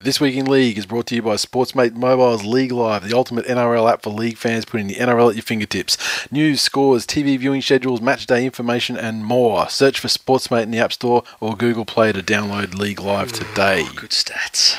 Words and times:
This 0.00 0.20
Week 0.20 0.36
in 0.36 0.44
League 0.44 0.76
is 0.76 0.84
brought 0.84 1.06
to 1.06 1.14
you 1.14 1.22
by 1.22 1.36
Sportsmate 1.36 1.94
Mobile's 1.94 2.44
League 2.44 2.70
Live, 2.70 3.08
the 3.08 3.16
ultimate 3.16 3.46
NRL 3.46 3.90
app 3.90 4.02
for 4.02 4.10
league 4.10 4.36
fans, 4.36 4.66
putting 4.66 4.88
the 4.88 4.96
NRL 4.96 5.30
at 5.30 5.36
your 5.36 5.42
fingertips. 5.42 5.96
News, 6.30 6.60
scores, 6.60 7.06
TV 7.06 7.38
viewing 7.38 7.62
schedules, 7.62 8.02
match 8.02 8.26
day 8.26 8.44
information, 8.44 8.98
and 8.98 9.24
more. 9.24 9.70
Search 9.70 9.98
for 9.98 10.08
Sportsmate 10.08 10.64
in 10.64 10.70
the 10.70 10.78
App 10.78 10.92
Store 10.92 11.24
or 11.40 11.56
Google 11.56 11.86
Play 11.86 12.12
to 12.12 12.22
download 12.22 12.74
League 12.74 13.00
Live 13.00 13.32
today. 13.32 13.86
Good 13.96 14.10
stats. 14.10 14.76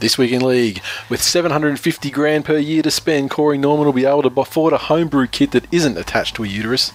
This 0.00 0.18
Week 0.18 0.32
in 0.32 0.44
League, 0.44 0.82
with 1.08 1.22
750 1.22 2.10
grand 2.10 2.44
per 2.44 2.58
year 2.58 2.82
to 2.82 2.90
spend, 2.90 3.30
Corey 3.30 3.58
Norman 3.58 3.86
will 3.86 3.92
be 3.92 4.06
able 4.06 4.28
to 4.28 4.40
afford 4.40 4.72
a 4.72 4.78
homebrew 4.78 5.28
kit 5.28 5.52
that 5.52 5.72
isn't 5.72 5.96
attached 5.96 6.34
to 6.34 6.42
a 6.42 6.48
uterus. 6.48 6.90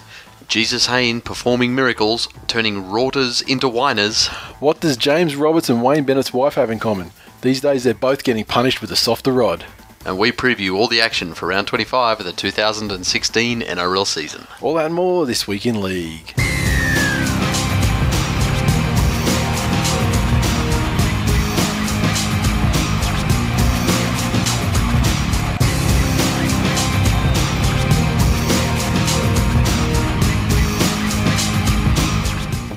Jesus 0.48 0.86
Hayne 0.86 1.22
performing 1.22 1.74
miracles, 1.74 2.28
turning 2.46 2.84
routers 2.84 3.46
into 3.48 3.70
whiners. 3.70 4.26
What 4.60 4.80
does 4.80 4.98
James 4.98 5.34
Roberts 5.34 5.70
and 5.70 5.82
Wayne 5.82 6.04
Bennett's 6.04 6.34
wife 6.34 6.54
have 6.54 6.70
in 6.70 6.78
common? 6.78 7.12
These 7.40 7.60
days 7.60 7.84
they're 7.84 7.94
both 7.94 8.24
getting 8.24 8.44
punished 8.44 8.80
with 8.80 8.90
a 8.90 8.96
softer 8.96 9.30
rod. 9.30 9.64
And 10.04 10.18
we 10.18 10.32
preview 10.32 10.74
all 10.74 10.88
the 10.88 11.00
action 11.00 11.34
for 11.34 11.46
round 11.46 11.68
25 11.68 12.18
of 12.18 12.26
the 12.26 12.32
2016 12.32 13.60
NRL 13.60 14.06
season. 14.06 14.48
All 14.60 14.74
that 14.74 14.86
and 14.86 14.94
more 14.94 15.24
this 15.24 15.46
week 15.46 15.64
in 15.64 15.80
League. 15.80 16.34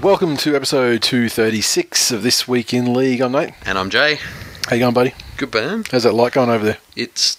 Welcome 0.03 0.37
to 0.37 0.55
episode 0.55 1.01
236 1.01 2.11
of 2.11 2.21
This 2.21 2.47
Week 2.47 2.75
in 2.75 2.93
League. 2.93 3.21
I'm 3.21 3.31
Nate. 3.31 3.53
And 3.65 3.79
I'm 3.79 3.89
Jay. 3.89 4.19
How 4.67 4.75
you 4.75 4.79
going, 4.79 4.93
buddy? 4.93 5.13
Good 5.37 5.53
man. 5.53 5.83
How's 5.91 6.03
that 6.03 6.13
light 6.13 6.33
going 6.33 6.49
over 6.49 6.63
there? 6.63 6.77
It's 6.95 7.37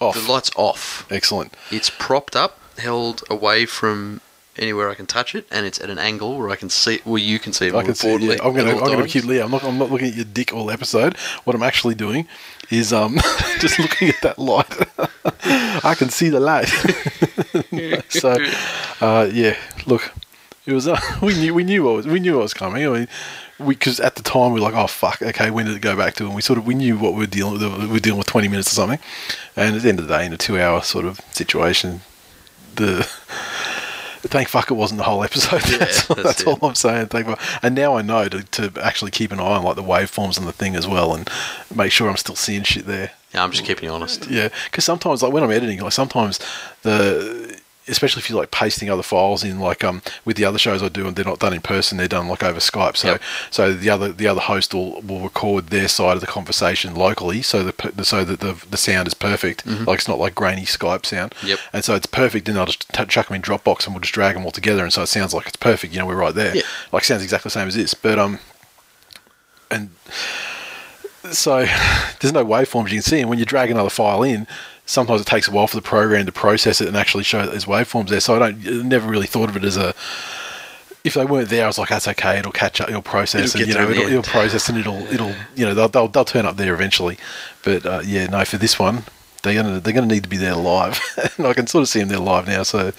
Off. 0.00 0.14
the 0.14 0.30
light's 0.32 0.50
off. 0.56 1.06
Excellent. 1.10 1.54
It's 1.70 1.90
propped 1.90 2.34
up, 2.36 2.58
held 2.78 3.22
away 3.28 3.66
from 3.66 4.20
anywhere 4.56 4.90
I 4.90 4.94
can 4.94 5.06
touch 5.06 5.34
it, 5.34 5.46
and 5.50 5.66
it's 5.66 5.80
at 5.80 5.90
an 5.90 5.98
angle 5.98 6.38
where 6.38 6.48
I 6.50 6.56
can 6.56 6.70
see. 6.70 7.00
Well, 7.04 7.18
you 7.18 7.38
can 7.38 7.52
see. 7.52 7.66
it 7.68 7.74
I 7.74 7.82
can 7.82 7.94
see. 7.94 8.08
broadly 8.08 8.28
Yeah, 8.36 8.44
I'm 8.44 8.54
gonna. 8.54 8.70
I'm 8.70 8.84
gonna 8.84 9.08
keep 9.08 9.24
Leah. 9.24 9.44
I'm 9.44 9.50
not. 9.50 9.64
I'm 9.64 9.78
not 9.78 9.90
looking 9.90 10.08
at 10.08 10.14
your 10.14 10.24
dick 10.24 10.52
all 10.52 10.70
episode. 10.70 11.16
What 11.44 11.54
I'm 11.54 11.62
actually 11.62 11.94
doing 11.94 12.26
is 12.70 12.92
um 12.92 13.16
just 13.58 13.78
looking 13.78 14.08
at 14.08 14.20
that 14.22 14.38
light. 14.38 14.72
I 15.84 15.94
can 15.96 16.08
see 16.08 16.28
the 16.28 16.40
light. 16.40 16.68
so, 18.08 18.36
uh, 19.00 19.28
yeah. 19.32 19.56
Look, 19.86 20.12
it 20.66 20.72
was. 20.72 20.88
Uh, 20.88 21.00
we 21.20 21.34
knew. 21.34 21.52
We 21.52 21.64
knew 21.64 21.84
what 21.84 21.94
was. 21.96 22.06
We 22.06 22.20
knew 22.20 22.34
what 22.34 22.42
was 22.42 22.54
coming. 22.54 22.86
I 22.86 22.90
mean, 22.90 23.08
because 23.66 24.00
at 24.00 24.16
the 24.16 24.22
time 24.22 24.52
we 24.52 24.60
were 24.60 24.66
like, 24.66 24.74
oh 24.74 24.86
fuck, 24.86 25.20
okay, 25.20 25.50
when 25.50 25.66
did 25.66 25.76
it 25.76 25.80
go 25.80 25.96
back 25.96 26.14
to? 26.14 26.26
And 26.26 26.34
we 26.34 26.42
sort 26.42 26.58
of 26.58 26.66
we 26.66 26.74
knew 26.74 26.96
what 26.98 27.14
we 27.14 27.20
were 27.20 27.26
dealing 27.26 27.54
with. 27.54 27.80
We 27.80 27.86
were 27.86 28.00
dealing 28.00 28.18
with 28.18 28.26
20 28.26 28.48
minutes 28.48 28.72
or 28.72 28.74
something. 28.74 28.98
And 29.56 29.76
at 29.76 29.82
the 29.82 29.88
end 29.88 29.98
of 29.98 30.06
the 30.06 30.16
day, 30.16 30.26
in 30.26 30.32
a 30.32 30.36
two-hour 30.36 30.82
sort 30.82 31.04
of 31.04 31.20
situation, 31.32 32.02
the 32.76 33.08
thank 34.22 34.48
fuck 34.48 34.70
it 34.70 34.74
wasn't 34.74 34.98
the 34.98 35.04
whole 35.04 35.22
episode. 35.24 35.62
Yeah, 35.68 35.78
that's 35.78 36.06
that's 36.06 36.22
that's 36.22 36.44
all 36.44 36.58
I'm 36.62 36.74
saying. 36.74 37.06
Thank 37.06 37.26
fuck. 37.26 37.40
And 37.62 37.74
now 37.74 37.96
I 37.96 38.02
know 38.02 38.28
to, 38.28 38.42
to 38.42 38.72
actually 38.82 39.10
keep 39.10 39.32
an 39.32 39.40
eye 39.40 39.56
on 39.56 39.64
like 39.64 39.76
the 39.76 39.82
waveforms 39.82 40.38
and 40.38 40.46
the 40.46 40.52
thing 40.52 40.76
as 40.76 40.86
well, 40.86 41.14
and 41.14 41.28
make 41.74 41.92
sure 41.92 42.08
I'm 42.08 42.16
still 42.16 42.36
seeing 42.36 42.62
shit 42.62 42.86
there. 42.86 43.12
Yeah, 43.34 43.44
I'm 43.44 43.50
just 43.50 43.64
keeping 43.64 43.84
you 43.84 43.90
honest. 43.90 44.28
Yeah, 44.30 44.48
because 44.64 44.84
sometimes 44.84 45.22
like 45.22 45.32
when 45.32 45.42
I'm 45.42 45.50
editing, 45.50 45.80
like 45.80 45.92
sometimes 45.92 46.40
the 46.82 47.47
especially 47.88 48.20
if 48.20 48.28
you're 48.30 48.38
like 48.38 48.50
pasting 48.50 48.90
other 48.90 49.02
files 49.02 49.42
in, 49.44 49.58
like 49.60 49.82
um 49.84 50.02
with 50.24 50.36
the 50.36 50.44
other 50.44 50.58
shows 50.58 50.82
I 50.82 50.88
do, 50.88 51.06
and 51.06 51.16
they're 51.16 51.24
not 51.24 51.38
done 51.38 51.52
in 51.52 51.60
person, 51.60 51.98
they're 51.98 52.08
done 52.08 52.28
like 52.28 52.42
over 52.42 52.60
Skype. 52.60 52.96
So 52.96 53.08
Yep. 53.12 53.22
so 53.50 53.72
the 53.72 53.90
other 53.90 54.12
the 54.12 54.26
other 54.26 54.40
host 54.40 54.74
will, 54.74 55.00
will 55.02 55.20
record 55.20 55.68
their 55.68 55.88
side 55.88 56.14
of 56.14 56.20
the 56.20 56.26
conversation 56.26 56.94
locally, 56.94 57.42
so 57.42 57.62
the 57.64 58.04
so 58.04 58.24
that 58.24 58.40
the 58.40 58.62
the 58.70 58.76
sound 58.76 59.08
is 59.08 59.14
perfect. 59.14 59.66
Like 59.66 59.98
it's 60.00 60.08
not 60.08 60.18
like 60.18 60.34
grainy 60.34 60.62
Skype 60.64 61.06
sound. 61.06 61.34
Yep. 61.44 61.58
And 61.72 61.84
so 61.84 61.94
it's 61.94 62.06
perfect. 62.06 62.46
Then 62.46 62.56
I'll 62.58 62.66
just 62.66 62.88
t- 62.92 63.04
chuck 63.06 63.28
them 63.28 63.36
in 63.36 63.42
Dropbox, 63.42 63.86
and 63.86 63.94
we'll 63.94 64.00
just 64.02 64.14
drag 64.14 64.34
them 64.34 64.44
all 64.44 64.50
together, 64.50 64.82
and 64.84 64.92
so 64.92 65.02
it 65.02 65.06
sounds 65.08 65.32
like 65.34 65.46
it's 65.46 65.56
perfect. 65.56 65.92
You 65.92 65.98
know, 66.00 66.06
we're 66.06 66.14
right 66.16 66.34
there. 66.34 66.54
Yeah. 66.56 66.62
Like 66.92 67.04
sounds 67.04 67.22
exactly 67.22 67.48
the 67.48 67.52
same 67.52 67.68
as 67.68 67.74
this, 67.74 67.94
but 67.94 68.18
um 68.18 68.38
and 69.70 69.90
so 71.30 71.66
there's 72.20 72.32
no 72.32 72.44
waveforms 72.44 72.84
you 72.90 72.96
can 72.96 73.02
see, 73.02 73.20
and 73.20 73.28
when 73.28 73.38
you 73.38 73.44
drag 73.44 73.70
another 73.70 73.90
file 73.90 74.22
in, 74.22 74.46
sometimes 74.88 75.20
it 75.20 75.26
takes 75.26 75.46
a 75.46 75.50
while 75.50 75.66
for 75.66 75.76
the 75.76 75.82
program 75.82 76.26
to 76.26 76.32
process 76.32 76.80
it 76.80 76.88
and 76.88 76.96
actually 76.96 77.22
show 77.22 77.42
that 77.42 77.50
there's 77.50 77.66
waveforms 77.66 78.08
there. 78.08 78.20
So 78.20 78.34
I 78.34 78.38
don't 78.50 78.88
never 78.88 79.08
really 79.08 79.26
thought 79.26 79.48
of 79.48 79.56
it 79.56 79.64
as 79.64 79.76
a 79.76 79.94
if 81.04 81.14
they 81.14 81.24
weren't 81.24 81.48
there, 81.48 81.64
I 81.64 81.66
was 81.68 81.78
like, 81.78 81.88
that's 81.90 82.08
okay. 82.08 82.38
It'll 82.38 82.52
catch 82.52 82.80
up. 82.80 82.88
It'll 82.88 83.02
process, 83.02 83.54
It'll 83.54 83.60
and 83.60 83.68
you 83.68 83.74
know, 83.74 83.80
there 83.80 83.90
in 83.92 83.96
the 83.96 84.02
it'll, 84.02 84.18
it'll 84.18 84.30
process, 84.30 84.68
and 84.68 84.78
it'll 84.78 85.02
it'll 85.12 85.34
you 85.54 85.64
know 85.64 85.74
they'll 85.74 85.88
they'll, 85.88 86.08
they'll 86.08 86.24
turn 86.24 86.44
up 86.44 86.56
there 86.56 86.74
eventually. 86.74 87.18
But 87.64 87.86
uh, 87.86 88.02
yeah, 88.04 88.26
no, 88.26 88.44
for 88.44 88.58
this 88.58 88.78
one, 88.78 89.04
they're 89.42 89.54
gonna 89.54 89.80
they're 89.80 89.92
gonna 89.92 90.06
need 90.06 90.24
to 90.24 90.28
be 90.28 90.36
there 90.36 90.56
live, 90.56 91.00
and 91.38 91.46
I 91.46 91.54
can 91.54 91.66
sort 91.66 91.82
of 91.82 91.88
see 91.88 92.00
them 92.00 92.08
there 92.08 92.18
live 92.18 92.46
now. 92.46 92.62
So 92.62 92.92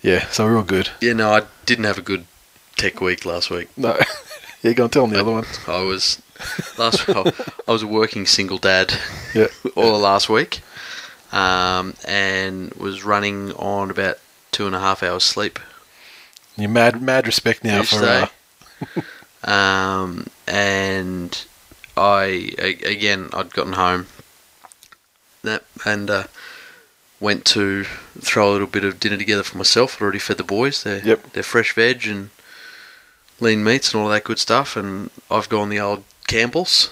yeah, 0.00 0.26
so 0.28 0.44
we're 0.44 0.56
all 0.56 0.62
good. 0.62 0.90
Yeah, 1.00 1.14
no, 1.14 1.32
I 1.32 1.42
didn't 1.66 1.84
have 1.84 1.98
a 1.98 2.02
good 2.02 2.24
tech 2.76 3.00
week 3.00 3.24
last 3.24 3.50
week. 3.50 3.68
No, 3.76 3.98
yeah, 4.62 4.72
go 4.72 4.84
and 4.84 4.92
tell 4.92 5.02
them 5.02 5.12
the 5.12 5.20
other 5.20 5.32
one. 5.32 5.44
I 5.66 5.82
was 5.82 6.22
last. 6.78 7.08
I 7.08 7.32
was 7.66 7.82
a 7.82 7.86
working 7.86 8.26
single 8.26 8.58
dad 8.58 8.94
Yeah, 9.34 9.48
all 9.76 9.96
of 9.96 10.00
last 10.02 10.28
week, 10.28 10.60
um, 11.32 11.94
and 12.06 12.72
was 12.74 13.02
running 13.04 13.52
on 13.52 13.90
about 13.90 14.18
two 14.50 14.66
and 14.66 14.74
a 14.76 14.80
half 14.80 15.02
hours 15.02 15.24
sleep 15.24 15.58
you 16.56 16.68
mad 16.68 17.00
mad 17.02 17.26
respect 17.26 17.64
now 17.64 17.80
each 17.80 17.90
for 17.90 18.00
day. 18.02 18.26
uh, 19.44 19.50
um, 19.50 20.26
and 20.46 21.44
I 21.96 22.52
again 22.58 23.30
I'd 23.32 23.52
gotten 23.54 23.72
home 23.74 24.06
that 25.42 25.64
and 25.84 26.10
uh, 26.10 26.24
went 27.20 27.44
to 27.46 27.84
throw 28.20 28.50
a 28.50 28.52
little 28.52 28.66
bit 28.66 28.84
of 28.84 29.00
dinner 29.00 29.16
together 29.16 29.42
for 29.42 29.56
myself. 29.58 29.96
I'd 29.96 30.02
already 30.02 30.18
fed 30.18 30.36
the 30.36 30.44
boys. 30.44 30.82
They're 30.82 31.04
Yep. 31.04 31.32
they're 31.32 31.42
fresh 31.42 31.74
veg 31.74 32.06
and 32.06 32.30
lean 33.40 33.64
meats 33.64 33.92
and 33.94 34.02
all 34.02 34.08
that 34.10 34.24
good 34.24 34.38
stuff. 34.38 34.76
And 34.76 35.10
I've 35.30 35.48
gone 35.48 35.68
the 35.68 35.80
old 35.80 36.04
Campbell's. 36.26 36.90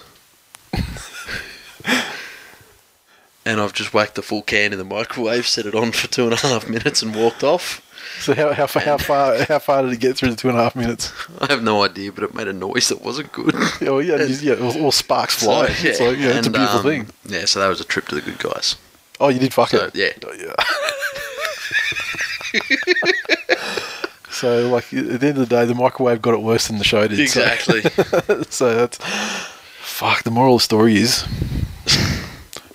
And 3.51 3.61
I've 3.61 3.73
just 3.73 3.93
whacked 3.93 4.15
the 4.15 4.23
full 4.23 4.43
can 4.43 4.73
in 4.73 4.79
the 4.79 4.85
microwave, 4.85 5.45
set 5.47 5.67
it 5.67 5.75
on 5.75 5.91
for 5.91 6.07
two 6.07 6.23
and 6.25 6.33
a 6.35 6.37
half 6.37 6.69
minutes, 6.69 7.03
and 7.03 7.15
walked 7.17 7.43
off. 7.43 7.83
So 8.21 8.33
how, 8.35 8.53
how, 8.53 8.67
far, 8.69 8.83
how 8.83 8.97
far 8.99 9.43
how 9.45 9.59
far 9.59 9.83
did 9.83 9.93
it 9.93 9.99
get 10.01 10.17
through 10.17 10.31
the 10.31 10.37
two 10.37 10.49
and 10.51 10.57
a 10.59 10.63
half 10.63 10.77
minutes? 10.77 11.13
I 11.41 11.47
have 11.49 11.63
no 11.63 11.83
idea, 11.83 12.13
but 12.13 12.23
it 12.23 12.33
made 12.35 12.47
a 12.49 12.53
noise 12.53 12.89
that 12.91 13.03
wasn't 13.03 13.33
good. 13.33 13.55
Oh 13.83 13.99
yeah, 13.99 14.23
you- 14.23 14.53
yeah, 14.55 14.55
all, 14.83 14.93
sparks 14.93 15.43
fly. 15.43 15.69
So, 15.73 15.89
It's 15.89 16.01
like, 16.01 16.19
yeah, 16.19 16.39
it's 16.39 16.47
a 16.47 16.51
beautiful 16.51 16.79
um, 16.79 16.85
thing. 16.85 17.07
Yeah, 17.27 17.45
so 17.47 17.59
that 17.61 17.69
was 17.69 17.81
a 17.81 17.85
trip 17.85 18.07
to 18.09 18.15
the 18.15 18.21
good 18.21 18.39
guys. 18.39 18.77
Oh, 19.19 19.29
you 19.31 19.39
did 19.41 19.53
fuck 19.53 19.71
So, 19.71 19.85
it. 19.87 19.95
yeah. 19.97 20.13
Oh, 20.25 20.33
yeah. 20.33 20.55
so 24.31 24.69
like 24.69 24.93
at 24.95 25.21
the 25.21 25.27
end 25.29 25.39
of 25.39 25.49
the 25.49 25.57
day, 25.57 25.65
the 25.65 25.75
microwave 25.75 26.23
got 26.23 26.35
it 26.35 26.43
worse 26.43 26.69
than 26.69 26.79
the 26.79 26.85
show 26.85 27.07
did. 27.09 27.17
so- 27.29 27.41
Exactly. 27.43 27.83
So, 28.51 28.75
that's 28.75 28.99
fuck. 29.81 30.23
The 30.23 30.31
moral 30.31 30.55
of 30.57 30.61
the 30.61 30.65
story 30.65 30.97
is 30.97 31.25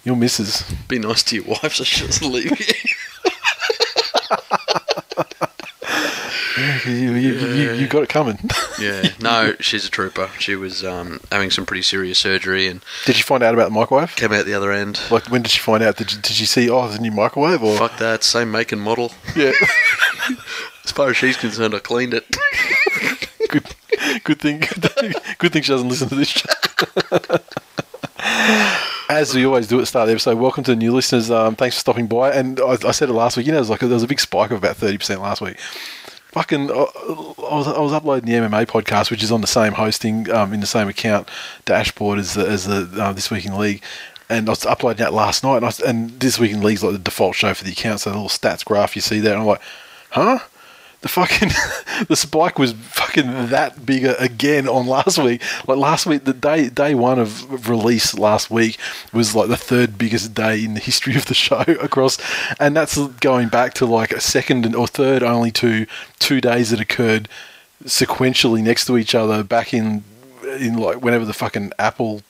your 0.06 0.16
missus. 0.16 0.63
Be 0.88 1.00
nice 1.00 1.24
to 1.24 1.36
your 1.36 1.46
wife 1.46 1.74
so 1.74 1.84
she 1.84 2.06
doesn't 2.06 2.31
leave 2.31 2.57
you. 2.57 2.66
You, 6.86 6.92
you, 6.94 7.34
you, 7.34 7.74
you, 7.74 7.88
got 7.88 8.04
it 8.04 8.10
coming. 8.10 8.38
yeah. 8.80 9.10
No, 9.19 9.56
she's 9.60 9.86
a 9.88 9.90
trooper. 9.90 10.30
She 10.40 10.56
was 10.56 10.86
um, 10.86 11.19
having 11.31 11.50
some 11.52 11.66
pretty 11.66 11.81
serious 11.81 12.19
surgery 12.19 12.68
and 12.68 12.81
did 13.06 13.18
you 13.18 13.24
find 13.24 13.44
out 13.44 13.54
about 13.54 13.66
the 13.66 13.72
microwave? 13.72 14.16
came 14.16 14.31
out 14.31 14.46
the 14.46 14.54
other 14.54 14.72
end. 14.72 15.00
Like 15.10 15.30
when 15.30 15.42
did 15.42 15.52
she 15.52 15.60
find 15.60 15.84
out? 15.84 15.98
Did 15.98 16.13
you, 16.13 16.22
did 16.22 16.40
you 16.40 16.46
see? 16.46 16.69
Oh, 16.69 16.88
there's 16.88 17.00
a 17.00 17.02
new 17.02 17.12
microwave 17.12 17.62
or 17.63 17.75
Fuck 17.78 17.98
that, 17.98 18.24
same 18.24 18.52
make 18.52 18.72
and 18.72 18.81
model. 18.81 19.12
yeah. 19.36 19.52
As 20.86 20.92
far 20.92 21.10
as 21.10 21.18
she's 21.18 21.36
concerned, 21.36 21.74
I 21.74 21.80
cleaned 21.80 22.13
it. 22.13 22.25
good, 23.50 23.66
good 24.24 24.40
thing. 24.40 24.60
Good 25.40 25.52
thing 25.52 25.63
she 25.63 25.72
doesn't 25.72 25.90
listen 25.90 26.10
to 26.10 26.16
this. 26.16 26.30
show. 26.30 26.48
As 29.07 29.36
we 29.36 29.46
always 29.46 29.68
do 29.68 29.78
at 29.78 29.81
the 29.81 29.86
start 29.86 30.04
of 30.04 30.07
the 30.07 30.13
episode, 30.13 30.40
welcome 30.40 30.63
to 30.63 30.72
the 30.72 30.75
new 30.75 30.92
listeners. 30.92 31.30
Um, 31.30 31.56
thanks 31.56 31.75
for 31.75 31.80
stopping 31.81 32.07
by. 32.07 32.31
And 32.31 32.60
I, 32.60 32.75
I 32.86 32.92
said 32.92 33.07
it 33.07 33.13
last 33.13 33.38
week. 33.38 33.46
You 33.46 33.52
know, 33.52 33.57
there 33.57 33.62
was 33.62 33.69
like 33.69 33.81
there 33.81 33.90
was 33.90 34.02
a 34.02 34.07
big 34.07 34.19
spike 34.19 34.50
of 34.50 34.57
about 34.57 34.78
thirty 34.78 34.98
percent 34.98 35.22
last 35.22 35.42
week. 35.42 35.60
fucking, 36.31 36.72
I, 36.72 36.74
I 36.74 37.56
was 37.56 37.68
I 37.68 37.80
was 37.80 37.94
uploading 37.94 38.25
the 38.25 38.48
MMA 38.48 38.66
podcast, 38.66 39.12
which 39.12 39.22
is 39.22 39.31
on 39.31 39.42
the 39.42 39.48
same 39.48 39.74
hosting, 39.74 40.30
um, 40.31 40.54
in 40.54 40.60
the 40.60 40.66
same 40.66 40.88
account 40.88 41.30
dashboard 41.66 42.18
as 42.18 42.34
the 42.34 42.48
as 42.48 42.66
the 42.66 42.90
uh, 43.00 43.13
this 43.13 43.30
week 43.30 43.46
in 43.46 43.56
league. 43.60 43.84
And 44.28 44.50
I 44.50 44.54
was 44.54 44.66
uploading 44.66 45.04
that 45.04 45.13
last 45.13 45.44
night, 45.44 45.62
and, 45.62 45.80
and 45.81 46.19
this 46.19 46.40
week 46.40 46.52
in 46.52 46.63
league's 46.63 46.84
like 46.84 46.94
the 46.94 47.00
default 47.00 47.36
show 47.36 47.54
for 47.54 47.63
the 47.63 47.74
account. 47.74 48.00
So 48.00 48.10
the 48.10 48.16
little 48.16 48.30
stats 48.30 48.66
graph 48.66 48.96
you 48.96 49.04
see 49.04 49.19
there, 49.19 49.34
and 49.34 49.42
I'm 49.42 49.48
like, 49.48 49.62
huh? 50.10 50.40
The 51.06 51.10
fucking 51.10 51.50
the 52.07 52.16
spike 52.16 52.57
was 52.57 52.74
fucking 52.74 53.50
that 53.50 53.86
bigger 53.86 54.16
again 54.18 54.68
on 54.68 54.88
last 54.88 55.19
week. 55.19 55.40
Like 55.68 55.78
last 55.78 56.07
week, 56.07 56.24
the 56.24 56.34
day 56.34 56.68
day 56.68 56.96
one 56.96 57.19
of 57.19 57.69
release 57.69 58.18
last 58.18 58.50
week 58.50 58.80
was 59.13 59.36
like 59.36 59.48
the 59.48 59.56
third 59.56 60.00
biggest 60.00 60.34
day 60.34 60.66
in 60.66 60.74
the 60.74 60.80
history 60.80 61.16
of 61.16 61.28
the 61.28 61.36
show 61.36 61.60
across, 61.80 62.18
and 62.60 62.75
that's 62.75 62.98
going 63.19 63.50
back 63.50 63.75
to 63.75 63.86
like 63.86 64.13
a 64.13 64.19
second 64.19 64.74
or 64.74 64.88
third 64.88 65.22
only 65.22 65.52
to 65.52 65.86
two 66.18 66.42
days 66.42 66.72
that 66.72 66.81
occurred 66.81 67.30
sequentially 67.84 68.63
next 68.63 68.86
to 68.86 68.98
each 68.98 69.13
other 69.13 69.44
back 69.44 69.75
in 69.75 70.04
in 70.57 70.75
like 70.75 71.04
whenever 71.04 71.24
the 71.24 71.34
fucking 71.34 71.72
Apple 71.78 72.24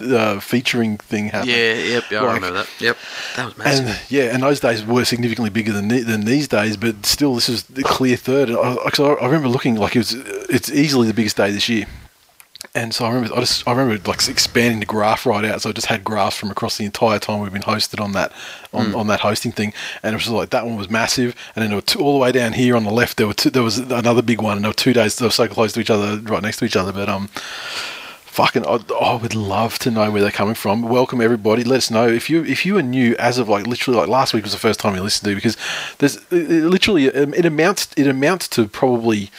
uh, 0.00 0.40
featuring 0.40 0.96
thing 0.98 1.26
happened. 1.26 1.50
Yeah, 1.50 1.74
yep, 1.74 2.04
yeah, 2.10 2.20
I 2.22 2.34
remember 2.34 2.50
that. 2.52 2.68
Yep, 2.80 2.96
that 3.36 3.44
was 3.46 3.58
massive. 3.58 3.86
And 3.86 4.00
yeah, 4.08 4.22
and 4.34 4.42
those 4.42 4.60
days 4.60 4.84
were 4.84 5.04
significantly 5.04 5.50
bigger 5.50 5.72
than 5.72 5.88
the- 5.88 6.02
than 6.02 6.24
these 6.24 6.48
days, 6.48 6.76
but 6.76 7.04
still, 7.06 7.34
this 7.34 7.48
is 7.48 7.64
the 7.64 7.82
clear 7.82 8.16
third. 8.16 8.48
And 8.50 8.58
I, 8.58 8.74
I, 8.74 9.02
I 9.02 9.26
remember 9.26 9.48
looking 9.48 9.76
like 9.76 9.94
it 9.96 10.00
was 10.00 10.12
it's 10.14 10.70
easily 10.70 11.06
the 11.06 11.14
biggest 11.14 11.36
day 11.36 11.50
this 11.50 11.68
year. 11.68 11.86
And 12.76 12.92
so 12.92 13.04
I 13.04 13.12
remember, 13.12 13.36
I 13.36 13.40
just 13.40 13.68
I 13.68 13.72
remember 13.72 14.08
like 14.08 14.26
expanding 14.28 14.80
the 14.80 14.86
graph 14.86 15.26
right 15.26 15.44
out. 15.44 15.62
So 15.62 15.68
I 15.68 15.72
just 15.72 15.86
had 15.86 16.02
graphs 16.02 16.36
from 16.36 16.50
across 16.50 16.76
the 16.76 16.84
entire 16.84 17.20
time 17.20 17.40
we've 17.40 17.52
been 17.52 17.62
hosted 17.62 18.02
on 18.02 18.12
that 18.12 18.32
on, 18.72 18.94
on 18.96 19.06
that 19.08 19.20
hosting 19.20 19.52
thing, 19.52 19.72
and 20.02 20.12
it 20.12 20.16
was 20.16 20.24
just 20.24 20.34
like 20.34 20.50
that 20.50 20.66
one 20.66 20.76
was 20.76 20.90
massive. 20.90 21.36
And 21.54 21.62
then 21.62 21.68
there 21.70 21.76
were 21.76 21.82
two, 21.82 22.00
all 22.00 22.14
the 22.14 22.18
way 22.18 22.32
down 22.32 22.54
here 22.54 22.74
on 22.74 22.82
the 22.82 22.90
left, 22.90 23.18
there 23.18 23.28
were 23.28 23.34
two, 23.34 23.50
there 23.50 23.62
was 23.62 23.78
another 23.78 24.22
big 24.22 24.40
one, 24.42 24.56
and 24.56 24.64
there 24.64 24.70
were 24.70 24.74
two 24.74 24.92
days 24.94 25.14
they 25.14 25.26
were 25.26 25.30
so 25.30 25.46
close 25.46 25.72
to 25.74 25.80
each 25.80 25.90
other, 25.90 26.16
right 26.22 26.42
next 26.42 26.56
to 26.56 26.64
each 26.64 26.74
other. 26.74 26.90
But 26.92 27.08
um, 27.08 27.28
fucking 28.34 28.66
I, 28.66 28.80
I 29.00 29.14
would 29.14 29.36
love 29.36 29.78
to 29.78 29.92
know 29.92 30.10
where 30.10 30.20
they're 30.20 30.32
coming 30.32 30.56
from. 30.56 30.82
Welcome 30.82 31.20
everybody. 31.20 31.62
Let 31.62 31.76
us 31.76 31.90
know. 31.90 32.08
If 32.08 32.28
you 32.28 32.44
if 32.44 32.66
you 32.66 32.76
are 32.76 32.82
new 32.82 33.14
as 33.16 33.38
of 33.38 33.48
like 33.48 33.68
literally 33.68 33.96
like 33.96 34.08
last 34.08 34.34
week 34.34 34.42
was 34.42 34.52
the 34.52 34.58
first 34.58 34.80
time 34.80 34.96
you 34.96 35.02
listened 35.02 35.30
to 35.30 35.36
because 35.36 35.56
there's 35.98 36.16
it, 36.32 36.50
it 36.50 36.64
literally 36.64 37.12
um, 37.14 37.32
it 37.32 37.46
amounts 37.46 37.90
it 37.96 38.08
amounts 38.08 38.48
to 38.48 38.66
probably 38.66 39.30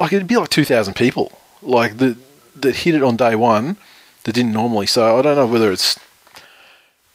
like 0.00 0.12
it'd 0.12 0.26
be 0.26 0.36
like 0.36 0.48
2000 0.48 0.94
people 0.94 1.38
like 1.62 1.98
that 1.98 2.16
that 2.56 2.76
hit 2.76 2.96
it 2.96 3.02
on 3.04 3.16
day 3.16 3.36
one 3.36 3.76
that 4.24 4.32
didn't 4.32 4.52
normally. 4.52 4.86
So 4.86 5.16
i 5.16 5.22
don't 5.22 5.36
know 5.36 5.46
whether 5.46 5.70
it's 5.70 5.96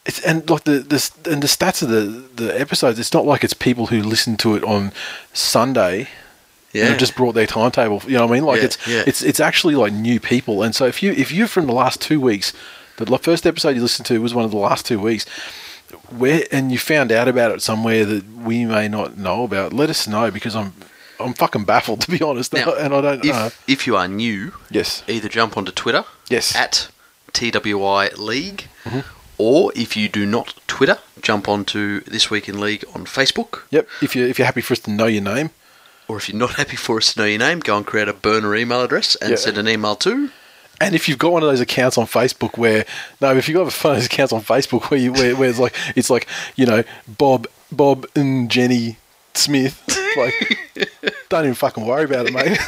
it's 0.06 0.20
and 0.20 0.48
like 0.48 0.64
the 0.64 0.78
the 0.78 1.30
and 1.30 1.42
the 1.42 1.46
stats 1.46 1.82
of 1.82 1.90
the 1.90 2.24
the 2.42 2.58
episodes 2.58 2.98
it's 2.98 3.12
not 3.12 3.26
like 3.26 3.44
it's 3.44 3.52
people 3.52 3.88
who 3.88 4.02
listen 4.02 4.38
to 4.38 4.56
it 4.56 4.64
on 4.64 4.92
sunday 5.34 6.08
yeah, 6.72 6.82
and 6.82 6.90
have 6.90 6.98
just 6.98 7.16
brought 7.16 7.34
their 7.34 7.46
timetable. 7.46 8.02
You 8.06 8.14
know 8.18 8.26
what 8.26 8.32
I 8.32 8.34
mean? 8.34 8.44
Like 8.44 8.58
Yeah, 8.58 8.64
it's 8.64 8.86
yeah. 8.88 9.02
it's 9.06 9.22
it's 9.22 9.40
actually 9.40 9.74
like 9.74 9.92
new 9.92 10.20
people. 10.20 10.62
And 10.62 10.74
so 10.74 10.86
if 10.86 11.02
you 11.02 11.12
if 11.12 11.32
you're 11.32 11.48
from 11.48 11.66
the 11.66 11.72
last 11.72 12.00
two 12.00 12.20
weeks, 12.20 12.52
the 12.96 13.18
first 13.18 13.46
episode 13.46 13.76
you 13.76 13.82
listened 13.82 14.06
to 14.06 14.20
was 14.20 14.34
one 14.34 14.44
of 14.44 14.50
the 14.50 14.56
last 14.56 14.86
two 14.86 14.98
weeks, 15.00 15.24
where 16.10 16.44
and 16.52 16.72
you 16.72 16.78
found 16.78 17.12
out 17.12 17.28
about 17.28 17.50
it 17.52 17.62
somewhere 17.62 18.04
that 18.04 18.24
we 18.36 18.64
may 18.64 18.88
not 18.88 19.16
know 19.16 19.44
about, 19.44 19.72
let 19.72 19.90
us 19.90 20.06
know 20.08 20.30
because 20.30 20.54
I'm 20.56 20.72
I'm 21.18 21.32
fucking 21.34 21.64
baffled 21.64 22.00
to 22.02 22.10
be 22.10 22.22
honest, 22.22 22.52
Now, 22.52 22.74
and 22.74 22.92
I 22.94 23.00
don't 23.00 23.24
if 23.24 23.32
know. 23.34 23.50
if 23.66 23.86
you 23.86 23.96
are 23.96 24.08
new, 24.08 24.52
Yes. 24.70 25.02
either 25.08 25.28
jump 25.28 25.56
onto 25.56 25.72
Twitter 25.72 26.04
Yes. 26.28 26.54
at 26.54 26.88
TWI 27.32 28.08
League, 28.16 28.68
Mm-hmm. 28.84 29.00
or 29.38 29.72
if 29.74 29.96
you 29.96 30.08
do 30.08 30.24
not 30.26 30.54
Twitter, 30.66 30.98
jump 31.20 31.48
onto 31.48 32.00
This 32.00 32.30
Week 32.30 32.48
in 32.48 32.60
League 32.60 32.84
on 32.94 33.04
Facebook. 33.04 33.62
Yep. 33.70 33.88
If 34.02 34.14
you 34.16 34.26
if 34.26 34.38
you're 34.38 34.46
happy 34.46 34.60
for 34.60 34.72
us 34.74 34.80
to 34.80 34.90
know 34.90 35.06
your 35.06 35.22
name, 35.22 35.50
Or 36.08 36.16
if 36.16 36.28
you're 36.28 36.38
not 36.38 36.54
happy 36.54 36.76
for 36.76 36.98
us 36.98 37.14
to 37.14 37.20
know 37.20 37.26
your 37.26 37.38
name, 37.38 37.60
go 37.60 37.76
and 37.76 37.84
create 37.86 38.08
a 38.08 38.12
burner 38.12 38.54
email 38.54 38.80
address 38.82 39.16
and 39.16 39.30
Yeah. 39.30 39.36
send 39.36 39.58
an 39.58 39.68
email 39.68 39.96
to. 39.96 40.30
And 40.80 40.94
if 40.94 41.08
you've 41.08 41.18
got 41.18 41.32
one 41.32 41.42
of 41.42 41.48
those 41.48 41.60
accounts 41.60 41.96
on 41.98 42.06
Facebook 42.06 42.58
where 42.58 42.84
no, 43.20 43.34
if 43.36 43.48
you've 43.48 43.54
got 43.56 43.60
one 43.62 43.68
of 43.68 43.82
those 43.98 44.06
accounts 44.06 44.32
on 44.32 44.42
Facebook 44.42 44.90
where 44.90 45.00
you 45.00 45.12
where, 45.12 45.34
where 45.34 45.48
it's 45.48 45.58
like 45.58 45.74
it's 45.96 46.10
like 46.10 46.26
you 46.54 46.66
know 46.66 46.84
Bob 47.08 47.46
Bob 47.72 48.06
and 48.14 48.50
Jenny 48.50 48.98
Smith, 49.34 49.82
like 50.16 50.92
don't 51.30 51.44
even 51.44 51.54
fucking 51.54 51.84
worry 51.86 52.04
about 52.04 52.26
it, 52.26 52.32
mate. 52.34 52.58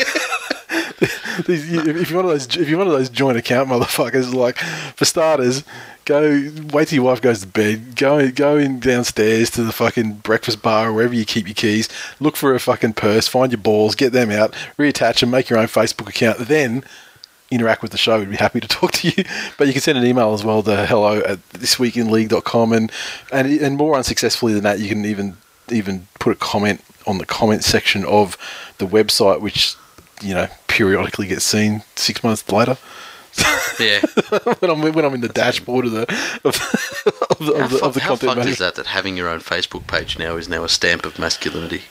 If 1.47 2.11
you're 2.11 2.23
one 2.23 2.25
of 2.25 2.31
those 2.31 2.57
if 2.57 2.69
you're 2.69 2.79
one 2.79 2.87
of 2.87 2.93
those 2.93 3.09
joint 3.09 3.37
account 3.37 3.69
motherfuckers, 3.69 4.33
like 4.35 4.57
for 4.59 5.05
starters, 5.05 5.65
go 6.05 6.51
wait 6.73 6.89
till 6.89 6.97
your 6.97 7.05
wife 7.05 7.21
goes 7.21 7.41
to 7.41 7.47
bed. 7.47 7.97
Go 7.97 8.31
go 8.31 8.57
in 8.57 8.81
downstairs 8.81 9.51
to 9.51 9.63
the 9.63 9.73
fucking 9.73 10.15
breakfast 10.15 10.63
bar 10.63 10.89
or 10.89 10.93
wherever 10.93 11.15
you 11.15 11.25
keep 11.25 11.47
your 11.47 11.55
keys. 11.55 11.89
Look 12.21 12.37
for 12.37 12.55
a 12.55 12.61
fucking 12.61 12.95
purse, 12.95 13.29
find 13.29 13.53
your 13.53 13.61
balls, 13.61 13.95
get 13.95 14.13
them 14.13 14.31
out, 14.31 14.53
reattach 14.79 15.21
them, 15.21 15.31
make 15.31 15.49
your 15.51 15.59
own 15.59 15.67
Facebook 15.67 16.09
account. 16.09 16.39
Then 16.39 16.85
interact 17.51 17.83
with 17.83 17.93
the 17.93 17.99
show. 17.99 18.19
We'd 18.19 18.31
be 18.31 18.37
happy 18.37 18.61
to 18.61 18.69
talk 18.69 18.93
to 18.93 19.09
you. 19.09 19.25
But 19.57 19.67
you 19.67 19.73
can 19.73 19.83
send 19.83 19.99
an 19.99 20.05
email 20.05 20.33
as 20.35 20.45
well 20.45 20.63
to 20.63 20.87
hello 20.87 21.21
at 21.21 21.47
thisweekinleague.com 21.51 22.73
and, 22.73 22.93
and 23.33 23.49
and 23.61 23.77
more 23.77 23.97
unsuccessfully 23.97 24.55
than 24.55 24.65
that, 24.65 24.81
you 24.81 24.89
can 24.89 25.05
even 25.05 25.37
even 25.71 26.09
put 26.19 26.33
a 26.33 26.37
comment 26.37 26.83
on 27.07 27.19
the 27.19 27.27
comment 27.27 27.65
section 27.65 28.05
of 28.05 28.37
the 28.79 28.87
website, 28.87 29.41
which 29.41 29.77
you 30.23 30.35
know 30.35 30.49
periodically 30.67 31.27
gets 31.27 31.45
seen 31.45 31.83
six 31.97 32.23
months 32.23 32.51
later. 32.51 32.77
Yeah. 33.79 34.01
when 34.59 34.71
I'm 34.71 34.93
when 34.93 35.05
I'm 35.05 35.15
in 35.15 35.21
the 35.21 35.29
dashboard 35.29 35.87
of 35.87 35.93
the 35.93 36.03
of, 36.45 36.57
of 37.31 37.39
the, 37.39 37.55
how 37.57 37.65
of 37.65 37.71
the, 37.71 37.85
of 37.85 37.95
the 37.95 38.01
how 38.01 38.17
content 38.17 38.35
fucked 38.35 38.49
is 38.49 38.59
that? 38.59 38.75
That 38.75 38.87
having 38.87 39.17
your 39.17 39.29
own 39.29 39.41
Facebook 39.41 39.87
page 39.87 40.19
now 40.19 40.37
is 40.37 40.49
now 40.49 40.65
a 40.65 40.69
stamp 40.69 41.05
of 41.05 41.19
masculinity. 41.19 41.83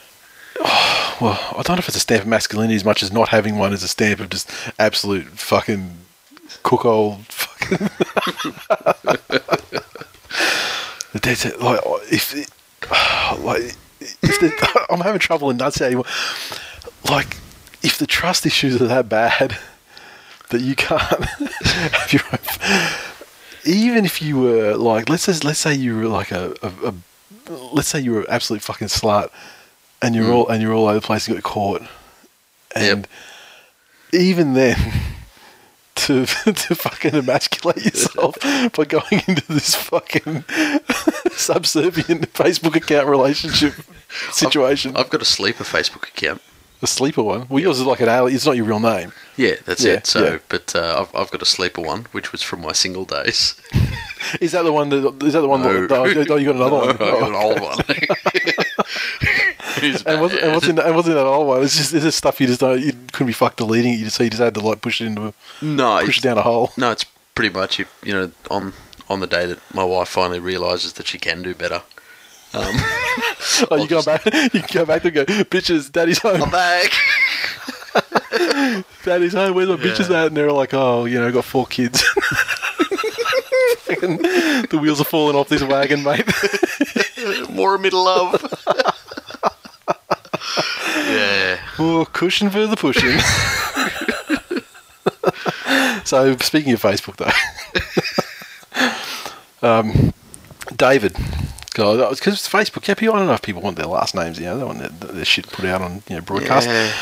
Well, 1.20 1.36
I 1.50 1.62
don't 1.62 1.74
know 1.74 1.80
if 1.80 1.88
it's 1.88 1.96
a 1.96 2.00
stamp 2.00 2.22
of 2.22 2.28
masculinity 2.28 2.76
as 2.76 2.84
much 2.84 3.02
as 3.02 3.10
not 3.10 3.30
having 3.30 3.58
one 3.58 3.72
is 3.72 3.82
a 3.82 3.88
stamp 3.88 4.20
of 4.20 4.30
just 4.30 4.48
absolute 4.78 5.26
fucking 5.26 5.96
cook 6.62 6.84
old 6.84 7.26
fucking. 7.26 7.78
That's 11.20 11.44
it. 11.44 11.60
Like 11.60 11.80
if 12.12 12.36
it, 12.36 12.48
like 13.40 13.74
if 14.22 14.86
I'm 14.90 15.00
having 15.00 15.18
trouble 15.18 15.50
enunciating. 15.50 16.04
Like 17.10 17.36
if 17.82 17.98
the 17.98 18.06
trust 18.06 18.46
issues 18.46 18.80
are 18.80 18.86
that 18.86 19.08
bad 19.08 19.56
that 20.50 20.60
you 20.60 20.74
can't 20.74 21.24
have 21.64 22.12
your 22.12 22.22
own. 22.32 22.88
Even 23.64 24.04
if 24.04 24.22
you 24.22 24.38
were 24.38 24.76
like, 24.76 25.08
let's 25.08 25.24
say, 25.24 25.34
let's 25.46 25.58
say 25.58 25.74
you 25.74 25.96
were 25.96 26.06
like 26.06 26.30
a, 26.30 26.54
a, 26.62 26.88
a 26.88 26.94
let's 27.72 27.88
say 27.88 28.00
you 28.00 28.12
were 28.12 28.20
an 28.20 28.26
absolute 28.30 28.62
fucking 28.62 28.88
slut, 28.88 29.30
and 30.00 30.14
you're 30.14 30.26
mm. 30.26 30.34
all 30.34 30.48
and 30.48 30.62
you're 30.62 30.72
all 30.72 30.86
over 30.86 31.00
the 31.00 31.06
place. 31.06 31.28
You 31.28 31.34
got 31.34 31.42
caught, 31.42 31.82
and 32.74 33.06
even 34.12 34.54
then, 34.54 34.76
to 35.96 36.24
to 36.26 36.74
fucking 36.74 37.14
emasculate 37.14 37.84
yourself 37.84 38.36
by 38.74 38.84
going 38.84 39.22
into 39.26 39.52
this 39.52 39.74
fucking 39.74 40.44
subservient 41.32 42.32
Facebook 42.32 42.76
account 42.76 43.08
relationship 43.08 43.74
situation, 44.30 44.96
I've 44.96 45.10
got 45.10 45.20
a 45.20 45.26
sleeper 45.26 45.64
Facebook 45.64 46.08
account. 46.08 46.40
A 46.82 46.86
sleeper 46.86 47.22
one. 47.22 47.46
Well, 47.48 47.60
yours 47.62 47.80
is 47.80 47.86
like 47.86 48.00
an 48.00 48.08
alien. 48.08 48.34
It's 48.36 48.46
not 48.46 48.56
your 48.56 48.66
real 48.66 48.80
name. 48.80 49.12
Yeah, 49.36 49.54
that's 49.64 49.84
Yeah, 49.84 49.94
it. 49.94 50.06
So, 50.06 50.24
yeah. 50.24 50.38
but 50.48 50.74
uh, 50.76 51.00
I've, 51.12 51.14
I've 51.20 51.30
got 51.30 51.42
a 51.42 51.46
sleeper 51.46 51.80
one, 51.80 52.06
which 52.12 52.32
was 52.32 52.42
from 52.42 52.60
my 52.60 52.72
single 52.72 53.04
days. 53.04 53.60
Is 54.40 54.52
that 54.52 54.62
the 54.62 54.72
one 54.72 54.88
that? 54.90 55.22
Is 55.22 55.32
that 55.32 55.40
the 55.42 55.48
one? 55.48 55.62
No. 55.62 55.86
That, 55.86 55.96
oh, 56.30 56.36
you 56.36 56.46
got 56.46 56.56
another 56.56 56.76
one. 56.76 56.88
I 56.90 56.92
got 56.94 57.28
an 57.28 57.34
Oh. 57.34 57.42
old 57.42 57.60
one. 57.60 57.78
And 59.80 60.20
what's, 60.20 60.34
and 60.34 60.52
what's 60.54 60.66
in 60.66 60.78
and 60.80 60.96
what's 60.96 61.06
in 61.06 61.14
that 61.14 61.24
old 61.24 61.46
one? 61.46 61.62
It's 61.62 61.76
just 61.76 61.94
it's 61.94 62.02
just 62.04 62.18
stuff 62.18 62.40
you 62.40 62.48
just 62.48 62.58
don't 62.60 62.80
you 62.80 62.92
couldn't 63.12 63.28
be 63.28 63.32
fucked 63.32 63.58
deleting 63.58 63.92
it. 63.92 63.96
You 63.98 64.04
just 64.06 64.16
so 64.16 64.24
you 64.24 64.30
just 64.30 64.42
had 64.42 64.54
to 64.54 64.60
like 64.60 64.80
push 64.80 65.00
it 65.00 65.06
into 65.06 65.28
a, 65.28 65.34
no, 65.64 66.00
push 66.04 66.18
it 66.18 66.22
down 66.22 66.36
a 66.36 66.42
hole. 66.42 66.72
no, 66.76 66.90
it's 66.90 67.04
pretty 67.36 67.54
much 67.54 67.78
you, 67.78 67.84
you 68.02 68.12
know 68.12 68.32
on 68.50 68.72
on 69.08 69.20
the 69.20 69.28
day 69.28 69.46
that 69.46 69.58
my 69.72 69.84
wife 69.84 70.08
finally 70.08 70.40
realizes 70.40 70.94
that 70.94 71.06
she 71.06 71.16
can 71.18 71.42
do 71.42 71.54
better. 71.54 71.82
Um, 72.54 72.74
Oh, 73.70 73.76
you 73.82 73.88
go 73.88 74.02
back. 74.02 74.24
You 74.54 74.62
go 74.72 74.84
back 74.86 75.04
and 75.04 75.14
go, 75.14 75.24
bitches. 75.24 75.90
Daddy's 75.90 76.18
home. 76.18 76.42
I'm 76.44 76.50
back. 76.50 76.92
Daddy's 79.04 79.32
home. 79.32 79.54
Where's 79.54 79.68
my 79.68 79.76
bitches 79.76 80.08
Yeah. 80.10 80.20
at? 80.22 80.26
And 80.28 80.36
they're 80.36 80.52
like, 80.52 80.72
oh, 80.74 81.06
you 81.06 81.18
know, 81.18 81.32
got 81.32 81.44
four 81.44 81.66
kids. 81.66 82.02
The 83.88 84.78
wheels 84.80 85.00
are 85.00 85.04
falling 85.04 85.34
off 85.34 85.48
this 85.48 85.62
wagon, 85.62 86.04
mate. 86.04 86.24
More 87.50 87.78
middle 87.78 88.04
love. 88.04 88.40
yeah. 91.08 91.58
oh, 91.78 92.06
cushion 92.12 92.50
for 92.50 92.66
the 92.66 92.76
pushing. 92.76 93.18
so 96.04 96.36
speaking 96.36 96.72
of 96.74 96.82
Facebook, 96.82 97.16
though, 99.60 99.68
um, 99.68 100.12
David. 100.76 101.16
Because 101.70 102.26
it's 102.26 102.48
Facebook, 102.48 102.86
yeah, 102.88 102.94
people, 102.94 103.14
I 103.14 103.18
don't 103.18 103.28
know 103.28 103.34
if 103.34 103.42
people 103.42 103.62
want 103.62 103.76
their 103.76 103.86
last 103.86 104.14
names, 104.14 104.38
you 104.38 104.46
know, 104.46 104.58
they 104.58 104.64
want 104.64 104.78
their, 104.78 105.12
their 105.12 105.24
shit 105.24 105.46
put 105.48 105.64
out 105.64 105.82
on, 105.82 106.02
you 106.08 106.16
know, 106.16 106.22
broadcast. 106.22 106.68
Yeah. 106.68 106.92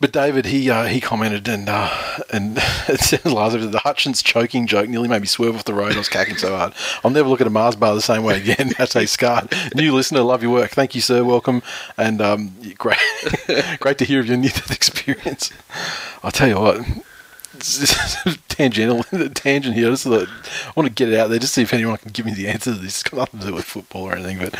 But 0.00 0.12
David, 0.12 0.46
he 0.46 0.70
uh, 0.70 0.84
he 0.84 1.00
commented 1.00 1.48
and 1.48 1.68
uh, 1.68 1.90
and 2.32 2.56
it 2.88 3.00
says 3.00 3.24
Lars 3.24 3.54
the 3.54 3.78
Hutchins 3.78 4.22
choking 4.22 4.66
joke 4.66 4.88
nearly 4.88 5.08
made 5.08 5.20
me 5.20 5.26
swerve 5.26 5.56
off 5.56 5.64
the 5.64 5.74
road. 5.74 5.92
I 5.92 5.98
was 5.98 6.08
cacking 6.08 6.36
so 6.36 6.56
hard. 6.56 6.72
I'll 7.02 7.10
never 7.10 7.28
look 7.28 7.40
at 7.40 7.46
a 7.46 7.50
Mars 7.50 7.76
bar 7.76 7.94
the 7.94 8.00
same 8.00 8.24
way 8.24 8.40
again. 8.40 8.72
That's 8.78 8.96
a 8.96 9.06
scarred. 9.06 9.52
New 9.74 9.94
listener, 9.94 10.20
love 10.20 10.42
your 10.42 10.52
work. 10.52 10.70
Thank 10.70 10.94
you, 10.94 11.00
sir. 11.00 11.24
Welcome 11.24 11.62
and 11.96 12.20
um, 12.20 12.54
great 12.78 12.98
great 13.80 13.98
to 13.98 14.04
hear 14.04 14.20
of 14.20 14.26
your 14.26 14.36
near 14.36 14.50
death 14.50 14.70
experience. 14.70 15.52
I'll 16.22 16.30
tell 16.30 16.48
you 16.48 16.60
what. 16.60 16.86
tangential 18.48 19.02
tangent 19.30 19.74
here. 19.74 19.90
Just 19.90 20.06
like, 20.06 20.28
I 20.28 20.72
want 20.76 20.86
to 20.88 20.92
get 20.94 21.12
it 21.12 21.18
out 21.18 21.30
there, 21.30 21.38
just 21.38 21.54
see 21.54 21.62
if 21.62 21.72
anyone 21.72 21.96
can 21.98 22.12
give 22.12 22.26
me 22.26 22.34
the 22.34 22.48
answer 22.48 22.72
to 22.72 22.78
this. 22.78 23.00
It's 23.00 23.02
got 23.02 23.16
nothing 23.18 23.40
to 23.40 23.46
do 23.48 23.54
with 23.54 23.64
football 23.64 24.02
or 24.04 24.14
anything. 24.14 24.38
But 24.38 24.54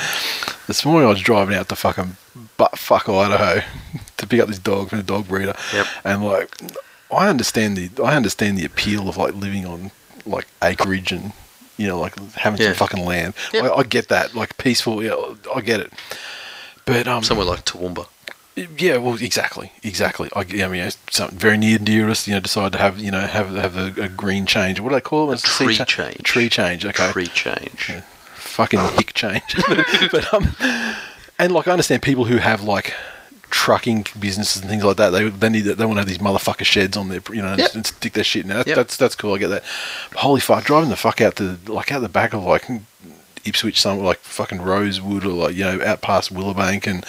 this 0.66 0.84
morning 0.84 1.06
I 1.06 1.10
was 1.10 1.20
driving 1.20 1.56
out 1.56 1.68
to 1.68 1.76
fucking 1.76 2.16
butt 2.56 2.78
fuck 2.78 3.08
Idaho 3.08 3.62
to 4.16 4.26
pick 4.26 4.40
up 4.40 4.48
this 4.48 4.58
dog 4.58 4.90
from 4.90 5.00
a 5.00 5.02
dog 5.02 5.28
breeder, 5.28 5.54
Yep. 5.72 5.86
and 6.04 6.24
like 6.24 6.56
I 7.12 7.28
understand 7.28 7.76
the 7.76 8.02
I 8.02 8.16
understand 8.16 8.58
the 8.58 8.64
appeal 8.64 9.08
of 9.08 9.16
like 9.16 9.34
living 9.34 9.66
on 9.66 9.90
like 10.26 10.46
acreage 10.62 11.12
and 11.12 11.32
you 11.76 11.86
know 11.86 11.98
like 12.00 12.18
having 12.34 12.60
Yeah. 12.60 12.68
some 12.68 12.74
fucking 12.88 13.04
land. 13.04 13.34
Yep. 13.52 13.64
I, 13.64 13.68
I 13.74 13.82
get 13.84 14.08
that, 14.08 14.34
like 14.34 14.56
peaceful. 14.56 15.02
Yeah, 15.02 15.14
I 15.54 15.60
get 15.60 15.80
it. 15.80 15.92
But 16.86 17.06
um, 17.08 17.22
Somewhere 17.22 17.46
like 17.46 17.64
Toowoomba. 17.64 18.06
Yeah, 18.56 18.99
well, 18.99 19.14
exactly, 19.14 19.73
exactly. 19.82 20.28
I, 20.34 20.40
I 20.64 20.68
mean, 20.68 20.88
something 21.11 21.38
very 21.38 21.56
near 21.58 21.76
and 21.76 21.87
dear 21.87 22.06
to 22.06 22.12
us. 22.12 22.28
You 22.28 22.34
know, 22.34 22.40
decide 22.40 22.73
to 22.73 22.78
have 22.78 22.99
you 22.99 23.11
know 23.11 23.20
have 23.20 23.50
have 23.56 23.76
a, 23.76 24.02
a 24.02 24.08
green 24.08 24.46
change. 24.46 24.80
What 24.80 24.90
do 24.90 24.94
they 24.94 25.00
call 25.00 25.32
it? 25.32 25.40
A 25.40 25.42
tree 25.42 25.75
cha- 25.75 25.84
change. 25.84 26.23
Tree 26.23 26.49
change. 26.49 26.84
Okay. 26.87 27.11
Tree 27.11 27.26
change. 27.26 27.92
Fucking 28.34 28.78
hick 28.96 29.12
change. 29.14 29.42
but 30.12 30.32
um, 30.32 30.54
and 31.38 31.52
like 31.52 31.66
I 31.66 31.73
understand 31.73 32.02
people 32.02 32.25
who 32.26 32.37
have 32.37 32.62
like 32.62 32.94
trucking 33.50 34.06
businesses 34.18 34.62
and 34.62 34.70
things 34.70 34.84
like 34.84 34.96
that. 34.99 35.11
They 35.11 35.28
they 35.28 35.49
need 35.49 35.61
they 35.62 35.84
want 35.84 35.96
to 35.96 36.00
have 36.00 36.08
these 36.08 36.18
motherfucker 36.18 36.64
sheds 36.64 36.96
on 36.96 37.08
their 37.08 37.20
you 37.30 37.42
know 37.42 37.49
and, 37.49 37.58
Yep. 37.58 37.75
and 37.75 37.87
stick 37.87 38.12
their 38.12 38.25
shit 38.25 38.42
in. 38.42 38.49
there. 38.49 38.58
That, 38.58 38.66
Yep. 38.68 38.76
That's 38.76 38.96
that's 38.96 39.14
cool. 39.16 39.34
I 39.34 39.38
get 39.38 39.49
that. 39.49 39.64
But 40.11 40.18
holy 40.20 40.40
fuck, 40.40 40.64
driving 40.64 40.90
the 40.90 40.96
fuck 40.96 41.20
out 41.20 41.37
the 41.37 41.58
like 41.66 41.90
out 41.92 42.00
the 42.00 42.08
back 42.08 42.32
of 42.34 42.44
like. 42.44 42.64
Ipswich, 43.44 43.80
some 43.80 43.98
like 44.00 44.18
fucking 44.20 44.60
Rosewood, 44.62 45.24
or 45.24 45.30
like 45.32 45.54
you 45.54 45.64
know, 45.64 45.80
out 45.84 46.00
past 46.00 46.32
Willowbank, 46.32 46.86
and 46.86 47.04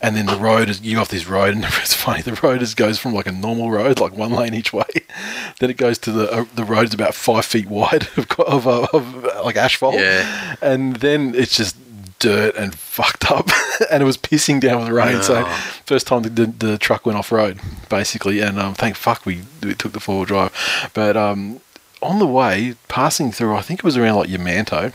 and 0.00 0.16
then 0.16 0.26
the 0.26 0.36
road 0.36 0.68
is 0.68 0.80
you 0.82 0.98
off 0.98 1.08
this 1.08 1.26
road, 1.26 1.54
and 1.54 1.64
it's 1.82 1.94
funny. 1.94 2.22
The 2.22 2.34
road 2.42 2.62
is 2.62 2.74
goes 2.74 2.98
from 2.98 3.14
like 3.14 3.26
a 3.26 3.32
normal 3.32 3.70
road, 3.70 4.00
like 4.00 4.16
one 4.16 4.32
lane 4.32 4.54
each 4.54 4.72
way, 4.72 4.84
then 5.60 5.70
it 5.70 5.76
goes 5.76 5.98
to 5.98 6.12
the 6.12 6.30
uh, 6.32 6.44
the 6.54 6.64
road 6.64 6.84
is 6.88 6.94
about 6.94 7.14
five 7.14 7.44
feet 7.44 7.66
wide 7.68 8.08
of 8.16 8.26
of, 8.40 8.66
uh, 8.66 8.86
of 8.92 9.24
uh, 9.24 9.42
like 9.44 9.56
asphalt, 9.56 9.94
Yeah. 9.96 10.56
and 10.60 10.96
then 10.96 11.34
it's 11.34 11.56
just 11.56 11.76
dirt 12.18 12.54
and 12.54 12.74
fucked 12.74 13.30
up, 13.30 13.48
and 13.90 14.02
it 14.02 14.06
was 14.06 14.18
pissing 14.18 14.60
down 14.60 14.78
with 14.78 14.88
the 14.88 14.92
rain. 14.92 15.22
So 15.22 15.44
Oh. 15.46 15.80
first 15.86 16.06
time 16.06 16.22
the, 16.22 16.28
the, 16.28 16.46
the 16.46 16.78
truck 16.78 17.06
went 17.06 17.18
off 17.18 17.32
road, 17.32 17.58
basically, 17.88 18.40
and 18.40 18.58
um, 18.58 18.74
thank 18.74 18.94
fuck 18.96 19.24
we, 19.24 19.40
we 19.62 19.74
took 19.74 19.92
the 19.92 20.00
four 20.00 20.16
wheel 20.16 20.24
drive. 20.26 20.90
But 20.92 21.16
um, 21.16 21.60
on 22.02 22.18
the 22.18 22.26
way, 22.26 22.74
passing 22.88 23.32
through, 23.32 23.54
I 23.56 23.62
think 23.62 23.80
it 23.80 23.84
was 23.84 23.96
around 23.96 24.16
like 24.16 24.28
Yamanto, 24.28 24.92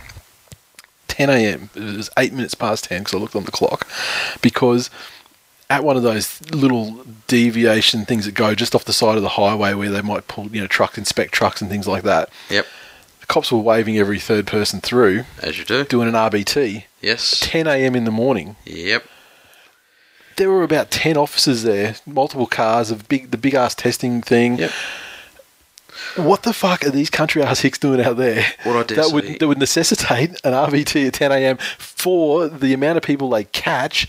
10 1.08 1.30
a.m. 1.30 1.70
It 1.76 1.98
was 1.98 2.10
eight 2.18 2.34
minutes 2.34 2.56
past 2.56 2.86
10 2.86 3.00
because 3.04 3.14
I 3.14 3.18
looked 3.18 3.36
on 3.36 3.44
the 3.46 3.52
clock, 3.52 3.88
because 4.42 4.90
at 5.70 5.84
one 5.84 5.98
of 5.98 6.04
those 6.04 6.42
little 6.52 7.04
deviation 7.28 8.06
things 8.06 8.26
that 8.26 8.34
go 8.36 8.54
just 8.54 8.76
off 8.76 8.86
the 8.86 8.94
side 8.94 9.16
of 9.18 9.24
the 9.24 9.30
highway 9.30 9.74
where 9.74 9.90
they 9.90 10.02
might 10.02 10.28
pull, 10.28 10.48
you 10.48 10.62
know, 10.62 10.68
truck 10.68 10.98
inspect 10.98 11.34
trucks 11.34 11.62
and 11.62 11.70
things 11.72 11.88
like 11.88 12.04
that. 12.04 12.30
Yep. 12.50 12.66
The 13.22 13.26
cops 13.26 13.52
were 13.52 13.58
waving 13.58 13.98
every 13.98 14.20
third 14.20 14.46
person 14.46 14.80
through, 14.82 15.24
As 15.42 15.58
you 15.58 15.66
do. 15.66 15.84
doing 15.86 16.08
an 16.08 16.14
RBT. 16.14 16.84
Yes. 17.02 17.40
10 17.40 17.66
a.m. 17.66 17.96
in 17.96 18.04
the 18.06 18.12
morning. 18.12 18.56
Yep. 18.66 19.06
There 20.38 20.50
were 20.52 20.64
about 20.64 20.92
10 20.92 21.16
officers 21.18 21.64
there, 21.64 21.96
multiple 22.06 22.46
cars, 22.46 22.92
of 22.92 23.08
big 23.08 23.32
the 23.32 23.38
big 23.38 23.54
ass 23.54 23.74
testing 23.74 24.22
thing. 24.22 24.58
Yep. 24.60 24.72
What 26.16 26.44
the 26.44 26.54
fuck 26.54 26.86
are 26.86 26.90
these 26.92 27.10
country 27.10 27.42
ass 27.44 27.60
hicks 27.60 27.78
doing 27.80 28.02
out 28.02 28.18
there? 28.18 28.46
What 28.64 28.76
I 28.76 28.84
dare 28.84 28.98
that 29.04 29.12
would 29.14 29.40
that 29.40 29.48
would 29.48 29.58
necessitate 29.60 30.30
an 30.44 30.54
RBT 30.54 31.08
at 31.08 31.14
10 31.14 31.32
a.m. 31.32 31.58
for 31.78 32.48
the 32.48 32.74
amount 32.74 32.98
of 32.98 33.04
people 33.04 33.30
they 33.30 33.46
catch 33.46 34.08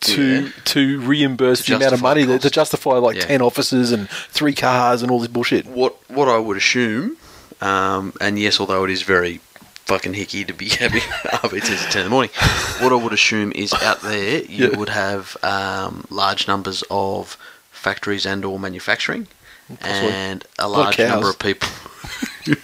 to 0.00 0.44
Yeah. 0.44 0.48
to 0.64 1.00
reimburse 1.02 1.64
To 1.64 1.72
the 1.72 1.76
amount 1.76 1.92
of 1.94 2.02
money 2.02 2.24
that, 2.24 2.42
to 2.42 2.50
justify 2.50 2.92
like 2.92 3.16
Yeah. 3.16 3.26
10 3.26 3.42
officers 3.42 3.92
and 3.92 4.08
three 4.10 4.54
cars 4.54 5.02
and 5.02 5.10
all 5.10 5.18
this 5.18 5.28
bullshit. 5.28 5.66
What 5.66 5.96
what 6.10 6.28
I 6.28 6.38
would 6.38 6.56
assume, 6.56 7.16
um, 7.60 8.12
and 8.20 8.38
yes, 8.38 8.60
although 8.60 8.84
it 8.84 8.90
is 8.90 9.02
very 9.02 9.40
fucking 9.84 10.14
hicky 10.14 10.46
to 10.46 10.54
be 10.54 10.68
having 10.80 11.02
RBTs 11.02 11.84
at 11.86 11.92
ten 11.92 12.02
in 12.02 12.06
the 12.06 12.10
morning, 12.10 12.30
what 12.80 12.92
I 12.92 12.96
would 12.96 13.12
assume 13.12 13.52
is 13.54 13.72
out 13.74 14.00
there 14.02 14.42
you 14.44 14.70
Yeah. 14.70 14.76
would 14.78 14.88
have 14.90 15.36
um, 15.42 16.04
large 16.10 16.46
numbers 16.48 16.82
of 16.90 17.36
factories 17.72 18.24
and 18.26 18.44
or 18.44 18.58
manufacturing, 18.58 19.26
Possibly. 19.78 20.10
and 20.12 20.44
a 20.58 20.68
large 20.68 20.98
number 20.98 21.30
of 21.30 21.38
people. 21.38 21.68
I 22.46 22.54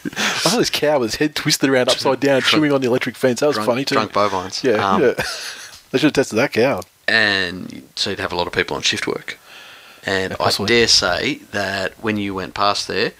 saw 0.48 0.58
this 0.58 0.70
cow 0.70 0.98
with 0.98 1.12
his 1.12 1.18
head 1.18 1.34
twisted 1.34 1.68
around 1.70 1.88
upside 1.90 2.20
down, 2.20 2.40
Drunk- 2.40 2.44
chewing 2.46 2.72
on 2.72 2.80
the 2.80 2.86
electric 2.88 3.16
fence. 3.16 3.40
That 3.40 3.46
was 3.48 3.56
drunk, 3.56 3.66
funny 3.68 3.84
too. 3.84 3.94
drunk 3.94 4.12
bovines. 4.12 4.64
Yeah, 4.64 4.72
Um, 4.94 5.02
yeah. 5.02 5.12
they 5.90 5.98
should 5.98 6.02
have 6.04 6.12
tested 6.14 6.38
that 6.38 6.52
cow. 6.52 6.82
and 7.06 7.82
so 7.94 8.10
you'd 8.10 8.18
have 8.20 8.32
a 8.32 8.36
lot 8.36 8.46
of 8.46 8.52
people 8.52 8.76
on 8.76 8.82
shift 8.82 9.06
work. 9.06 9.38
And 10.04 10.36
Yeah, 10.38 10.46
I 10.46 10.66
dare 10.66 10.88
say 10.88 11.36
that 11.52 11.92
when 12.02 12.16
you 12.16 12.34
went 12.34 12.54
past 12.54 12.88
there, 12.88 13.12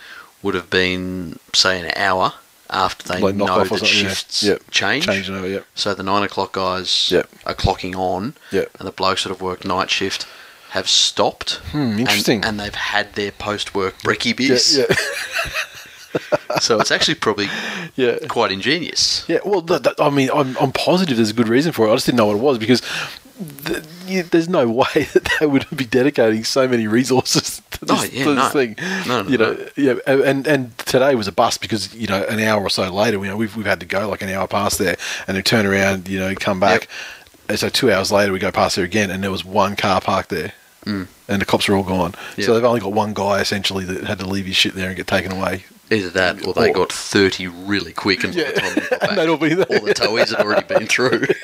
would 0.43 0.55
have 0.55 0.71
been 0.71 1.39
say 1.53 1.81
an 1.81 1.93
hour 1.97 2.35
after 2.71 3.07
they 3.09 3.21
Like 3.21 3.35
know 3.37 3.47
that 3.47 3.69
something, 3.69 3.79
yeah. 3.87 4.09
shifts 4.09 4.43
Yep. 4.43 4.63
change. 4.71 5.07
Changing 5.07 5.35
over, 5.37 5.49
yep. 5.49 5.67
So 5.75 5.95
the 5.95 6.03
nine 6.03 6.23
o'clock 6.23 6.53
guys 6.53 7.11
Yep. 7.11 7.29
are 7.45 7.55
clocking 7.55 7.95
on, 7.97 8.35
Yep. 8.51 8.71
and 8.79 8.89
the 8.89 8.93
blokes 8.93 9.23
that 9.25 9.29
have 9.31 9.41
worked 9.41 9.65
night 9.65 9.91
shift 9.91 10.27
have 10.77 10.89
stopped. 10.89 11.55
Hmm, 11.73 11.99
interesting. 11.99 12.45
And, 12.45 12.61
they've 12.61 12.75
had 12.75 13.15
their 13.15 13.33
post 13.33 13.75
work 13.75 13.99
brekkie 13.99 14.27
Yeah, 14.27 14.35
beers. 14.35 14.77
yeah, 14.79 14.85
So 16.61 16.79
it's 16.81 16.91
actually 16.91 17.17
probably 17.17 17.49
yeah. 17.97 18.17
quite 18.29 18.51
ingenious. 18.53 19.25
Yeah, 19.29 19.39
well, 19.45 19.61
that, 19.63 19.83
that, 19.85 19.95
I 20.01 20.09
mean, 20.11 20.31
I'm, 20.33 20.57
I'm 20.59 20.73
positive 20.73 21.17
there's 21.19 21.31
a 21.31 21.35
good 21.35 21.49
reason 21.49 21.73
for 21.73 21.87
it. 21.87 21.91
I 21.91 21.95
just 21.95 22.07
didn't 22.07 22.19
know 22.19 22.27
what 22.27 22.37
it 22.37 22.43
was 22.43 22.59
because 22.59 22.81
th- 23.67 23.83
you, 24.07 24.23
there's 24.23 24.49
no 24.49 24.67
way 24.83 25.09
that 25.13 25.29
they 25.41 25.47
would 25.47 25.67
be 25.75 25.85
dedicating 25.85 26.45
so 26.45 26.67
many 26.69 26.87
resources 26.87 27.61
to 27.73 27.85
this, 27.85 28.01
Oh, 28.01 28.05
yeah, 28.13 28.25
to 28.25 28.35
this 28.35 28.45
no. 28.45 28.49
thing. 28.51 28.77
No, 29.07 29.23
no, 29.23 29.29
you 29.29 29.39
know, 29.39 29.69
yeah, 29.77 29.95
and 30.07 30.47
and 30.47 30.77
today 30.79 31.15
was 31.15 31.29
a 31.29 31.33
bust 31.33 31.61
because 31.61 31.95
you 31.95 32.07
know 32.07 32.23
an 32.25 32.39
hour 32.41 32.63
or 32.63 32.71
so 32.71 32.91
later, 32.93 33.19
you 33.19 33.27
know, 33.31 33.37
we've 33.37 33.55
we've 33.57 33.67
had 33.67 33.81
to 33.81 33.87
go 33.87 34.09
like 34.09 34.23
an 34.23 34.31
hour 34.31 34.47
past 34.49 34.79
there, 34.79 34.97
and 35.27 35.37
then 35.37 35.43
turn 35.45 35.67
around, 35.67 36.09
you 36.09 36.19
know, 36.19 36.35
come 36.35 36.61
back. 36.61 36.89
And 37.49 37.59
so 37.59 37.69
two 37.69 37.93
hours 37.93 38.11
later, 38.11 38.33
we 38.33 38.39
go 38.39 38.51
past 38.51 38.77
there 38.77 38.85
again, 38.85 39.11
and 39.11 39.23
there 39.23 39.31
was 39.31 39.45
one 39.45 39.77
car 39.77 40.01
parked 40.01 40.31
there. 40.31 40.53
Mm. 40.87 41.09
And 41.29 41.43
the 41.43 41.47
cops 41.47 41.69
are 41.69 41.75
all 41.77 41.83
gone. 41.83 42.15
Yeah. 42.37 42.47
So 42.47 42.55
they've 42.55 42.65
only 42.65 42.81
got 42.81 42.93
one 42.93 43.13
guy 43.13 43.41
essentially 43.41 43.85
that 43.85 44.05
had 44.05 44.19
to 44.21 44.27
leave 44.27 44.47
his 44.47 44.57
shit 44.57 44.75
there 44.75 44.87
and 44.89 44.97
get 44.97 45.07
taken 45.07 45.33
away. 45.33 45.65
Either 45.91 46.11
that, 46.11 46.45
or 46.47 46.53
they 46.55 46.71
Or- 46.71 46.75
got 46.75 46.93
thirty 46.93 47.47
really 47.49 47.93
quick, 47.93 48.25
and 48.25 48.33
by 48.35 48.41
the 48.43 48.81
they 48.81 48.81
got 48.91 49.03
And 49.03 49.17
back, 49.17 49.27
they'd 49.27 49.41
be 49.41 49.55
there. 49.55 49.67
all 49.81 49.85
the 49.87 49.95
towies 49.95 50.35
had 50.35 50.45
already 50.47 50.67
been 50.67 50.87
through. 50.87 51.27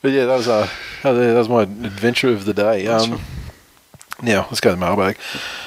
But 0.00 0.12
yeah, 0.12 0.26
that 0.26 0.36
was 0.36 0.46
uh, 0.46 0.68
that 1.02 1.12
was- 1.12 1.48
my 1.48 1.62
adventure 1.62 2.28
of 2.28 2.44
the 2.44 2.54
day. 2.54 2.86
Um, 2.86 3.20
now 4.22 4.42
let's 4.42 4.60
go 4.60 4.70
to 4.70 4.76
the 4.76 4.80
mailbag. 4.80 5.18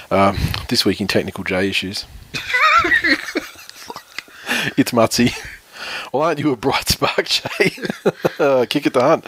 Um, 0.10 0.38
this 0.69 0.86
week 0.86 1.01
in 1.01 1.07
technical 1.07 1.43
J 1.43 1.67
issues, 1.69 2.05
it's 4.77 4.91
Mutsy. 4.91 5.33
Well, 6.13 6.24
aren't 6.24 6.39
you 6.39 6.51
a 6.51 6.55
bright 6.57 6.88
spark, 6.89 7.25
Jay? 7.25 7.75
uh, 8.39 8.65
kick 8.69 8.86
at 8.88 8.93
the 8.93 9.01
hunt. 9.01 9.25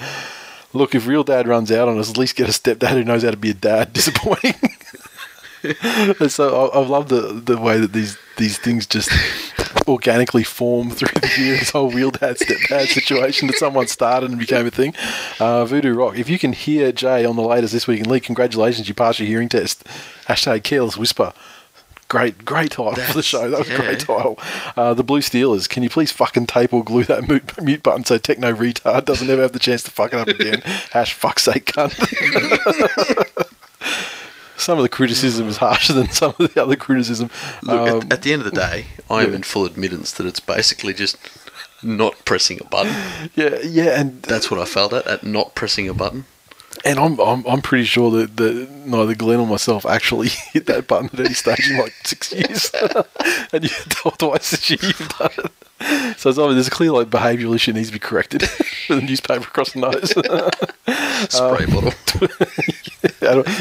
Look, 0.73 0.95
if 0.95 1.07
real 1.07 1.23
dad 1.23 1.47
runs 1.47 1.71
out 1.71 1.87
on 1.87 1.99
us, 1.99 2.09
at 2.09 2.17
least 2.17 2.35
get 2.35 2.49
a 2.49 2.51
stepdad 2.51 2.91
who 2.91 3.03
knows 3.03 3.23
how 3.23 3.31
to 3.31 3.37
be 3.37 3.51
a 3.51 3.53
dad. 3.53 3.93
Disappointing. 3.93 4.55
so 6.27 6.69
I, 6.73 6.79
I 6.79 6.85
love 6.85 7.07
the 7.07 7.41
the 7.45 7.57
way 7.57 7.79
that 7.79 7.93
these 7.93 8.17
these 8.37 8.57
things 8.57 8.85
just 8.85 9.09
organically 9.87 10.43
form 10.43 10.89
through 10.89 11.19
the 11.21 11.31
year. 11.37 11.57
This 11.57 11.69
whole 11.69 11.89
real 11.89 12.11
dad 12.11 12.37
stepdad 12.37 12.87
situation 12.87 13.47
that 13.47 13.57
someone 13.57 13.87
started 13.87 14.29
and 14.31 14.39
became 14.39 14.67
a 14.67 14.71
thing. 14.71 14.93
Uh, 15.39 15.65
Voodoo 15.65 15.93
Rock. 15.93 16.17
If 16.17 16.29
you 16.29 16.37
can 16.37 16.53
hear 16.53 16.91
Jay 16.91 17.25
on 17.25 17.35
the 17.35 17.43
latest 17.43 17.73
this 17.73 17.87
week 17.87 18.01
in 18.01 18.09
League, 18.09 18.23
congratulations, 18.23 18.87
you 18.87 18.93
passed 18.93 19.19
your 19.19 19.27
hearing 19.27 19.49
test. 19.49 19.83
Hashtag 20.27 20.63
careless 20.63 20.97
whisper. 20.97 21.33
Great, 22.13 22.45
great 22.45 22.69
title 22.69 22.93
for 22.93 23.13
the 23.13 23.23
show. 23.23 23.49
That 23.49 23.57
was 23.57 23.69
a 23.71 23.75
great 23.75 24.01
title. 24.01 24.37
Uh, 24.77 24.93
the 24.93 25.03
Blue 25.03 25.21
Steelers. 25.21 25.67
Can 25.67 25.81
you 25.81 25.89
please 25.89 26.11
fucking 26.11 26.45
tape 26.45 26.71
or 26.71 26.83
glue 26.83 27.03
that 27.05 27.27
mute, 27.27 27.59
mute 27.59 27.81
button 27.81 28.05
so 28.05 28.19
Techno 28.19 28.53
Retard 28.53 29.05
doesn't 29.05 29.27
ever 29.27 29.41
have 29.41 29.51
the 29.51 29.57
chance 29.57 29.81
to 29.81 29.89
fuck 29.89 30.13
it 30.13 30.19
up 30.19 30.27
again? 30.27 30.61
Hash 30.91 31.13
fuck's 31.13 31.41
sake, 31.41 31.65
cunt. 31.65 31.95
some 34.57 34.77
of 34.77 34.83
the 34.83 34.89
criticism 34.89 35.47
is 35.47 35.57
harsher 35.57 35.93
than 35.93 36.11
some 36.11 36.35
of 36.37 36.53
the 36.53 36.61
other 36.61 36.75
criticism. 36.75 37.31
Look, 37.63 37.89
Um, 37.89 37.97
at, 38.03 38.13
at 38.13 38.21
the 38.21 38.31
end 38.31 38.43
of 38.43 38.51
the 38.51 38.61
day, 38.61 38.85
I 39.09 39.23
am 39.23 39.31
yeah. 39.31 39.37
in 39.37 39.41
full 39.41 39.65
admittance 39.65 40.11
that 40.11 40.27
it's 40.27 40.39
basically 40.39 40.93
just 40.93 41.17
not 41.81 42.23
pressing 42.25 42.61
a 42.61 42.65
button. 42.65 42.93
yeah, 43.33 43.57
yeah, 43.63 43.99
and 43.99 44.21
That's 44.21 44.51
what 44.51 44.59
I 44.59 44.65
felt 44.65 44.93
at, 44.93 45.07
at 45.07 45.23
not 45.23 45.55
pressing 45.55 45.89
a 45.89 45.95
button. 45.95 46.25
And 46.85 46.99
I'm, 46.99 47.19
I'm 47.19 47.45
I'm 47.45 47.61
pretty 47.61 47.85
sure 47.85 48.11
that, 48.11 48.37
that 48.37 48.69
neither 48.85 49.15
Glenn 49.15 49.39
or 49.39 49.47
myself 49.47 49.85
actually 49.85 50.29
hit 50.53 50.65
that 50.67 50.87
button 50.87 51.09
at 51.13 51.19
any 51.19 51.33
stage 51.33 51.69
in 51.69 51.77
like 51.77 51.93
six 52.03 52.31
years, 52.31 52.71
and 53.53 53.63
you 53.63 53.69
told 53.89 54.19
twice 54.19 54.51
this 54.51 54.69
year 54.69 54.79
you've 54.81 55.09
done 55.17 55.31
it. 55.37 55.51
So 56.19 56.29
it's 56.29 56.39
obvious 56.39 56.55
there's 56.55 56.67
a 56.67 56.71
clear 56.71 56.91
like 56.91 57.09
behavioural 57.09 57.55
issue 57.55 57.73
needs 57.73 57.87
to 57.87 57.93
be 57.93 57.99
corrected 57.99 58.41
with 58.89 58.99
a 58.99 59.01
newspaper 59.01 59.43
across 59.43 59.73
the 59.73 59.79
nose. 59.81 60.11
Spray 61.29 61.65
bottle. 61.65 61.93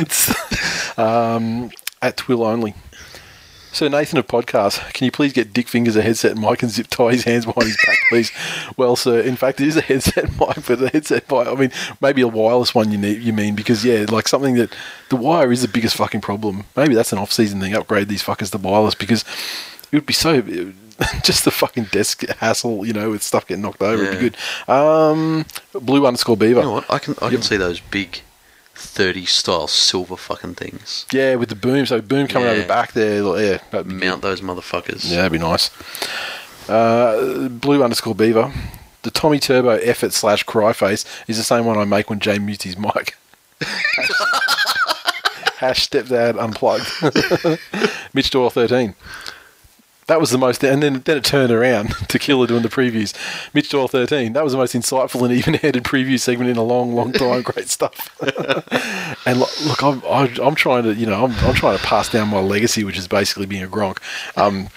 It's, 0.00 0.98
um, 0.98 1.70
at 2.00 2.16
Twill 2.16 2.44
only. 2.44 2.74
So 3.72 3.88
Nathan 3.88 4.18
of 4.18 4.26
podcast, 4.26 4.92
can 4.92 5.06
you 5.06 5.10
please 5.10 5.32
get 5.32 5.54
Dick 5.54 5.66
Fingers 5.66 5.96
a 5.96 6.02
headset 6.02 6.36
mic 6.36 6.62
and 6.62 6.70
zip 6.70 6.88
tie 6.88 7.12
his 7.12 7.24
hands 7.24 7.46
behind 7.46 7.68
his 7.68 7.78
back, 7.86 7.96
please? 8.10 8.30
well, 8.76 8.96
sir, 8.96 9.20
in 9.20 9.34
fact, 9.34 9.62
it 9.62 9.68
is 9.68 9.76
a 9.78 9.80
headset 9.80 10.24
mic, 10.38 10.66
but 10.66 10.82
a 10.82 10.88
headset 10.90 11.30
mic. 11.30 11.46
I 11.46 11.54
mean, 11.54 11.72
maybe 12.02 12.20
a 12.20 12.28
wireless 12.28 12.74
one. 12.74 12.92
You 12.92 12.98
need, 12.98 13.22
you 13.22 13.32
mean 13.32 13.54
because 13.54 13.82
yeah, 13.82 14.04
like 14.10 14.28
something 14.28 14.56
that 14.56 14.74
the 15.08 15.16
wire 15.16 15.50
is 15.50 15.62
the 15.62 15.68
biggest 15.68 15.96
fucking 15.96 16.20
problem. 16.20 16.64
Maybe 16.76 16.94
that's 16.94 17.14
an 17.14 17.18
off-season 17.18 17.60
thing. 17.60 17.74
Upgrade 17.74 18.08
these 18.08 18.22
fuckers 18.22 18.50
to 18.50 18.58
wireless 18.58 18.94
because 18.94 19.24
it 19.90 19.96
would 19.96 20.06
be 20.06 20.12
so. 20.12 20.42
Just 21.22 21.46
the 21.46 21.50
fucking 21.50 21.84
desk 21.84 22.26
hassle, 22.38 22.84
you 22.86 22.92
know, 22.92 23.10
with 23.10 23.22
stuff 23.22 23.46
getting 23.46 23.62
knocked 23.62 23.80
over. 23.80 24.04
It'd 24.04 24.20
be 24.20 24.28
good. 24.28 24.70
Um, 24.70 25.46
blue 25.72 26.06
underscore 26.06 26.36
beaver. 26.36 26.60
You 26.60 26.66
know 26.66 26.72
what? 26.72 26.90
I 26.90 26.98
can 26.98 27.14
I 27.22 27.30
can 27.30 27.40
see 27.40 27.56
those 27.56 27.80
big, 27.80 28.20
thirty 28.74 29.24
style 29.26 29.68
silver 29.68 30.16
fucking 30.16 30.54
things. 30.54 31.06
Yeah, 31.12 31.34
with 31.36 31.48
the 31.50 31.54
boom. 31.54 31.86
So 31.86 32.00
boom 32.00 32.26
coming 32.26 32.48
Yeah. 32.48 32.60
the 32.62 32.66
back 32.66 32.92
there. 32.92 33.22
like, 33.22 33.40
Yeah, 33.40 33.58
that'd 33.70 33.88
be 33.88 33.94
good. 33.94 34.04
Mount 34.04 34.22
those 34.22 34.40
motherfuckers. 34.40 35.08
Yeah, 35.10 35.16
that'd 35.18 35.32
be 35.32 35.38
nice. 35.38 35.70
Uh, 36.68 37.48
blue 37.48 37.82
underscore 37.82 38.14
beaver. 38.14 38.52
The 39.02 39.10
Tommy 39.10 39.38
Turbo 39.40 39.70
effort 39.78 40.12
slash 40.12 40.44
cry 40.44 40.72
face 40.72 41.04
is 41.26 41.36
the 41.36 41.42
same 41.44 41.64
one 41.64 41.76
I 41.76 41.84
make 41.84 42.08
when 42.08 42.20
Jay 42.20 42.38
mutes 42.38 42.64
his 42.64 42.78
mic. 42.78 43.16
Hash 45.58 45.88
stepdad 45.88 46.38
unplugged. 46.42 47.60
Mitch 48.14 48.30
Doyle 48.30 48.50
thirteen. 48.50 48.94
That 50.12 50.20
was 50.20 50.28
the 50.28 50.36
most, 50.36 50.62
and 50.62 50.82
then 50.82 51.00
then 51.06 51.16
it 51.16 51.24
turned 51.24 51.50
around 51.50 51.88
to 52.08 52.18
Killer 52.18 52.46
doing 52.46 52.60
the 52.60 52.68
previews. 52.68 53.14
Mitch 53.54 53.70
Doyle 53.70 53.88
thirteen. 53.88 54.34
That 54.34 54.44
was 54.44 54.52
the 54.52 54.58
most 54.58 54.74
insightful 54.74 55.22
and 55.22 55.32
even-handed 55.32 55.84
preview 55.84 56.20
segment 56.20 56.50
in 56.50 56.58
a 56.58 56.62
long, 56.62 56.94
long 56.94 57.12
time. 57.14 57.40
Great 57.54 57.70
stuff. 57.70 58.14
and 59.26 59.40
lo- 59.40 59.46
look, 59.64 59.82
I'm 59.82 60.38
I'm 60.38 60.54
trying 60.54 60.82
to, 60.82 60.92
you 60.92 61.06
know, 61.06 61.24
I'm, 61.24 61.32
I'm 61.46 61.54
trying 61.54 61.78
to 61.78 61.82
pass 61.82 62.12
down 62.12 62.28
my 62.28 62.40
legacy, 62.40 62.84
which 62.84 62.98
is 62.98 63.08
basically 63.08 63.46
being 63.46 63.62
a 63.62 63.66
Gronk, 63.66 64.00
um, 64.36 64.68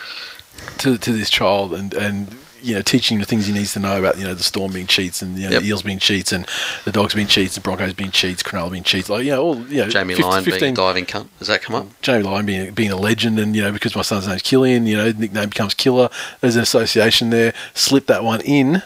to 0.77 0.97
to 0.97 1.11
this 1.11 1.29
child, 1.29 1.73
and 1.73 1.93
and 1.93 2.33
you 2.65 2.73
know, 2.75 2.81
teaching 2.81 3.15
him 3.15 3.21
the 3.21 3.27
things 3.27 3.45
he 3.45 3.53
needs 3.53 3.73
to 3.73 3.79
know 3.79 3.99
about, 3.99 4.17
you 4.17 4.23
know, 4.23 4.33
the 4.33 4.43
Storm 4.43 4.71
being 4.73 4.87
cheats, 4.87 5.21
and 5.21 5.37
you 5.37 5.45
know, 5.45 5.51
Yep. 5.51 5.61
the 5.61 5.67
Eels 5.67 5.83
being 5.83 5.99
cheats, 5.99 6.31
and 6.31 6.45
the 6.83 6.91
Dogs 6.91 7.13
being 7.13 7.27
cheats, 7.27 7.53
the 7.55 7.61
Broncos 7.61 7.93
being 7.93 8.11
cheats, 8.11 8.41
Cronulla 8.41 8.71
being 8.71 8.83
cheats, 8.83 9.09
like 9.09 9.23
you 9.23 9.31
know, 9.31 9.43
all 9.43 9.57
you 9.67 9.81
know, 9.83 9.89
Jamie 9.89 10.15
50 10.15 10.23
Lyon 10.29 10.43
being 10.43 10.53
15 10.59 10.73
a 10.73 10.75
diving 10.75 11.05
cunt. 11.05 11.27
Does 11.39 11.47
that 11.47 11.61
come 11.61 11.75
up? 11.75 12.01
Jamie 12.01 12.23
Lyon 12.23 12.45
being 12.45 12.73
being 12.73 12.91
a 12.91 12.97
legend, 12.97 13.39
and 13.39 13.55
you 13.55 13.61
know 13.61 13.71
because 13.71 13.95
my 13.95 14.01
son's 14.01 14.27
name's 14.27 14.41
Killian, 14.41 14.87
you 14.87 14.97
know 14.97 15.11
nickname 15.11 15.49
becomes 15.49 15.73
Killer. 15.73 16.09
There's 16.41 16.55
an 16.55 16.63
association 16.63 17.29
there. 17.29 17.53
Slip 17.75 18.07
that 18.07 18.23
one 18.23 18.41
in 18.41 18.81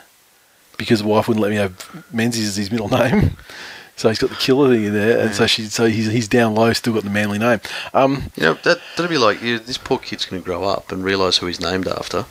because 0.78 1.02
the 1.02 1.08
wife 1.08 1.28
wouldn't 1.28 1.42
let 1.42 1.50
me 1.52 1.58
have 1.58 2.04
Menzies 2.14 2.48
as 2.50 2.56
his 2.58 2.72
middle 2.72 2.90
name, 3.00 3.38
so 3.96 4.08
he's 4.10 4.20
got 4.20 4.30
the 4.30 4.36
Killer 4.38 4.70
thing 4.70 4.86
in 4.86 4.94
there, 4.94 5.20
and 5.20 5.34
so 5.36 5.48
she 5.48 5.64
so 5.66 5.86
he's 5.88 6.08
he's 6.12 6.28
down 6.28 6.54
low, 6.56 6.72
still 6.74 6.94
got 6.94 7.04
the 7.04 7.10
manly 7.10 7.38
name. 7.40 7.60
Um, 7.94 8.32
You 8.36 8.44
know 8.44 8.54
that 8.64 8.80
that'd 8.96 9.10
be 9.10 9.18
like 9.18 9.42
you 9.42 9.60
this 9.60 9.78
poor 9.78 9.98
kid's 10.00 10.26
going 10.26 10.42
to 10.42 10.46
grow 10.46 10.64
up 10.64 10.92
and 10.92 11.04
realise 11.04 11.38
who 11.38 11.46
he's 11.48 11.60
named 11.62 11.88
after. 11.88 12.26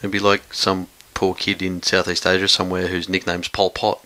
It'd 0.00 0.10
be 0.10 0.18
like 0.18 0.52
some 0.52 0.88
poor 1.14 1.34
kid 1.34 1.62
in 1.62 1.82
Southeast 1.82 2.26
Asia 2.26 2.48
somewhere 2.48 2.88
whose 2.88 3.08
nickname's 3.08 3.48
Pol 3.48 3.70
Pot. 3.70 4.04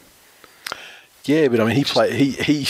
yeah, 1.25 1.49
but 1.49 1.61
I 1.61 1.65
mean 1.65 1.77
he 1.77 1.85
played 1.85 2.15
he 2.15 2.33
he 2.33 2.67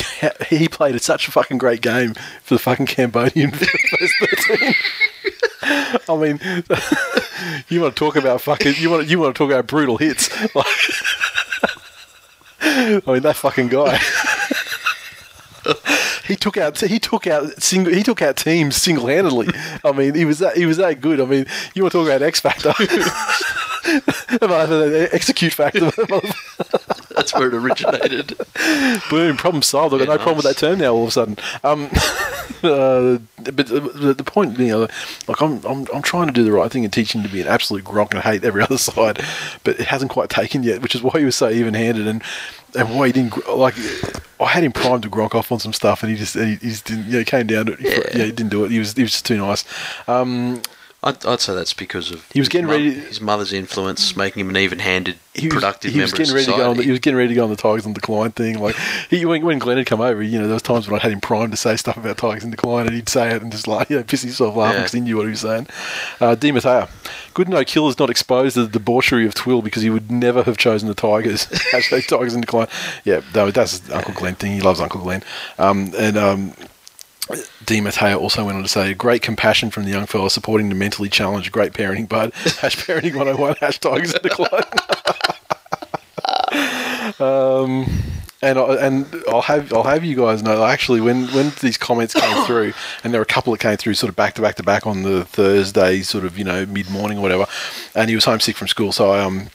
he 0.57 0.69
played 0.69 0.95
at 0.95 1.03
such 1.03 1.29
a 1.29 1.31
fucking 1.31 1.59
great 1.59 1.81
game 1.81 2.15
for 2.43 2.55
the 2.55 2.59
fucking 2.59 2.87
Cambodian 2.87 3.51
first 3.53 4.15
thirteen. 4.21 4.75
I 6.09 6.17
mean, 6.17 6.41
you 7.69 7.81
want 7.83 7.95
to 7.95 7.99
talk 7.99 8.17
about 8.17 8.41
fucking 8.41 8.75
you 8.79 8.91
want 8.91 9.09
you 9.09 9.19
want 9.19 9.35
to 9.35 9.39
talk 9.39 9.51
about 9.51 9.67
brutal 9.67 9.99
hits. 9.99 10.31
Like, 10.55 10.67
I 12.61 13.03
mean 13.07 13.23
that 13.23 13.37
fucking 13.37 13.69
guy. 13.69 13.99
He 16.29 16.37
took 16.37 16.57
out 16.57 16.79
he 16.79 16.99
took 17.01 17.27
out 17.27 17.61
single 17.61 17.93
he 17.93 18.03
took 18.03 18.23
out 18.23 18.37
teams 18.37 18.77
single 18.77 19.07
handedly. 19.07 19.49
I 19.85 19.93
mean 19.93 20.15
he 20.15 20.25
was 20.25 20.39
that 20.39 20.57
he 20.57 20.67
was 20.67 20.77
that 20.77 21.01
good. 21.01 21.21
I 21.21 21.25
mean 21.25 21.47
you 21.75 21.83
want 21.83 21.93
to 21.93 21.99
talk 21.99 22.07
about 22.07 22.23
X 22.23 22.39
Factor. 22.39 22.73
Execute 25.12 25.52
factor. 25.52 25.90
That's 27.14 27.35
where 27.35 27.49
it 27.49 27.54
originated. 27.54 28.38
Boom, 29.11 29.37
problem 29.37 29.62
solved. 29.62 29.95
I've 29.95 30.00
got 30.00 30.09
Yeah, 30.09 30.16
no 30.16 30.23
problem 30.23 30.37
with 30.37 30.47
that 30.47 30.57
term 30.57 30.78
now. 30.78 30.95
All 30.95 31.02
of 31.02 31.09
a 31.09 31.12
sudden, 31.12 31.37
um, 31.64 31.85
uh, 32.62 33.18
but 33.42 33.66
the, 33.66 34.14
the 34.16 34.25
point, 34.25 34.59
you 34.59 34.68
know, 34.68 34.88
like 35.26 35.40
I'm, 35.40 35.64
I'm, 35.64 35.87
I'm 35.92 36.02
trying 36.02 36.28
to 36.28 36.33
do 36.33 36.45
the 36.45 36.52
right 36.52 36.71
thing 36.71 36.85
and 36.85 36.92
teach 36.92 37.14
him 37.14 37.23
to 37.23 37.28
be 37.28 37.40
an 37.40 37.49
absolute 37.49 37.85
gronk 37.85 38.12
and 38.12 38.22
hate 38.22 38.44
every 38.44 38.62
other 38.68 38.79
side, 38.79 39.20
but 39.64 39.81
it 39.81 39.87
hasn't 39.87 40.11
quite 40.11 40.31
taken 40.31 40.62
yet, 40.62 40.81
which 40.81 40.94
is 40.94 41.03
why 41.03 41.18
he 41.18 41.24
was 41.24 41.37
so 41.37 41.48
even-handed 41.51 42.07
and 42.07 42.22
and 42.77 42.94
why 42.94 43.07
he 43.07 43.12
didn't 43.12 43.48
like. 43.48 43.74
I 44.40 44.46
had 44.46 44.62
him 44.62 44.72
primed 44.72 45.03
to 45.03 45.11
gronk 45.11 45.35
off 45.35 45.51
on 45.51 45.59
some 45.59 45.72
stuff, 45.72 46.03
and 46.03 46.12
he 46.12 46.18
just 46.18 46.35
he, 46.35 46.57
he 46.57 46.68
just 46.68 46.85
didn't. 46.85 47.07
You 47.07 47.18
know, 47.18 47.24
came 47.24 47.46
down 47.46 47.66
to 47.66 47.72
it. 47.72 47.81
Yeah. 47.81 48.18
Yeah, 48.18 48.24
he 48.27 48.33
didn't 48.33 48.51
do 48.51 48.64
it. 48.64 48.70
He 48.70 48.79
was 48.79 48.92
he 48.92 49.03
was 49.03 49.12
just 49.12 49.27
too 49.27 49.38
nice. 49.38 49.64
Um, 50.07 50.62
I'd, 51.01 51.25
I'd 51.25 51.39
say 51.41 51.55
that's 51.55 51.75
because 51.75 52.11
of 52.11 52.29
He 52.33 52.41
was 52.41 52.49
his 52.49 52.53
getting 52.53 52.67
mo- 52.67 52.77
His 52.77 53.21
mother's 53.21 53.53
influence, 53.53 54.17
making 54.17 54.41
him 54.41 54.49
an 54.51 54.57
even-handed, 54.57 55.17
was, 55.37 55.47
productive 55.55 55.93
he 55.93 56.01
was 56.01 56.11
member 56.11 56.25
getting 56.25 56.31
of 56.33 56.35
ready 56.35 56.45
to 56.47 56.51
go 56.51 56.55
on. 56.57 56.59
society. 56.61 56.77
The, 56.79 56.85
he 56.85 56.91
was 56.91 56.99
getting 57.01 57.17
ready 57.17 57.29
to 57.29 57.35
go 57.37 57.45
on 57.45 57.51
the 57.51 57.57
Tigers 57.57 57.87
and 57.87 57.95
decline 57.95 58.31
thing. 58.33 58.59
Like 58.59 58.75
he, 59.09 59.25
when, 59.25 59.45
when 59.45 59.61
Glenn 59.61 59.77
had 59.77 59.87
come 59.87 60.01
over, 60.01 60.21
you 60.21 60.39
know, 60.41 60.47
there 60.47 60.55
was 60.55 60.63
times 60.63 60.89
when 60.89 60.99
I 60.99 61.03
had 61.05 61.13
him 61.13 61.21
primed 61.21 61.53
to 61.53 61.57
say 61.57 61.77
stuff 61.77 61.97
about 61.97 62.19
Tigers 62.19 62.43
and 62.43 62.51
decline, 62.51 62.87
and 62.89 62.97
he'd 62.97 63.09
say 63.09 63.33
it 63.33 63.43
and 63.43 63.53
just 63.53 63.69
like 63.69 63.91
you 63.91 63.99
know, 63.99 64.03
piss 64.03 64.23
himself 64.23 64.57
laughing 64.57 64.75
Yeah. 64.75 64.81
because 64.81 64.93
he 64.93 65.01
knew 65.01 65.17
what 65.17 65.23
he 65.27 65.31
was 65.31 65.41
saying. 65.41 65.69
Uh, 66.21 66.35
Di 66.35 66.51
Matteo, 66.51 66.89
good 67.33 67.49
know 67.49 67.63
Killer's 67.65 68.01
not 68.01 68.11
exposed 68.11 68.55
to 68.55 68.65
the 68.67 68.69
debauchery 68.73 69.25
of 69.25 69.35
Twill 69.35 69.63
because 69.63 69.83
he 69.85 69.91
would 69.91 70.11
never 70.11 70.43
have 70.43 70.57
chosen 70.57 70.89
the 70.89 70.95
Tigers. 70.97 71.47
Actually, 71.73 72.03
Tigers 72.03 72.35
and 72.35 72.43
decline. 72.43 72.67
Yeah, 73.05 73.21
no, 73.37 73.53
that's 73.53 73.89
Uncle 73.93 74.15
Glenn 74.15 74.35
thing. 74.35 74.51
He 74.51 74.61
loves 74.61 74.81
Uncle 74.81 75.01
Glenn. 75.01 75.23
Um, 75.61 75.93
and 75.97 76.17
um, 76.19 76.55
Di 77.64 77.81
Matteo 77.81 78.19
also 78.19 78.45
went 78.45 78.57
on 78.57 78.62
to 78.62 78.69
say, 78.69 78.95
great 78.95 79.23
compassion 79.23 79.71
from 79.71 79.85
the 79.85 79.91
young 79.91 80.07
fella 80.07 80.31
supporting 80.31 80.69
the 80.69 80.75
mentally 80.75 81.09
challenged. 81.09 81.53
Great 81.53 81.73
parenting, 81.73 82.09
bud. 82.09 82.33
Hash 82.35 82.77
parenting 82.77 83.14
101, 83.14 83.57
hash 83.61 83.79
tigers 83.79 84.14
in 84.14 84.23
decline. 84.23 84.62
um, 87.21 87.87
and 88.41 88.59
I, 88.59 88.75
and 88.77 89.07
I'll 89.29 89.43
have 89.43 89.73
I'll 89.73 89.83
have 89.83 90.05
you 90.05 90.17
guys 90.17 90.43
know 90.43 90.64
actually 90.64 91.01
when 91.01 91.27
when 91.29 91.53
these 91.61 91.77
comments 91.77 92.14
came 92.14 92.45
through 92.47 92.73
and 93.03 93.12
there 93.12 93.21
were 93.21 93.25
a 93.25 93.27
couple 93.27 93.53
that 93.53 93.61
came 93.61 93.77
through 93.77 93.95
sort 93.95 94.11
of 94.11 94.17
back 94.17 94.35
to 94.35 94.43
back 94.43 94.55
to 94.57 94.62
back 94.62 94.87
on 94.87 95.03
the 95.03 95.25
Thursday 95.25 96.03
sort 96.03 96.25
of 96.25 96.38
you 96.38 96.45
know 96.45 96.64
mid 96.67 96.88
morning 96.88 97.19
or 97.19 97.21
whatever 97.21 97.47
and 97.95 98.09
he 98.09 98.14
was 98.14 98.25
homesick 98.25 98.57
from 98.57 98.69
school 98.69 98.93
so 98.93 99.11
I 99.11 99.21
um 99.21 99.49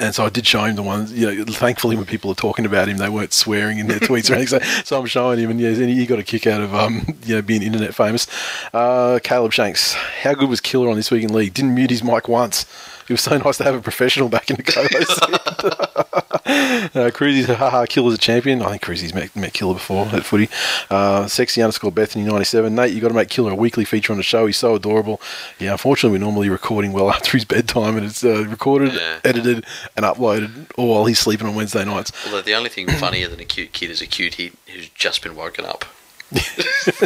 and 0.00 0.14
so 0.14 0.24
I 0.24 0.28
did 0.30 0.46
show 0.46 0.64
him 0.64 0.76
the 0.76 0.82
ones, 0.82 1.12
you 1.12 1.26
know, 1.34 1.44
thankfully 1.44 1.96
when 1.96 2.06
people 2.06 2.30
are 2.30 2.34
talking 2.34 2.64
about 2.66 2.88
him, 2.88 2.96
they 2.98 3.08
weren't 3.08 3.32
swearing 3.32 3.78
in 3.78 3.86
their 3.88 3.98
tweets 4.00 4.30
or 4.30 4.34
anything. 4.34 4.60
So, 4.62 4.82
so 4.84 5.00
I'm 5.00 5.06
showing 5.06 5.38
him, 5.38 5.50
and 5.50 5.60
yeah, 5.60 5.72
he 5.72 6.06
got 6.06 6.18
a 6.18 6.22
kick 6.24 6.46
out 6.46 6.60
of, 6.60 6.74
um, 6.74 7.04
you 7.24 7.36
know, 7.36 7.42
being 7.42 7.62
internet 7.62 7.94
famous. 7.94 8.26
Uh, 8.72 9.18
Caleb 9.22 9.52
Shanks, 9.52 9.94
how 9.94 10.34
good 10.34 10.48
was 10.48 10.60
Killer 10.60 10.88
on 10.88 10.96
this 10.96 11.10
week 11.10 11.24
in 11.24 11.32
league? 11.32 11.54
Didn't 11.54 11.74
mute 11.74 11.90
his 11.90 12.02
mic 12.04 12.28
once. 12.28 12.64
It 13.08 13.12
was 13.14 13.22
so 13.22 13.36
nice 13.44 13.56
to 13.58 13.64
have 13.64 13.74
a 13.74 13.80
professional 13.80 14.28
back 14.28 14.50
in 14.50 14.56
the 14.56 14.62
co-host. 14.62 15.22
uh, 16.96 17.10
Cruzy's 17.10 17.46
haha, 17.46 17.86
Killer's 17.86 18.14
a 18.14 18.18
champion. 18.18 18.62
I 18.62 18.70
think 18.70 18.82
Cruzy's 18.82 19.14
met, 19.14 19.34
met 19.34 19.52
Killer 19.54 19.74
before 19.74 20.06
at 20.08 20.24
footy. 20.24 20.48
Uh, 20.90 21.26
sexy 21.26 21.62
underscore 21.62 21.90
Bethany 21.92 22.24
ninety 22.24 22.44
seven. 22.44 22.74
Nate, 22.74 22.92
you 22.92 23.00
got 23.00 23.08
to 23.08 23.14
make 23.14 23.28
Killer 23.30 23.52
a 23.52 23.54
weekly 23.54 23.84
feature 23.84 24.12
on 24.12 24.18
the 24.18 24.22
show. 24.22 24.46
He's 24.46 24.56
so 24.58 24.74
adorable. 24.74 25.20
Yeah, 25.58 25.72
unfortunately, 25.72 26.18
we're 26.18 26.24
normally 26.24 26.48
recording 26.50 26.92
well 26.92 27.10
after 27.18 27.32
his 27.32 27.44
bedtime, 27.44 27.96
and 27.96 28.04
it's 28.06 28.22
uh, 28.24 28.44
recorded, 28.46 28.92
Yeah. 28.94 29.20
edited, 29.24 29.64
and 29.96 30.04
uploaded 30.04 30.70
all 30.76 30.88
while 30.88 31.04
he's 31.06 31.18
sleeping 31.18 31.46
on 31.46 31.54
Wednesday 31.54 31.84
nights. 31.84 32.12
Although 32.26 32.42
the 32.42 32.54
only 32.54 32.70
thing 32.70 32.88
funnier 32.98 33.28
than 33.28 33.40
a 33.40 33.44
cute 33.44 33.72
kid 33.72 33.90
is 33.90 34.00
a 34.00 34.06
cute 34.06 34.34
kid 34.34 34.52
who's 34.66 34.88
just 34.90 35.22
been 35.22 35.34
woken 35.36 35.64
up. 35.64 35.84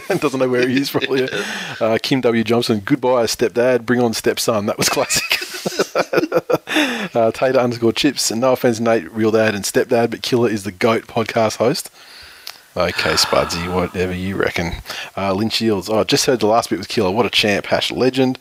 and 0.09 0.21
doesn't 0.21 0.41
know 0.41 0.49
where 0.49 0.67
he 0.69 0.81
is 0.81 0.91
probably. 0.91 1.23
yeah. 1.23 1.45
Uh, 1.81 1.99
Kim 2.03 2.21
W. 2.23 2.43
Johnson, 2.43 2.81
goodbye, 2.85 3.25
stepdad. 3.25 3.87
Bring 3.87 4.01
on 4.01 4.15
stepson. 4.15 4.67
That 4.67 4.79
was 4.79 4.89
classic. 4.89 5.39
uh, 7.15 7.31
Tater 7.31 7.59
underscore 7.59 7.93
chips. 7.93 8.31
And 8.31 8.41
no 8.41 8.53
offense, 8.53 8.81
Nate, 8.81 9.11
real 9.13 9.31
dad 9.31 9.55
and 9.55 9.65
stepdad, 9.65 10.11
but 10.11 10.23
Killer 10.23 10.51
is 10.51 10.65
the 10.65 10.73
goat 10.73 11.07
podcast 11.07 11.59
host. 11.59 11.91
Okay, 12.77 13.13
Spudsy, 13.15 13.73
whatever 13.75 14.13
you 14.15 14.37
reckon. 14.37 14.73
Uh, 15.17 15.33
Lynn 15.35 15.51
Shields. 15.51 15.89
Oh, 15.89 16.03
just 16.05 16.27
heard 16.27 16.41
the 16.41 16.47
last 16.47 16.71
bit 16.71 16.79
with 16.79 16.89
Killer. 16.89 17.11
What 17.11 17.27
a 17.27 17.31
champ. 17.31 17.67
Hash 17.67 17.91
legend. 17.93 18.39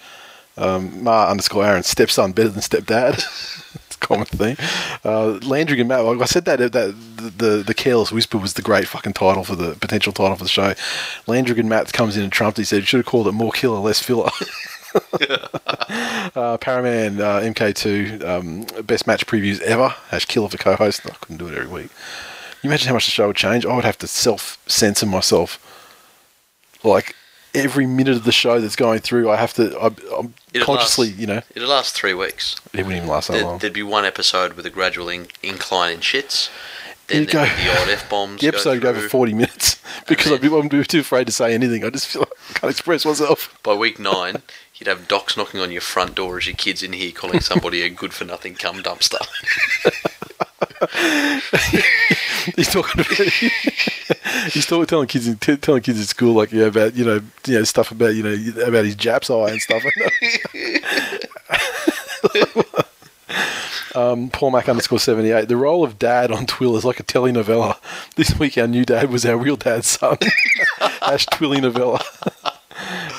Um, 0.58 1.04
Ma 1.04 1.30
underscore 1.30 1.65
Aaron. 1.65 1.84
Stepson 1.84 2.32
better 2.32 2.49
than 2.49 2.62
stepdad. 2.62 3.23
common 4.02 4.26
theme. 4.26 4.58
Uh, 5.06 5.40
Landry 5.44 5.80
and 5.80 5.88
Matt. 5.88 6.04
Like 6.04 6.20
I 6.20 6.26
said 6.26 6.46
that 6.46 6.60
that 6.60 6.74
the, 6.74 6.94
the 7.38 7.64
the 7.64 7.74
careless 7.74 8.12
whisper 8.12 8.38
was 8.38 8.56
the 8.56 8.62
great 8.62 8.88
fucking 8.88 9.14
title 9.14 9.44
for 9.44 9.56
the 9.56 9.76
potential 9.76 10.12
title 10.12 10.36
for 10.36 10.44
the 10.44 10.50
show. 10.50 10.74
Landry 11.28 11.58
and 11.60 11.70
Matt 11.70 11.94
comes 11.94 12.18
in 12.18 12.24
and 12.24 12.32
trumped. 12.32 12.58
He 12.58 12.64
said 12.64 12.78
you 12.78 12.86
should 12.86 12.98
have 12.98 13.06
called 13.06 13.28
it 13.28 13.32
more 13.32 13.52
killer, 13.52 13.80
less 13.80 14.02
filler. 14.02 14.30
uh, 14.94 16.58
Paraman 16.58 17.20
uh, 17.22 17.40
MK2 17.42 18.24
um, 18.26 18.84
best 18.86 19.08
match 19.08 19.26
previews 19.26 19.62
ever. 19.62 19.90
Hash 20.10 20.26
killer 20.26 20.50
for 20.50 20.58
co-host. 20.58 21.02
I 21.06 21.16
couldn't 21.22 21.38
do 21.38 21.48
it 21.48 21.58
every 21.58 21.72
week. 21.72 21.92
You 22.62 22.70
imagine 22.70 22.90
how 22.90 22.94
much 22.94 23.06
the 23.06 23.12
show 23.12 23.28
would 23.28 23.36
change? 23.36 23.66
I 23.66 23.74
would 23.76 23.86
have 23.86 23.98
to 24.00 24.08
self 24.08 24.58
censor 24.68 25.06
myself. 25.06 25.60
Like 26.84 27.16
every 27.54 27.86
minute 27.86 28.16
of 28.16 28.24
the 28.24 28.32
show 28.32 28.60
that's 28.62 28.76
going 28.76 29.00
through, 29.00 29.30
I 29.30 29.36
have 29.38 29.54
to. 29.56 29.78
I, 29.80 29.88
I'm 30.18 30.34
It'll 30.54 30.66
consciously, 30.66 31.08
last- 31.10 31.20
you 31.20 31.28
know, 31.28 31.42
It'll 31.56 31.70
last 31.70 31.94
three 31.96 32.14
weeks. 32.14 32.56
it 32.74 32.78
wouldn't 32.78 32.96
even 32.96 33.08
last 33.08 33.28
that 33.28 33.34
There, 33.36 33.44
long. 33.44 33.60
there'd 33.60 33.74
be 33.74 33.84
one 33.84 34.06
episode 34.06 34.54
with 34.54 34.66
a 34.66 34.70
gradual 34.70 35.10
in- 35.10 35.28
incline 35.44 35.94
in 35.94 36.00
shits. 36.02 36.50
then 37.08 37.26
the, 37.26 37.32
go- 37.32 37.44
the 37.46 37.82
odd 37.82 37.90
f 37.90 38.10
bombs. 38.10 38.42
The 38.42 38.48
episode 38.48 38.72
would 38.72 38.82
go 38.82 38.94
for 38.94 39.08
40 39.10 39.34
minutes 39.34 39.82
because 40.08 40.40
then- 40.40 40.54
I'm, 40.54 40.72
I'm 40.72 40.84
too 40.84 41.00
afraid 41.00 41.28
to 41.28 41.34
say 41.34 41.54
anything. 41.54 41.84
I 41.86 41.90
just 41.90 42.08
feel 42.08 42.22
like 42.22 42.32
I 42.56 42.60
can't 42.60 42.72
express 42.72 43.06
myself. 43.06 43.58
By 43.64 43.74
week 43.76 44.00
nine, 44.00 44.42
you'd 44.76 44.88
have 44.88 45.08
docs 45.08 45.38
knocking 45.38 45.60
on 45.62 45.72
your 45.72 45.82
front 45.82 46.16
door 46.16 46.38
as 46.38 46.48
your 46.48 46.56
kids 46.56 46.82
in 46.84 46.94
here 46.94 47.12
calling 47.12 47.40
somebody 47.40 47.82
a 47.84 47.90
good 47.90 48.14
for 48.14 48.26
nothing 48.26 48.56
cum 48.56 48.82
dumpster. 48.84 49.20
He's 52.56 52.72
talking 52.72 53.02
about, 53.02 53.17
he's 54.52 54.65
talking, 54.65 54.88
telling 54.88 55.08
kids 55.08 55.28
in, 55.28 55.38
t- 55.38 55.58
telling 55.58 55.84
kids 55.84 56.02
at 56.02 56.08
school 56.08 56.34
like 56.34 56.52
yeah 56.52 56.65
about 56.65 56.96
you 56.96 57.06
know 57.06 57.22
you 57.46 57.54
know 57.54 57.63
stuff 57.63 57.91
about 57.91 58.15
you 58.15 58.24
know 58.24 58.63
about 58.63 58.86
his 58.86 58.96
Japs 58.96 59.30
eye 59.30 59.52
and 59.52 59.62
stuff. 59.62 59.84
um, 63.96 64.30
Paul 64.30 64.52
Mac 64.52 64.67
underscore 64.67 65.00
seventy 65.00 65.30
eight. 65.30 65.50
The 65.50 65.58
role 65.58 65.84
of 65.84 66.00
dad 66.00 66.32
on 66.32 66.48
Twill 66.48 66.76
is 66.78 66.86
like 66.86 67.00
a 67.00 67.04
telenovela. 67.04 67.78
This 68.15 68.39
week 68.39 68.58
our 68.58 68.65
new 68.67 68.86
dad 68.86 69.12
was 69.12 69.24
our 69.24 69.38
real 69.38 69.58
dad's 69.58 69.88
son. 69.88 70.17
Ash 71.02 71.28
Twilly 71.28 71.62
novella. 71.62 72.02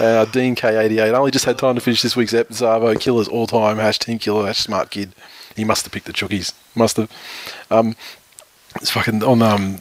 Uh, 0.00 0.24
Dean 0.26 0.56
K88. 0.56 1.14
I 1.14 1.16
only 1.16 1.30
just 1.30 1.44
had 1.44 1.58
time 1.58 1.76
to 1.76 1.80
finish 1.80 2.02
this 2.02 2.16
week's 2.16 2.34
episode. 2.34 2.98
Killers 3.00 3.28
all 3.28 3.46
time. 3.46 3.76
Hash 3.76 4.00
Team 4.00 4.18
Killer. 4.18 4.46
Hash 4.46 4.58
Smart 4.58 4.90
Kid. 4.90 5.12
He 5.56 5.64
must 5.64 5.84
have 5.84 5.92
picked 5.92 6.06
the 6.06 6.12
Chookies. 6.12 6.52
Must 6.74 6.96
have. 6.96 7.10
Um, 7.70 7.96
it's 8.76 8.90
fucking 8.90 9.22
on. 9.22 9.42
Um, 9.42 9.78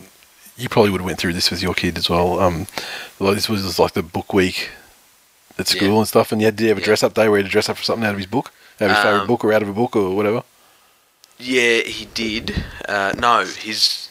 you 0.57 0.69
probably 0.69 0.91
would 0.91 1.01
have 1.01 1.05
went 1.05 1.17
through 1.19 1.33
this 1.33 1.49
with 1.49 1.63
your 1.63 1.73
kid 1.73 1.97
as 1.97 2.09
well. 2.09 2.39
Um, 2.39 2.67
like 3.19 3.35
this 3.35 3.49
was 3.49 3.79
like 3.79 3.93
the 3.93 4.03
book 4.03 4.33
week 4.33 4.69
at 5.57 5.67
school 5.67 5.93
Yeah. 5.93 5.97
and 5.99 6.07
stuff, 6.07 6.31
and 6.31 6.41
you 6.41 6.45
had 6.45 6.57
to 6.57 6.67
have 6.67 6.77
a 6.77 6.81
Yeah. 6.81 6.85
dress 6.85 7.03
up 7.03 7.13
day 7.13 7.27
where 7.29 7.39
you 7.39 7.43
had 7.43 7.49
to 7.49 7.51
dress 7.51 7.69
up 7.69 7.77
for 7.77 7.83
something 7.83 8.05
out 8.05 8.11
of 8.13 8.17
his 8.17 8.27
book, 8.27 8.51
out 8.79 8.89
of 8.89 8.95
his 8.95 9.03
favorite 9.03 9.21
Um, 9.21 9.27
book, 9.27 9.43
or 9.43 9.53
out 9.53 9.61
of 9.63 9.69
a 9.69 9.73
book, 9.73 9.95
or 9.95 10.15
whatever. 10.15 10.43
yeah, 11.37 11.79
he 11.81 12.05
did. 12.13 12.63
Uh, 12.87 13.13
no, 13.17 13.45
he's 13.45 14.09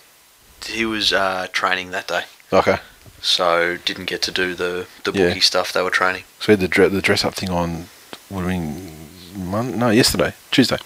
he 0.66 0.84
was 0.84 1.12
uh, 1.12 1.46
training 1.52 1.90
that 1.90 2.06
day, 2.08 2.24
Okay, 2.52 2.78
so 3.22 3.76
didn't 3.84 4.04
get 4.06 4.22
to 4.22 4.30
do 4.32 4.54
the 4.54 4.86
the 5.04 5.12
Yeah. 5.12 5.28
bookie 5.28 5.40
stuff 5.40 5.72
they 5.72 5.82
were 5.82 5.90
training. 5.90 6.24
so 6.40 6.46
we 6.48 6.52
had 6.52 6.60
the 6.60 6.68
dre- 6.68 6.88
the 6.88 7.02
dress 7.02 7.24
up 7.24 7.34
thing 7.34 7.50
on. 7.50 7.88
Would 8.30 8.40
have 8.42 8.48
been 8.48 8.99
No 9.36 9.90
yesterday, 9.90 10.34
Tuesday, 10.50 10.78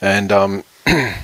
and 0.00 0.32
um. 0.32 0.64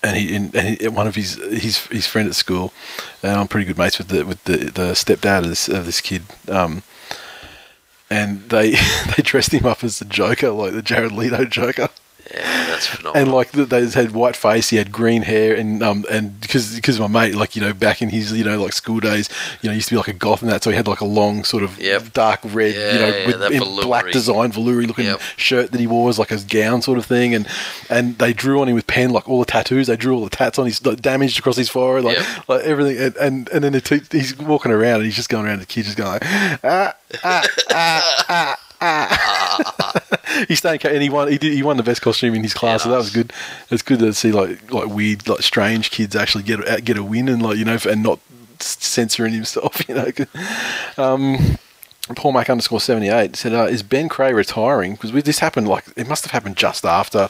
And 0.00 0.16
he, 0.16 0.36
and 0.36 0.54
he, 0.54 0.86
one 0.86 1.08
of 1.08 1.16
his 1.16 1.34
his 1.34 1.84
his 1.88 2.06
friend 2.06 2.28
at 2.28 2.36
school, 2.36 2.72
and 3.20 3.32
I'm 3.32 3.48
pretty 3.48 3.66
good 3.66 3.76
mates 3.76 3.98
with 3.98 4.06
the 4.06 4.24
with 4.24 4.42
the, 4.44 4.56
the 4.56 4.92
stepdad 4.94 5.42
of 5.42 5.48
this 5.48 5.68
of 5.68 5.86
this 5.86 6.00
kid. 6.00 6.22
Um, 6.48 6.84
and 8.08 8.48
they 8.48 8.70
they 9.16 9.22
dressed 9.22 9.52
him 9.52 9.66
up 9.66 9.82
as 9.82 9.98
the 9.98 10.04
Joker, 10.04 10.50
like 10.50 10.72
the 10.72 10.82
Jared 10.82 11.10
Leto 11.10 11.44
Joker. 11.44 11.88
Yeah, 12.34 12.66
that's 12.66 12.86
phenomenal. 12.86 13.22
and 13.22 13.32
like 13.34 13.52
th- 13.52 13.68
they 13.70 13.86
had 13.88 14.10
white 14.12 14.36
face, 14.36 14.68
he 14.68 14.76
had 14.76 14.92
green 14.92 15.22
hair, 15.22 15.54
and 15.54 15.82
um 15.82 16.04
and 16.10 16.38
because 16.40 16.74
because 16.74 17.00
my 17.00 17.06
mate 17.06 17.34
like 17.34 17.56
you 17.56 17.62
know 17.62 17.72
back 17.72 18.02
in 18.02 18.10
his 18.10 18.32
you 18.32 18.44
know 18.44 18.60
like 18.62 18.74
school 18.74 19.00
days, 19.00 19.30
you 19.62 19.68
know 19.70 19.74
used 19.74 19.88
to 19.88 19.94
be 19.94 19.98
like 19.98 20.08
a 20.08 20.12
goth 20.12 20.42
and 20.42 20.50
that, 20.50 20.62
so 20.62 20.68
he 20.70 20.76
had 20.76 20.86
like 20.86 21.00
a 21.00 21.06
long 21.06 21.42
sort 21.44 21.62
of 21.62 21.78
Yep. 21.80 22.12
dark 22.12 22.40
red, 22.44 22.74
you 22.74 23.00
know, 23.00 23.06
Yeah, 23.08 23.16
yeah, 23.16 23.26
with 23.26 23.52
in 23.52 23.58
velour-y. 23.60 23.82
black 23.84 24.12
design 24.12 24.52
velour 24.52 24.82
looking 24.82 25.06
Yep. 25.06 25.20
shirt 25.36 25.70
that 25.72 25.80
he 25.80 25.86
wore 25.86 26.10
as 26.10 26.18
like 26.18 26.30
a 26.30 26.36
gown 26.38 26.82
sort 26.82 26.98
of 26.98 27.06
thing, 27.06 27.34
and 27.34 27.48
and 27.88 28.18
they 28.18 28.34
drew 28.34 28.60
on 28.60 28.68
him 28.68 28.74
with 28.74 28.86
pen 28.86 29.10
like 29.10 29.26
all 29.26 29.38
the 29.40 29.46
tattoos, 29.46 29.86
they 29.86 29.96
drew 29.96 30.14
all 30.14 30.24
the 30.24 30.30
tats 30.30 30.58
on 30.58 30.66
his 30.66 30.84
like, 30.84 31.00
damaged 31.00 31.38
across 31.38 31.56
his 31.56 31.70
forehead, 31.70 32.04
like 32.04 32.18
Yep. 32.18 32.48
like 32.48 32.62
everything, 32.64 32.98
and 32.98 33.16
and, 33.16 33.48
and 33.48 33.64
then 33.64 33.72
the 33.72 33.80
t- 33.80 34.00
he's 34.12 34.36
walking 34.38 34.70
around 34.70 34.96
and 34.96 35.04
he's 35.06 35.16
just 35.16 35.30
going 35.30 35.46
around 35.46 35.60
the 35.60 35.66
kid 35.66 35.84
just 35.86 35.96
going 35.96 36.10
like 36.10 36.24
ah 36.62 36.94
ah 37.24 37.42
ah 37.70 38.24
ah. 38.28 38.58
He's 40.48 40.58
staying, 40.58 40.80
and 40.84 41.02
he 41.02 41.08
won. 41.10 41.28
He 41.30 41.38
did. 41.38 41.52
He 41.52 41.62
won 41.62 41.76
the 41.76 41.82
best 41.82 42.00
costume 42.02 42.34
in 42.34 42.42
his 42.42 42.54
class, 42.54 42.84
so 42.84 42.90
that 42.90 42.96
was 42.96 43.10
good. 43.10 43.32
It's 43.70 43.82
good 43.82 43.98
to 44.00 44.12
see 44.14 44.30
like 44.30 44.70
like 44.72 44.86
weird, 44.88 45.28
like 45.28 45.42
strange 45.42 45.90
kids 45.90 46.14
actually 46.14 46.44
get 46.44 46.60
a- 46.68 46.80
get 46.80 46.96
a 46.96 47.02
win 47.02 47.28
and 47.28 47.42
like 47.42 47.56
you 47.56 47.64
know 47.64 47.78
and 47.88 48.02
not 48.02 48.20
censoring 48.60 49.32
himself. 49.34 49.82
You 49.88 49.94
know. 49.94 50.12
Um, 50.96 51.58
Paul 52.14 52.32
Mac 52.32 52.48
underscore 52.50 52.80
seventy 52.80 53.08
eight 53.08 53.36
said, 53.36 53.52
uh, 53.52 53.64
"Is 53.64 53.82
Ben 53.82 54.08
Creagh 54.08 54.34
retiring? 54.34 54.92
Because 54.92 55.12
this 55.24 55.40
happened 55.40 55.66
like 55.68 55.84
it 55.96 56.06
must 56.06 56.24
have 56.24 56.30
happened 56.32 56.56
just 56.56 56.84
after. 56.84 57.28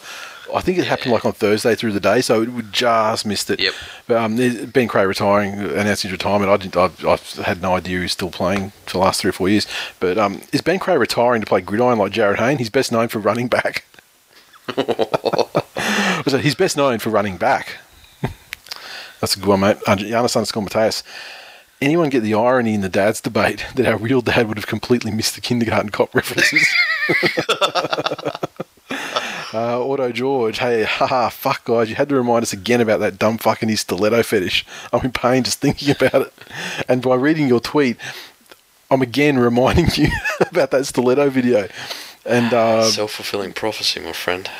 I 0.54 0.60
think 0.60 0.78
it 0.78 0.86
happened 0.86 1.12
like 1.12 1.24
on 1.24 1.32
Thursday 1.32 1.74
through 1.74 1.92
the 1.92 2.00
day, 2.00 2.20
so 2.20 2.44
we 2.44 2.62
just 2.70 3.26
missed 3.26 3.50
it. 3.50 3.60
Yep. 3.60 3.74
But 4.06 4.16
um, 4.16 4.36
Ben 4.36 4.88
Creagh 4.88 5.06
retiring, 5.06 5.54
announcing 5.54 6.08
his 6.08 6.12
retirement. 6.12 6.50
I 6.50 6.56
didn't. 6.56 6.76
I, 6.76 7.12
I 7.12 7.42
had 7.42 7.62
no 7.62 7.74
idea 7.76 7.98
he 7.98 8.02
was 8.02 8.12
still 8.12 8.30
playing 8.30 8.70
for 8.86 8.92
the 8.92 8.98
last 8.98 9.20
three 9.20 9.30
or 9.30 9.32
four 9.32 9.48
years. 9.48 9.66
But 10.00 10.18
um, 10.18 10.42
is 10.52 10.60
Ben 10.60 10.78
Creagh 10.78 10.98
retiring 10.98 11.40
to 11.40 11.46
play 11.46 11.60
gridiron 11.60 11.98
like 11.98 12.12
Jarryd 12.12 12.38
Hayne? 12.38 12.58
He's 12.58 12.70
best 12.70 12.92
known 12.92 13.08
for 13.08 13.18
running 13.18 13.48
back. 13.48 13.84
Was 14.76 16.34
it? 16.34 16.40
He's 16.42 16.54
best 16.54 16.76
known 16.76 16.98
for 16.98 17.10
running 17.10 17.36
back. 17.36 17.78
That's 19.20 19.36
a 19.36 19.40
good 19.40 19.48
one, 19.48 19.60
mate. 19.60 19.78
Giannis 19.86 20.36
underscore 20.36 20.62
Mateus. 20.62 21.02
Anyone 21.80 22.08
get 22.08 22.20
the 22.20 22.34
irony 22.34 22.74
in 22.74 22.80
the 22.80 22.88
dad's 22.88 23.20
debate 23.20 23.64
that 23.76 23.86
our 23.86 23.96
real 23.96 24.20
dad 24.20 24.48
would 24.48 24.56
have 24.56 24.66
completely 24.66 25.12
missed 25.12 25.36
the 25.36 25.40
kindergarten 25.40 25.90
cop 25.90 26.14
references? 26.14 26.66
uh, 29.52 29.80
Auto 29.80 30.12
George, 30.12 30.58
hey, 30.58 30.82
haha, 30.88 31.28
fuck 31.28 31.64
guys, 31.64 31.88
you 31.88 31.96
had 31.96 32.08
to 32.08 32.14
remind 32.16 32.42
us 32.42 32.52
again 32.52 32.80
about 32.80 33.00
that 33.00 33.18
dumb 33.18 33.38
fucking 33.38 33.68
his 33.68 33.80
stiletto 33.80 34.22
fetish. 34.22 34.64
I'm 34.92 35.04
in 35.04 35.12
pain 35.12 35.44
just 35.44 35.60
thinking 35.60 35.90
about 35.90 36.22
it. 36.22 36.32
And 36.88 37.02
by 37.02 37.14
reading 37.14 37.48
your 37.48 37.60
tweet, 37.60 37.96
I'm 38.90 39.02
again 39.02 39.38
reminding 39.38 39.86
you 39.96 40.08
about 40.40 40.70
that 40.72 40.86
stiletto 40.86 41.30
video. 41.30 41.68
And 42.24 42.52
uh, 42.52 42.84
Self 42.84 43.12
fulfilling 43.12 43.52
prophecy, 43.52 44.00
my 44.00 44.12
friend. 44.12 44.50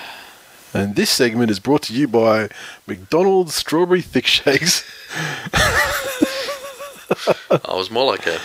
and 0.72 0.96
this 0.96 1.10
segment 1.10 1.50
is 1.50 1.58
brought 1.60 1.82
to 1.82 1.92
you 1.92 2.08
by 2.08 2.48
McDonald's 2.86 3.54
Strawberry 3.54 4.00
Thick 4.02 4.26
Shakes. 4.26 4.84
I 7.50 7.74
was 7.74 7.90
more 7.90 8.06
like 8.06 8.26
a 8.26 8.38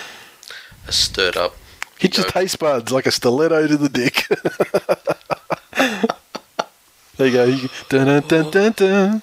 a 0.87 0.91
stirred 0.91 1.37
up. 1.37 1.55
Hit 1.97 2.17
your 2.17 2.25
taste 2.25 2.59
buds 2.59 2.91
like 2.91 3.05
a 3.05 3.11
stiletto 3.11 3.67
to 3.67 3.77
the 3.77 3.87
dick. 3.87 4.27
There 7.17 7.27
you 7.27 7.33
go. 7.33 7.43
You 7.45 7.69
can, 7.89 8.07
dun, 8.07 8.23
dun, 8.27 8.51
dun, 8.51 8.71
dun. 8.71 9.21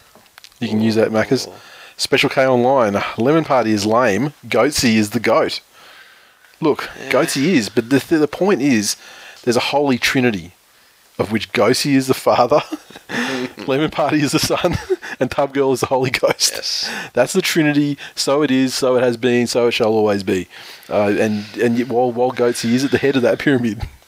You 0.61 0.68
can 0.68 0.81
use 0.81 0.94
that, 0.96 1.11
Macca's. 1.11 1.48
Special 1.96 2.31
K 2.31 2.46
online. 2.46 3.03
Lemon 3.18 3.44
Party 3.44 3.72
is 3.72 3.85
lame. 3.85 4.33
Goatsy 4.46 4.94
is 4.94 5.11
the 5.11 5.20
goat. 5.20 5.61
Look, 6.61 6.88
Goatsy 7.09 7.44
is, 7.44 7.68
but 7.68 7.90
the, 7.90 7.98
the 8.18 8.29
point 8.29 8.62
is, 8.62 8.96
there's 9.42 9.57
a 9.57 9.61
holy 9.61 9.98
trinity, 9.98 10.53
of 11.18 11.33
which 11.33 11.53
Goatsy 11.53 11.92
is 11.94 12.07
the 12.07 12.14
father, 12.14 12.62
Lemon 13.66 13.90
Party 13.90 14.20
is 14.20 14.33
the 14.33 14.38
son, 14.38 14.76
and 15.20 15.31
Tub 15.31 15.53
Girl 15.55 15.72
is 15.72 15.81
the 15.81 15.87
Holy 15.87 16.11
Ghost. 16.11 16.53
Yes. 16.55 16.90
That's 17.12 17.33
the 17.33 17.42
Trinity. 17.42 17.98
So 18.14 18.42
it 18.42 18.50
is. 18.50 18.74
So 18.74 18.96
it 18.96 19.03
has 19.03 19.16
been. 19.16 19.46
So 19.46 19.68
it 19.68 19.72
shall 19.72 19.92
always 19.92 20.22
be. 20.22 20.48
Uh, 20.88 21.14
and 21.18 21.44
and 21.57 21.88
while 21.88 22.12
while 22.12 22.33
Goatsy 22.33 22.70
is 22.70 22.85
at 22.85 22.90
the 22.90 22.98
head 22.98 23.16
of 23.16 23.22
that 23.22 23.38
pyramid, 23.38 23.83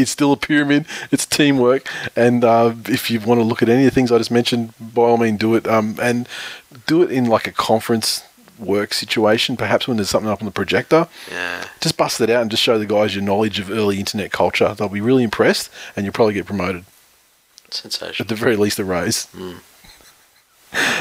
it's 0.00 0.10
still 0.10 0.32
a 0.32 0.36
pyramid. 0.36 0.86
It's 1.10 1.26
teamwork. 1.26 1.88
And 2.16 2.44
uh, 2.44 2.74
if 2.86 3.10
you 3.10 3.20
want 3.20 3.40
to 3.40 3.44
look 3.44 3.62
at 3.62 3.68
any 3.68 3.84
of 3.86 3.90
the 3.90 3.94
things 3.94 4.10
I 4.12 4.18
just 4.18 4.30
mentioned, 4.30 4.74
by 4.80 5.02
all 5.02 5.16
means, 5.16 5.38
do 5.38 5.54
it. 5.54 5.66
Um, 5.68 5.96
and 6.00 6.28
do 6.86 7.02
it 7.02 7.10
in 7.10 7.26
like 7.26 7.46
a 7.46 7.52
conference 7.52 8.24
work 8.58 8.92
situation. 8.92 9.56
Perhaps 9.56 9.88
when 9.88 9.96
there's 9.96 10.10
something 10.10 10.30
up 10.30 10.40
on 10.42 10.44
the 10.46 10.52
projector, 10.52 11.08
Yeah. 11.30 11.64
just 11.80 11.96
bust 11.96 12.20
it 12.20 12.28
out 12.30 12.42
and 12.42 12.50
just 12.50 12.62
show 12.62 12.78
the 12.78 12.84
guys 12.86 13.14
your 13.14 13.24
knowledge 13.24 13.58
of 13.58 13.70
early 13.70 13.98
internet 13.98 14.32
culture. 14.32 14.74
They'll 14.74 14.88
be 14.90 15.00
really 15.00 15.22
impressed, 15.24 15.70
and 15.96 16.04
you'll 16.04 16.12
probably 16.12 16.34
get 16.34 16.44
promoted. 16.46 16.84
At 18.20 18.28
the 18.28 18.34
very 18.34 18.56
least, 18.56 18.78
a 18.78 18.84
raise. 18.84 19.28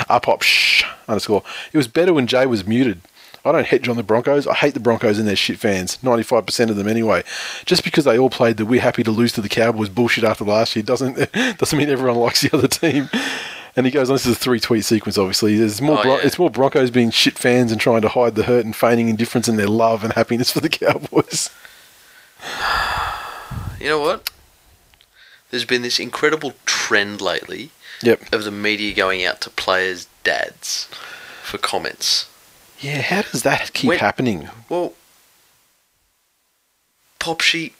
Up 0.10 0.26
hop 0.26 0.42
shh 0.42 0.84
underscore. 1.08 1.44
It 1.74 1.78
was 1.78 1.88
better 1.88 2.14
when 2.14 2.26
Jay 2.28 2.46
was 2.46 2.66
muted. 2.66 3.02
I 3.46 3.52
don't 3.52 3.66
hedge 3.66 3.88
on 3.88 3.96
the 3.98 4.04
Broncos. 4.04 4.46
I 4.48 4.54
hate 4.54 4.74
the 4.74 4.80
Broncos 4.80 5.18
and 5.18 5.28
their 5.28 5.36
shit 5.36 5.60
fans. 5.60 6.02
Ninety 6.04 6.24
five 6.24 6.46
percent 6.46 6.70
of 6.72 6.78
them 6.78 6.88
anyway. 6.88 7.24
Just 7.66 7.84
because 7.84 8.06
they 8.06 8.18
all 8.20 8.30
played 8.30 8.58
the 8.58 8.66
we're 8.66 8.82
happy 8.82 9.04
to 9.04 9.12
lose 9.12 9.32
to 9.34 9.42
the 9.42 9.50
Cowboys 9.50 9.90
bullshit 9.90 10.24
after 10.24 10.44
last 10.44 10.76
year 10.76 10.84
doesn't 10.84 11.32
doesn't 11.58 11.78
mean 11.78 11.90
everyone 11.90 12.18
likes 12.18 12.42
the 12.42 12.56
other 12.56 12.68
team. 12.68 13.10
And 13.76 13.86
he 13.86 13.92
goes 13.92 14.10
on. 14.10 14.16
This 14.16 14.26
is 14.26 14.36
a 14.36 14.40
three 14.40 14.60
tweet 14.60 14.84
sequence. 14.84 15.18
Obviously, 15.18 15.56
there's 15.58 15.80
more. 15.82 16.00
Oh, 16.00 16.04
Bron- 16.04 16.18
yeah. 16.20 16.26
It's 16.26 16.40
more 16.40 16.50
Broncos 16.50 16.92
being 16.92 17.12
shit 17.12 17.38
fans 17.38 17.72
and 17.72 17.80
trying 17.80 18.02
to 18.02 18.10
hide 18.10 18.36
the 18.36 18.44
hurt 18.44 18.66
and 18.66 18.76
feigning 18.76 19.08
indifference 19.10 19.48
in 19.48 19.56
their 19.56 19.68
love 19.68 20.04
and 20.04 20.12
happiness 20.14 20.52
for 20.52 20.60
the 20.60 20.70
Cowboys. 20.70 21.50
You 23.80 23.88
know 23.88 24.00
what? 24.02 24.30
There's 25.52 25.64
been 25.64 25.84
this 25.84 26.00
incredible 26.00 26.54
trend 26.66 27.22
lately 27.22 27.72
Yep. 28.04 28.34
of 28.34 28.44
the 28.44 28.52
media 28.52 28.94
going 28.94 29.24
out 29.24 29.40
to 29.42 29.50
players' 29.50 30.08
dads 30.26 30.90
for 31.44 31.58
comments. 31.58 32.28
Yeah. 32.80 33.02
How 33.02 33.22
does 33.24 33.44
that 33.44 33.74
keep 33.74 33.90
When- 33.90 34.00
happening? 34.00 34.50
Well, 34.70 34.94
Pop 37.20 37.42
Sheet, 37.42 37.76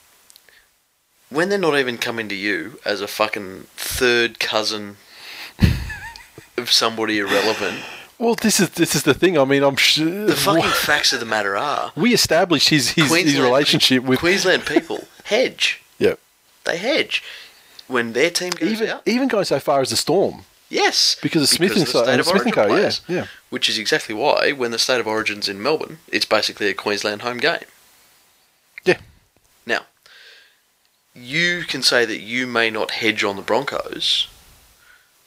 when 1.30 1.48
they're 1.48 1.58
not 1.58 1.78
even 1.78 1.96
coming 1.98 2.28
to 2.28 2.34
you 2.34 2.78
as 2.84 3.00
a 3.00 3.08
fucking 3.08 3.66
third 3.76 4.38
cousin 4.38 4.96
of 6.56 6.70
somebody 6.70 7.18
irrelevant, 7.18 7.80
Well, 8.18 8.34
this 8.34 8.60
is 8.60 8.70
this 8.70 8.94
is 8.94 9.04
the 9.04 9.14
thing. 9.14 9.38
I 9.38 9.44
mean, 9.46 9.62
I'm 9.62 9.76
sure 9.76 10.26
the 10.26 10.36
fucking 10.36 10.70
facts 10.70 11.12
of 11.14 11.20
the 11.20 11.26
matter 11.26 11.56
are 11.56 11.92
we 11.96 12.12
established 12.12 12.68
his 12.68 12.90
his, 12.90 13.10
his 13.14 13.40
relationship 13.40 14.02
with 14.04 14.18
Queensland 14.18 14.66
people 14.66 15.06
hedge. 15.24 15.80
Yep. 15.98 16.18
They 16.64 16.76
hedge 16.76 17.22
when 17.88 18.12
their 18.12 18.30
team 18.30 18.50
goes 18.50 18.70
even 18.72 18.88
out. 18.90 19.02
even 19.06 19.28
going 19.28 19.46
so 19.46 19.58
far 19.58 19.80
as 19.80 19.88
the 19.90 19.96
Storm. 19.96 20.44
Yes, 20.70 21.16
Because 21.20 21.42
of 21.42 21.48
Smith 21.48 21.72
and 21.72 21.80
the 21.80 21.86
State 21.86 22.20
of 22.20 22.26
Smith 22.26 22.56
Origin 22.56 23.02
yeah, 23.08 23.16
yeah. 23.16 23.26
Which 23.50 23.68
is 23.68 23.76
exactly 23.76 24.14
why 24.14 24.52
when 24.52 24.70
the 24.70 24.78
State 24.78 25.00
of 25.00 25.06
Origin's 25.08 25.48
in 25.48 25.60
Melbourne, 25.60 25.98
it's 26.08 26.24
basically 26.24 26.68
a 26.68 26.74
Queensland 26.74 27.22
home 27.22 27.38
game. 27.38 27.64
Yeah. 28.84 28.98
Now, 29.66 29.86
you 31.12 31.64
can 31.66 31.82
say 31.82 32.04
that 32.04 32.20
you 32.20 32.46
may 32.46 32.70
not 32.70 32.92
hedge 32.92 33.24
on 33.24 33.34
the 33.34 33.42
Broncos, 33.42 34.28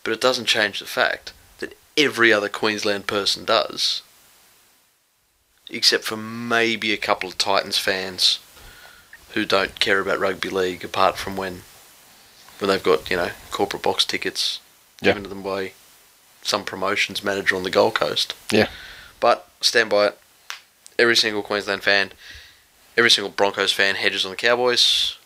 but 0.06 0.14
it 0.14 0.22
doesn't 0.22 0.46
change 0.46 0.80
the 0.80 0.86
fact 0.86 1.34
that 1.60 1.78
every 1.98 2.32
other 2.32 2.48
Queensland 2.48 3.06
person 3.06 3.44
does, 3.44 4.02
except 5.70 6.06
for 6.06 6.16
maybe 6.16 6.94
a 6.94 6.98
couple 6.98 7.28
of 7.28 7.38
Titans 7.38 7.78
fans 7.78 8.40
who 9.32 9.44
don't 9.44 9.82
care 9.82 10.00
about 10.00 10.20
rugby 10.20 10.50
league 10.50 10.86
apart 10.86 11.18
from 11.18 11.36
when 11.36 11.64
when 12.60 12.70
they've 12.70 12.84
got, 12.84 13.10
you 13.10 13.18
know, 13.18 13.32
corporate 13.52 13.84
box 13.84 14.06
tickets 14.06 14.62
Yeah. 15.04 15.12
given 15.12 15.24
to 15.24 15.30
them 15.30 15.44
by 15.44 15.74
some 16.42 16.64
promotions 16.64 17.24
manager 17.24 17.56
on 17.56 17.64
the 17.64 17.70
Gold 17.70 17.96
Coast. 17.96 18.36
Yeah. 18.52 18.70
But 19.20 19.48
stand 19.62 19.90
by 19.90 20.08
it. 20.08 20.20
Every 21.00 21.16
single 21.16 21.42
Queensland 21.42 21.84
fan, 21.84 22.12
every 22.98 23.10
single 23.10 23.32
Broncos 23.32 23.72
fan 23.72 23.96
hedges 23.96 24.26
on 24.26 24.32
the 24.32 24.38
Cowboys. 24.38 25.18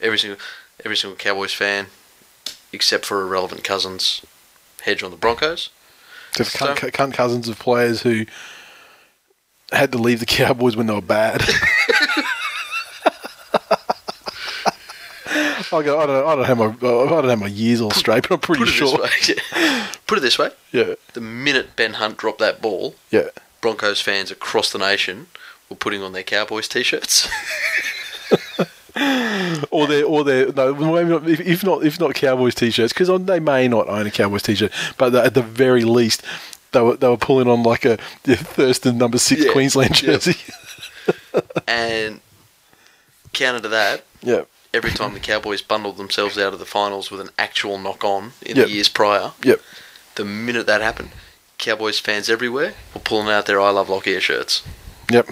Every 0.00 0.18
single 0.18 0.38
every 0.84 0.96
single 0.96 1.16
Cowboys 1.16 1.52
fan, 1.52 1.86
except 2.72 3.06
for 3.06 3.22
irrelevant 3.22 3.64
cousins, 3.64 4.22
hedge 4.82 5.02
on 5.02 5.10
the 5.10 5.16
Broncos. 5.16 5.70
The 6.36 6.44
cunt, 6.44 6.76
cunt 6.92 7.14
cousins 7.14 7.48
of 7.48 7.58
players 7.58 8.02
who 8.02 8.26
had 9.72 9.90
to 9.92 9.98
leave 9.98 10.20
the 10.20 10.26
Cowboys 10.26 10.76
when 10.76 10.86
they 10.86 10.94
were 10.94 11.00
bad. 11.00 11.42
I, 15.72 15.82
go, 15.82 15.98
I, 16.00 16.06
don't, 16.06 16.26
I 16.26 16.34
don't 16.36 16.44
have 16.44 16.58
my 16.58 16.66
I 16.66 17.08
don't 17.08 17.28
have 17.28 17.40
my 17.40 17.46
years 17.46 17.80
all 17.80 17.90
straight, 17.90 18.22
but 18.28 18.32
I'm 18.34 18.40
pretty 18.40 18.60
Put 18.60 18.68
it 18.68 18.72
sure. 18.72 18.98
this 18.98 19.28
way. 19.28 19.36
yeah. 19.56 19.86
Put 20.06 20.18
it 20.18 20.20
this 20.20 20.38
way. 20.38 20.50
Yeah, 20.72 20.94
The 21.14 21.20
minute 21.20 21.76
Ben 21.76 21.94
Hunt 21.94 22.16
dropped 22.18 22.38
that 22.38 22.60
ball, 22.62 22.94
yeah. 23.10 23.28
Broncos 23.60 24.00
fans 24.00 24.30
across 24.30 24.70
the 24.70 24.78
nation 24.78 25.26
were 25.68 25.76
putting 25.76 26.02
on 26.02 26.12
their 26.12 26.22
Cowboys 26.22 26.68
t-shirts. 26.68 27.28
Or 29.70 29.86
they, 29.86 30.02
or 30.02 30.24
they, 30.24 30.46
no, 30.52 30.74
maybe 30.74 31.10
not, 31.10 31.28
if, 31.28 31.40
if 31.40 31.62
not, 31.62 31.84
if 31.84 32.00
not 32.00 32.14
Cowboys 32.14 32.54
t-shirts, 32.54 32.94
because 32.94 33.10
they 33.26 33.40
may 33.40 33.68
not 33.68 33.88
own 33.88 34.06
a 34.06 34.10
Cowboys 34.10 34.42
t-shirt, 34.42 34.72
but 34.96 35.14
at 35.14 35.34
the 35.34 35.42
very 35.42 35.84
least, 35.84 36.22
they 36.72 36.80
were 36.80 36.96
they 36.96 37.06
were 37.06 37.18
pulling 37.18 37.46
on 37.46 37.62
like 37.62 37.84
a 37.84 37.98
Thurston 38.24 38.96
number 38.96 39.18
six 39.18 39.44
Yeah, 39.44 39.52
Queensland 39.52 40.00
yeah. 40.02 40.12
jersey. 40.12 40.36
and 41.68 42.20
counter 43.34 43.60
to 43.60 43.68
that, 43.68 44.04
Yeah, 44.22 44.42
every 44.76 44.90
time 44.90 45.14
the 45.14 45.20
Cowboys 45.20 45.62
bundled 45.62 45.96
themselves 45.96 46.38
out 46.38 46.52
of 46.52 46.58
the 46.58 46.66
finals 46.66 47.10
with 47.10 47.20
an 47.20 47.30
actual 47.38 47.78
knock-on 47.78 48.32
in 48.42 48.56
Yep. 48.56 48.66
the 48.66 48.72
years 48.72 48.88
prior, 48.88 49.32
yep. 49.42 49.60
the 50.16 50.24
minute 50.24 50.66
that 50.66 50.80
happened, 50.82 51.10
Cowboys 51.58 51.98
fans 51.98 52.28
everywhere 52.28 52.74
were 52.94 53.00
pulling 53.00 53.28
out 53.28 53.46
their 53.46 53.60
I 53.60 53.70
Love 53.70 53.88
Lockyer 53.88 54.20
shirts. 54.20 54.62
Yep. 55.10 55.28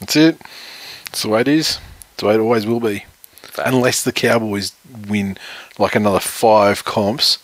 That's 0.00 0.16
it. 0.16 0.38
That's 1.06 1.22
the 1.22 1.28
way 1.28 1.40
it 1.40 1.48
is. 1.48 1.78
That's 2.12 2.20
the 2.20 2.26
way 2.26 2.34
it 2.34 2.38
always 2.40 2.64
will 2.66 2.80
be. 2.80 3.04
Fact. 3.42 3.68
Unless 3.68 4.04
the 4.04 4.12
Cowboys 4.12 4.72
win 5.08 5.36
like 5.78 5.96
another 5.96 6.20
five 6.20 6.84
comps 6.84 7.38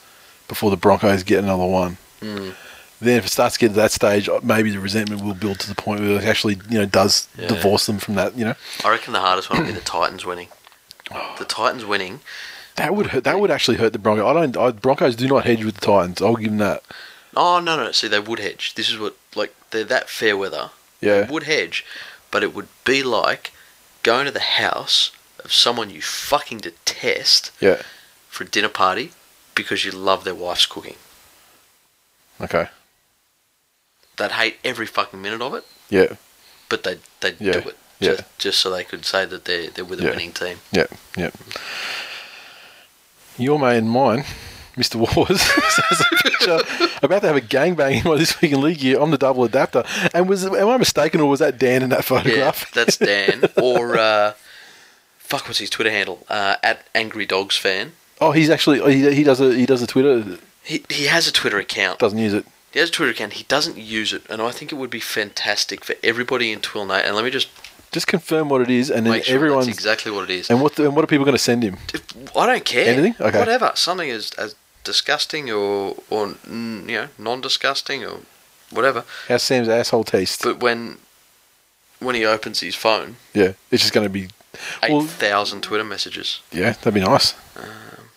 before 0.46 0.70
the 0.70 0.76
Broncos 0.76 1.24
get 1.24 1.42
another 1.42 1.66
one. 1.66 1.96
Mm. 2.20 2.54
Then 3.00 3.18
if 3.18 3.26
it 3.26 3.30
starts 3.30 3.54
to 3.56 3.60
get 3.60 3.68
to 3.68 3.74
that 3.74 3.90
stage, 3.90 4.30
maybe 4.42 4.70
the 4.70 4.78
resentment 4.78 5.22
will 5.24 5.34
build 5.34 5.58
to 5.60 5.68
the 5.68 5.74
point 5.74 6.00
where 6.00 6.10
it 6.10 6.24
actually, 6.24 6.60
you 6.70 6.78
know, 6.78 6.86
does 6.86 7.26
Yeah. 7.36 7.48
divorce 7.48 7.86
them 7.86 7.98
from 7.98 8.14
that, 8.14 8.36
you 8.38 8.44
know. 8.44 8.54
I 8.84 8.90
reckon 8.90 9.12
the 9.12 9.20
hardest 9.20 9.50
one 9.50 9.58
will 9.60 9.66
be 9.66 9.72
the 9.72 9.80
Titans 9.80 10.24
winning. 10.24 10.48
The 11.38 11.44
Titans 11.44 11.84
winning. 11.84 12.20
That 12.76 12.94
would 12.94 13.08
hurt, 13.08 13.24
that 13.24 13.38
would 13.38 13.50
actually 13.50 13.76
hurt 13.76 13.92
the 13.92 13.98
Broncos. 13.98 14.24
I 14.26 14.32
don't 14.32 14.56
I, 14.56 14.70
Broncos 14.72 15.14
do 15.16 15.28
not 15.28 15.44
hedge 15.44 15.64
with 15.64 15.76
the 15.76 15.80
Titans. 15.86 16.20
I'll 16.20 16.36
give 16.36 16.50
them 16.50 16.58
that. 16.58 16.82
Oh 17.36 17.60
no 17.60 17.76
no! 17.76 17.92
See, 17.92 18.08
they 18.08 18.20
would 18.20 18.38
hedge. 18.40 18.74
This 18.74 18.88
is 18.88 18.98
what 18.98 19.16
like 19.34 19.54
they're 19.70 19.84
that 19.84 20.08
fair 20.08 20.36
weather. 20.36 20.70
Yeah. 21.00 21.22
They 21.22 21.32
would 21.32 21.44
hedge, 21.44 21.84
but 22.30 22.42
it 22.42 22.54
would 22.54 22.68
be 22.84 23.02
like 23.02 23.52
going 24.02 24.26
to 24.26 24.32
the 24.32 24.40
house 24.40 25.10
of 25.44 25.52
someone 25.52 25.90
you 25.90 26.00
fucking 26.02 26.58
detest 26.58 27.50
Yeah. 27.60 27.82
for 28.28 28.44
a 28.44 28.48
dinner 28.48 28.68
party 28.68 29.12
because 29.54 29.84
you 29.84 29.90
love 29.92 30.24
their 30.24 30.34
wife's 30.34 30.66
cooking. 30.66 30.96
Okay. 32.40 32.68
They'd 34.16 34.32
hate 34.32 34.58
every 34.64 34.86
fucking 34.86 35.20
minute 35.20 35.42
of 35.42 35.54
it, 35.54 35.64
Yeah. 35.90 36.16
but 36.68 36.82
they 36.84 36.98
they'd 37.20 37.40
Yeah, 37.40 37.52
do 37.60 37.68
it 37.70 37.78
yeah. 38.00 38.10
just, 38.16 38.38
just 38.38 38.58
so 38.60 38.70
they 38.70 38.84
could 38.84 39.04
say 39.04 39.24
that 39.26 39.44
they're 39.44 39.70
they're 39.70 39.84
with 39.84 40.00
a 40.00 40.04
Yeah. 40.04 40.10
winning 40.10 40.32
team. 40.32 40.58
Yeah. 40.72 40.86
Yeah. 41.16 41.30
Your 43.36 43.58
mate 43.58 43.78
and 43.78 43.90
mine, 43.90 44.24
Mr. 44.76 44.94
Wars, 44.96 45.42
about 47.02 47.20
to 47.22 47.26
have 47.26 47.36
a 47.36 47.40
gangbang 47.40 48.00
in 48.04 48.08
my 48.08 48.16
this 48.16 48.40
week 48.40 48.52
in 48.52 48.60
league 48.60 48.80
year 48.80 49.00
on 49.00 49.10
the 49.10 49.18
double 49.18 49.42
adapter. 49.44 49.82
And 50.12 50.28
was 50.28 50.44
am 50.46 50.68
I 50.68 50.76
mistaken 50.76 51.20
or 51.20 51.28
was 51.28 51.40
that 51.40 51.58
Dan 51.58 51.82
in 51.82 51.88
that 51.90 51.98
Yeah, 51.98 52.02
photograph? 52.02 52.70
that's 52.74 52.96
Dan 52.96 53.44
or 53.60 53.98
uh, 53.98 54.34
fuck, 55.18 55.46
what's 55.46 55.58
his 55.58 55.70
Twitter 55.70 55.90
handle? 55.90 56.24
Uh, 56.28 56.56
at 56.62 56.86
Angry 56.94 57.26
Dogs 57.26 57.56
Fan. 57.56 57.92
oh, 58.20 58.30
he's 58.30 58.50
actually 58.50 58.80
he, 58.94 59.12
he 59.14 59.24
does 59.24 59.40
a 59.40 59.52
he 59.54 59.66
does 59.66 59.82
a 59.82 59.86
Twitter 59.86 60.38
He 60.62 60.84
he 60.88 61.06
has 61.06 61.26
a 61.26 61.32
Twitter 61.32 61.58
account. 61.58 61.98
doesn't 61.98 62.18
use 62.18 62.34
it. 62.34 62.46
He 62.72 62.78
has 62.80 62.88
a 62.88 62.92
Twitter 62.92 63.10
account. 63.12 63.34
He 63.34 63.44
doesn't 63.44 63.78
use 63.78 64.12
it, 64.12 64.22
and 64.28 64.40
I 64.42 64.50
think 64.52 64.70
it 64.72 64.76
would 64.76 64.90
be 64.90 64.98
fantastic 65.00 65.84
for 65.84 65.94
everybody 66.02 66.50
in 66.52 66.60
Twilnate. 66.60 67.04
And 67.04 67.14
let 67.16 67.24
me 67.24 67.30
just 67.30 67.48
Just 67.94 68.08
confirm 68.08 68.48
what 68.48 68.60
it 68.60 68.70
is, 68.70 68.90
and 68.90 69.06
then 69.06 69.12
make 69.12 69.22
sure 69.24 69.36
everyone's 69.36 69.66
that's 69.66 69.78
exactly 69.78 70.10
what 70.10 70.24
it 70.28 70.30
is. 70.30 70.50
and 70.50 70.60
what 70.60 70.74
the, 70.74 70.82
and 70.86 70.96
what 70.96 71.04
are 71.04 71.06
people 71.06 71.24
going 71.24 71.36
to 71.36 71.42
send 71.42 71.62
him? 71.62 71.76
I 72.34 72.44
don't 72.44 72.64
care. 72.64 72.88
Anything? 72.92 73.14
Okay. 73.20 73.38
Whatever. 73.38 73.70
Something 73.76 74.10
as 74.10 74.32
as 74.32 74.56
disgusting 74.82 75.48
or 75.52 75.94
or 76.10 76.34
you 76.48 76.96
know 76.98 77.08
non-disgusting 77.18 78.04
or 78.04 78.16
whatever. 78.70 79.04
How's 79.28 79.44
Sam's 79.44 79.68
asshole 79.68 80.02
taste? 80.02 80.42
But 80.42 80.58
when 80.58 80.98
when 82.00 82.16
he 82.16 82.24
opens 82.26 82.58
his 82.58 82.74
phone, 82.74 83.14
yeah, 83.32 83.52
it's 83.70 83.82
just 83.84 83.92
going 83.94 84.06
to 84.06 84.12
be 84.12 84.24
eight 84.82 84.90
Well- 84.90 85.02
thousand 85.02 85.60
Twitter 85.62 85.84
messages. 85.84 86.40
yeah, 86.50 86.72
that'd 86.72 86.94
be 86.94 87.00
nice. 87.00 87.34
Um, 87.56 88.10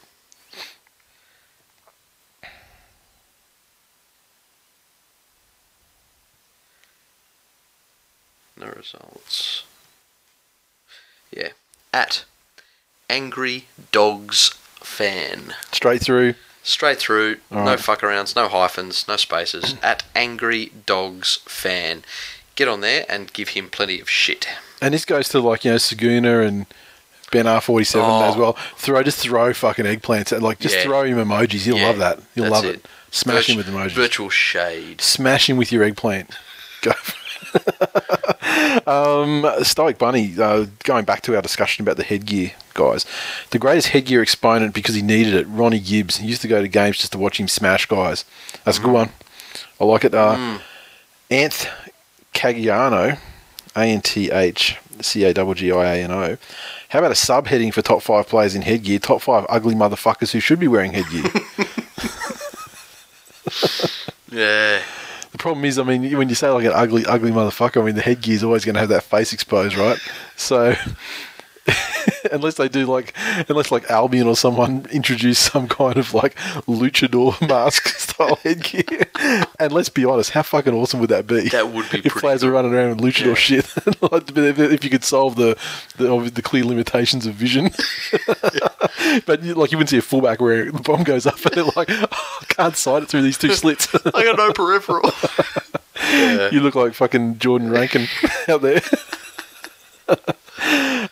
no 8.60 8.68
results. 8.76 9.64
Yeah. 11.32 11.50
At 11.94 12.26
Angry 13.10 13.66
Dogs 13.92 14.50
Fan. 14.82 15.54
Straight 15.72 16.02
through. 16.02 16.36
Straight 16.64 16.98
through, 16.98 17.38
All 17.52 17.60
no 17.64 17.72
right. 17.72 17.80
fuck 17.80 18.02
arounds, 18.02 18.36
no 18.36 18.48
hyphens, 18.50 19.08
no 19.08 19.16
spaces. 19.16 19.76
At 19.84 20.04
Angry 20.16 20.72
Dogs 20.86 21.40
Fan. 21.46 22.04
Get 22.56 22.68
on 22.68 22.82
there 22.82 23.06
and 23.08 23.32
give 23.32 23.50
him 23.50 23.70
plenty 23.70 24.00
of 24.02 24.10
shit. 24.10 24.48
And 24.82 24.94
this 24.94 25.06
goes 25.06 25.30
to 25.30 25.40
like 25.40 25.64
you 25.64 25.72
know 25.72 25.78
Saguna 25.78 26.46
and 26.46 26.66
Ben 27.32 27.48
R 27.48 27.62
forty 27.62 27.86
seven 27.86 28.10
Oh. 28.10 28.30
as 28.30 28.36
well. 28.36 28.54
Throw 28.76 29.02
just 29.04 29.20
throw 29.20 29.54
fucking 29.54 29.86
eggplants 29.86 30.34
at 30.34 30.42
like 30.42 30.60
just 30.60 30.76
Yeah. 30.76 30.84
throw 30.84 31.04
him 31.04 31.18
emojis. 31.18 31.62
He'll 31.62 31.78
Yeah, 31.78 31.88
love 31.88 31.98
that. 32.00 32.20
He'll 32.36 32.44
that's 32.46 32.56
love 32.56 32.66
it. 32.66 32.86
Smash 33.12 33.50
him 33.50 33.58
with 33.58 33.68
emojis. 33.68 33.92
Virtual 33.92 34.30
shade. 34.30 35.00
Smash 35.02 35.50
him 35.50 35.56
with 35.58 35.72
your 35.72 35.84
eggplant. 35.84 36.32
Go. 36.82 36.92
um, 38.88 39.46
Stoic 39.64 39.98
Bunny. 39.98 40.34
Uh, 40.40 40.66
going 40.84 41.06
back 41.06 41.22
to 41.24 41.36
our 41.36 41.42
discussion 41.42 41.84
about 41.84 41.98
the 41.98 42.04
headgear, 42.04 42.52
guys. 42.74 43.06
The 43.52 43.60
greatest 43.60 43.90
headgear 43.90 44.22
exponent 44.22 44.74
because 44.74 44.96
he 44.96 45.02
needed 45.02 45.34
it. 45.34 45.48
Ronnie 45.48 45.80
Gibbs. 45.80 46.18
He 46.18 46.28
used 46.28 46.42
to 46.42 46.48
go 46.48 46.62
to 46.62 46.68
games 46.68 46.98
just 46.98 47.12
to 47.14 47.18
watch 47.18 47.40
him 47.40 47.48
smash 47.48 47.86
guys. 47.86 48.26
That's 48.64 48.78
a 48.78 48.82
good 48.82 48.94
one. 48.94 49.10
I 49.80 49.86
like 49.86 50.06
it. 50.06 50.14
Uh, 50.14 50.60
Anth 51.30 51.68
Caggiano, 52.34 53.18
A 53.76 53.80
N 53.80 54.02
T 54.02 54.32
H 54.32 54.78
C 55.02 55.24
A 55.24 55.34
G 55.34 55.54
G 55.54 55.72
I 55.72 55.96
A 55.96 56.04
N 56.04 56.12
O. 56.12 56.38
How 56.90 57.00
about 57.00 57.12
a 57.12 57.16
subheading 57.16 57.74
for 57.74 57.82
top 57.82 58.02
five 58.02 58.28
players 58.28 58.56
in 58.56 58.62
headgear? 58.62 59.00
Top 59.00 59.22
five 59.22 59.46
ugly 59.50 59.76
motherfuckers 59.76 60.32
who 60.32 60.40
should 60.40 60.60
be 60.60 60.68
wearing 60.68 60.94
headgear. 60.94 61.26
Yeah. 64.32 64.82
The 65.38 65.42
problem 65.42 65.66
is, 65.66 65.78
I 65.78 65.84
mean, 65.84 66.18
when 66.18 66.30
you 66.30 66.36
say 66.36 66.50
like 66.50 66.66
an 66.66 66.72
ugly, 66.74 67.06
ugly 67.06 67.32
motherfucker, 67.32 67.82
I 67.82 67.86
mean, 67.86 67.96
the 67.96 68.02
headgear 68.02 68.34
is 68.36 68.44
always 68.44 68.66
going 68.66 68.74
to 68.74 68.80
have 68.80 68.90
that 68.90 69.04
face 69.04 69.34
exposed, 69.34 69.78
right? 69.78 70.00
So. 70.36 70.76
unless 72.32 72.56
they 72.56 72.70
do 72.70 72.86
like, 72.86 73.14
unless 73.50 73.72
like 73.72 73.92
Albion 73.92 74.26
or 74.26 74.38
someone 74.38 74.86
introduce 74.92 75.38
some 75.38 75.68
kind 75.68 75.98
of 75.98 76.14
like 76.14 76.34
luchador 76.66 77.36
mask 77.50 77.88
style 77.90 78.38
headgear, 78.38 79.06
and 79.60 79.74
let's 79.74 79.90
be 79.90 80.06
honest, 80.06 80.30
how 80.32 80.44
fucking 80.44 80.74
awesome 80.74 81.02
would 81.02 81.10
that 81.10 81.28
be? 81.28 81.50
That 81.50 81.68
would 81.74 81.90
be 81.92 81.98
if 81.98 82.04
pretty 82.04 82.10
players 82.22 82.44
are 82.46 82.52
running 82.52 82.74
around 82.74 83.02
with 83.02 83.14
luchador 83.14 83.28
Yeah. 83.28 83.34
shit. 83.34 83.74
If, 84.38 84.60
if 84.60 84.84
you 84.86 84.90
could 84.90 85.04
solve 85.04 85.36
the 85.36 85.58
the, 85.98 86.32
the 86.34 86.42
clear 86.42 86.64
limitations 86.64 87.26
of 87.26 87.34
vision, 87.34 87.72
but 89.26 89.44
you, 89.44 89.54
like 89.56 89.72
you 89.72 89.78
wouldn't 89.78 89.90
see 89.90 89.98
a 89.98 90.02
fullback 90.02 90.42
where 90.42 90.72
the 90.72 90.80
bomb 90.80 91.04
goes 91.04 91.26
up 91.26 91.44
and 91.46 91.54
they're 91.54 91.64
like, 91.76 91.90
oh, 91.90 92.40
I 92.42 92.46
can't 92.46 92.76
sight 92.76 93.04
it 93.04 93.10
through 93.10 93.24
these 93.24 93.38
two 93.38 93.54
slits. 93.54 93.94
I 94.14 94.24
got 94.24 94.38
no 94.38 94.52
peripheral. 94.54 95.12
yeah. 96.02 96.50
you 96.52 96.60
look 96.60 96.76
like 96.76 96.94
fucking 96.94 97.40
Jordan 97.40 97.70
Rankin 97.70 98.08
out 98.48 98.62
there. 98.62 98.82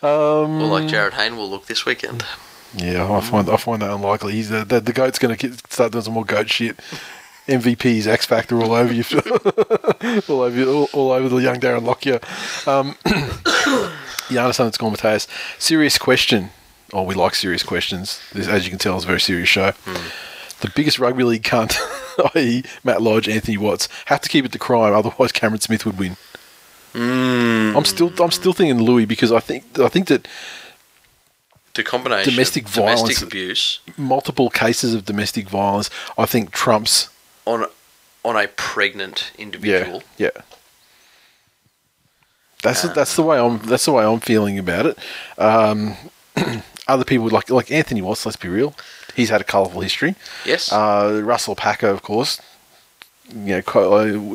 Well, 0.02 0.68
like 0.68 0.84
Jarryd 0.84 1.14
Hayne 1.14 1.36
will 1.36 1.50
look 1.50 1.66
this 1.66 1.84
weekend. 1.86 2.24
Yeah, 2.74 3.10
I 3.10 3.20
find 3.20 3.48
I 3.48 3.56
find 3.56 3.80
that 3.82 3.90
unlikely. 3.90 4.34
He's 4.34 4.52
uh, 4.52 4.64
the, 4.64 4.80
the 4.80 4.92
goat's 4.92 5.18
going 5.18 5.36
to 5.36 5.52
start 5.70 5.92
doing 5.92 6.04
some 6.04 6.14
more 6.14 6.24
goat 6.24 6.50
shit. 6.50 6.76
MVP's 7.46 8.06
X 8.06 8.26
Factor 8.26 8.60
all 8.60 8.72
over 8.72 8.92
you, 8.92 9.04
all 10.28 10.42
over 10.42 10.56
you, 10.56 10.72
all, 10.72 10.88
all 10.92 11.10
over 11.12 11.28
the 11.28 11.36
young 11.36 11.60
Darren 11.60 11.84
Lockyer. 11.84 12.20
Um, 12.68 12.96
Giannis 14.26 14.58
Antetokounmpo. 14.58 15.28
Serious 15.58 15.96
question. 15.96 16.50
Oh, 16.92 17.02
we 17.02 17.14
like 17.14 17.34
serious 17.34 17.62
questions. 17.62 18.20
This, 18.32 18.46
as 18.48 18.64
you 18.64 18.70
can 18.70 18.78
tell, 18.78 18.94
it's 18.96 19.04
a 19.04 19.08
very 19.08 19.20
serious 19.20 19.48
show. 19.48 19.72
Hmm. 19.84 20.08
The 20.60 20.70
biggest 20.74 20.98
rugby 20.98 21.24
league 21.24 21.42
cunt, 21.42 21.76
i.e., 22.36 22.62
Matt 22.84 23.02
Lodge, 23.02 23.28
Anthony 23.28 23.56
Watts, 23.58 23.88
have 24.06 24.20
to 24.22 24.28
keep 24.28 24.44
it 24.44 24.52
to 24.52 24.58
crime. 24.58 24.94
Otherwise, 24.94 25.32
Cameron 25.32 25.60
Smith 25.60 25.84
would 25.84 25.98
win. 25.98 26.16
Hmm. 26.92 27.76
I'm 27.76 27.84
still, 27.84 28.10
I'm 28.22 28.30
still 28.30 28.52
thinking 28.52 28.80
Louis 28.82 29.04
because 29.04 29.32
I 29.32 29.40
think, 29.40 29.78
I 29.78 29.88
think 29.88 30.06
that 30.08 30.26
The 31.74 31.82
combination 31.82 32.32
Domestic 32.32 32.66
violence- 32.68 33.02
domestic 33.02 33.26
abuse 33.28 33.80
multiple 33.98 34.48
cases 34.48 34.94
of 34.94 35.04
domestic 35.04 35.48
violence, 35.48 35.90
I 36.16 36.24
think 36.26 36.52
trumps. 36.52 37.08
on 37.46 37.66
on 38.24 38.36
a 38.36 38.48
pregnant 38.48 39.30
individual. 39.38 40.02
Yeah, 40.16 40.30
yeah. 40.34 40.42
That's 42.62 42.82
that's 42.82 43.14
the 43.14 43.22
um, 43.22 43.28
way 43.28 43.38
I'm. 43.38 43.58
That's 43.58 43.84
the 43.84 43.92
way 43.92 44.04
I'm 44.04 44.20
feeling 44.20 44.58
about 44.58 44.86
it. 44.86 44.98
Um, 45.38 45.96
other 46.88 47.04
people 47.04 47.28
like 47.28 47.50
like 47.50 47.70
Anthony 47.70 48.02
Watts. 48.02 48.24
Let's 48.26 48.36
be 48.36 48.48
real. 48.48 48.74
He's 49.14 49.30
had 49.30 49.40
a 49.40 49.44
colourful 49.44 49.80
history. 49.80 50.14
Yes. 50.44 50.70
Uh, 50.72 51.20
Russell 51.24 51.54
Packer, 51.56 51.88
of 51.88 52.02
course. 52.02 52.40
You 53.34 53.62
know, 53.74 53.80
uh, 53.80 54.34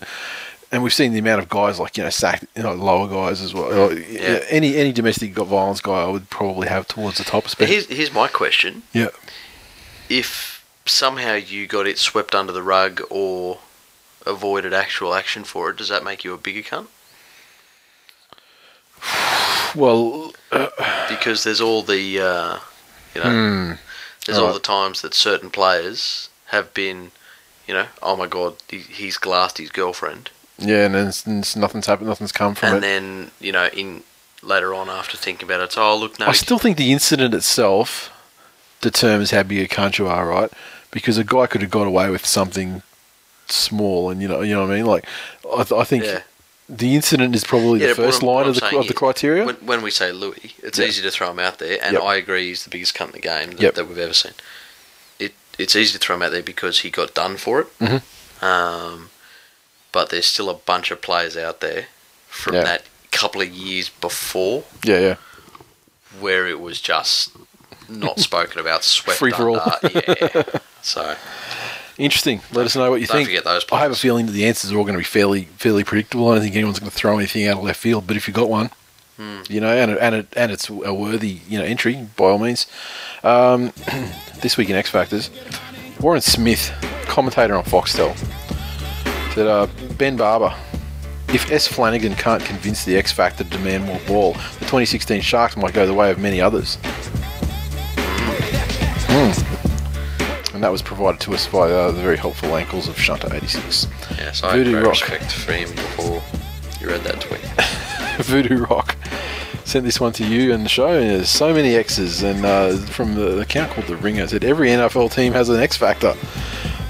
and 0.71 0.83
we've 0.83 0.93
seen 0.93 1.13
the 1.13 1.19
amount 1.19 1.41
of 1.41 1.49
guys 1.49 1.79
like 1.79 1.97
you 1.97 2.03
know 2.03 2.09
sacked, 2.09 2.45
you 2.55 2.63
know, 2.63 2.73
lower 2.73 3.07
guys 3.07 3.41
as 3.41 3.53
well. 3.53 3.89
Uh, 3.89 3.95
Yeah. 3.95 4.39
Any 4.49 4.75
any 4.75 4.91
domestic 4.91 5.33
violence 5.35 5.81
guy, 5.81 6.03
I 6.03 6.07
would 6.07 6.29
probably 6.29 6.67
have 6.67 6.87
towards 6.87 7.17
the 7.17 7.23
top. 7.23 7.43
But 7.43 7.51
Especially. 7.51 7.73
here's 7.75 7.87
here's 7.87 8.13
my 8.13 8.27
question: 8.27 8.83
Yeah. 8.93 9.09
If 10.09 10.65
somehow 10.85 11.35
you 11.35 11.67
got 11.67 11.87
it 11.87 11.97
swept 11.97 12.33
under 12.35 12.51
the 12.51 12.63
rug 12.63 13.01
or 13.09 13.59
avoided 14.25 14.73
actual 14.73 15.13
action 15.13 15.43
for 15.43 15.69
it, 15.69 15.77
does 15.77 15.89
that 15.89 16.03
make 16.03 16.23
you 16.23 16.33
a 16.33 16.37
bigger 16.37 16.61
cunt? 16.61 16.87
Well, 19.75 20.33
Because 21.09 21.43
there's 21.43 21.61
all 21.61 21.81
the 21.81 22.19
uh, 22.19 22.59
you 23.15 23.21
know 23.23 23.29
hmm. 23.31 23.71
there's 24.25 24.37
all 24.37 24.45
Alright. 24.47 24.61
the 24.61 24.67
times 24.67 25.01
that 25.01 25.13
certain 25.13 25.49
players 25.49 26.29
have 26.47 26.73
been 26.73 27.11
you 27.67 27.73
know 27.73 27.85
oh 28.03 28.15
my 28.17 28.27
god 28.27 28.55
he, 28.69 28.79
he's 28.79 29.17
glassed 29.17 29.57
his 29.57 29.71
girlfriend 29.71 30.29
yeah, 30.57 30.85
and 30.85 30.93
then 30.93 31.07
s- 31.07 31.25
and 31.25 31.43
s- 31.43 31.55
nothing's 31.55 31.87
happened. 31.87 32.07
Nothing's 32.09 32.31
come 32.31 32.53
from 32.55 32.67
and 32.69 32.77
it. 32.77 32.81
then 32.81 33.31
you 33.39 33.51
know 33.51 33.67
in 33.73 34.03
later 34.43 34.73
on 34.73 34.89
after 34.89 35.15
thinking 35.17 35.47
about 35.47 35.61
it 35.61 35.65
it's, 35.65 35.77
oh 35.77 35.95
look 35.97 36.19
no 36.19 36.25
I 36.27 36.33
still 36.33 36.59
think 36.59 36.77
the 36.77 36.91
incident 36.91 37.33
itself 37.33 38.09
determines 38.81 39.31
how 39.31 39.43
big 39.43 39.59
a 39.71 39.73
cunt 39.73 39.97
you 39.99 40.07
are, 40.07 40.27
right? 40.27 40.51
Because 40.91 41.17
a 41.17 41.23
guy 41.23 41.45
could 41.47 41.61
have 41.61 41.69
got 41.71 41.87
away 41.87 42.09
with 42.09 42.25
something 42.25 42.81
small, 43.47 44.09
and 44.09 44.21
you 44.21 44.27
know, 44.27 44.41
you 44.41 44.53
know 44.55 44.61
what 44.65 44.71
I 44.71 44.75
mean. 44.77 44.85
Like, 44.87 45.05
I, 45.55 45.63
th- 45.63 45.79
I 45.79 45.83
think 45.83 46.03
Yeah. 46.03 46.21
The 46.73 46.95
incident 46.95 47.35
is 47.35 47.43
probably 47.43 47.81
Yeah, 47.81 47.87
the 47.89 47.95
first 47.95 48.23
line 48.23 48.47
of 48.47 48.55
the 48.55 48.77
of 48.77 48.87
the 48.87 48.93
criteria. 48.93 49.45
When, 49.45 49.55
when 49.57 49.81
we 49.81 49.91
say 49.91 50.11
Louis, 50.11 50.55
it's 50.63 50.79
Yeah. 50.79 50.85
easy 50.85 51.01
to 51.01 51.11
throw 51.11 51.29
him 51.29 51.39
out 51.39 51.59
there, 51.59 51.77
and 51.83 51.93
Yep. 51.95 52.03
I 52.03 52.15
agree 52.15 52.47
he's 52.47 52.63
the 52.63 52.69
biggest 52.69 52.95
cunt 52.95 53.07
in 53.07 53.11
the 53.11 53.19
game 53.19 53.51
that, 53.51 53.61
Yep. 53.61 53.75
that 53.75 53.85
we've 53.87 53.97
ever 53.97 54.13
seen. 54.13 54.33
It 55.19 55.33
it's 55.59 55.75
easy 55.75 55.91
to 55.93 55.99
throw 55.99 56.15
him 56.15 56.21
out 56.21 56.31
there 56.31 56.41
because 56.41 56.79
he 56.79 56.89
got 56.89 57.13
done 57.13 57.35
for 57.37 57.59
it. 57.61 57.79
Mhm. 57.79 58.01
Um, 58.41 59.09
but 59.91 60.09
there's 60.09 60.25
still 60.25 60.49
a 60.49 60.53
bunch 60.55 60.89
of 60.91 61.01
players 61.01 61.35
out 61.35 61.59
there 61.59 61.87
from 62.29 62.55
Yeah. 62.55 62.63
that 62.63 62.83
couple 63.11 63.41
of 63.41 63.49
years 63.49 63.89
before 63.89 64.63
yeah, 64.85 64.99
yeah. 64.99 65.15
where 66.21 66.47
it 66.47 66.59
was 66.61 66.79
just 66.79 67.31
not 67.89 68.19
spoken 68.29 68.59
about, 68.59 68.85
swept 68.85 69.19
Free 69.19 69.31
for 69.31 69.49
all. 69.49 69.75
Yeah. 69.93 70.43
So 70.83 71.15
Interesting. 71.97 72.41
Let 72.53 72.65
us 72.65 72.75
know 72.75 72.89
what 72.91 73.01
you 73.01 73.07
Don't 73.07 73.17
think. 73.17 73.27
forget 73.29 73.43
those 73.43 73.65
I 73.71 73.79
have 73.79 73.91
a 73.91 73.95
feeling 73.95 74.25
that 74.27 74.31
the 74.31 74.45
answers 74.45 74.71
are 74.71 74.77
all 74.77 74.83
going 74.83 74.93
to 74.93 74.99
be 74.99 75.03
fairly 75.03 75.43
fairly 75.57 75.83
predictable. 75.83 76.29
I 76.29 76.35
don't 76.35 76.43
think 76.43 76.55
anyone's 76.55 76.79
going 76.79 76.89
to 76.89 76.95
throw 76.95 77.17
anything 77.17 77.45
out 77.47 77.57
of 77.57 77.63
left 77.63 77.79
field. 77.79 78.07
But 78.07 78.17
if 78.17 78.27
you've 78.27 78.35
got 78.35 78.49
one, 78.49 78.69
Hmm. 79.17 79.41
you 79.49 79.59
know, 79.61 79.69
and 79.75 79.91
and 79.91 80.15
it, 80.15 80.27
and 80.35 80.51
it's 80.51 80.69
a 80.69 80.93
worthy 80.93 81.39
you 81.47 81.59
know 81.59 81.65
entry 81.65 82.07
by 82.15 82.25
all 82.25 82.39
means. 82.39 82.65
Um, 83.23 83.71
this 84.41 84.57
week 84.57 84.69
in 84.69 84.75
X 84.75 84.89
Factors, 84.89 85.29
Warren 85.99 86.21
Smith, 86.21 86.71
commentator 87.07 87.55
on 87.55 87.63
Foxtel, 87.65 88.15
said 89.35 89.47
uh, 89.47 89.67
Ben 89.97 90.15
Barba. 90.17 90.55
If 91.33 91.49
S. 91.51 91.65
Flanagan 91.65 92.15
can't 92.15 92.43
convince 92.43 92.83
the 92.83 92.97
X 92.97 93.11
Factor 93.13 93.43
to 93.45 93.49
demand 93.49 93.85
more 93.85 93.99
ball, 94.05 94.33
the 94.33 94.65
2016 94.65 95.21
Sharks 95.21 95.55
might 95.55 95.73
go 95.73 95.85
the 95.87 95.93
way 95.93 96.11
of 96.11 96.19
many 96.19 96.41
others. 96.41 96.77
And 100.61 100.65
that 100.67 100.71
was 100.71 100.83
provided 100.83 101.19
to 101.21 101.33
us 101.33 101.47
by 101.47 101.71
uh, 101.71 101.89
the 101.89 102.03
very 102.03 102.17
helpful 102.17 102.55
ankles 102.55 102.87
of 102.87 102.95
Shunter86. 102.95 103.89
yes, 104.15 104.43
I 104.43 104.57
Voodoo 104.57 104.75
Rock. 104.75 104.91
respect 104.91 105.31
for 105.31 105.53
him 105.53 105.71
before 105.71 106.21
you 106.79 106.87
read 106.87 107.01
that 107.01 107.19
tweet. 107.19 107.41
Voodoo 108.27 108.63
Rock 108.67 108.95
sent 109.63 109.85
this 109.85 109.99
one 109.99 110.13
to 110.13 110.23
you 110.23 110.53
and 110.53 110.63
the 110.63 110.69
show. 110.69 110.89
And 110.89 111.09
there's 111.09 111.31
so 111.31 111.51
many 111.51 111.73
X's, 111.73 112.21
and 112.21 112.45
uh, 112.45 112.77
from 112.77 113.15
the 113.15 113.39
account 113.39 113.71
called 113.71 113.87
The 113.87 113.95
Ringer, 113.95 114.25
it 114.25 114.29
said 114.29 114.43
every 114.43 114.69
NFL 114.69 115.11
team 115.11 115.33
has 115.33 115.49
an 115.49 115.59
X 115.59 115.77
factor. 115.77 116.13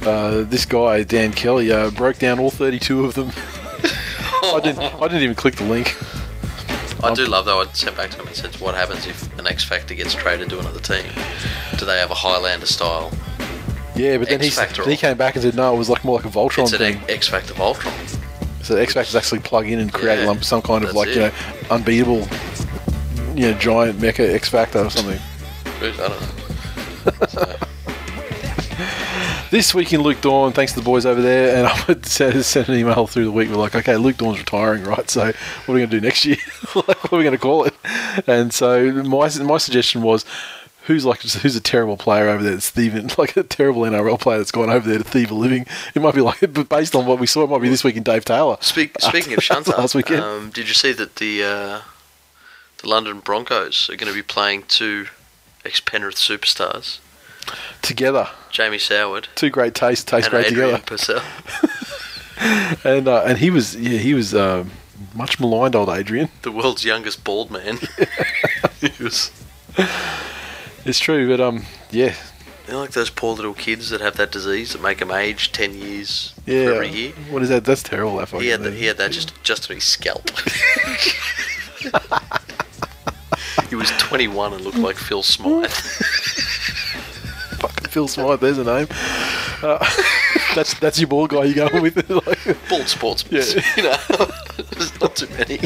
Uh, 0.01 0.41
this 0.41 0.65
guy 0.65 1.03
Dan 1.03 1.31
Kelly 1.31 1.71
uh, 1.71 1.91
broke 1.91 2.19
down 2.19 2.39
all 2.39 2.51
32 2.51 3.05
of 3.05 3.13
them. 3.13 3.31
I 4.53 4.59
didn't. 4.61 4.81
I 4.81 5.07
didn't 5.07 5.23
even 5.23 5.35
click 5.35 5.55
the 5.55 5.63
link. 5.63 5.95
I 7.01 7.13
do 7.13 7.25
love 7.25 7.45
though. 7.45 7.61
I 7.61 7.71
sent 7.71 7.95
back 7.95 8.09
to 8.09 8.19
him 8.19 8.27
and 8.27 8.35
said, 8.35 8.53
"What 8.59 8.75
happens 8.75 9.07
if 9.07 9.39
an 9.39 9.47
X 9.47 9.63
Factor 9.63 9.95
gets 9.95 10.13
traded 10.13 10.49
to 10.49 10.59
another 10.59 10.81
team? 10.81 11.05
Do 11.77 11.85
they 11.85 11.99
have 11.99 12.11
a 12.11 12.15
Highlander 12.15 12.65
style? 12.65 13.13
Yeah, 14.01 14.17
but 14.17 14.29
then 14.29 14.39
he, 14.41 14.49
he 14.89 14.97
came 14.97 15.17
back 15.17 15.35
and 15.35 15.43
said 15.43 15.55
no, 15.55 15.73
it 15.73 15.77
was 15.77 15.89
like 15.89 16.03
more 16.03 16.17
like 16.17 16.25
a 16.25 16.29
Voltron 16.29 16.63
It's 16.63 16.75
thing. 16.77 16.99
X 17.07 17.27
Factor 17.27 17.53
Voltron. 17.53 17.93
So 18.63 18.75
X 18.75 18.93
Factors 18.93 19.15
actually 19.15 19.39
plug 19.41 19.67
in 19.67 19.79
and 19.79 19.91
create 19.93 20.23
Yeah, 20.23 20.39
some 20.41 20.61
kind 20.61 20.83
of 20.83 20.93
like 20.93 21.09
it. 21.09 21.15
you 21.15 21.21
know 21.21 21.31
unbeatable, 21.69 22.27
you 23.35 23.51
know 23.51 23.53
giant 23.59 23.99
mecha 23.99 24.33
X 24.33 24.49
Factor 24.49 24.79
or 24.79 24.89
something. 24.89 25.19
I 25.65 25.79
don't 25.97 25.97
know. 25.99 27.27
So, 27.27 27.55
This 29.51 29.73
week 29.75 29.91
in 29.91 29.99
Luke 30.01 30.21
Dorn, 30.21 30.53
thanks 30.53 30.71
to 30.73 30.79
the 30.79 30.85
boys 30.85 31.05
over 31.05 31.21
there, 31.21 31.57
and 31.57 31.67
I 31.67 31.83
would 31.87 32.05
send, 32.05 32.45
send 32.45 32.69
an 32.69 32.75
email 32.75 33.05
through 33.05 33.25
the 33.25 33.31
week. 33.33 33.49
We're 33.49 33.57
like, 33.57 33.75
okay, 33.75 33.97
Luke 33.97 34.15
Dorn's 34.15 34.39
retiring, 34.39 34.85
right? 34.85 35.09
So 35.09 35.25
what 35.25 35.35
are 35.67 35.73
we 35.73 35.79
going 35.79 35.89
to 35.89 35.99
do 35.99 36.01
next 36.01 36.23
year? 36.23 36.37
like, 36.75 37.03
what 37.03 37.11
are 37.13 37.17
we 37.17 37.23
going 37.23 37.33
to 37.33 37.37
call 37.37 37.65
it? 37.65 37.73
And 38.27 38.53
so 38.53 38.89
my 39.03 39.29
my 39.43 39.57
suggestion 39.57 40.03
was, 40.03 40.23
who's 40.83 41.05
like 41.05 41.21
who's 41.21 41.55
a 41.55 41.61
terrible 41.61 41.97
player 41.97 42.27
over 42.29 42.43
there 42.43 42.53
that's 42.53 42.69
thieving, 42.69 43.11
like 43.17 43.37
a 43.37 43.43
terrible 43.43 43.81
NRL 43.83 44.19
player 44.19 44.37
that's 44.37 44.51
gone 44.51 44.69
over 44.69 44.87
there 44.87 44.97
to 44.97 45.03
thieve 45.03 45.31
a 45.31 45.35
living. 45.35 45.65
It 45.95 46.01
might 46.01 46.15
be 46.15 46.21
like, 46.21 46.39
but 46.53 46.69
based 46.69 46.95
on 46.95 47.05
what 47.05 47.19
we 47.19 47.27
saw, 47.27 47.43
it 47.43 47.49
might 47.49 47.61
be 47.61 47.69
this 47.69 47.83
week 47.83 47.95
in 47.95 48.03
Dave 48.03 48.25
Taylor. 48.25 48.57
speak, 48.61 48.95
speaking 48.99 49.33
of 49.33 49.43
Shunter, 49.43 49.71
Last 49.71 49.95
weekend. 49.95 50.21
um, 50.21 50.49
did 50.49 50.67
you 50.67 50.73
see 50.73 50.91
that 50.93 51.17
the 51.17 51.43
uh, 51.43 51.81
the 52.79 52.89
London 52.89 53.19
Broncos 53.19 53.89
are 53.89 53.95
going 53.95 54.11
to 54.11 54.15
be 54.15 54.23
playing 54.23 54.63
two 54.67 55.07
ex 55.63 55.79
Penrith 55.79 56.15
superstars, 56.15 56.99
Together, 57.81 58.29
Jamie 58.49 58.77
Soward 58.77 59.27
two 59.35 59.49
great 59.49 59.75
tastes 59.75 60.03
taste 60.05 60.29
great 60.29 60.47
Adrian 60.47 60.81
together. 60.81 61.21
And 62.83 63.07
uh, 63.07 63.23
and 63.23 63.37
he 63.37 63.51
was 63.51 63.75
yeah 63.75 63.99
he 63.99 64.15
was 64.15 64.33
uh, 64.33 64.65
much 65.13 65.39
maligned, 65.39 65.75
old 65.75 65.89
Adrian. 65.89 66.29
the 66.41 66.51
world's 66.51 66.83
youngest 66.83 67.23
bald 67.23 67.51
man. 67.51 67.77
he 68.79 69.03
was. 69.03 69.31
It's 70.85 70.99
true, 70.99 71.29
but 71.29 71.39
um 71.39 71.63
yeah 71.91 72.15
know, 72.71 72.79
like 72.79 72.91
those 72.91 73.09
poor 73.09 73.35
little 73.35 73.53
kids 73.53 73.89
that 73.89 73.99
have 74.01 74.15
that 74.17 74.31
disease 74.31 74.73
that 74.73 74.81
make 74.81 74.99
them 74.99 75.11
age 75.11 75.51
ten 75.51 75.75
years 75.75 76.33
yeah. 76.45 76.65
for 76.65 76.73
every 76.75 76.89
year. 76.89 77.11
What 77.29 77.41
is 77.43 77.49
that? 77.49 77.65
That's 77.65 77.83
terrible. 77.83 78.15
That 78.17 78.29
He 78.29 78.47
had 78.47 78.61
thing. 78.61 78.75
He 78.75 78.85
had 78.85 78.97
that 78.97 79.11
just 79.11 79.33
just 79.43 79.69
on 79.69 79.75
his 79.75 79.83
scalp. 79.83 80.29
he 83.69 83.75
was 83.75 83.91
21 83.91 84.53
and 84.53 84.63
looked 84.63 84.77
like 84.77 84.95
Phil 84.95 85.21
Smythe. 85.23 85.71
Fucking 87.59 87.89
Phil 87.89 88.07
Smythe, 88.07 88.39
there's 88.39 88.57
a 88.57 88.63
name. 88.63 88.87
Uh, 89.61 89.85
that's 90.55 90.73
that's 90.79 90.99
your 90.99 91.07
ball 91.07 91.27
guy 91.27 91.43
you're 91.45 91.69
going 91.69 91.83
with. 91.83 92.09
like, 92.09 92.69
Bald 92.69 92.87
sportsman. 92.87 93.41
Yeah. 93.41 93.61
You 93.77 93.83
know, 93.83 93.97
there's 94.71 94.99
not 94.99 95.15
too 95.15 95.27
many. 95.37 95.59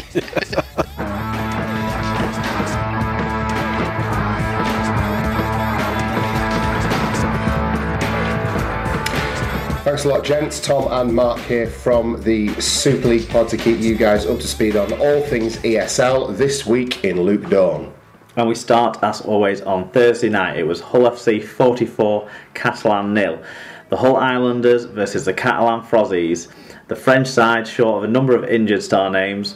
Thanks 9.96 10.04
a 10.04 10.10
lot, 10.10 10.26
gents. 10.26 10.60
Tom 10.60 10.92
and 10.92 11.16
Mark 11.16 11.40
here 11.40 11.68
from 11.68 12.22
the 12.22 12.50
Super 12.60 13.08
League 13.08 13.30
pod 13.30 13.48
to 13.48 13.56
keep 13.56 13.80
you 13.80 13.96
guys 13.96 14.26
up 14.26 14.42
to 14.42 14.46
speed 14.46 14.76
on 14.76 14.92
all 14.92 15.22
things 15.22 15.56
ESL 15.60 16.36
this 16.36 16.66
week 16.66 17.06
in 17.06 17.22
Luke 17.22 17.50
Dorn. 17.50 17.94
And 18.36 18.46
we 18.46 18.56
start, 18.56 19.02
as 19.02 19.22
always, 19.22 19.62
on 19.62 19.90
Thursday 19.92 20.28
night. 20.28 20.58
It 20.58 20.64
was 20.64 20.82
Hull 20.82 21.04
FC 21.04 21.42
44, 21.42 22.30
Catalan 22.54 23.14
nil. 23.14 23.42
The 23.88 23.96
Hull 23.96 24.18
Islanders 24.18 24.84
versus 24.84 25.24
the 25.24 25.34
Catalan 25.34 25.80
Frozzies. 25.80 26.50
The 26.90 26.96
French 26.98 27.30
side, 27.30 27.66
short 27.66 28.00
of 28.00 28.10
a 28.10 28.12
number 28.12 28.36
of 28.36 28.44
injured 28.44 28.84
star 28.84 29.10
names, 29.10 29.56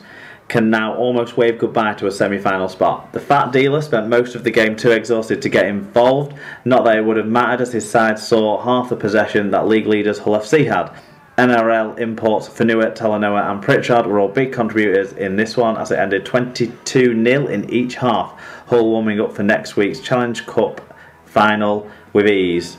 can 0.50 0.70
now 0.70 0.96
almost 0.96 1.38
wave 1.38 1.60
goodbye 1.60 1.94
to 1.94 2.08
a 2.08 2.12
semi 2.12 2.40
final 2.40 2.68
spot. 2.68 3.14
The 3.14 3.20
fat 3.20 3.52
dealer 3.52 3.82
spent 3.82 4.10
most 4.10 4.36
of 4.36 4.44
the 4.44 4.52
game 4.52 4.76
too 4.76 4.92
exhausted 4.92 5.42
to 5.44 5.50
get 5.50 5.68
involved, 5.68 6.34
not 6.66 6.84
that 6.86 6.98
it 6.98 7.06
would 7.06 7.18
have 7.18 7.28
mattered 7.28 7.62
as 7.62 7.72
his 7.72 7.90
side 7.90 8.20
saw 8.20 8.62
half 8.62 8.90
the 8.90 8.96
possession 8.96 9.52
that 9.52 9.68
league 9.68 9.88
leaders 9.88 10.20
Hull 10.20 10.38
FC 10.38 10.68
had. 10.68 10.92
NRL 11.38 11.98
imports 12.00 12.50
Fonua, 12.50 12.94
Talanoa, 12.94 13.50
and 13.50 13.62
Pritchard 13.62 14.06
were 14.06 14.20
all 14.20 14.28
big 14.28 14.52
contributors 14.52 15.14
in 15.14 15.38
this 15.38 15.56
one 15.56 15.78
as 15.78 15.92
it 15.92 16.00
ended 16.00 16.26
22 16.26 17.24
0 17.24 17.48
in 17.48 17.70
each 17.70 17.96
half. 17.96 18.38
Hull 18.68 18.90
warming 18.90 19.22
up 19.22 19.32
for 19.32 19.44
next 19.44 19.78
week's 19.78 20.02
Challenge 20.02 20.46
Cup 20.46 20.82
final 21.24 21.90
with 22.14 22.28
ease. 22.28 22.78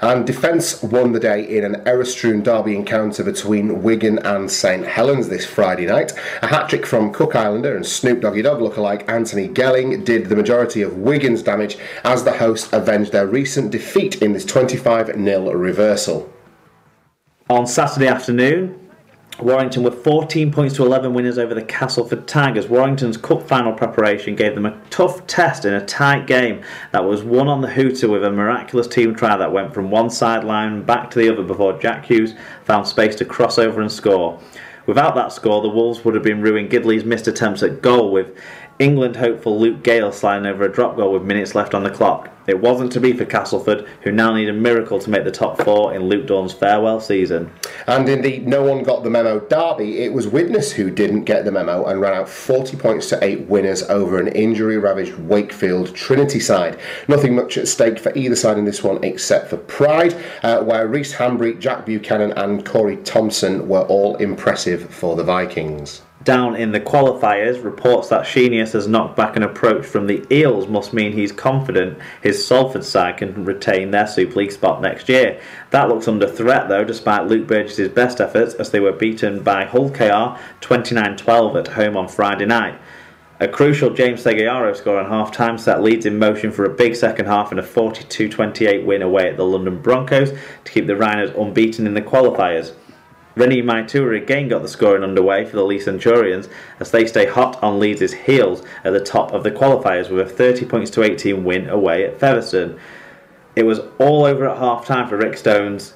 And 0.00 0.26
Defence 0.26 0.82
won 0.82 1.12
the 1.12 1.20
day 1.20 1.42
in 1.42 1.64
an 1.64 1.82
error-strewn 1.86 2.42
derby 2.42 2.76
encounter 2.76 3.24
between 3.24 3.82
Wigan 3.82 4.18
and 4.20 4.50
St 4.50 4.86
Helens 4.86 5.28
this 5.28 5.44
Friday 5.44 5.86
night. 5.86 6.12
A 6.42 6.46
hat-trick 6.46 6.86
from 6.86 7.12
Cook 7.12 7.34
Islander 7.34 7.76
and 7.76 7.84
Snoop 7.84 8.20
Doggy 8.20 8.42
Dogg 8.42 8.60
lookalike 8.60 9.08
Anthony 9.08 9.48
Gelling 9.48 10.04
did 10.04 10.26
the 10.26 10.36
majority 10.36 10.82
of 10.82 10.98
Wigan's 10.98 11.42
damage 11.42 11.78
as 12.04 12.24
the 12.24 12.38
hosts 12.38 12.72
avenged 12.72 13.12
their 13.12 13.26
recent 13.26 13.70
defeat 13.70 14.22
in 14.22 14.32
this 14.32 14.44
25-0 14.44 15.60
reversal. 15.60 16.32
On 17.50 17.66
Saturday 17.66 18.08
afternoon, 18.08 18.87
Warrington 19.40 19.84
were 19.84 19.92
14 19.92 20.50
points 20.50 20.74
to 20.74 20.84
11 20.84 21.14
winners 21.14 21.38
over 21.38 21.54
the 21.54 21.62
Castleford 21.62 22.26
Tigers. 22.26 22.66
Warrington's 22.66 23.16
cup 23.16 23.46
final 23.46 23.72
preparation 23.72 24.34
gave 24.34 24.56
them 24.56 24.66
a 24.66 24.80
tough 24.90 25.24
test 25.28 25.64
in 25.64 25.74
a 25.74 25.86
tight 25.86 26.26
game 26.26 26.62
that 26.90 27.04
was 27.04 27.22
won 27.22 27.46
on 27.46 27.60
the 27.60 27.70
hooter 27.70 28.08
with 28.08 28.24
a 28.24 28.32
miraculous 28.32 28.88
team 28.88 29.14
try 29.14 29.36
that 29.36 29.52
went 29.52 29.72
from 29.72 29.92
one 29.92 30.10
sideline 30.10 30.82
back 30.82 31.08
to 31.12 31.20
the 31.20 31.32
other 31.32 31.44
before 31.44 31.78
Jack 31.78 32.06
Hughes 32.06 32.34
found 32.64 32.88
space 32.88 33.14
to 33.16 33.24
cross 33.24 33.58
over 33.58 33.80
and 33.80 33.92
score. 33.92 34.40
Without 34.86 35.14
that 35.14 35.32
score, 35.32 35.62
the 35.62 35.68
Wolves 35.68 36.04
would 36.04 36.14
have 36.14 36.24
been 36.24 36.40
ruining 36.40 36.68
Gidley's 36.68 37.04
missed 37.04 37.28
attempts 37.28 37.62
at 37.62 37.82
goal 37.82 38.10
with 38.10 38.36
England 38.78 39.16
hopeful 39.16 39.58
Luke 39.58 39.82
Gale 39.82 40.12
sliding 40.12 40.46
over 40.46 40.64
a 40.64 40.72
drop 40.72 40.96
goal 40.96 41.12
with 41.12 41.24
minutes 41.24 41.54
left 41.54 41.74
on 41.74 41.82
the 41.82 41.90
clock. 41.90 42.30
It 42.46 42.60
wasn't 42.60 42.92
to 42.92 43.00
be 43.00 43.12
for 43.12 43.26
Castleford, 43.26 43.86
who 44.02 44.10
now 44.12 44.32
need 44.32 44.48
a 44.48 44.54
miracle 44.54 44.98
to 45.00 45.10
make 45.10 45.24
the 45.24 45.30
top 45.30 45.60
four 45.62 45.92
in 45.92 46.08
Luke 46.08 46.26
Dorn's 46.26 46.52
farewell 46.54 47.00
season. 47.00 47.50
And 47.86 48.08
in 48.08 48.22
the 48.22 48.38
no 48.38 48.62
one 48.62 48.84
got 48.84 49.02
the 49.02 49.10
memo 49.10 49.40
derby, 49.40 49.98
it 49.98 50.12
was 50.12 50.28
Widnes 50.28 50.72
who 50.72 50.90
didn't 50.90 51.24
get 51.24 51.44
the 51.44 51.50
memo 51.50 51.84
and 51.86 52.00
ran 52.00 52.14
out 52.14 52.28
40 52.28 52.76
points 52.78 53.08
to 53.10 53.22
8 53.22 53.48
winners 53.48 53.82
over 53.82 54.18
an 54.18 54.28
injury 54.28 54.78
ravaged 54.78 55.16
Wakefield 55.16 55.94
Trinity 55.94 56.40
side. 56.40 56.78
Nothing 57.08 57.34
much 57.34 57.58
at 57.58 57.68
stake 57.68 57.98
for 57.98 58.16
either 58.16 58.36
side 58.36 58.58
in 58.58 58.64
this 58.64 58.82
one 58.82 59.02
except 59.04 59.50
for 59.50 59.58
pride, 59.58 60.16
uh, 60.42 60.62
where 60.62 60.86
Rhys 60.86 61.12
Hanbury, 61.12 61.58
Jack 61.58 61.84
Buchanan, 61.84 62.32
and 62.32 62.64
Corey 62.64 62.96
Thompson 62.98 63.68
were 63.68 63.82
all 63.82 64.16
impressive 64.16 64.88
for 64.88 65.16
the 65.16 65.24
Vikings. 65.24 66.02
Down 66.24 66.56
in 66.56 66.72
the 66.72 66.80
qualifiers, 66.80 67.62
reports 67.62 68.08
that 68.08 68.26
Sheenius 68.26 68.72
has 68.72 68.88
knocked 68.88 69.16
back 69.16 69.36
an 69.36 69.44
approach 69.44 69.86
from 69.86 70.08
the 70.08 70.26
Eels 70.32 70.66
must 70.66 70.92
mean 70.92 71.12
he's 71.12 71.30
confident 71.30 71.96
his 72.20 72.44
Salford 72.44 72.84
side 72.84 73.18
can 73.18 73.44
retain 73.44 73.92
their 73.92 74.06
Super 74.06 74.40
League 74.40 74.50
spot 74.50 74.82
next 74.82 75.08
year. 75.08 75.40
That 75.70 75.88
looks 75.88 76.08
under 76.08 76.26
threat 76.26 76.68
though, 76.68 76.84
despite 76.84 77.28
Luke 77.28 77.46
Burgess' 77.46 77.88
best 77.88 78.20
efforts 78.20 78.54
as 78.54 78.70
they 78.70 78.80
were 78.80 78.92
beaten 78.92 79.42
by 79.44 79.64
Hull 79.64 79.90
KR 79.90 80.38
29 80.60 81.16
12 81.16 81.56
at 81.56 81.68
home 81.68 81.96
on 81.96 82.08
Friday 82.08 82.46
night. 82.46 82.78
A 83.40 83.46
crucial 83.46 83.90
James 83.90 84.24
Segeyaro 84.24 84.76
score 84.76 84.98
on 84.98 85.08
half 85.08 85.30
time 85.30 85.56
set 85.56 85.80
Leeds 85.80 86.04
in 86.04 86.18
motion 86.18 86.50
for 86.50 86.64
a 86.64 86.74
big 86.74 86.96
second 86.96 87.26
half 87.26 87.52
and 87.52 87.60
a 87.60 87.62
42 87.62 88.28
28 88.28 88.84
win 88.84 89.02
away 89.02 89.30
at 89.30 89.36
the 89.36 89.44
London 89.44 89.80
Broncos 89.80 90.32
to 90.64 90.72
keep 90.72 90.88
the 90.88 90.96
Rhinos 90.96 91.30
unbeaten 91.36 91.86
in 91.86 91.94
the 91.94 92.02
qualifiers. 92.02 92.72
Reni 93.38 93.62
Maitua 93.62 94.20
again 94.20 94.48
got 94.48 94.62
the 94.62 94.68
scoring 94.68 95.04
underway 95.04 95.44
for 95.44 95.54
the 95.54 95.64
Leeds 95.64 95.84
Centurions 95.84 96.48
as 96.80 96.90
they 96.90 97.06
stay 97.06 97.26
hot 97.26 97.62
on 97.62 97.78
Leeds' 97.78 98.12
heels 98.12 98.64
at 98.82 98.92
the 98.92 99.00
top 99.00 99.32
of 99.32 99.44
the 99.44 99.50
qualifiers 99.50 100.10
with 100.10 100.26
a 100.26 100.28
30 100.28 100.66
points 100.66 100.90
to 100.90 101.04
18 101.04 101.44
win 101.44 101.68
away 101.68 102.04
at 102.04 102.18
Featherstone. 102.18 102.78
It 103.54 103.62
was 103.62 103.80
all 103.98 104.24
over 104.24 104.48
at 104.48 104.58
half 104.58 104.86
time 104.86 105.08
for 105.08 105.16
Rick 105.16 105.36
Stone's 105.36 105.94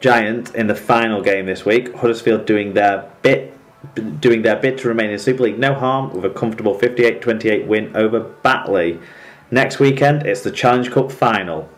Giant 0.00 0.54
in 0.54 0.66
the 0.66 0.74
final 0.74 1.20
game 1.20 1.46
this 1.46 1.64
week. 1.64 1.94
Huddersfield 1.94 2.46
doing 2.46 2.72
their 2.72 3.10
bit 3.22 3.54
doing 4.20 4.42
their 4.42 4.56
bid 4.56 4.76
to 4.78 4.88
remain 4.88 5.10
in 5.10 5.18
Super 5.18 5.44
League 5.44 5.58
no 5.58 5.72
harm 5.72 6.12
with 6.12 6.24
a 6.24 6.30
comfortable 6.30 6.76
58-28 6.76 7.66
win 7.66 7.96
over 7.96 8.20
Batley. 8.20 8.98
Next 9.50 9.78
weekend 9.78 10.26
it's 10.26 10.42
the 10.42 10.50
Challenge 10.50 10.90
Cup 10.90 11.12
final. 11.12 11.68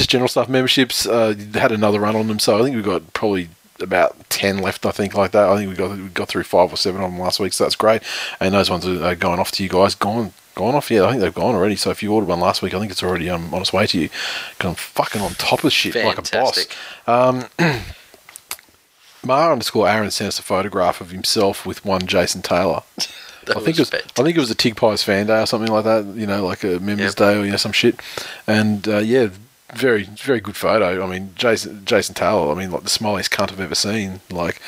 Just 0.00 0.10
general 0.10 0.28
stuff. 0.28 0.48
Memberships 0.48 1.06
uh, 1.06 1.34
had 1.54 1.72
another 1.72 2.00
run 2.00 2.16
on 2.16 2.26
them, 2.26 2.38
so 2.38 2.58
I 2.58 2.62
think 2.62 2.74
we've 2.74 2.84
got 2.84 3.12
probably 3.12 3.48
about 3.80 4.16
ten 4.30 4.58
left. 4.58 4.84
I 4.86 4.90
think 4.90 5.14
like 5.14 5.30
that. 5.32 5.48
I 5.48 5.56
think 5.56 5.70
we 5.70 5.76
got 5.76 5.96
we 5.96 6.08
got 6.08 6.28
through 6.28 6.42
five 6.44 6.72
or 6.72 6.76
seven 6.76 7.00
of 7.02 7.10
them 7.10 7.20
last 7.20 7.38
week, 7.40 7.52
so 7.52 7.64
that's 7.64 7.76
great. 7.76 8.02
And 8.40 8.54
those 8.54 8.70
ones 8.70 8.86
are 8.86 9.14
going 9.14 9.38
off 9.38 9.52
to 9.52 9.62
you 9.62 9.68
guys. 9.68 9.94
Gone. 9.94 10.32
Gone 10.56 10.74
off, 10.74 10.90
yeah. 10.90 11.04
I 11.04 11.10
think 11.10 11.20
they've 11.22 11.32
gone 11.32 11.54
already. 11.54 11.76
So 11.76 11.90
if 11.90 12.02
you 12.02 12.12
ordered 12.12 12.28
one 12.28 12.40
last 12.40 12.60
week, 12.60 12.74
I 12.74 12.80
think 12.80 12.90
it's 12.90 13.04
already 13.04 13.30
um, 13.30 13.54
on 13.54 13.60
its 13.62 13.72
way 13.72 13.86
to 13.86 13.98
you. 14.00 14.08
Because 14.50 14.68
I'm 14.70 14.74
fucking 14.74 15.22
on 15.22 15.30
top 15.34 15.62
of 15.62 15.72
shit 15.72 15.92
Fantastic. 15.94 16.76
like 17.06 17.06
a 17.06 17.10
boss. 17.38 17.48
Um, 17.60 17.80
Mar 19.24 19.52
underscore 19.52 19.88
Aaron 19.88 20.10
sent 20.10 20.28
us 20.28 20.38
a 20.38 20.42
photograph 20.42 21.00
of 21.00 21.10
himself 21.12 21.64
with 21.64 21.84
one 21.84 22.06
Jason 22.06 22.42
Taylor. 22.42 22.82
I 23.48 23.54
think 23.60 23.68
it 23.68 23.78
was 23.78 23.90
fantastic. 23.90 24.18
I 24.18 24.22
think 24.24 24.36
it 24.36 24.40
was 24.40 24.50
a 24.50 24.54
Tig 24.54 24.76
Pies 24.76 25.02
fan 25.02 25.26
day 25.26 25.40
or 25.40 25.46
something 25.46 25.70
like 25.72 25.84
that. 25.84 26.04
You 26.14 26.26
know, 26.26 26.44
like 26.44 26.62
a 26.64 26.78
Members 26.80 27.06
Yep. 27.06 27.14
Day 27.14 27.38
or 27.38 27.44
you 27.44 27.50
know 27.52 27.56
some 27.56 27.72
shit. 27.72 28.00
And 28.46 28.86
uh, 28.88 28.98
yeah, 28.98 29.28
very 29.74 30.04
very 30.04 30.40
good 30.40 30.56
photo. 30.56 31.04
I 31.04 31.06
mean, 31.10 31.32
Jason 31.36 31.84
Jason 31.84 32.14
Taylor. 32.14 32.52
I 32.52 32.54
mean, 32.54 32.70
like 32.70 32.82
the 32.82 32.88
smiliest 32.90 33.30
cunt 33.30 33.52
I've 33.52 33.60
ever 33.60 33.74
seen. 33.74 34.20
Like 34.30 34.60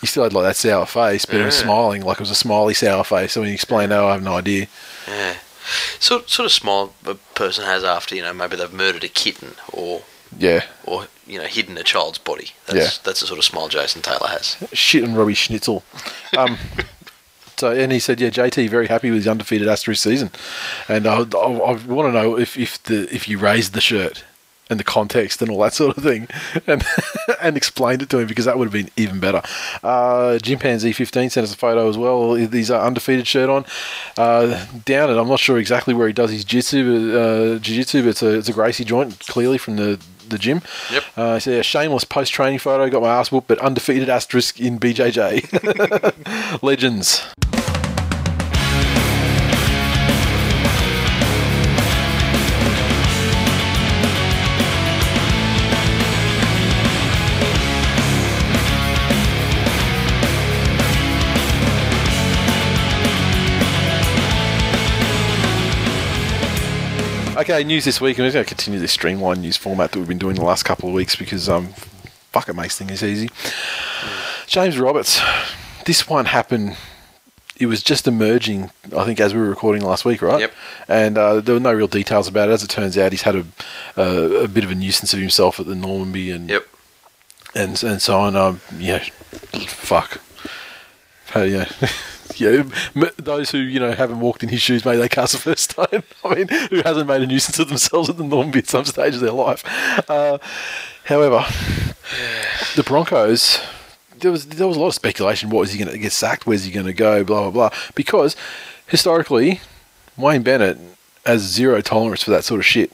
he 0.00 0.06
still 0.06 0.24
had 0.24 0.32
like 0.32 0.44
that 0.44 0.56
sour 0.56 0.86
face, 0.86 1.24
but 1.24 1.36
he 1.36 1.42
was 1.42 1.56
smiling 1.58 2.02
like 2.02 2.16
it 2.18 2.20
was 2.20 2.30
a 2.30 2.34
smiley 2.34 2.74
sour 2.74 3.04
face. 3.04 3.32
So 3.32 3.40
when 3.40 3.48
he 3.48 3.54
explained, 3.54 3.90
"No, 3.90 4.08
I 4.08 4.12
have 4.12 4.22
no 4.22 4.36
idea." 4.36 4.66
Yeah. 5.08 5.36
Sort 6.00 6.28
sort 6.28 6.46
of 6.46 6.52
smile 6.52 6.92
a 7.06 7.14
person 7.14 7.64
has 7.64 7.84
after 7.84 8.14
you 8.16 8.22
know 8.22 8.32
maybe 8.32 8.56
they've 8.56 8.72
murdered 8.72 9.04
a 9.04 9.08
kitten 9.08 9.52
or 9.72 10.02
Yeah, 10.36 10.64
or 10.84 11.06
you 11.26 11.38
know 11.38 11.46
hidden 11.46 11.78
a 11.78 11.84
child's 11.84 12.18
body. 12.18 12.50
That's 12.66 12.76
Yeah. 12.96 13.02
that's 13.04 13.20
the 13.20 13.26
sort 13.26 13.38
of 13.38 13.44
smile 13.44 13.68
Jason 13.68 14.02
Taylor 14.02 14.26
has. 14.28 14.56
shit 14.72 15.04
and 15.04 15.16
Robbie 15.16 15.34
Schnitzel. 15.34 15.84
Um, 16.36 16.58
so 17.56 17.70
and 17.70 17.92
he 17.92 18.00
said, 18.00 18.20
yeah, 18.20 18.30
JT 18.30 18.68
very 18.70 18.88
happy 18.88 19.10
with 19.10 19.18
his 19.18 19.28
undefeated 19.28 19.68
Asterisk 19.68 20.02
season, 20.02 20.30
and 20.88 21.06
I, 21.06 21.18
I, 21.18 21.22
I 21.22 21.72
want 21.86 22.08
to 22.08 22.12
know 22.12 22.36
if 22.36 22.58
if 22.58 22.82
the 22.82 23.02
if 23.14 23.28
you 23.28 23.38
raised 23.38 23.72
the 23.74 23.80
shirt 23.80 24.24
and 24.72 24.80
the 24.80 24.84
context 24.84 25.40
and 25.40 25.50
all 25.50 25.60
that 25.60 25.74
sort 25.74 25.96
of 25.96 26.02
thing, 26.02 26.26
and 26.66 26.84
and 27.40 27.56
explained 27.56 28.02
it 28.02 28.10
to 28.10 28.18
him 28.18 28.26
because 28.26 28.46
that 28.46 28.58
would 28.58 28.64
have 28.64 28.72
been 28.72 28.90
even 28.96 29.20
better. 29.20 29.42
Uh, 29.84 30.38
Jimpanzee 30.42 30.94
fifteen 30.94 31.30
sent 31.30 31.44
us 31.44 31.54
a 31.54 31.56
photo 31.56 31.88
as 31.88 31.96
well. 31.96 32.34
These 32.34 32.70
are 32.70 32.84
undefeated 32.84 33.26
shirt 33.28 33.48
on. 33.48 33.64
Uh, 34.18 34.66
down 34.84 35.10
it, 35.10 35.16
I'm 35.16 35.28
not 35.28 35.38
sure 35.38 35.58
exactly 35.58 35.94
where 35.94 36.08
he 36.08 36.12
does 36.12 36.30
his 36.30 36.44
jiu-jitsu, 36.44 37.16
uh, 37.16 37.58
jiu-jitsu, 37.58 38.02
but 38.02 38.08
it's 38.08 38.22
a 38.22 38.38
it's 38.38 38.48
a 38.48 38.52
Gracie 38.52 38.84
joint 38.84 39.20
clearly 39.20 39.58
from 39.58 39.76
the 39.76 40.00
the 40.28 40.38
gym. 40.38 40.62
Yep. 40.90 41.04
Uh, 41.16 41.38
so 41.38 41.50
yeah, 41.50 41.62
shameless 41.62 42.04
post 42.04 42.32
training 42.32 42.58
photo. 42.58 42.90
Got 42.90 43.02
my 43.02 43.08
ass 43.08 43.30
whooped, 43.30 43.48
but 43.48 43.58
undefeated 43.58 44.08
asterisk 44.08 44.60
in 44.60 44.80
BJJ. 44.80 46.62
Legends. 46.62 47.22
Okay, 67.42 67.64
news 67.64 67.84
this 67.84 68.00
week. 68.00 68.20
I'm 68.20 68.24
just 68.26 68.34
going 68.34 68.44
to 68.44 68.48
continue 68.48 68.78
this 68.78 68.92
streamlined 68.92 69.42
news 69.42 69.56
format 69.56 69.90
that 69.90 69.98
we've 69.98 70.06
been 70.06 70.16
doing 70.16 70.36
the 70.36 70.44
last 70.44 70.62
couple 70.62 70.88
of 70.88 70.94
weeks 70.94 71.16
because, 71.16 71.48
um, 71.48 71.70
fuck, 72.30 72.48
it 72.48 72.54
makes 72.54 72.78
things 72.78 73.02
easy. 73.02 73.30
James 74.46 74.78
Roberts. 74.78 75.20
This 75.84 76.08
one 76.08 76.26
happened. 76.26 76.76
It 77.56 77.66
was 77.66 77.82
just 77.82 78.06
emerging, 78.06 78.70
I 78.96 79.04
think, 79.04 79.18
as 79.18 79.34
we 79.34 79.40
were 79.40 79.48
recording 79.48 79.82
last 79.82 80.04
week, 80.04 80.22
right? 80.22 80.38
Yep. 80.42 80.52
And 80.86 81.18
uh, 81.18 81.40
there 81.40 81.56
were 81.56 81.60
no 81.60 81.72
real 81.72 81.88
details 81.88 82.28
about 82.28 82.48
it. 82.48 82.52
As 82.52 82.62
it 82.62 82.70
turns 82.70 82.96
out, 82.96 83.10
he's 83.10 83.22
had 83.22 83.34
a, 83.34 83.44
a, 83.96 84.44
a 84.44 84.48
bit 84.48 84.62
of 84.62 84.70
a 84.70 84.76
nuisance 84.76 85.12
of 85.12 85.18
himself 85.18 85.58
at 85.58 85.66
the 85.66 85.74
Normanby 85.74 86.32
and 86.32 86.48
Yep. 86.48 86.64
and 87.56 87.82
and 87.82 88.00
so 88.00 88.20
on. 88.20 88.36
Um, 88.36 88.60
yeah, 88.78 89.00
fuck. 89.66 90.20
Uh, 91.34 91.40
yeah, 91.40 91.68
yeah. 92.94 93.10
Those 93.16 93.50
who 93.50 93.58
you 93.58 93.80
know 93.80 93.92
haven't 93.92 94.20
walked 94.20 94.42
in 94.42 94.48
his 94.48 94.60
shoes, 94.60 94.84
maybe 94.84 94.98
they 94.98 95.08
cast 95.08 95.32
the 95.32 95.38
first 95.38 95.70
stone. 95.70 96.02
I 96.24 96.34
mean, 96.34 96.48
who 96.48 96.82
hasn't 96.82 97.06
made 97.06 97.22
a 97.22 97.26
nuisance 97.26 97.58
of 97.58 97.68
themselves 97.68 98.08
at 98.08 98.16
the 98.16 98.24
Normanby 98.24 98.56
at 98.56 98.68
some 98.68 98.84
stage 98.84 99.14
of 99.14 99.20
their 99.20 99.32
life? 99.32 99.64
Uh, 100.08 100.38
however, 101.04 101.44
the 102.76 102.82
Broncos. 102.84 103.60
There 104.16 104.30
was 104.30 104.46
there 104.46 104.68
was 104.68 104.76
a 104.76 104.80
lot 104.80 104.88
of 104.88 104.94
speculation. 104.94 105.50
What 105.50 105.60
was 105.60 105.72
he 105.72 105.78
going 105.78 105.90
to 105.90 105.98
get 105.98 106.12
sacked? 106.12 106.46
Where's 106.46 106.64
he 106.64 106.70
going 106.70 106.86
to 106.86 106.92
go? 106.92 107.24
Blah 107.24 107.50
blah 107.50 107.70
blah. 107.70 107.78
Because 107.96 108.36
historically, 108.86 109.60
Wayne 110.16 110.42
Bennett 110.42 110.78
has 111.26 111.42
zero 111.42 111.80
tolerance 111.80 112.22
for 112.22 112.30
that 112.30 112.44
sort 112.44 112.60
of 112.60 112.66
shit. 112.66 112.92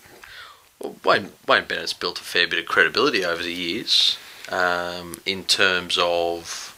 Well, 0.81 0.97
Wayne 1.05 1.29
Wayne 1.47 1.65
Bennett's 1.67 1.93
built 1.93 2.19
a 2.19 2.23
fair 2.25 2.49
bit 2.49 2.59
of 2.59 2.65
credibility 2.65 3.25
over 3.27 3.43
the 3.43 3.53
years. 3.53 4.17
um, 4.51 5.21
in 5.27 5.45
terms 5.45 5.99
of 6.01 6.77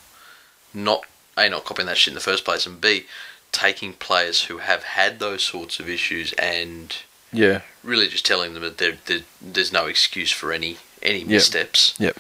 not 0.75 1.05
a 1.37 1.49
not 1.49 1.65
copying 1.65 1.87
that 1.87 1.97
shit 1.99 2.13
in 2.13 2.15
the 2.15 2.21
first 2.21 2.45
place, 2.45 2.67
and 2.67 2.81
b 2.81 3.07
taking 3.53 3.93
players 3.95 4.45
who 4.45 4.59
have 4.59 4.83
had 4.85 5.19
those 5.19 5.43
sorts 5.43 5.81
of 5.81 5.89
issues 5.89 6.33
and 6.35 6.97
Yeah. 7.33 7.63
really 7.83 8.07
just 8.09 8.25
telling 8.25 8.55
them 8.55 8.63
that 8.63 8.79
there, 8.79 8.99
there, 9.07 9.21
there's 9.43 9.73
no 9.73 9.87
excuse 9.87 10.31
for 10.31 10.53
any 10.53 10.77
any 11.03 11.25
missteps. 11.25 11.95
Yep. 11.99 12.17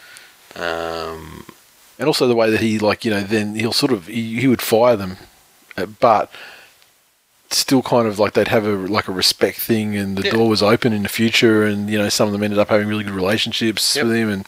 Um, 0.57 1.47
And 1.99 2.07
also 2.09 2.27
the 2.27 2.35
way 2.35 2.51
that 2.51 2.61
he, 2.61 2.79
like, 2.79 3.05
you 3.05 3.11
know, 3.11 3.21
then 3.21 3.55
he'll 3.55 3.73
sort 3.75 3.93
of, 3.93 4.07
he, 4.07 4.41
he 4.41 4.49
would 4.49 4.63
fire 4.63 4.97
them, 4.97 5.19
uh, 5.77 5.85
but 5.87 6.33
still 7.51 7.83
kind 7.83 8.07
of 8.09 8.19
like 8.19 8.33
they'd 8.35 8.49
have 8.49 8.65
a 8.65 8.71
like 8.71 9.07
a 9.09 9.13
respect 9.13 9.59
thing 9.59 9.97
and 9.97 10.17
the 10.17 10.23
Yeah. 10.25 10.31
door 10.33 10.49
was 10.49 10.63
open 10.63 10.93
in 10.93 11.03
the 11.03 11.09
future 11.09 11.65
and 11.65 11.91
you 11.91 11.99
know 11.99 12.09
some 12.09 12.27
of 12.29 12.33
them 12.33 12.43
ended 12.45 12.59
up 12.61 12.69
having 12.69 12.87
really 12.89 13.03
good 13.05 13.13
relationships 13.13 13.97
Yep. 13.97 14.07
with 14.07 14.15
him 14.17 14.29
and 14.31 14.47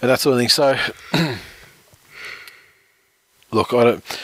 and 0.00 0.08
that 0.10 0.20
sort 0.20 0.34
of 0.34 0.38
thing 0.38 0.48
so 0.48 0.76
look 3.52 3.72
I 3.72 3.84
don't 3.84 4.18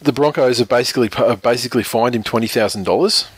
the 0.00 0.12
Broncos 0.12 0.58
have 0.58 0.68
basically 0.68 1.08
have 1.16 1.42
basically 1.42 1.82
fined 1.82 2.14
him 2.14 2.22
twenty 2.22 2.46
thousand 2.46 2.84
dollars 2.84 3.28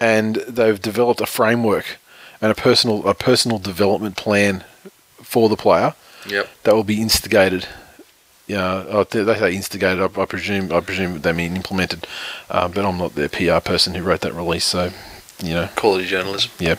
and 0.00 0.36
they've 0.48 0.80
developed 0.80 1.20
a 1.20 1.26
framework 1.26 1.98
and 2.40 2.52
a 2.52 2.54
personal 2.54 3.06
a 3.08 3.14
personal 3.14 3.58
development 3.58 4.16
plan 4.16 4.64
for 5.22 5.48
the 5.48 5.56
player 5.56 5.94
yep. 6.28 6.48
that 6.64 6.74
will 6.74 6.84
be 6.84 7.00
instigated. 7.00 7.66
Yeah, 8.46 9.04
they 9.10 9.22
they 9.22 9.38
say 9.38 9.54
instigated. 9.54 10.00
I, 10.00 10.20
I 10.20 10.26
presume. 10.26 10.72
I 10.72 10.80
presume 10.80 11.20
they 11.20 11.32
mean 11.32 11.56
implemented. 11.56 12.06
Um, 12.50 12.72
but 12.72 12.84
I'm 12.84 12.98
not 12.98 13.14
their 13.14 13.28
PR 13.28 13.60
person 13.60 13.94
who 13.94 14.02
wrote 14.02 14.20
that 14.20 14.34
release, 14.34 14.64
so 14.64 14.90
you 15.42 15.54
know, 15.54 15.68
Quality 15.76 16.06
journalism. 16.06 16.50
yeah. 16.58 16.76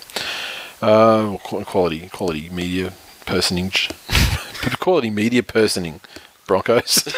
Uh, 0.81 1.37
quality, 1.37 2.09
quality 2.09 2.49
media 2.49 2.93
personage, 3.25 3.89
quality 4.79 5.09
media 5.09 5.41
personing. 5.41 6.01
Broncos. 6.45 7.03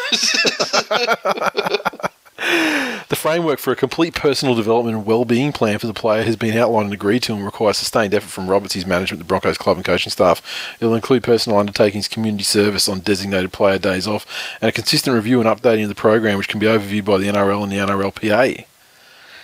The 3.10 3.16
framework 3.16 3.60
for 3.60 3.72
a 3.72 3.76
complete 3.76 4.14
personal 4.14 4.54
development 4.54 4.98
and 4.98 5.06
well-being 5.06 5.54
plan 5.54 5.80
for 5.80 5.88
the 5.88 5.94
player 5.94 6.24
has 6.24 6.36
been 6.36 6.58
outlined 6.58 6.86
and 6.86 6.94
agreed 6.94 7.24
to 7.24 7.34
and 7.34 7.46
requires 7.46 7.78
sustained 7.78 8.14
effort 8.14 8.30
from 8.30 8.50
Roberts, 8.50 8.74
his 8.74 8.86
management, 8.86 9.20
the 9.20 9.26
Broncos 9.26 9.58
club 9.58 9.78
and 9.78 9.86
coaching 9.86 10.12
staff. 10.12 10.42
It 10.80 10.86
will 10.86 10.96
include 10.96 11.24
personal 11.24 11.58
undertakings, 11.58 12.10
community 12.10 12.44
service 12.44 12.90
on 12.90 13.00
designated 13.00 13.54
player 13.54 13.80
days 13.80 14.08
off, 14.08 14.26
and 14.62 14.68
a 14.68 14.74
consistent 14.74 15.16
review 15.16 15.40
and 15.40 15.50
updating 15.50 15.84
of 15.84 15.90
the 15.90 15.96
program, 15.96 16.38
which 16.38 16.50
can 16.50 16.60
be 16.60 16.68
overviewed 16.68 17.06
by 17.06 17.18
the 17.18 17.28
NRL 17.28 17.64
and 17.64 17.72
the 17.72 17.78
NRLPA. 17.78 18.66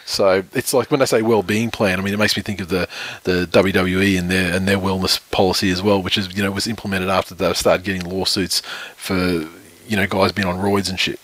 So 0.05 0.43
it's 0.53 0.73
like 0.73 0.91
when 0.91 0.99
they 0.99 1.05
say 1.05 1.21
well-being 1.21 1.71
plan. 1.71 1.99
I 1.99 2.03
mean, 2.03 2.13
it 2.13 2.19
makes 2.19 2.35
me 2.35 2.43
think 2.43 2.59
of 2.59 2.67
the, 2.67 2.89
the 3.23 3.47
WWE 3.49 4.19
and 4.19 4.29
their 4.29 4.53
and 4.53 4.67
their 4.67 4.77
wellness 4.77 5.21
policy 5.31 5.69
as 5.69 5.81
well, 5.81 6.03
which 6.03 6.17
is 6.17 6.35
you 6.35 6.43
know 6.43 6.51
was 6.51 6.67
implemented 6.67 7.07
after 7.07 7.33
they 7.33 7.53
started 7.53 7.85
getting 7.85 8.03
lawsuits 8.03 8.59
for 8.97 9.47
you 9.87 9.95
know 9.95 10.07
guys 10.07 10.31
been 10.31 10.45
on 10.45 10.57
roids 10.59 10.89
and 10.89 10.99
shit. 10.99 11.19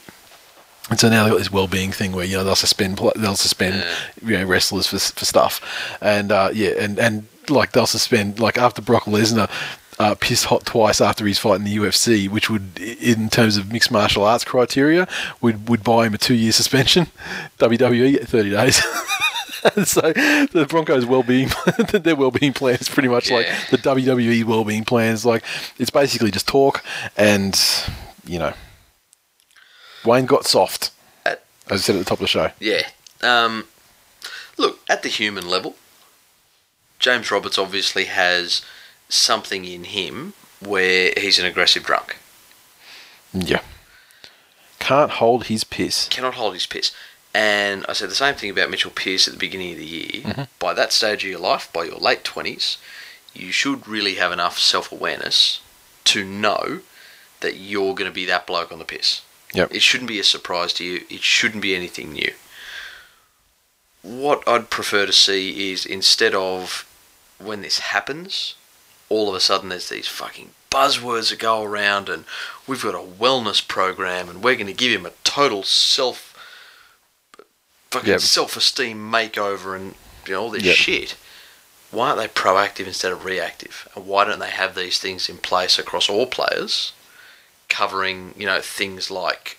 And 0.89 0.99
so 0.99 1.07
now 1.07 1.23
they've 1.23 1.33
got 1.33 1.37
this 1.37 1.51
well-being 1.51 1.91
thing 1.91 2.13
where 2.13 2.25
you 2.25 2.37
know 2.37 2.43
they'll 2.43 2.55
suspend 2.55 2.99
they'll 3.15 3.35
suspend 3.35 3.85
you 4.25 4.37
know 4.37 4.45
wrestlers 4.45 4.87
for 4.87 4.97
for 4.97 5.25
stuff, 5.25 5.97
and 6.01 6.31
uh, 6.31 6.49
yeah, 6.53 6.71
and 6.79 6.97
and 6.99 7.27
like 7.47 7.71
they'll 7.73 7.85
suspend 7.85 8.39
like 8.39 8.57
after 8.57 8.81
Brock 8.81 9.03
Lesnar. 9.03 9.49
Uh, 10.01 10.15
pissed 10.15 10.45
hot 10.45 10.65
twice 10.65 11.01
after 11.01 11.25
his 11.25 11.37
fight 11.37 11.55
in 11.55 11.65
the 11.65 11.75
UFC, 11.75 12.29
which 12.29 12.49
would, 12.49 12.79
in 12.79 13.27
terms 13.27 13.57
of 13.57 13.69
mixed 13.69 13.91
martial 13.91 14.23
arts 14.23 14.45
criteria, 14.45 15.05
would 15.41 15.67
would 15.67 15.83
buy 15.83 16.07
him 16.07 16.13
a 16.13 16.17
two-year 16.17 16.53
suspension. 16.53 17.07
WWE 17.59 18.25
thirty 18.25 18.51
days. 18.51 18.81
So 19.83 20.01
the 20.13 20.65
Broncos' 20.69 21.05
well-being, 21.05 21.49
their 21.91 22.15
well-being 22.15 22.53
plan 22.53 22.75
is 22.75 22.87
pretty 22.87 23.09
much 23.09 23.29
like 23.29 23.45
the 23.71 23.77
WWE 23.77 24.45
well-being 24.45 24.85
plans. 24.85 25.25
Like 25.25 25.43
it's 25.77 25.89
basically 25.89 26.31
just 26.31 26.47
talk, 26.47 26.81
and 27.17 27.59
you 28.29 28.39
know, 28.39 28.53
Wayne 30.05 30.25
got 30.25 30.45
soft, 30.45 30.91
At- 31.25 31.43
as 31.69 31.81
I 31.81 31.83
said 31.83 31.95
at 31.95 31.99
the 31.99 32.05
top 32.05 32.19
of 32.19 32.21
the 32.21 32.27
show. 32.27 32.51
Yeah. 32.59 32.87
Um, 33.21 33.65
look, 34.57 34.79
at 34.87 35.03
the 35.03 35.09
human 35.09 35.47
level, 35.49 35.75
James 36.99 37.31
Roberts 37.31 37.57
obviously 37.57 38.05
has 38.05 38.61
something 39.09 39.65
in 39.65 39.85
him 39.85 40.33
where 40.59 41.11
he's 41.17 41.39
an 41.39 41.45
aggressive 41.45 41.83
drunk. 41.83 42.17
Yeah, 43.33 43.61
can't 44.79 45.11
hold 45.11 45.45
his 45.45 45.63
piss. 45.63 46.07
Cannot 46.09 46.35
hold 46.35 46.53
his 46.53 46.65
piss. 46.65 46.91
And 47.33 47.85
I 47.87 47.93
said 47.93 48.09
the 48.09 48.15
same 48.15 48.35
thing 48.35 48.49
about 48.49 48.71
Mitchell 48.71 48.91
Pearce 48.91 49.27
at 49.27 49.33
the 49.33 49.39
beginning 49.39 49.73
of 49.73 49.77
the 49.77 49.85
year. 49.85 50.23
Mm-hmm. 50.23 50.41
By 50.57 50.73
that 50.73 50.91
stage 50.91 51.23
of 51.23 51.29
your 51.29 51.39
life, 51.39 51.71
by 51.71 51.83
your 51.83 51.97
late 51.99 52.23
20s, 52.23 52.77
you 53.35 53.51
should 53.51 53.87
really 53.87 54.15
have 54.15 54.31
enough 54.31 54.57
self 54.57 54.91
awareness 54.91 55.61
to 56.05 56.23
know 56.25 56.81
that 57.41 57.55
you're 57.57 57.93
going 57.95 58.09
to 58.09 58.13
be 58.13 58.25
that 58.25 58.45
bloke 58.47 58.71
on 58.71 58.79
the 58.79 58.85
piss. 58.85 59.21
Yep. 59.53 59.73
It 59.73 59.81
shouldn't 59.81 60.07
be 60.09 60.19
a 60.19 60.23
surprise 60.23 60.73
to 60.73 60.83
you. 60.83 61.01
It 61.09 61.21
shouldn't 61.21 61.61
be 61.63 61.75
anything 61.75 62.13
new. 62.13 62.33
What 64.01 64.47
I'd 64.47 64.69
prefer 64.69 65.05
to 65.05 65.13
see 65.13 65.71
is 65.71 65.85
instead 65.85 66.33
of 66.33 66.87
when 67.37 67.61
this 67.61 67.79
happens, 67.79 68.55
all 69.09 69.27
of 69.29 69.35
a 69.35 69.39
sudden 69.39 69.69
there's 69.69 69.89
these 69.89 70.07
fucking 70.07 70.51
buzzwords 70.71 71.31
that 71.31 71.39
go 71.39 71.63
around 71.63 72.09
and 72.09 72.25
we've 72.67 72.83
got 72.83 72.93
a 72.95 72.99
wellness 72.99 73.65
program 73.65 74.29
and 74.29 74.43
we're 74.43 74.55
going 74.55 74.67
to 74.67 74.73
give 74.73 74.91
him 74.97 75.05
a 75.05 75.11
total 75.23 75.63
self 75.63 76.25
fucking 77.91 78.09
Yep. 78.09 78.21
self-esteem 78.21 78.97
makeover 79.11 79.75
and 79.75 79.95
you 80.27 80.33
know 80.33 80.43
all 80.43 80.49
this 80.51 80.63
Yep. 80.63 80.75
shit. 80.75 81.15
Why 81.91 82.09
aren't 82.09 82.19
they 82.19 82.27
proactive 82.27 82.85
instead 82.85 83.11
of 83.11 83.25
reactive? 83.25 83.87
And 83.95 84.05
why 84.05 84.25
don't 84.25 84.37
they 84.39 84.51
have 84.51 84.75
these 84.75 84.99
things 84.99 85.27
in 85.27 85.39
place 85.39 85.79
across 85.79 86.07
all 86.07 86.27
players, 86.27 86.91
covering 87.69 88.33
you 88.37 88.45
know 88.45 88.61
things 88.61 89.09
like 89.11 89.57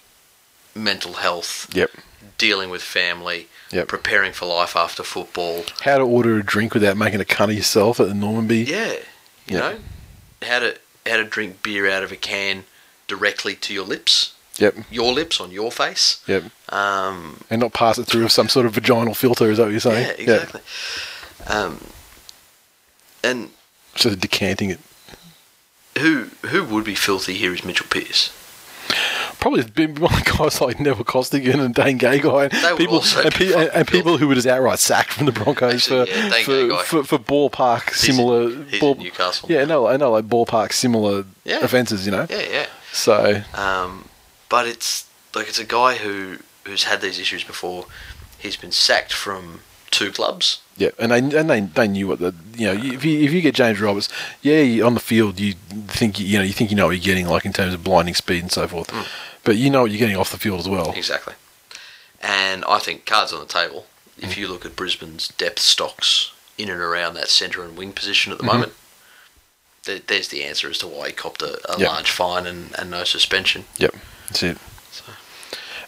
mental 0.75 1.15
health, 1.15 1.67
Yep. 1.73 1.91
dealing 2.39 2.71
with 2.71 2.83
family, 2.83 3.49
Yep. 3.73 3.89
preparing 3.89 4.33
for 4.33 4.47
life 4.47 4.77
after 4.77 5.03
football. 5.03 5.65
How 5.83 5.99
to 5.99 6.05
order 6.05 6.39
a 6.39 6.43
drink 6.43 6.75
without 6.75 6.97
making 6.97 7.21
a 7.21 7.25
cunt 7.25 7.51
of 7.51 7.55
yourself 7.57 7.99
at 8.01 8.09
the 8.09 8.15
Normanby. 8.15 8.67
Yeah, 8.67 8.93
you 9.47 9.57
Yeah. 9.57 9.59
know 9.61 9.79
how 10.43 10.59
to 10.61 10.77
how 11.07 11.17
to 11.17 11.25
drink 11.25 11.63
beer 11.63 11.91
out 11.91 12.03
of 12.03 12.13
a 12.13 12.17
can 12.17 12.65
directly 13.09 13.55
to 13.57 13.73
your 13.75 13.85
lips, 13.85 14.33
Yep. 14.59 14.77
your 14.91 15.13
lips 15.13 15.41
on 15.41 15.51
your 15.51 15.73
face. 15.73 16.19
Yep. 16.27 16.45
Um, 16.69 17.43
And 17.51 17.61
not 17.63 17.73
pass 17.73 17.97
it 17.99 18.05
through 18.05 18.29
some 18.29 18.49
sort 18.49 18.67
of 18.67 18.73
vaginal 18.75 19.15
filter. 19.15 19.51
Is 19.51 19.57
that 19.57 19.65
what 19.65 19.71
you're 19.73 19.81
saying? 19.81 20.07
yeah, 20.07 20.13
exactly. 20.13 20.61
Um, 21.47 21.81
and 23.25 23.51
So 23.97 24.15
decanting 24.15 24.71
it. 24.71 24.79
Who 26.01 26.25
who 26.49 26.65
would 26.65 26.85
be 26.85 26.95
filthy 26.95 27.35
here 27.35 27.53
is 27.55 27.65
Mitchell 27.65 27.87
Pearce. 27.89 28.33
Probably 29.39 29.63
been 29.65 29.95
like 29.95 30.25
guys 30.39 30.61
like 30.61 30.81
Neville 30.81 31.05
Costigan 31.05 31.61
and 31.61 31.75
Dane 31.75 31.99
Gagai 31.99 32.53
and 32.53 32.79
people 32.79 33.03
and, 33.25 33.35
pe- 33.35 33.53
and, 33.53 33.71
and 33.73 33.89
people 33.89 34.19
who 34.19 34.29
were 34.29 34.35
just 34.35 34.47
outright 34.47 34.79
sacked 34.79 35.13
from 35.13 35.27
the 35.27 35.33
Broncos 35.33 35.91
Actually, 35.91 36.07
for, 36.45 36.55
yeah, 36.67 36.83
for, 36.83 37.05
for 37.05 37.19
for 37.19 37.19
ballpark 37.19 37.91
similar 37.95 38.51
he's 38.65 38.83
in 38.83 38.99
Newcastle. 38.99 39.51
Yeah, 39.51 39.65
no, 39.65 39.87
I 39.87 39.97
know 39.97 40.11
like 40.11 40.27
ballpark 40.27 40.73
similar 40.73 41.25
Yeah. 41.45 41.61
offences, 41.61 42.05
you 42.05 42.13
know. 42.13 42.27
Yeah, 42.29 42.43
yeah. 42.51 42.67
So 42.93 43.43
Um, 43.55 44.09
but 44.49 44.67
it's 44.67 45.07
like 45.35 45.49
it's 45.49 45.59
a 45.61 45.65
guy 45.65 45.95
who 45.97 46.39
who's 46.65 46.85
had 46.85 47.01
these 47.01 47.19
issues 47.19 47.45
before. 47.45 47.87
He's 48.39 48.57
been 48.57 48.73
sacked 48.73 49.13
from 49.13 49.61
two 49.91 50.11
clubs. 50.11 50.61
Yeah, 50.81 50.89
and 50.99 51.13
they 51.13 51.19
and 51.39 51.49
they, 51.51 51.61
they 51.61 51.87
knew 51.89 52.09
what 52.09 52.19
the 52.19 52.35
you 52.57 52.67
know 52.67 52.73
if 52.73 53.05
you 53.05 53.21
if 53.21 53.33
you 53.33 53.41
get 53.43 53.55
James 53.55 53.81
Roberts, 53.81 54.09
yeah, 54.43 54.83
on 54.85 54.95
the 54.95 55.01
field 55.01 55.39
you 55.39 55.53
think 55.87 56.19
you, 56.19 56.39
know 56.39 56.45
you 56.45 56.53
think 56.55 56.71
you 56.71 56.77
know 56.77 56.87
what 56.87 56.97
you're 56.97 57.05
getting 57.05 57.27
like 57.29 57.45
in 57.45 57.53
terms 57.53 57.75
of 57.75 57.85
blinding 57.85 58.15
speed 58.15 58.43
and 58.43 58.51
so 58.51 58.67
forth, 58.67 58.89
Mm. 58.89 59.07
but 59.45 59.57
you 59.57 59.69
know 59.71 59.83
what 59.83 59.91
you're 59.91 59.99
getting 59.99 60.17
off 60.17 60.31
the 60.33 60.39
field 60.39 60.59
as 60.59 60.69
well. 60.69 60.93
Exactly. 60.97 61.35
And 62.23 62.65
I 62.65 62.79
think 62.79 63.05
cards 63.07 63.33
on 63.33 63.41
the 63.41 63.47
table. 63.47 63.87
If 64.19 64.37
you 64.37 64.49
look 64.49 64.67
at 64.67 64.77
Brisbane's 64.77 65.29
depth 65.29 65.61
stocks 65.61 66.33
in 66.59 66.69
and 66.69 66.81
around 66.81 67.15
that 67.15 67.29
centre 67.29 67.63
and 67.65 67.77
wing 67.77 67.93
position 67.93 68.33
at 68.33 68.39
the 68.39 68.45
Mhm. 68.45 68.53
moment, 68.53 68.73
there, 69.85 69.99
there's 69.99 70.29
the 70.29 70.45
answer 70.45 70.69
as 70.69 70.77
to 70.79 70.87
why 70.87 71.07
he 71.09 71.13
copped 71.15 71.41
a, 71.43 71.59
a 71.73 71.79
Yeah. 71.79 71.89
large 71.89 72.11
fine 72.11 72.47
and, 72.47 72.75
and 72.79 72.91
no 72.91 73.05
suspension. 73.05 73.65
Yep, 73.79 73.95
that's 74.29 74.43
it. 74.43 74.59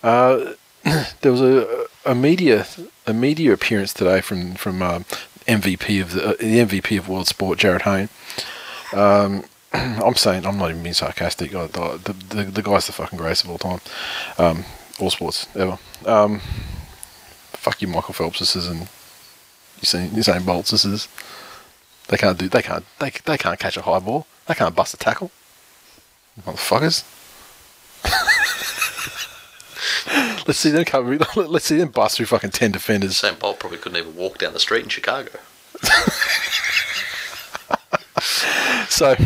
Uh, 0.03 0.55
there 1.21 1.33
was 1.33 1.41
a, 1.41 1.87
a 2.05 2.15
media 2.15 2.67
a 3.07 3.13
media 3.13 3.53
appearance 3.53 3.93
today 3.93 4.21
from 4.21 4.55
from 4.55 4.83
um, 4.83 5.05
MVP 5.47 6.01
of 6.01 6.13
the, 6.13 6.29
uh, 6.31 6.35
the 6.39 6.59
MVP 6.59 6.99
of 6.99 7.09
world 7.09 7.29
sport, 7.29 7.59
Jarryd 7.59 7.83
Hayne. 7.83 8.09
Um, 8.93 9.45
I'm 9.73 10.15
saying 10.15 10.47
I'm 10.47 10.59
not 10.59 10.71
even 10.71 10.83
being 10.83 10.95
sarcastic. 10.95 11.55
I, 11.55 11.67
the, 11.67 12.15
the 12.31 12.45
the 12.45 12.63
guy's 12.63 12.87
the 12.87 12.93
fucking 12.93 13.19
greatest 13.19 13.45
of 13.45 13.51
all 13.51 13.59
time, 13.59 13.81
um, 14.39 14.65
all 15.01 15.11
sports 15.11 15.47
ever. 15.57 15.79
Um, 16.05 16.41
fuck 17.53 17.81
you, 17.81 17.89
Michael 17.89 18.15
Phelpses 18.15 18.69
and 18.69 18.89
Usain 19.81 20.09
Usain 20.09 20.41
Boltses. 20.41 21.09
They 22.09 22.17
can't 22.17 22.39
do. 22.39 22.49
They 22.49 22.63
can't. 22.63 22.85
They 22.99 23.11
they 23.25 23.39
can't 23.39 23.59
catch 23.59 23.77
a 23.77 23.83
high 23.83 24.01
ball. 24.01 24.27
They 24.47 24.55
can't 24.55 24.75
bust 24.75 24.95
a 24.95 24.97
tackle. 24.97 25.31
Motherfuckers. 26.41 27.05
Let's 30.47 30.59
see 30.59 30.71
them 30.71 30.85
cover. 30.85 31.17
Let's 31.37 31.67
see 31.67 31.79
them 31.79 31.91
bust 31.91 32.17
through 32.17 32.27
fucking 32.27 32.51
ten 32.51 32.73
defenders. 32.73 33.17
Sam 33.17 33.37
Bolt 33.39 33.59
probably 33.61 33.79
couldn't 33.79 33.99
even 33.99 34.17
walk 34.17 34.39
down 34.39 34.53
the 34.53 34.61
street 34.61 34.83
in 34.85 34.89
Chicago. 34.89 35.39
So, 38.89 39.17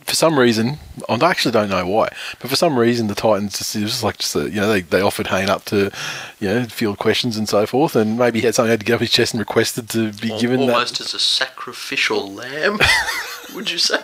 for 0.00 0.14
some 0.14 0.36
reason, 0.38 0.78
I 1.08 1.14
actually 1.22 1.52
don't 1.52 1.70
know 1.70 1.86
why, 1.86 2.08
but 2.40 2.50
for 2.50 2.56
some 2.56 2.76
reason 2.76 3.06
the 3.06 3.14
Titans 3.14 3.56
just, 3.58 3.76
it 3.76 3.82
was 3.82 3.92
just 3.92 4.02
like 4.02 4.18
just 4.18 4.34
a, 4.34 4.50
you 4.50 4.60
know 4.60 4.68
they, 4.68 4.80
they 4.80 5.00
offered 5.00 5.28
Hayne 5.28 5.48
up 5.48 5.64
to 5.66 5.92
you 6.40 6.48
know 6.48 6.64
field 6.64 6.98
questions 6.98 7.36
and 7.36 7.48
so 7.48 7.66
forth, 7.66 7.94
and 7.94 8.18
maybe 8.18 8.40
he 8.40 8.46
had 8.46 8.54
something 8.56 8.68
he 8.68 8.72
had 8.72 8.80
to 8.80 8.86
get 8.86 8.94
off 8.94 9.00
his 9.00 9.10
chest 9.10 9.32
and 9.32 9.38
requested 9.38 9.88
to 9.90 10.12
be 10.12 10.36
given 10.38 10.60
Almost 10.60 10.98
that. 10.98 11.04
as 11.06 11.14
a 11.14 11.18
sacrificial 11.20 12.30
lamb, 12.32 12.78
would 13.54 13.70
you 13.70 13.78
say? 13.78 14.02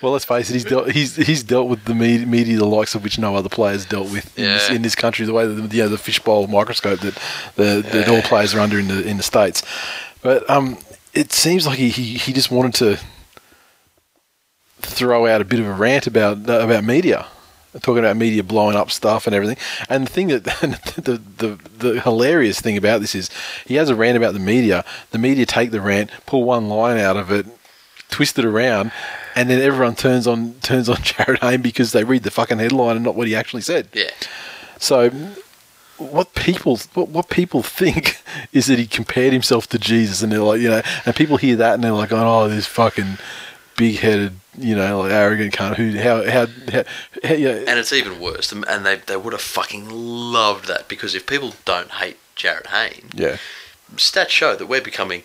Well, 0.00 0.12
let's 0.12 0.24
face 0.24 0.50
it, 0.50 0.54
he's 0.54 0.64
dealt 0.64 0.90
he's 0.90 1.16
he's 1.16 1.42
dealt 1.42 1.68
with 1.68 1.84
the 1.84 1.94
media, 1.94 2.26
media 2.26 2.56
the 2.56 2.66
likes 2.66 2.94
of 2.94 3.02
which 3.02 3.18
no 3.18 3.36
other 3.36 3.48
players 3.48 3.84
dealt 3.84 4.10
with 4.10 4.36
in, 4.38 4.44
this, 4.44 4.70
in 4.70 4.82
this 4.82 4.94
country. 4.94 5.26
The 5.26 5.32
way 5.32 5.46
that 5.46 5.54
the, 5.54 5.76
you 5.76 5.82
know, 5.82 5.88
the 5.88 5.98
fishbowl 5.98 6.46
microscope 6.46 7.00
that 7.00 7.14
the 7.56 7.82
that 7.92 8.08
all 8.08 8.22
players 8.22 8.54
are 8.54 8.60
under 8.60 8.78
in 8.78 8.88
the 8.88 9.06
in 9.06 9.16
the 9.16 9.22
states, 9.22 9.62
but 10.22 10.48
um, 10.48 10.78
it 11.14 11.32
seems 11.32 11.66
like 11.66 11.78
he, 11.78 11.90
he, 11.90 12.14
he 12.14 12.32
just 12.32 12.50
wanted 12.50 12.74
to 12.74 12.98
throw 14.80 15.26
out 15.26 15.40
a 15.40 15.44
bit 15.44 15.60
of 15.60 15.66
a 15.66 15.72
rant 15.72 16.06
about 16.06 16.38
about 16.48 16.84
media, 16.84 17.26
talking 17.74 17.98
about 17.98 18.16
media 18.16 18.42
blowing 18.42 18.76
up 18.76 18.90
stuff 18.90 19.26
and 19.26 19.34
everything. 19.34 19.56
And 19.88 20.06
the 20.06 20.10
thing 20.10 20.28
that 20.28 20.44
the, 20.96 21.20
the 21.38 21.58
the 21.78 22.00
hilarious 22.00 22.60
thing 22.60 22.76
about 22.76 23.00
this 23.00 23.14
is 23.14 23.30
he 23.66 23.74
has 23.76 23.90
a 23.90 23.94
rant 23.94 24.16
about 24.16 24.34
the 24.34 24.40
media. 24.40 24.84
The 25.10 25.18
media 25.18 25.46
take 25.46 25.70
the 25.70 25.80
rant, 25.80 26.10
pull 26.26 26.44
one 26.44 26.68
line 26.68 26.98
out 26.98 27.16
of 27.16 27.30
it, 27.30 27.46
twist 28.12 28.38
it 28.38 28.44
around, 28.44 28.92
and 29.34 29.50
then 29.50 29.60
everyone 29.60 29.96
turns 29.96 30.26
on 30.26 30.54
turns 30.60 30.88
on 30.88 30.96
Jarryd 30.98 31.40
Hayne 31.40 31.62
because 31.62 31.92
they 31.92 32.04
read 32.04 32.22
the 32.22 32.30
fucking 32.30 32.58
headline 32.58 32.96
and 32.96 33.04
not 33.04 33.16
what 33.16 33.26
he 33.26 33.34
actually 33.34 33.62
said. 33.62 33.88
Yeah. 33.92 34.10
So, 34.78 35.10
what 35.96 36.34
people 36.34 36.78
what, 36.94 37.08
what 37.08 37.28
people 37.28 37.62
think 37.62 38.22
is 38.52 38.66
that 38.66 38.78
he 38.78 38.86
compared 38.86 39.32
himself 39.32 39.66
to 39.68 39.78
Jesus, 39.78 40.22
and 40.22 40.30
they're 40.30 40.40
like, 40.40 40.60
you 40.60 40.68
know, 40.68 40.82
and 41.04 41.16
people 41.16 41.38
hear 41.38 41.56
that 41.56 41.74
and 41.74 41.82
they're 41.82 41.92
like, 41.92 42.12
oh, 42.12 42.48
this 42.48 42.66
fucking 42.66 43.18
big 43.76 43.98
headed, 43.98 44.34
you 44.58 44.76
know, 44.76 45.00
like 45.00 45.12
arrogant 45.12 45.54
cunt. 45.54 45.76
Who 45.76 45.98
how 45.98 46.24
how, 46.24 46.46
how, 46.72 46.84
how 47.24 47.34
yeah, 47.34 47.64
And 47.66 47.78
it's 47.78 47.92
even 47.92 48.20
worse, 48.20 48.52
and 48.52 48.64
and 48.68 48.84
they, 48.86 48.96
they 48.96 49.16
would 49.16 49.32
have 49.32 49.42
fucking 49.42 49.88
loved 49.90 50.68
that 50.68 50.88
because 50.88 51.14
if 51.14 51.26
people 51.26 51.54
don't 51.64 51.90
hate 51.92 52.18
Jarryd 52.36 52.68
Hayne, 52.68 53.10
yeah, 53.14 53.38
stats 53.96 54.28
show 54.28 54.54
that 54.56 54.66
we're 54.66 54.82
becoming 54.82 55.22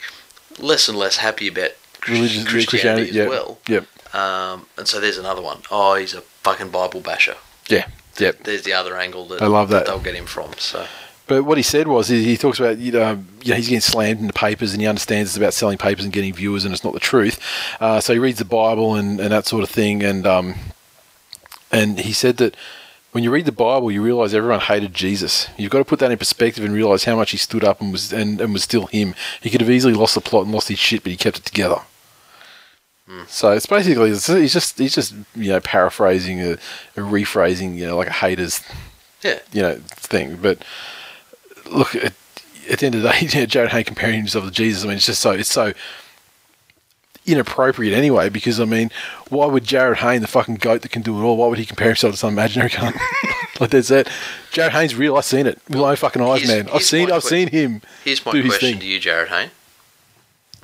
less 0.59 0.89
and 0.89 0.97
less 0.97 1.17
happy 1.17 1.47
about 1.47 1.71
religious 2.07 2.45
Christianity, 2.47 3.11
yeah, 3.11 3.23
as 3.23 3.29
well. 3.29 3.59
Yep, 3.67 3.85
Um, 4.15 4.65
and 4.77 4.87
so 4.87 4.99
there's 4.99 5.17
another 5.17 5.41
one. 5.41 5.61
Oh, 5.71 5.95
he's 5.95 6.13
a 6.13 6.21
fucking 6.21 6.69
Bible 6.69 7.01
basher. 7.01 7.35
yeah, 7.69 7.87
yep. 8.17 8.43
There's 8.43 8.63
the 8.63 8.73
other 8.73 8.97
angle 8.97 9.25
that 9.27 9.41
I 9.41 9.47
love 9.47 9.69
that. 9.69 9.85
they'll 9.85 9.99
get 9.99 10.15
him 10.15 10.25
from. 10.25 10.53
So 10.57 10.85
But 11.27 11.43
what 11.43 11.57
he 11.57 11.63
said 11.63 11.87
was 11.87 12.07
he, 12.07 12.23
he 12.23 12.37
talks 12.37 12.59
about 12.59 12.77
you 12.77 12.91
know, 12.93 13.23
you 13.43 13.51
know 13.51 13.55
he's 13.57 13.67
getting 13.67 13.81
slammed 13.81 14.19
in 14.21 14.27
the 14.27 14.33
papers 14.33 14.71
and 14.73 14.81
he 14.81 14.87
understands 14.87 15.29
it's 15.31 15.37
about 15.37 15.53
selling 15.53 15.77
papers 15.77 16.05
and 16.05 16.13
getting 16.13 16.33
viewers 16.33 16.63
and 16.65 16.73
it's 16.73 16.83
not 16.83 16.93
the 16.93 16.99
truth. 17.01 17.39
Uh, 17.81 17.99
so 17.99 18.13
he 18.13 18.19
reads 18.19 18.39
the 18.39 18.45
Bible 18.45 18.95
and, 18.95 19.19
and 19.19 19.31
that 19.31 19.45
sort 19.45 19.63
of 19.63 19.69
thing 19.69 20.03
and 20.03 20.25
um, 20.25 20.55
and 21.71 21.99
he 21.99 22.13
said 22.13 22.37
that 22.37 22.55
when 23.11 23.23
you 23.23 23.31
read 23.31 23.45
the 23.45 23.51
Bible 23.51 23.91
you 23.91 24.01
realize 24.01 24.33
everyone 24.33 24.59
hated 24.61 24.93
Jesus. 24.93 25.47
You've 25.57 25.71
got 25.71 25.79
to 25.79 25.85
put 25.85 25.99
that 25.99 26.11
in 26.11 26.17
perspective 26.17 26.63
and 26.63 26.73
realize 26.73 27.03
how 27.03 27.15
much 27.17 27.31
he 27.31 27.37
stood 27.37 27.63
up 27.63 27.81
and 27.81 27.91
was 27.91 28.13
and, 28.13 28.39
and 28.39 28.53
was 28.53 28.63
still 28.63 28.85
him. 28.87 29.13
He 29.41 29.49
could 29.49 29.59
have 29.61 29.69
easily 29.69 29.93
lost 29.93 30.15
the 30.15 30.21
plot 30.21 30.45
and 30.45 30.53
lost 30.53 30.69
his 30.69 30.79
shit, 30.79 31.03
but 31.03 31.11
he 31.11 31.17
kept 31.17 31.39
it 31.39 31.45
together. 31.45 31.81
So 33.27 33.51
it's 33.51 33.65
basically 33.65 34.09
it's, 34.11 34.27
he's 34.27 34.51
just 34.51 34.77
he's 34.77 34.93
just 34.93 35.13
you 35.35 35.49
know 35.51 35.59
paraphrasing 35.61 36.41
a, 36.41 36.51
a 36.53 36.99
rephrasing 36.99 37.75
you 37.77 37.87
know 37.87 37.95
like 37.95 38.07
a 38.07 38.13
haters 38.13 38.61
yeah, 39.23 39.39
you 39.53 39.61
know 39.61 39.75
thing. 39.85 40.35
But 40.41 40.59
look, 41.71 41.95
at, 41.95 42.13
at 42.69 42.79
the 42.79 42.85
end 42.85 42.95
of 42.95 43.01
the 43.03 43.09
day, 43.09 43.19
you 43.21 43.27
know, 43.27 43.45
Jarryd 43.45 43.69
Hayne 43.69 43.85
comparing 43.85 44.15
himself 44.17 44.45
to 44.45 44.51
Jesus. 44.51 44.83
I 44.83 44.87
mean, 44.87 44.97
it's 44.97 45.05
just 45.05 45.21
so 45.21 45.31
it's 45.31 45.51
so 45.51 45.73
inappropriate 47.25 47.93
anyway. 47.97 48.29
Because 48.29 48.59
I 48.59 48.65
mean, 48.65 48.91
why 49.29 49.45
would 49.45 49.63
Jarryd 49.63 49.97
Hayne, 49.97 50.21
the 50.21 50.27
fucking 50.27 50.55
goat 50.55 50.81
that 50.81 50.89
can 50.89 51.01
do 51.01 51.17
it 51.17 51.23
all, 51.23 51.37
why 51.37 51.47
would 51.47 51.59
he 51.59 51.65
compare 51.65 51.87
himself 51.87 52.13
to 52.13 52.17
some 52.17 52.33
imaginary 52.33 52.69
cunt? 52.69 52.99
like 53.59 53.69
that's 53.69 53.89
it. 53.91 54.07
Jarryd 54.51 54.71
Hayne's 54.71 54.95
real. 54.95 55.15
I've 55.15 55.25
seen 55.25 55.47
it 55.47 55.59
with 55.69 55.77
my 55.79 55.91
own 55.91 55.95
fucking 55.95 56.21
eyes, 56.21 56.41
here's- 56.41 56.47
man. 56.57 56.65
I've 56.67 56.71
here's 56.73 56.89
seen 56.89 57.11
I've 57.11 57.23
seen 57.23 57.47
him 57.49 57.81
here's 58.03 58.25
my 58.25 58.31
question 58.41 58.79
to 58.79 58.85
you, 58.85 58.99
Jarryd 58.99 59.27
Hayne, 59.29 59.51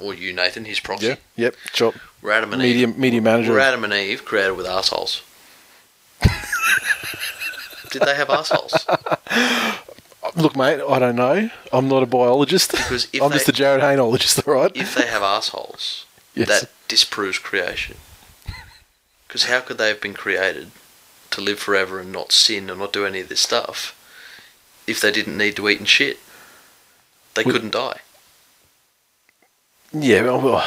or 0.01 0.13
you, 0.13 0.33
Nathan, 0.33 0.65
his 0.65 0.79
proxy. 0.79 1.07
Yeah. 1.07 1.15
Yep. 1.37 1.55
Chop. 1.73 1.93
We're 2.24 2.32
Adam 2.32 2.53
and 2.53 2.61
Media 2.61 2.88
Eve. 2.88 2.97
media 2.97 3.21
manager. 3.21 3.51
We're 3.51 3.59
Adam 3.59 3.84
and 3.84 3.93
Eve 3.93 4.24
created 4.24 4.53
with 4.53 4.65
assholes. 4.65 5.21
Did 7.91 8.01
they 8.03 8.15
have 8.15 8.30
assholes? 8.30 8.74
Look, 10.36 10.55
mate. 10.55 10.80
I 10.88 10.99
don't 10.99 11.17
know. 11.17 11.49
I'm 11.74 11.88
not 11.89 12.01
a 12.01 12.05
biologist. 12.05 12.71
Because 12.71 13.07
if 13.11 13.21
I'm 13.21 13.30
they- 13.30 13.36
just 13.38 13.49
a 13.49 13.51
Jarryd 13.51 13.82
Hayneologist, 13.82 14.47
all 14.47 14.53
right? 14.53 14.71
If 14.74 14.95
they 14.95 15.05
have 15.07 15.21
assholes, 15.21 16.05
Yes. 16.34 16.47
that 16.47 16.69
disproves 16.88 17.38
creation. 17.39 17.97
Because 19.28 19.43
how 19.45 19.59
could 19.59 19.78
they 19.78 19.89
have 19.89 19.99
been 20.01 20.13
created 20.13 20.71
to 21.32 21.41
live 21.41 21.59
forever 21.59 21.99
and 21.99 22.11
not 22.11 22.32
sin 22.32 22.69
and 22.69 22.80
not 22.80 22.93
do 22.93 23.05
any 23.05 23.19
of 23.19 23.28
this 23.30 23.41
stuff 23.41 23.99
if 24.88 25.01
they 25.01 25.11
didn't 25.11 25.38
need 25.38 25.55
to 25.57 25.67
eat 25.67 25.80
and 25.80 25.89
shit? 25.89 26.19
They 27.34 27.43
Well- 27.43 27.53
couldn't 27.53 27.71
die. 27.74 27.99
Yeah, 29.95 30.23
well, 30.23 30.63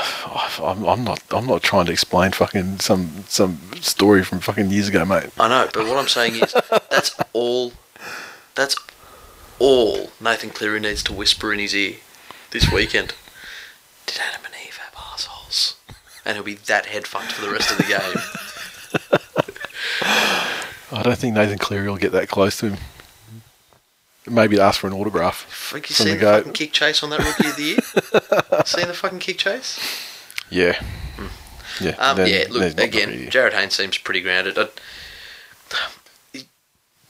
I'm, 0.62 0.84
I'm 0.84 1.02
not. 1.04 1.20
I'm 1.32 1.46
not 1.46 1.62
trying 1.62 1.86
to 1.86 1.92
explain 1.92 2.30
fucking 2.30 2.78
some 2.78 3.24
some 3.26 3.58
story 3.80 4.22
from 4.22 4.38
fucking 4.38 4.70
years 4.70 4.88
ago, 4.88 5.04
mate. 5.04 5.30
I 5.36 5.48
know, 5.48 5.68
but 5.74 5.84
what 5.86 5.96
I'm 5.96 6.06
saying 6.06 6.36
is 6.36 6.54
that's 6.90 7.16
all. 7.32 7.72
That's 8.54 8.76
all 9.58 10.10
Nathan 10.20 10.50
Cleary 10.50 10.78
needs 10.80 11.02
to 11.04 11.12
whisper 11.12 11.52
in 11.52 11.58
his 11.58 11.74
ear 11.74 11.96
this 12.52 12.70
weekend. 12.70 13.14
Did 14.06 14.20
Adam 14.20 14.46
and 14.46 14.54
Eve 14.64 14.76
have 14.76 14.94
assholes? 15.12 15.76
And 16.24 16.36
he'll 16.36 16.44
be 16.44 16.54
that 16.54 16.86
head 16.86 17.06
fucked 17.06 17.32
for 17.32 17.44
the 17.44 17.50
rest 17.50 17.72
of 17.72 17.78
the 17.78 17.84
game. 17.84 19.20
I 20.92 21.02
don't 21.02 21.18
think 21.18 21.34
Nathan 21.34 21.58
Cleary 21.58 21.88
will 21.88 21.96
get 21.96 22.12
that 22.12 22.28
close 22.28 22.58
to 22.58 22.70
him. 22.70 22.78
Maybe 24.28 24.58
ask 24.60 24.80
for 24.80 24.86
an 24.88 24.92
autograph. 24.92 25.44
Fuck, 25.48 25.88
you 25.88 25.94
seen 25.94 26.18
the 26.18 26.24
the, 26.24 26.32
fucking 26.38 26.52
kick 26.52 26.72
chase 26.72 27.02
on 27.02 27.10
that 27.10 27.20
rookie 27.20 27.48
of 27.48 27.56
the 27.56 27.62
year? 27.62 28.62
seen 28.66 28.88
the 28.88 28.94
fucking 28.94 29.20
kick 29.20 29.38
chase? 29.38 29.78
Yeah, 30.50 30.80
yeah. 31.80 31.90
Um, 31.98 32.16
then- 32.16 32.28
yeah, 32.28 32.44
look, 32.50 32.78
again, 32.78 33.10
Jarryd 33.30 33.52
Haynes 33.52 33.74
seems 33.74 33.98
pretty 33.98 34.20
grounded. 34.20 34.58
I, 34.58 34.68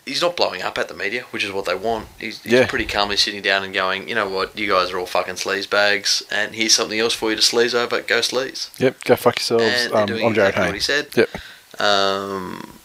he's 0.04 0.22
not 0.22 0.36
blowing 0.36 0.62
up 0.62 0.78
at 0.78 0.88
the 0.88 0.94
media, 0.94 1.22
which 1.32 1.42
is 1.44 1.50
what 1.52 1.64
they 1.64 1.74
want. 1.74 2.06
He's, 2.20 2.42
he's 2.42 2.52
Yeah. 2.52 2.66
pretty 2.66 2.84
calmly 2.86 3.16
sitting 3.16 3.42
down 3.42 3.64
and 3.64 3.74
going, 3.74 4.08
you 4.08 4.14
know 4.14 4.28
what, 4.28 4.56
you 4.58 4.68
guys 4.70 4.90
are 4.92 4.98
all 4.98 5.06
fucking 5.06 5.34
sleaze 5.34 5.68
bags, 5.68 6.22
and 6.30 6.54
here's 6.54 6.74
something 6.74 6.98
else 6.98 7.12
for 7.14 7.30
you 7.30 7.36
to 7.36 7.42
sleaze 7.42 7.74
over. 7.74 8.00
Go 8.02 8.20
sleaze. 8.20 8.78
Yep, 8.78 9.04
go 9.04 9.16
fuck 9.16 9.36
yourselves. 9.38 9.64
And 9.64 9.92
Um, 9.94 10.06
doing 10.06 10.24
I'm 10.26 10.32
Jarryd 10.34 10.48
exactly 10.50 10.62
Hayne. 10.62 10.68
what 10.68 10.74
he 10.74 10.80
said. 10.80 11.08
Yep. 11.16 11.80
Um, 11.80 12.78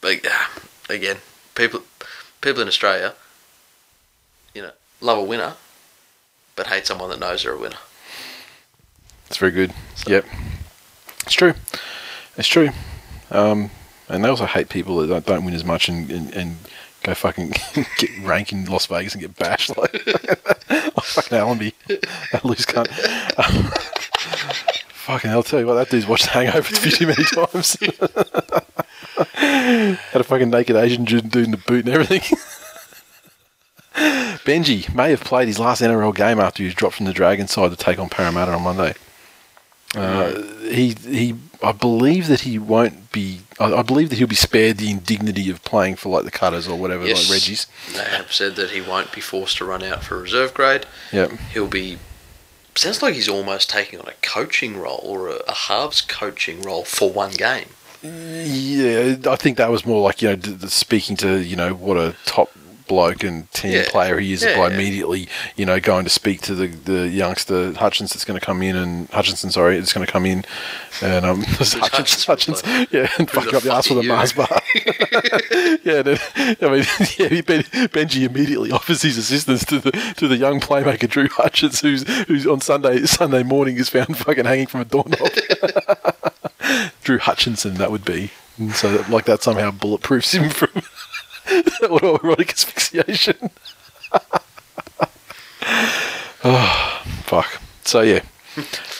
but 0.00 0.24
uh, 0.26 0.30
again, 0.92 1.16
people 1.54 1.82
people 2.46 2.62
in 2.62 2.68
Australia, 2.68 3.12
you 4.54 4.62
know, 4.62 4.70
love 5.00 5.18
a 5.18 5.22
winner, 5.22 5.54
but 6.54 6.68
hate 6.68 6.86
someone 6.86 7.10
that 7.10 7.18
knows 7.18 7.42
they're 7.42 7.52
a 7.52 7.58
winner. 7.58 7.76
It's 9.26 9.36
very 9.36 9.50
good. 9.50 9.72
Yep. 10.06 10.24
It's 11.24 11.34
true. 11.34 11.54
It's 12.36 12.46
true. 12.46 12.70
Um, 13.32 13.70
and 14.08 14.24
they 14.24 14.28
also 14.28 14.46
hate 14.46 14.68
people 14.68 14.98
that 14.98 15.08
don't, 15.08 15.26
don't 15.26 15.44
win 15.44 15.54
as 15.54 15.64
much 15.64 15.88
and, 15.88 16.08
and, 16.08 16.32
and 16.34 16.56
go 17.02 17.14
fucking 17.14 17.52
get 17.98 18.10
rank 18.22 18.52
in 18.52 18.64
Las 18.66 18.86
Vegas 18.86 19.14
and 19.14 19.22
get 19.22 19.36
bashed 19.36 19.76
like 19.76 20.02
oh, 20.70 21.00
fucking 21.02 21.36
Allenby. 21.36 21.74
That 22.30 22.44
loose 22.44 22.64
cunt. 22.64 22.86
Um, 23.38 23.72
fucking 24.92 25.30
I'll 25.30 25.42
tell 25.42 25.58
you 25.58 25.66
what, 25.66 25.74
that 25.74 25.90
dude's 25.90 26.06
watched 26.06 26.26
Hangover 26.26 26.72
too 26.72 27.08
many 27.08 27.24
times. 27.24 27.76
Had 29.34 30.20
a 30.20 30.24
fucking 30.24 30.50
naked 30.50 30.76
Asian 30.76 31.04
dude 31.04 31.34
in 31.36 31.50
the 31.50 31.56
boot 31.56 31.86
and 31.86 31.94
everything. 31.94 32.20
Benji 34.44 34.92
may 34.94 35.10
have 35.10 35.20
played 35.20 35.48
his 35.48 35.58
last 35.58 35.80
NRL 35.82 36.14
game 36.14 36.38
after 36.38 36.62
he 36.62 36.66
was 36.66 36.74
dropped 36.74 36.96
from 36.96 37.06
the 37.06 37.12
Dragon 37.12 37.48
side 37.48 37.70
to 37.70 37.76
take 37.76 37.98
on 37.98 38.08
Parramatta 38.08 38.52
on 38.52 38.62
Monday. 38.62 38.94
Uh, 39.94 40.42
he 40.68 40.90
he. 40.94 41.34
I 41.62 41.72
believe 41.72 42.26
that 42.28 42.40
he 42.40 42.58
won't 42.58 43.10
be. 43.12 43.40
I, 43.58 43.72
I 43.76 43.82
believe 43.82 44.10
that 44.10 44.16
he'll 44.18 44.26
be 44.28 44.34
spared 44.34 44.76
the 44.76 44.90
indignity 44.90 45.48
of 45.48 45.64
playing 45.64 45.96
for 45.96 46.10
like 46.10 46.24
the 46.24 46.30
Cutters 46.30 46.68
or 46.68 46.76
whatever, 46.78 47.06
Yes. 47.06 47.30
like 47.30 47.38
Reggie's. 47.38 47.66
They 47.94 48.04
have 48.04 48.30
said 48.30 48.56
that 48.56 48.70
he 48.72 48.82
won't 48.82 49.12
be 49.12 49.22
forced 49.22 49.56
to 49.58 49.64
run 49.64 49.82
out 49.82 50.04
for 50.04 50.16
a 50.18 50.20
reserve 50.20 50.52
grade. 50.52 50.84
Yep. 51.12 51.30
He'll 51.54 51.66
be. 51.68 51.98
Sounds 52.74 53.00
like 53.00 53.14
he's 53.14 53.28
almost 53.28 53.70
taking 53.70 53.98
on 53.98 54.06
a 54.06 54.12
coaching 54.20 54.76
role 54.76 55.00
or 55.02 55.28
a, 55.30 55.36
a 55.48 55.54
halves 55.54 56.02
coaching 56.02 56.60
role 56.60 56.84
for 56.84 57.10
one 57.10 57.32
game. 57.32 57.68
Yeah, 58.02 59.16
I 59.26 59.36
think 59.36 59.56
that 59.56 59.70
was 59.70 59.86
more 59.86 60.02
like 60.02 60.22
you 60.22 60.36
know 60.36 60.58
speaking 60.66 61.16
to 61.18 61.38
you 61.38 61.56
know 61.56 61.74
what 61.74 61.96
a 61.96 62.14
top 62.24 62.50
bloke 62.86 63.22
and 63.24 63.50
team 63.52 63.72
Yeah. 63.72 63.88
player 63.88 64.18
he 64.18 64.32
is 64.32 64.42
Yeah, 64.42 64.56
by 64.56 64.68
yeah. 64.68 64.74
immediately, 64.74 65.28
you 65.56 65.66
know, 65.66 65.80
going 65.80 66.04
to 66.04 66.10
speak 66.10 66.40
to 66.42 66.54
the, 66.54 66.66
the 66.68 67.08
youngster 67.08 67.72
Hutchins 67.74 68.12
that's 68.12 68.24
going 68.24 68.38
to 68.38 68.44
come 68.44 68.62
in 68.62 68.76
and 68.76 69.08
Hutchinson, 69.10 69.50
sorry, 69.50 69.76
it's 69.76 69.92
going 69.92 70.06
to 70.06 70.12
come 70.12 70.26
in 70.26 70.44
and 71.02 71.24
um, 71.26 71.42
Hutchins, 71.46 72.24
Hutchins 72.24 72.62
bloke? 72.62 72.92
yeah, 72.92 73.08
and 73.18 73.30
fuck 73.30 73.52
up 73.52 73.62
the 73.62 73.72
ass 73.72 73.88
with 73.90 73.98
a 73.98 74.02
Mars 74.02 74.32
bar. 74.32 74.48
yeah, 75.84 76.02
then, 76.02 76.18
I 76.36 76.68
mean, 76.70 76.84
yeah, 77.18 77.40
ben, 77.42 77.62
Benji 77.92 78.24
immediately 78.28 78.70
offers 78.70 79.02
his 79.02 79.18
assistance 79.18 79.64
to 79.66 79.78
the 79.78 79.90
to 80.16 80.28
the 80.28 80.36
young 80.36 80.60
playmaker 80.60 81.08
Drew 81.08 81.28
Hutchins, 81.28 81.80
who's 81.80 82.02
who's 82.26 82.46
on 82.46 82.60
Sunday 82.60 83.04
Sunday 83.06 83.42
morning 83.42 83.76
is 83.76 83.88
found 83.88 84.16
fucking 84.16 84.44
hanging 84.44 84.66
from 84.66 84.80
a 84.80 84.84
doorknob. 84.84 85.28
Drew 87.02 87.18
Hutchinson, 87.18 87.74
that 87.74 87.90
would 87.90 88.04
be. 88.04 88.30
And 88.58 88.72
so, 88.72 88.90
that, 88.96 89.10
like 89.10 89.26
that 89.26 89.42
somehow 89.42 89.70
bulletproofs 89.70 90.32
him 90.32 90.48
from 90.50 90.82
autoerotic 91.82 92.50
asphyxiation. 92.50 93.50
oh, 96.44 97.02
fuck. 97.24 97.60
So 97.84 98.00
yeah, 98.00 98.22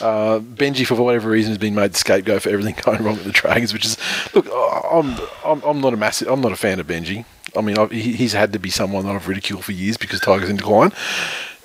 uh, 0.01 0.39
Benji 0.39 0.85
for 0.85 0.95
whatever 0.95 1.29
reason 1.29 1.51
has 1.51 1.57
been 1.57 1.75
made 1.75 1.93
the 1.93 1.97
scapegoat 1.97 2.43
for 2.43 2.49
everything 2.49 2.75
going 2.83 3.03
wrong 3.03 3.15
with 3.15 3.25
the 3.25 3.31
Dragons, 3.31 3.73
which 3.73 3.85
is 3.85 3.97
look. 4.33 4.47
I'm 4.91 5.17
I'm, 5.45 5.61
I'm 5.63 5.81
not 5.81 5.93
a 5.93 5.97
massive. 5.97 6.27
I'm 6.27 6.41
not 6.41 6.51
a 6.51 6.57
fan 6.57 6.79
of 6.79 6.87
Benji. 6.87 7.25
I 7.55 7.61
mean, 7.61 7.77
I've, 7.77 7.91
he's 7.91 8.33
had 8.33 8.53
to 8.53 8.59
be 8.59 8.69
someone 8.69 9.05
that 9.05 9.15
I've 9.15 9.27
ridiculed 9.27 9.65
for 9.65 9.71
years 9.71 9.97
because 9.97 10.19
Tigers 10.19 10.49
in 10.49 10.57
decline. 10.57 10.91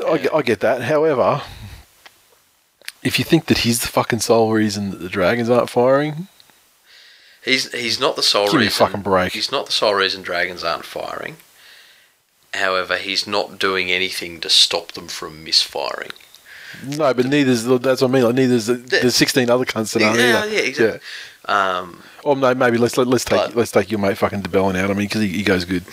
I, 0.01 0.29
I 0.35 0.43
get 0.43 0.61
that. 0.61 0.83
However, 0.83 1.43
if 3.03 3.19
you 3.19 3.25
think 3.25 3.47
that 3.47 3.59
he's 3.59 3.81
the 3.81 3.89
fucking 3.89 4.21
sole 4.21 4.53
reason 4.53 4.91
that 4.91 4.99
the 4.99 5.09
Dragons 5.09 5.51
aren't 5.51 5.69
firing, 5.69 6.29
He's 7.45 7.73
he's 7.73 7.99
not 7.99 8.17
the 8.17 8.23
sole 8.23 8.47
Give 8.47 8.61
reason. 8.61 8.87
fucking 8.87 9.03
break. 9.03 9.33
He's 9.33 9.51
not 9.51 9.67
the 9.67 9.73
sole 9.73 9.95
reason 9.95 10.23
Dragons 10.23 10.63
aren't 10.63 10.85
firing. 10.85 11.37
However, 12.55 12.97
he's 12.99 13.27
not 13.27 13.59
doing 13.59 13.91
anything 13.91 14.41
to 14.41 14.51
stop 14.51 14.93
them 14.93 15.09
from 15.09 15.43
misfiring. 15.43 16.11
no, 16.85 17.13
but 17.15 17.27
neither's 17.27 17.65
that's 17.65 18.03
what 18.03 18.11
I 18.11 18.13
mean. 18.15 18.23
Like 18.25 18.35
neither's 18.35 18.67
the, 18.67 18.75
there's 18.75 19.17
16 19.17 19.49
other 19.51 19.65
cunts 19.65 19.95
that 19.95 20.03
aren't 20.03 20.19
Yeah, 20.21 20.43
either. 20.45 20.55
yeah, 20.55 20.61
exactly. 20.61 21.01
Um, 21.47 22.03
Or 22.25 22.37
no, 22.37 22.55
maybe 22.55 22.77
let's 22.79 22.97
let, 22.97 23.07
let's 23.07 23.25
take 23.25 23.39
But- 23.41 23.57
let's 23.57 23.73
take 23.73 23.91
your 23.91 24.01
mate 24.01 24.19
fucking 24.19 24.43
de 24.43 24.49
Belin 24.49 24.77
out. 24.77 24.91
I 24.91 24.95
mean, 24.95 25.07
because 25.09 25.23
he, 25.23 25.29
he 25.29 25.43
goes 25.43 25.65
good. 25.65 25.85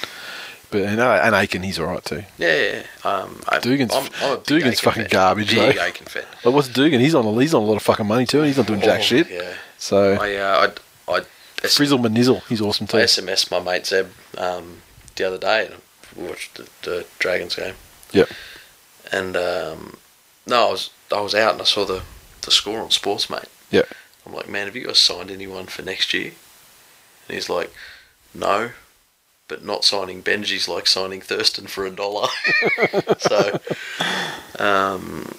But 0.71 0.81
and, 0.83 0.99
uh, 0.99 1.19
and 1.23 1.33
Aitken, 1.33 1.63
he's 1.63 1.79
all 1.79 1.87
right 1.87 2.03
too. 2.05 2.23
yeah, 2.37 2.83
yeah. 3.03 3.09
Um, 3.09 3.41
Dugan's- 3.61 3.91
I'm, 3.95 4.07
I'm 4.21 4.39
Dugan's 4.41 4.75
Aitken 4.75 4.83
fucking 4.83 5.03
fan. 5.03 5.09
garbage, 5.09 5.49
Big 5.55 5.75
though. 5.75 5.81
Aitken 5.83 6.05
fan. 6.05 6.23
Like 6.43 6.53
what's 6.53 6.67
Dugan? 6.67 6.99
He's 6.99 7.15
on 7.15 7.25
a, 7.25 7.41
he's 7.41 7.53
on 7.55 7.63
a 7.63 7.65
lot 7.65 7.75
of 7.77 7.81
fucking 7.81 8.05
money 8.05 8.25
too, 8.27 8.39
and 8.39 8.47
he's 8.47 8.57
not 8.57 8.67
doing 8.67 8.81
jack 8.81 8.99
Oh, 8.99 9.03
shit. 9.03 9.29
Yeah. 9.31 9.53
So 9.79 10.13
I 10.21 10.35
uh, 10.35 10.71
I 11.07 11.13
I 11.15 11.21
S- 11.63 11.77
Frizzle 11.77 11.97
Manizzle, 11.99 12.41
he's 12.47 12.61
awesome 12.61 12.87
too. 12.87 12.97
I 12.97 13.01
SMS 13.01 13.51
my 13.51 13.59
mate 13.59 13.85
Zeb 13.85 14.07
um, 14.37 14.81
the 15.15 15.25
other 15.25 15.37
day 15.37 15.67
and 15.67 16.27
watched 16.27 16.55
the, 16.55 16.69
the 16.83 17.05
Dragons 17.19 17.55
game. 17.55 17.75
Yep. 18.11 18.29
And 19.11 19.35
um, 19.35 19.97
no, 20.45 20.67
I 20.67 20.71
was 20.71 20.89
I 21.11 21.21
was 21.21 21.35
out 21.35 21.53
and 21.53 21.61
I 21.61 21.65
saw 21.65 21.85
the, 21.85 22.03
the 22.41 22.51
score 22.51 22.79
on 22.79 22.89
Sportsmate. 22.89 23.47
Yep. 23.71 23.87
I'm 24.25 24.33
like, 24.33 24.49
man, 24.49 24.65
have 24.65 24.75
you 24.75 24.85
guys 24.85 24.99
signed 24.99 25.31
anyone 25.31 25.65
for 25.65 25.81
next 25.81 26.13
year? 26.13 26.31
And 27.27 27.35
he's 27.35 27.49
like, 27.49 27.71
no, 28.33 28.71
but 29.47 29.65
not 29.65 29.83
signing 29.83 30.21
Benji's 30.21 30.67
like 30.67 30.87
signing 30.87 31.21
Thurston 31.21 31.67
for 31.67 31.85
a 31.85 31.89
dollar. 31.89 32.27
so, 33.17 33.59
um, 34.59 35.35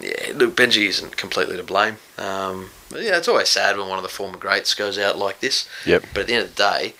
yeah, 0.00 0.32
look, 0.34 0.56
Benji 0.56 0.86
isn't 0.88 1.16
completely 1.16 1.56
to 1.56 1.62
blame. 1.62 1.98
Um, 2.18 2.70
yeah, 3.00 3.16
it's 3.18 3.28
always 3.28 3.48
sad 3.48 3.76
when 3.76 3.88
one 3.88 3.98
of 3.98 4.02
the 4.02 4.08
former 4.08 4.36
greats 4.38 4.74
goes 4.74 4.98
out 4.98 5.16
like 5.18 5.40
this. 5.40 5.68
Yep. 5.86 6.04
But 6.14 6.20
at 6.22 6.26
the 6.26 6.34
end 6.34 6.44
of 6.44 6.54
the 6.54 6.62
day, 6.62 6.94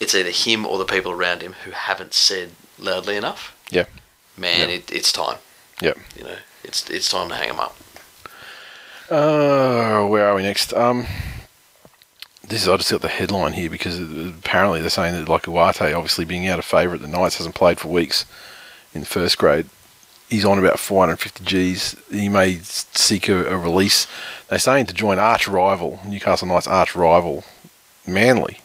it's 0.00 0.14
either 0.14 0.30
him 0.30 0.66
or 0.66 0.78
the 0.78 0.84
people 0.84 1.12
around 1.12 1.42
him 1.42 1.52
who 1.64 1.70
haven't 1.70 2.14
said 2.14 2.50
loudly 2.78 3.16
enough. 3.16 3.56
Yep. 3.70 3.88
Man, 4.36 4.68
Yep. 4.68 4.78
it, 4.78 4.92
it's 4.92 5.12
time. 5.12 5.38
Yep. 5.80 5.98
You 6.16 6.24
know, 6.24 6.36
it's 6.64 6.88
it's 6.90 7.08
time 7.08 7.28
to 7.30 7.34
hang 7.34 7.50
him 7.50 7.60
up. 7.60 7.76
Uh, 9.10 10.04
where 10.06 10.26
are 10.28 10.34
we 10.34 10.42
next? 10.42 10.72
Um, 10.72 11.06
this 12.48 12.62
is 12.62 12.68
I 12.68 12.76
just 12.76 12.90
got 12.90 13.02
the 13.02 13.08
headline 13.08 13.52
here 13.52 13.70
because 13.70 13.98
apparently 14.00 14.80
they're 14.80 14.90
saying 14.90 15.14
that 15.14 15.28
like 15.28 15.42
Uate, 15.44 15.94
obviously 15.96 16.24
being 16.24 16.48
out 16.48 16.58
of 16.58 16.64
favour 16.64 16.94
at 16.94 17.00
the 17.02 17.08
Knights, 17.08 17.36
hasn't 17.38 17.54
played 17.54 17.78
for 17.78 17.88
weeks 17.88 18.24
in 18.94 19.04
first 19.04 19.38
grade. 19.38 19.66
He's 20.28 20.44
on 20.44 20.58
about 20.58 20.78
450 20.80 21.44
Gs. 21.44 21.96
He 22.10 22.28
may 22.28 22.58
seek 22.62 23.28
a, 23.28 23.46
a 23.46 23.56
release. 23.56 24.06
They're 24.48 24.58
saying 24.58 24.86
to 24.86 24.94
join 24.94 25.18
arch 25.18 25.46
rival 25.46 26.00
Newcastle 26.06 26.48
Knights 26.48 26.66
arch 26.66 26.94
rival 26.96 27.44
Manly. 28.06 28.60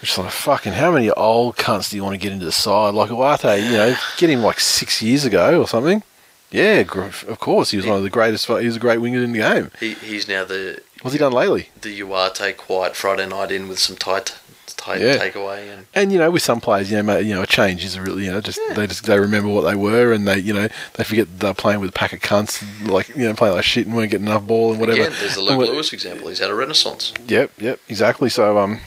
Which 0.00 0.10
is 0.12 0.18
like 0.18 0.32
fucking 0.32 0.72
how 0.74 0.90
many 0.92 1.10
old 1.10 1.56
cunts 1.56 1.90
do 1.90 1.96
you 1.96 2.04
want 2.04 2.14
to 2.14 2.18
get 2.18 2.32
into 2.32 2.44
the 2.44 2.52
side? 2.52 2.94
Like 2.94 3.10
Uate, 3.10 3.64
you 3.64 3.72
know, 3.72 3.96
get 4.18 4.28
him 4.28 4.42
like 4.42 4.60
six 4.60 5.00
years 5.00 5.24
ago 5.24 5.60
or 5.60 5.68
something. 5.68 6.02
Yeah, 6.50 6.82
gr- 6.82 7.04
of 7.04 7.38
course 7.40 7.70
he 7.70 7.76
was 7.76 7.86
one 7.86 7.96
of 7.96 8.02
the 8.02 8.10
greatest. 8.10 8.46
He 8.46 8.52
was 8.66 8.76
a 8.76 8.80
great 8.80 8.98
winger 9.00 9.22
in 9.22 9.32
the 9.32 9.38
game. 9.38 9.70
He, 9.80 9.94
he's 9.94 10.28
now 10.28 10.44
the 10.44 10.80
What's 11.02 11.12
he 11.12 11.18
done 11.18 11.32
lately? 11.32 11.70
the 11.80 12.00
Uate 12.00 12.56
quiet 12.56 12.94
Friday 12.96 13.26
night 13.26 13.50
in 13.50 13.66
with 13.68 13.78
some 13.78 13.96
tight 13.96 14.36
tight 14.72 15.00
Yeah. 15.00 15.16
takeaway 15.18 15.72
and 15.72 15.86
And 15.94 16.12
you 16.12 16.18
know, 16.18 16.30
with 16.30 16.42
some 16.42 16.60
players, 16.60 16.90
you 16.90 17.02
know, 17.02 17.18
you 17.18 17.34
know, 17.34 17.42
a 17.42 17.46
change 17.46 17.84
is 17.84 17.98
really, 17.98 18.24
you 18.24 18.32
know, 18.32 18.40
just 18.40 18.58
they 18.74 18.86
just 18.86 19.04
they 19.04 19.18
remember 19.20 19.48
what 19.48 19.62
they 19.62 19.74
were, 19.74 20.12
and 20.12 20.26
they, 20.26 20.38
you 20.38 20.52
know, 20.52 20.68
they 20.94 21.04
forget 21.04 21.40
they're 21.40 21.54
playing 21.54 21.80
with 21.80 21.90
a 21.90 21.92
pack 21.92 22.12
of 22.12 22.20
cunts, 22.20 22.62
like 22.88 23.08
you 23.10 23.24
know, 23.26 23.34
playing 23.34 23.54
like 23.54 23.64
shit 23.64 23.86
and 23.86 23.94
weren't 23.96 24.10
getting 24.10 24.26
enough 24.26 24.46
ball 24.46 24.70
and 24.72 24.80
whatever. 24.80 25.02
again 25.02 25.12
there's 25.20 25.34
the 25.34 25.40
Luke 25.42 25.68
Lewis 25.68 25.92
example. 25.92 26.28
He's 26.28 26.38
had 26.38 26.50
a 26.50 26.54
renaissance. 26.54 27.12
Yep, 27.26 27.52
yep, 27.58 27.80
exactly. 27.88 28.28
So, 28.30 28.58
um, 28.58 28.80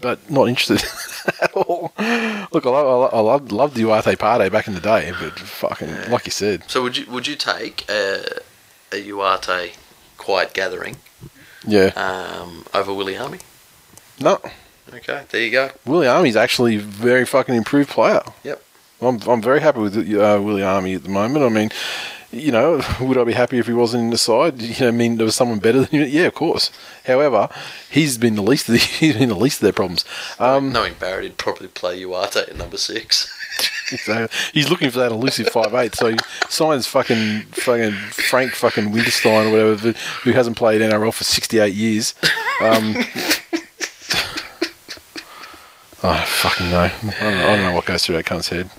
but 0.00 0.30
not 0.30 0.48
interested 0.48 0.82
at 1.42 1.52
all. 1.52 1.92
Look, 2.52 2.64
I 2.66 2.70
love, 2.70 3.14
I 3.14 3.20
love, 3.20 3.52
loved 3.52 3.74
the 3.74 3.82
Uate 3.82 4.04
Pate 4.04 4.52
back 4.52 4.68
in 4.68 4.74
the 4.74 4.80
day, 4.80 5.12
but 5.20 5.38
fucking, 5.38 6.10
like 6.10 6.24
you 6.24 6.30
said, 6.32 6.62
So 6.68 6.82
would 6.82 6.96
you 6.96 7.06
would 7.10 7.26
you 7.26 7.34
take 7.36 7.84
a, 7.90 8.40
a 8.92 9.02
Uate 9.10 9.74
quiet 10.16 10.54
gathering 10.54 10.96
yeah, 11.66 11.86
um, 11.96 12.64
over 12.72 12.94
Willie 12.94 13.16
Army? 13.16 13.38
No, 14.20 14.40
Okay, 14.94 15.22
there 15.30 15.40
you 15.42 15.50
go. 15.50 15.70
Willie 15.84 16.06
Army's 16.08 16.36
actually 16.36 16.76
a 16.76 16.80
very 16.80 17.26
fucking 17.26 17.54
improved 17.54 17.90
player. 17.90 18.22
Yep. 18.44 18.62
I'm 19.02 19.20
I'm 19.28 19.42
very 19.42 19.60
happy 19.60 19.80
with 19.80 19.96
uh, 19.96 20.40
Willie 20.42 20.62
Army 20.62 20.94
at 20.94 21.02
the 21.02 21.08
moment. 21.10 21.44
I 21.44 21.48
mean, 21.50 21.70
you 22.32 22.50
know, 22.52 22.80
would 23.00 23.18
I 23.18 23.24
be 23.24 23.32
happy 23.34 23.58
if 23.58 23.66
he 23.66 23.72
wasn't 23.74 24.04
in 24.04 24.10
the 24.10 24.18
side? 24.18 24.60
You 24.62 24.74
know, 24.80 24.88
I 24.88 24.90
mean, 24.92 25.16
there 25.18 25.26
was 25.26 25.36
someone 25.36 25.58
better 25.58 25.80
than 25.80 25.88
him. 25.90 26.08
Yeah, 26.08 26.24
of 26.26 26.34
course. 26.34 26.70
However, 27.06 27.48
he's 27.90 28.16
been 28.18 28.34
the 28.34 28.42
least 28.42 28.68
of 28.68 28.72
the, 28.74 28.78
he's 29.00 29.16
been 29.16 29.28
the 29.28 29.36
least 29.36 29.58
of 29.58 29.62
their 29.64 29.72
problems. 29.72 30.04
Um, 30.38 30.72
Knowing 30.72 30.94
Barrett, 30.94 31.24
he'd 31.24 31.38
probably 31.38 31.68
play 31.68 32.00
Uate 32.02 32.48
at 32.48 32.56
number 32.56 32.78
six. 32.78 33.30
so 34.04 34.28
he's 34.52 34.70
looking 34.70 34.90
for 34.90 34.98
that 35.00 35.12
elusive 35.12 35.48
five 35.50 35.74
eight. 35.74 35.94
So 35.94 36.08
he 36.12 36.16
signs 36.48 36.86
fucking 36.86 37.42
fucking 37.52 37.92
Frank 37.92 38.52
fucking 38.52 38.90
Winterstein 38.90 39.48
or 39.48 39.50
whatever, 39.50 39.92
who 40.24 40.32
hasn't 40.32 40.56
played 40.56 40.80
NRL 40.80 41.12
for 41.12 41.24
sixty 41.24 41.58
eight 41.58 41.74
years. 41.74 42.14
Um, 42.60 42.96
I 46.02 46.24
fucking 46.24 46.70
know. 46.70 46.82
I 46.82 46.88
don't, 47.02 47.22
I 47.22 47.56
don't 47.56 47.62
know 47.62 47.74
what 47.74 47.84
goes 47.84 48.04
through 48.04 48.16
that 48.16 48.26
cunt's 48.26 48.48
head. 48.48 48.70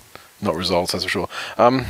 Not 0.42 0.56
results, 0.56 0.94
that's 0.94 1.04
for 1.04 1.10
sure. 1.10 1.30
Um, 1.58 1.86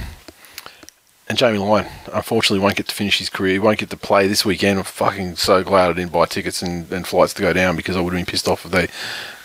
and 1.28 1.38
Jamie 1.38 1.60
Lyon, 1.60 1.86
unfortunately, 2.12 2.58
won't 2.58 2.76
get 2.76 2.88
to 2.88 2.96
finish 2.96 3.20
his 3.20 3.30
career. 3.30 3.54
He 3.54 3.60
won't 3.60 3.78
get 3.78 3.92
to 3.92 3.98
play 3.98 4.28
this 4.28 4.44
weekend. 4.44 4.80
I'm 4.80 4.86
fucking 4.86 5.36
so 5.36 5.64
glad 5.64 5.92
I 5.92 5.94
didn't 5.94 6.12
buy 6.12 6.26
tickets 6.26 6.64
and, 6.64 6.92
and 6.92 7.06
flights 7.06 7.36
to 7.36 7.44
go 7.44 7.54
down 7.54 7.76
because 7.76 7.96
I 7.96 8.02
would 8.02 8.14
have 8.14 8.20
been 8.20 8.26
pissed 8.26 8.48
off 8.48 8.66
if 8.66 8.72
they, 8.72 8.88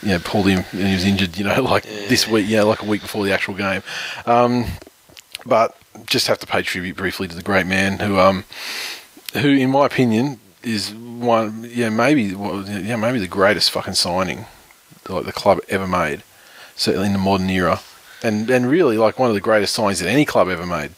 you 0.03 0.15
know, 0.15 0.19
pulled 0.21 0.47
him 0.47 0.65
and 0.73 0.89
he 0.89 0.95
was 0.95 1.05
injured. 1.05 1.37
You 1.37 1.45
know, 1.45 1.63
like 1.63 1.83
this 1.83 2.27
week, 2.27 2.49
you 2.49 2.57
know, 2.57 2.67
like 2.67 2.81
a 2.81 2.87
week 2.87 3.03
before 3.03 3.23
the 3.23 3.33
actual 3.33 3.53
game. 3.53 3.83
Um, 4.25 4.65
but 5.45 5.77
just 6.07 6.27
have 6.29 6.39
to 6.39 6.47
pay 6.47 6.63
tribute 6.63 6.97
briefly 6.97 7.29
to 7.29 7.37
the 7.37 7.43
great 7.43 7.67
man 7.67 7.99
who, 7.99 8.19
um, 8.19 8.45
who, 9.35 9.51
in 9.51 9.71
my 9.71 9.85
opinion, 9.85 10.41
is 10.63 10.95
one, 10.95 11.69
yeah, 11.71 11.91
maybe, 11.91 12.35
well, 12.35 12.67
yeah, 12.67 12.97
maybe 12.97 13.19
the 13.19 13.29
greatest 13.29 13.71
fucking 13.71 13.93
signing 13.93 14.47
like 15.09 15.25
the 15.25 15.33
club 15.33 15.61
ever 15.69 15.87
made, 15.87 16.23
certainly 16.77 17.07
in 17.09 17.13
the 17.13 17.19
modern 17.19 17.51
era, 17.51 17.81
and 18.23 18.51
and 18.51 18.71
really 18.71 18.97
like 18.99 19.19
one 19.19 19.29
of 19.29 19.35
the 19.35 19.41
greatest 19.41 19.77
signings 19.77 20.01
that 20.01 20.09
any 20.09 20.25
club 20.25 20.49
ever 20.49 20.67
made 20.67 20.93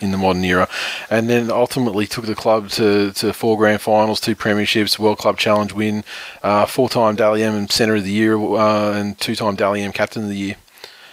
in 0.00 0.12
the 0.12 0.16
modern 0.16 0.42
era, 0.44 0.66
and 1.10 1.28
then 1.28 1.50
ultimately 1.50 2.06
took 2.06 2.24
the 2.24 2.34
club 2.34 2.70
to, 2.70 3.12
to 3.12 3.34
four 3.34 3.58
grand 3.58 3.82
finals, 3.82 4.18
two 4.18 4.34
premierships, 4.34 4.98
World 4.98 5.18
Club 5.18 5.36
Challenge 5.36 5.74
win, 5.74 6.04
uh, 6.42 6.64
four-time 6.64 7.16
Dally 7.16 7.42
M 7.42 7.68
Centre 7.68 7.96
of 7.96 8.04
the 8.04 8.10
Year, 8.10 8.38
uh, 8.38 8.92
and 8.92 9.18
two-time 9.18 9.56
Dally 9.56 9.82
M 9.82 9.92
Captain 9.92 10.22
of 10.22 10.30
the 10.30 10.36
Year. 10.36 10.56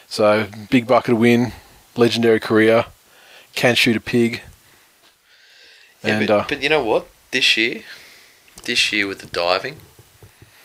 So 0.08 0.48
big 0.70 0.88
bucket 0.88 1.16
of 1.16 1.20
win, 1.20 1.52
legendary 1.98 2.40
career, 2.40 2.86
can 3.56 3.76
shoot 3.76 3.98
a 3.98 4.00
pig, 4.00 4.42
Yeah, 6.02 6.18
and 6.20 6.28
but, 6.28 6.34
uh, 6.34 6.46
but 6.48 6.64
you 6.64 6.70
know 6.70 6.84
what? 6.84 7.08
This 7.32 7.58
year, 7.58 7.84
this 8.64 8.94
year 8.94 9.06
with 9.06 9.20
the 9.20 9.28
diving, 9.28 9.82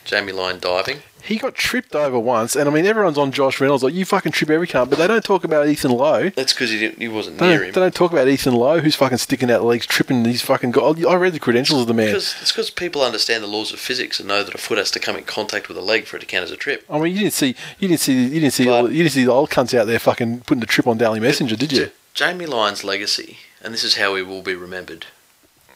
Jamie 0.05 0.31
Lyon 0.31 0.59
diving, 0.59 0.99
he 1.25 1.37
got 1.37 1.55
tripped 1.55 1.95
over 1.95 2.19
once, 2.19 2.55
and 2.55 2.67
I 2.67 2.71
mean 2.71 2.85
everyone's 2.85 3.17
on 3.17 3.31
Josh 3.31 3.59
Reynolds 3.61 3.83
like 3.83 3.93
you 3.93 4.03
fucking 4.05 4.31
trip 4.33 4.49
every 4.49 4.67
cunt, 4.67 4.89
but 4.89 4.99
they 4.99 5.07
don't 5.07 5.23
talk 5.23 5.43
about 5.43 5.67
Ethan 5.67 5.91
Lowe. 5.91 6.29
That's 6.29 6.53
because 6.53 6.69
he 6.69 6.79
didn't. 6.79 6.99
He 6.99 7.07
wasn't 7.07 7.37
They 7.37 7.47
near 7.47 7.57
don't, 7.59 7.67
him. 7.67 7.73
they 7.73 7.81
don't 7.81 7.95
talk 7.95 8.11
about 8.11 8.27
Ethan 8.27 8.53
Lowe, 8.53 8.79
who's 8.79 8.95
fucking 8.95 9.17
sticking 9.19 9.49
out 9.49 9.63
legs, 9.63 9.85
tripping 9.85 10.23
these 10.23 10.41
fucking 10.41 10.71
guys. 10.71 11.03
I 11.05 11.15
read 11.15 11.33
the 11.33 11.39
credentials 11.39 11.81
of 11.81 11.87
the 11.87 11.93
man. 11.93 12.07
Because 12.07 12.35
it's 12.41 12.51
because 12.51 12.69
people 12.69 13.01
understand 13.01 13.43
the 13.43 13.47
laws 13.47 13.71
of 13.71 13.79
physics 13.79 14.19
and 14.19 14.27
know 14.27 14.43
that 14.43 14.53
a 14.53 14.57
foot 14.57 14.77
has 14.77 14.91
to 14.91 14.99
come 14.99 15.15
in 15.15 15.23
contact 15.23 15.67
with 15.67 15.77
a 15.77 15.81
leg 15.81 16.05
for 16.05 16.17
it 16.17 16.21
to 16.21 16.25
count 16.25 16.43
as 16.43 16.51
a 16.51 16.57
trip. 16.57 16.85
I 16.89 16.99
mean, 16.99 17.13
you 17.13 17.19
didn't 17.21 17.33
see, 17.33 17.55
you 17.79 17.87
didn't 17.87 18.01
see, 18.01 18.23
you 18.23 18.39
didn't 18.41 18.51
see, 18.53 18.65
But- 18.65 18.71
all, 18.73 18.91
you 18.91 19.03
didn't 19.03 19.13
see 19.13 19.23
the 19.25 19.31
old 19.31 19.49
cunts 19.49 19.73
out 19.77 19.87
there 19.87 19.99
fucking 19.99 20.41
putting 20.41 20.59
the 20.61 20.65
trip 20.67 20.87
on 20.87 20.97
Dally 20.97 21.19
Messenger, 21.19 21.55
did 21.55 21.71
you? 21.71 21.81
Ja- 21.83 21.87
Jamie 22.13 22.45
Lyon's 22.45 22.83
legacy, 22.83 23.37
and 23.61 23.73
this 23.73 23.83
is 23.83 23.95
how 23.95 24.15
he 24.15 24.21
will 24.21 24.41
be 24.41 24.55
remembered 24.55 25.05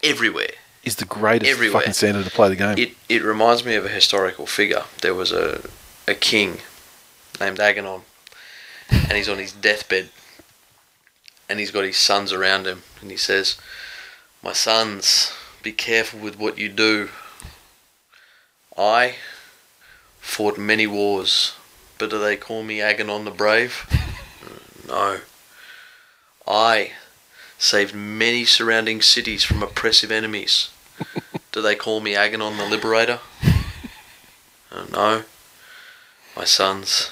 everywhere. 0.03 0.51
Is 0.83 0.95
the 0.95 1.05
greatest 1.05 1.51
Everywhere. 1.51 1.81
fucking 1.81 1.93
center 1.93 2.23
to 2.23 2.29
play 2.29 2.49
the 2.49 2.55
game. 2.55 2.77
It 2.77 2.91
it 3.09 3.23
reminds 3.23 3.65
me 3.65 3.75
of 3.75 3.85
a 3.85 3.89
historical 3.89 4.45
figure. 4.45 4.83
There 5.01 5.13
was 5.13 5.31
a 5.31 5.61
a 6.07 6.15
king 6.15 6.59
named 7.39 7.59
Agamemnon, 7.59 8.01
and 8.89 9.11
he's 9.13 9.29
on 9.29 9.37
his 9.37 9.51
deathbed, 9.51 10.09
and 11.49 11.59
he's 11.59 11.71
got 11.71 11.83
his 11.83 11.97
sons 11.97 12.31
around 12.31 12.65
him, 12.67 12.83
and 13.01 13.11
he 13.11 13.17
says, 13.17 13.57
"My 14.41 14.53
sons, 14.53 15.33
be 15.61 15.71
careful 15.73 16.19
with 16.19 16.37
what 16.39 16.57
you 16.57 16.69
do. 16.69 17.09
I 18.77 19.15
fought 20.21 20.57
many 20.57 20.87
wars, 20.87 21.55
but 21.97 22.09
do 22.09 22.19
they 22.19 22.37
call 22.37 22.63
me 22.63 22.81
Agamemnon 22.81 23.25
the 23.25 23.31
Brave? 23.31 23.85
no. 24.87 25.19
I 26.47 26.93
saved 27.57 27.93
many 27.95 28.45
surrounding 28.45 29.01
cities 29.01 29.43
from 29.43 29.61
oppressive 29.63 30.11
enemies." 30.11 30.69
Do 31.51 31.61
they 31.61 31.75
call 31.75 32.01
me 32.01 32.15
Agamemnon 32.15 32.57
the 32.57 32.65
Liberator? 32.65 33.19
Oh, 34.69 34.85
no. 34.91 35.23
My 36.35 36.43
sons, 36.43 37.09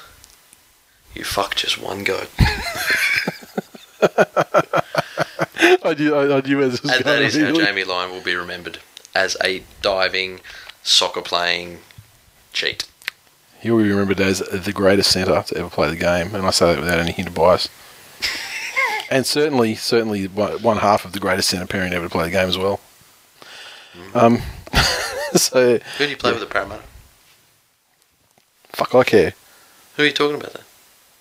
you 1.15 1.23
fucked 1.23 1.59
just 1.59 1.81
one 1.81 2.03
goat. 2.03 2.29
I 5.83 5.95
knew, 5.97 6.13
I, 6.15 6.37
I 6.37 6.41
knew 6.41 6.57
where 6.57 6.67
this 6.69 6.81
was 6.81 6.91
And 6.91 7.03
going. 7.03 7.15
that 7.15 7.21
is 7.25 7.35
how. 7.35 7.53
Jamie 7.53 7.83
Lyon 7.83 8.11
will 8.11 8.21
be 8.21 8.35
remembered 8.35 8.79
as 9.15 9.37
a 9.43 9.63
diving, 9.81 10.41
soccer 10.83 11.21
playing 11.21 11.79
cheat. 12.53 12.85
He'll 13.61 13.77
be 13.77 13.89
remembered 13.89 14.19
as 14.19 14.39
the 14.39 14.73
greatest 14.73 15.11
centre 15.11 15.41
to 15.47 15.57
ever 15.57 15.69
play 15.69 15.89
the 15.89 15.95
game, 15.95 16.35
and 16.35 16.45
I 16.45 16.51
say 16.51 16.73
that 16.73 16.79
without 16.81 16.99
any 16.99 17.13
hint 17.13 17.29
of 17.29 17.33
bias. 17.35 17.67
And 19.09 19.25
certainly, 19.25 19.75
certainly 19.75 20.25
one 20.27 20.77
half 20.77 21.05
of 21.05 21.11
the 21.13 21.19
greatest 21.19 21.49
centre 21.49 21.65
pairing 21.67 21.93
ever 21.93 22.05
to 22.05 22.09
play 22.09 22.25
the 22.25 22.31
game 22.31 22.47
as 22.49 22.57
well. 22.57 22.79
Um, 24.13 24.39
so 25.35 25.77
Who 25.97 26.05
do 26.05 26.09
you 26.09 26.17
play 26.17 26.31
with 26.31 26.39
the 26.41 26.45
Parramatta? 26.47 26.83
fuck, 28.73 28.93
I 28.93 29.03
care. 29.03 29.33
Who 29.95 30.03
are 30.03 30.05
you 30.07 30.11
talking 30.11 30.35
about 30.39 30.53
then? 30.53 30.63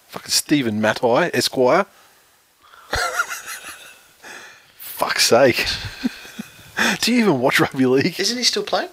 Fucking 0.08 0.30
Stephen 0.30 0.80
Matai, 0.80 1.30
Esquire. 1.32 1.86
Fuck's 4.76 5.26
sake. 5.26 5.66
Do 7.00 7.12
you 7.12 7.20
even 7.20 7.40
watch 7.40 7.60
rugby 7.60 7.86
league? 7.86 8.18
Isn't 8.18 8.38
he 8.38 8.44
still 8.44 8.62
playing? 8.64 8.90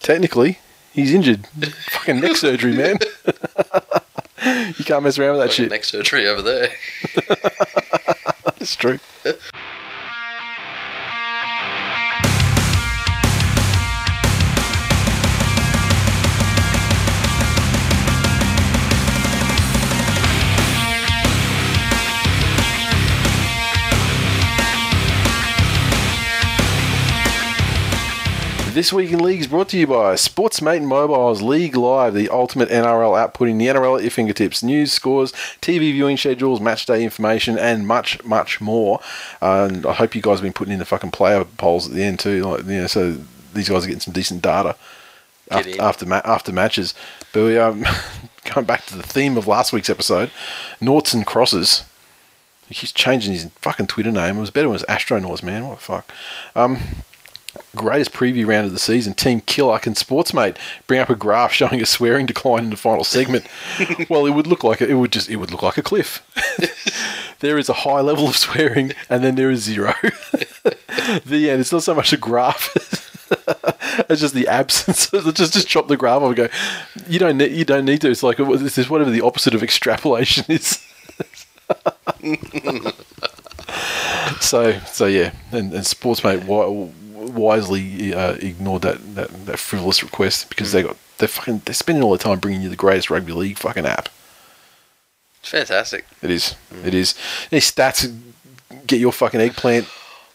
Technically, 0.00 0.58
he's 0.92 1.12
injured. 1.14 1.46
Fucking 1.90 2.20
neck 2.20 2.36
surgery, 2.36 2.74
man. 2.74 2.98
You 4.44 4.84
can't 4.84 5.02
mess 5.02 5.18
around 5.18 5.36
with 5.36 5.40
that 5.42 5.50
Fucking 5.50 5.64
shit. 5.64 5.70
Neck 5.70 5.84
surgery 5.84 6.26
over 6.28 6.42
there. 6.42 6.68
It's 8.62 8.76
true. 8.76 9.00
This 28.72 28.90
week 28.90 29.12
in 29.12 29.18
league 29.18 29.40
is 29.40 29.48
brought 29.48 29.68
to 29.68 29.78
you 29.78 29.86
by 29.86 30.14
Sportsmate 30.14 30.78
and 30.78 30.86
Mobile's 30.86 31.42
League 31.42 31.76
Live, 31.76 32.14
the 32.14 32.30
ultimate 32.30 32.70
NRL 32.70 33.20
app, 33.20 33.34
putting 33.34 33.58
the 33.58 33.66
NRL 33.66 33.98
at 33.98 34.02
your 34.02 34.10
fingertips. 34.10 34.62
News, 34.62 34.90
scores, 34.90 35.32
TV 35.60 35.92
viewing 35.92 36.16
schedules, 36.16 36.58
match 36.58 36.86
day 36.86 37.04
information, 37.04 37.58
and 37.58 37.86
much, 37.86 38.24
much 38.24 38.62
more. 38.62 38.98
Uh, 39.42 39.68
and 39.70 39.84
I 39.84 39.92
hope 39.92 40.14
you 40.14 40.22
guys 40.22 40.38
have 40.38 40.42
been 40.42 40.54
putting 40.54 40.72
in 40.72 40.78
the 40.78 40.86
fucking 40.86 41.10
player 41.10 41.44
polls 41.44 41.86
at 41.86 41.92
the 41.92 42.02
end 42.02 42.18
too, 42.18 42.44
like 42.44 42.64
you 42.64 42.78
know, 42.78 42.86
so 42.86 43.18
these 43.52 43.68
guys 43.68 43.84
are 43.84 43.88
getting 43.88 44.00
some 44.00 44.14
decent 44.14 44.40
data 44.40 44.74
after 45.50 45.82
after, 45.82 46.06
ma- 46.06 46.22
after 46.24 46.50
matches. 46.50 46.94
But 47.34 47.44
we 47.44 47.58
um, 47.58 47.84
going 48.54 48.64
back 48.64 48.86
to 48.86 48.96
the 48.96 49.02
theme 49.02 49.36
of 49.36 49.46
last 49.46 49.74
week's 49.74 49.90
episode, 49.90 50.30
noughts 50.80 51.12
and 51.12 51.26
crosses. 51.26 51.84
He 52.68 52.74
keeps 52.74 52.92
changing 52.92 53.34
his 53.34 53.50
fucking 53.56 53.88
Twitter 53.88 54.12
name. 54.12 54.38
It 54.38 54.40
was 54.40 54.50
better 54.50 54.68
when 54.68 54.76
it 54.76 54.88
was 54.88 54.96
Astronauts, 54.96 55.42
man. 55.42 55.68
What 55.68 55.76
the 55.76 55.84
fuck? 55.84 56.10
Um, 56.56 56.78
greatest 57.76 58.12
preview 58.12 58.46
round 58.46 58.66
of 58.66 58.72
the 58.72 58.78
season. 58.78 59.14
Team 59.14 59.40
Killer 59.40 59.80
and 59.84 59.96
Sportsmate 59.96 60.56
bring 60.86 61.00
up 61.00 61.10
a 61.10 61.14
graph 61.14 61.52
showing 61.52 61.80
a 61.80 61.86
swearing 61.86 62.26
decline 62.26 62.64
in 62.64 62.70
the 62.70 62.76
final 62.76 63.04
segment. 63.04 63.46
well, 64.08 64.26
it 64.26 64.30
would 64.30 64.46
look 64.46 64.64
like 64.64 64.80
a, 64.80 64.88
it 64.88 64.94
would 64.94 65.12
just 65.12 65.28
it 65.28 65.36
would 65.36 65.50
look 65.50 65.62
like 65.62 65.78
a 65.78 65.82
cliff. 65.82 66.22
there 67.40 67.58
is 67.58 67.68
a 67.68 67.74
high 67.74 68.00
level 68.00 68.28
of 68.28 68.36
swearing, 68.36 68.92
and 69.08 69.22
then 69.24 69.34
there 69.34 69.50
is 69.50 69.62
zero. 69.62 69.94
the 71.24 71.48
end. 71.50 71.60
It's 71.60 71.72
not 71.72 71.82
so 71.82 71.94
much 71.94 72.12
a 72.12 72.16
graph. 72.16 72.72
it's 74.10 74.20
just 74.20 74.34
the 74.34 74.48
absence. 74.48 75.10
just 75.10 75.52
just 75.52 75.68
chop 75.68 75.88
the 75.88 75.96
graph 75.96 76.22
off 76.22 76.28
and 76.28 76.36
go. 76.36 76.48
You 77.08 77.18
don't 77.18 77.38
need. 77.38 77.52
You 77.52 77.64
don't 77.64 77.84
need 77.84 78.00
to. 78.02 78.10
It's 78.10 78.22
like 78.22 78.36
this 78.36 78.78
is 78.78 78.90
whatever 78.90 79.10
the 79.10 79.22
opposite 79.22 79.54
of 79.54 79.62
extrapolation 79.62 80.44
is. 80.48 80.86
so 84.40 84.78
so 84.86 85.06
yeah, 85.06 85.32
and, 85.50 85.72
and 85.72 85.84
Sportsmate 85.84 86.40
wi- 86.40 86.92
wisely 87.34 88.14
uh, 88.14 88.32
ignored 88.34 88.82
that, 88.82 89.14
that, 89.14 89.46
that 89.46 89.58
frivolous 89.58 90.02
request 90.02 90.48
because 90.48 90.72
they 90.72 90.82
got 90.82 90.96
they're 91.18 91.28
fucking 91.28 91.62
they're 91.64 91.74
spending 91.74 92.02
all 92.02 92.10
their 92.10 92.18
time 92.18 92.38
bringing 92.38 92.62
you 92.62 92.68
the 92.68 92.76
greatest 92.76 93.10
rugby 93.10 93.32
league 93.32 93.58
fucking 93.58 93.86
app. 93.86 94.08
It's 95.40 95.50
fantastic. 95.50 96.06
It 96.22 96.30
is. 96.30 96.54
It 96.84 96.94
is. 96.94 97.14
Any 97.50 97.60
stats? 97.60 98.16
Get 98.86 99.00
your 99.00 99.12
fucking 99.12 99.40
eggplant. 99.40 99.88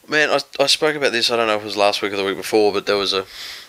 Man, 0.07 0.29
I, 0.29 0.39
I 0.59 0.67
spoke 0.67 0.95
about 0.95 1.11
this. 1.11 1.29
I 1.31 1.35
don't 1.35 1.47
know 1.47 1.55
if 1.55 1.61
it 1.61 1.65
was 1.65 1.77
last 1.77 2.01
week 2.01 2.13
or 2.13 2.17
the 2.17 2.23
week 2.23 2.37
before, 2.37 2.71
but 2.73 2.85
there 2.85 2.95
was 2.97 3.13
a 3.13 3.25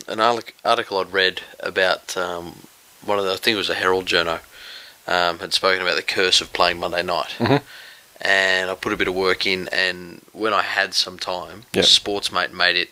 an 0.06 0.20
artic- 0.20 0.54
article 0.64 0.98
I'd 0.98 1.12
read 1.12 1.42
about 1.60 2.16
um, 2.16 2.60
one 3.04 3.18
of 3.18 3.24
the. 3.24 3.32
I 3.32 3.36
think 3.36 3.54
it 3.54 3.58
was 3.58 3.70
a 3.70 3.74
Herald 3.74 4.06
journo 4.06 4.40
um, 5.06 5.38
had 5.40 5.52
spoken 5.52 5.82
about 5.82 5.96
the 5.96 6.02
curse 6.02 6.40
of 6.40 6.52
playing 6.52 6.78
Monday 6.78 7.02
night, 7.02 7.34
Mhm. 7.38 7.62
and 8.20 8.70
I 8.70 8.74
put 8.74 8.92
a 8.92 8.96
bit 8.96 9.08
of 9.08 9.14
work 9.14 9.46
in. 9.46 9.68
And 9.72 10.22
when 10.32 10.52
I 10.54 10.62
had 10.62 10.94
some 10.94 11.18
time, 11.18 11.64
Yep. 11.72 11.84
Sportsmate 11.84 12.52
made 12.52 12.76
it 12.76 12.90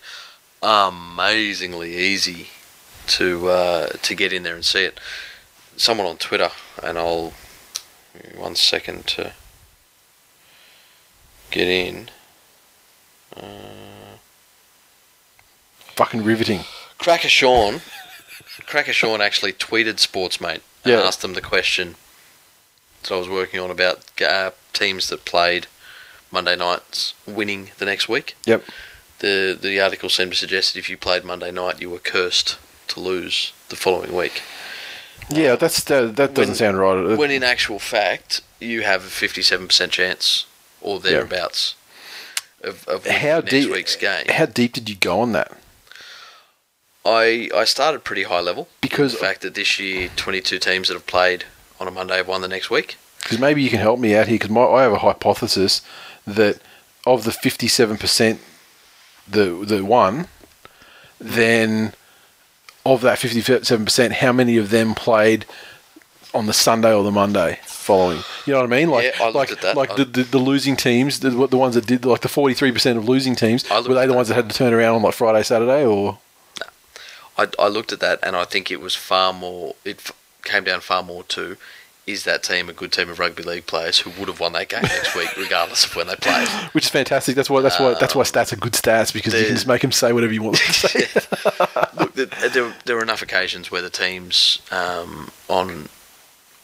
amazingly 0.63 1.95
easy 1.97 2.49
to 3.09 3.49
uh, 3.49 3.87
to 4.03 4.15
get 4.15 4.33
in 4.33 4.43
there 4.43 4.55
and 4.55 4.65
see 4.65 4.85
it. 4.85 4.99
Someone 5.77 6.07
on 6.07 6.17
Twitter, 6.17 6.51
and 6.83 6.99
I'll 6.99 7.35
one 8.35 8.55
second 8.57 9.07
to 9.09 9.33
get 11.51 11.69
in. 11.69 12.09
Fucking 15.95 16.25
riveting. 16.25 16.65
Cracker 16.99 17.29
Sean, 17.29 17.81
Cracker 18.67 18.93
Sean 18.93 19.21
actually 19.21 19.53
tweeted 19.53 19.95
Sportsmate 19.97 20.61
and 20.85 20.93
Yeah. 20.93 21.01
asked 21.03 21.23
them 21.23 21.35
the 21.35 21.41
question 21.41 21.97
that 23.03 23.13
I 23.13 23.17
was 23.17 23.29
working 23.29 23.61
on 23.61 23.71
about 23.71 24.01
uh, 24.21 24.51
teams 24.73 25.09
that 25.09 25.25
played 25.25 25.67
Monday 26.31 26.57
nights 26.57 27.15
winning 27.27 27.71
the 27.79 27.85
next 27.87 28.09
week. 28.09 28.37
Yep. 28.45 28.65
The 29.21 29.59
the 29.61 29.81
article 29.81 30.09
seemed 30.09 30.33
to 30.33 30.37
suggest 30.39 30.73
that 30.75 30.79
if 30.79 30.91
you 30.91 30.97
played 30.97 31.25
Monday 31.25 31.51
night, 31.51 31.81
you 31.81 31.91
were 31.91 31.99
cursed 31.99 32.59
to 32.89 33.01
lose 33.01 33.53
the 33.69 33.77
following 33.77 34.15
week. 34.15 34.43
Yeah, 35.31 35.57
that's 35.57 35.83
that, 35.85 36.17
that 36.17 36.35
doesn't 36.35 36.51
When- 36.53 36.55
sound 36.57 36.79
right. 36.79 37.17
When 37.19 37.31
in 37.31 37.43
actual 37.43 37.79
fact, 37.79 38.43
you 38.61 38.83
have 38.83 39.03
a 39.05 39.09
fifty-seven 39.09 39.67
percent 39.69 39.93
chance 39.93 40.47
or 40.81 41.01
thereabouts 41.01 41.75
of, 42.63 42.87
of 42.87 43.05
winning 43.07 43.21
how 43.21 43.39
next 43.39 43.51
deep? 43.51 43.71
week's 43.73 43.97
game. 43.97 44.27
How 44.29 44.47
deep 44.47 44.73
did 44.75 44.89
you 44.89 44.97
go 44.97 45.21
on 45.21 45.33
that? 45.33 45.53
I 47.05 47.49
I 47.55 47.65
started 47.65 48.05
pretty 48.05 48.25
high 48.25 48.41
level. 48.41 48.69
Because 48.81 49.13
the 49.13 49.19
fact 49.19 49.41
that 49.43 49.55
this 49.55 49.79
year 49.81 50.11
22 50.17 50.59
teams 50.59 50.89
that 50.89 50.95
have 50.95 51.07
played 51.07 51.45
on 51.81 51.89
a 51.89 51.91
Monday 51.91 52.17
have 52.17 52.29
won 52.29 52.41
the 52.43 52.49
next 52.49 52.71
week. 52.71 52.97
because 53.23 53.39
maybe 53.39 53.63
you 53.63 53.71
can 53.71 53.81
help 53.81 53.99
me 54.01 54.15
out 54.17 54.29
here 54.29 54.39
because 54.39 54.55
I 54.57 54.83
have 54.83 54.93
a 54.93 54.99
hypothesis 54.99 55.83
that 56.27 56.59
of 57.07 57.25
the 57.25 57.33
fifty-seven 57.33 57.97
percent 57.99 58.41
the 59.29 59.65
the 59.67 59.85
one, 59.85 60.29
then 61.21 61.93
of 62.85 63.01
that 63.03 63.19
fifty-seven 63.19 63.85
percent, 63.85 64.15
how 64.15 64.33
many 64.33 64.57
of 64.57 64.71
them 64.71 64.95
played 64.95 65.45
on 66.35 66.47
the 66.47 66.53
Sunday 66.53 66.93
or 66.93 67.03
the 67.03 67.11
Monday 67.11 67.59
following? 67.65 68.19
You 68.47 68.53
know 68.53 68.61
what 68.61 68.73
I 68.73 68.77
mean? 68.77 68.91
Like 68.91 69.05
Yeah, 69.19 69.25
I 69.25 69.31
like 69.31 69.51
at 69.51 69.61
that. 69.63 69.77
like 69.77 69.91
I- 69.93 69.97
the, 69.97 70.05
the 70.05 70.23
the 70.25 70.39
losing 70.39 70.77
teams, 70.77 71.21
the 71.21 71.31
the 71.31 71.57
ones 71.57 71.75
that 71.75 71.87
did 71.87 72.05
like 72.05 72.21
the 72.21 72.29
forty-three 72.29 72.73
percent 72.73 72.99
of 72.99 73.09
losing 73.09 73.35
teams, 73.35 73.69
were 73.71 73.83
they 73.95 74.07
the 74.07 74.13
ones 74.15 74.29
that 74.29 74.35
had 74.35 74.49
to 74.51 74.55
turn 74.57 74.73
around 74.73 74.97
on 74.97 75.03
like 75.03 75.15
Friday, 75.15 75.43
Saturday, 75.43 75.85
or 75.85 76.19
I, 77.39 77.49
I 77.59 77.69
looked 77.69 77.93
at 77.93 78.01
that 78.01 78.19
and 78.23 78.37
I 78.37 78.45
think 78.45 78.71
it 78.71 78.81
was 78.81 78.95
far 78.95 79.33
more. 79.33 79.75
It 79.85 79.97
f- 79.99 80.13
came 80.45 80.65
down 80.65 80.81
far 80.81 81.03
more 81.03 81.23
to. 81.25 81.57
Is 82.07 82.23
that 82.23 82.45
team 82.45 82.69
a 82.69 82.73
good 82.73 82.93
team 82.93 83.11
of 83.11 83.19
rugby 83.19 83.43
league 83.43 83.67
players 83.67 83.99
who 83.99 84.11
would 84.11 84.29
have 84.29 84.39
won 84.39 84.53
that 84.53 84.69
game 84.69 84.83
next 84.83 85.17
week, 85.17 85.37
regardless 85.37 85.85
of 85.85 85.97
when 85.97 86.07
they 86.07 86.15
played? 86.15 86.47
Which 86.73 86.85
is 86.85 86.91
fantastic. 86.91 87.35
That's 87.35 87.51
why. 87.51 87.63
That's 87.63 87.81
why. 87.81 87.95
That's 87.95 88.15
why 88.15 88.23
stats 88.23 88.53
are 88.53 88.57
good 88.57 88.75
stats 88.75 89.13
because 89.13 89.35
you 89.35 89.45
can 89.47 89.55
just 89.55 89.67
make 89.67 89.83
them 89.83 89.91
say 89.91 90.13
whatever 90.13 90.33
you 90.33 90.43
want 90.43 90.57
them 90.59 90.67
to 90.67 90.73
say. 90.89 91.21
Look, 91.99 92.15
there, 92.15 92.73
there, 92.85 92.95
were 92.97 93.03
enough 93.03 93.23
occasions 93.23 93.73
where 93.73 93.83
the 93.83 93.91
teams 93.91 94.61
um, 94.71 95.33
on 95.49 95.89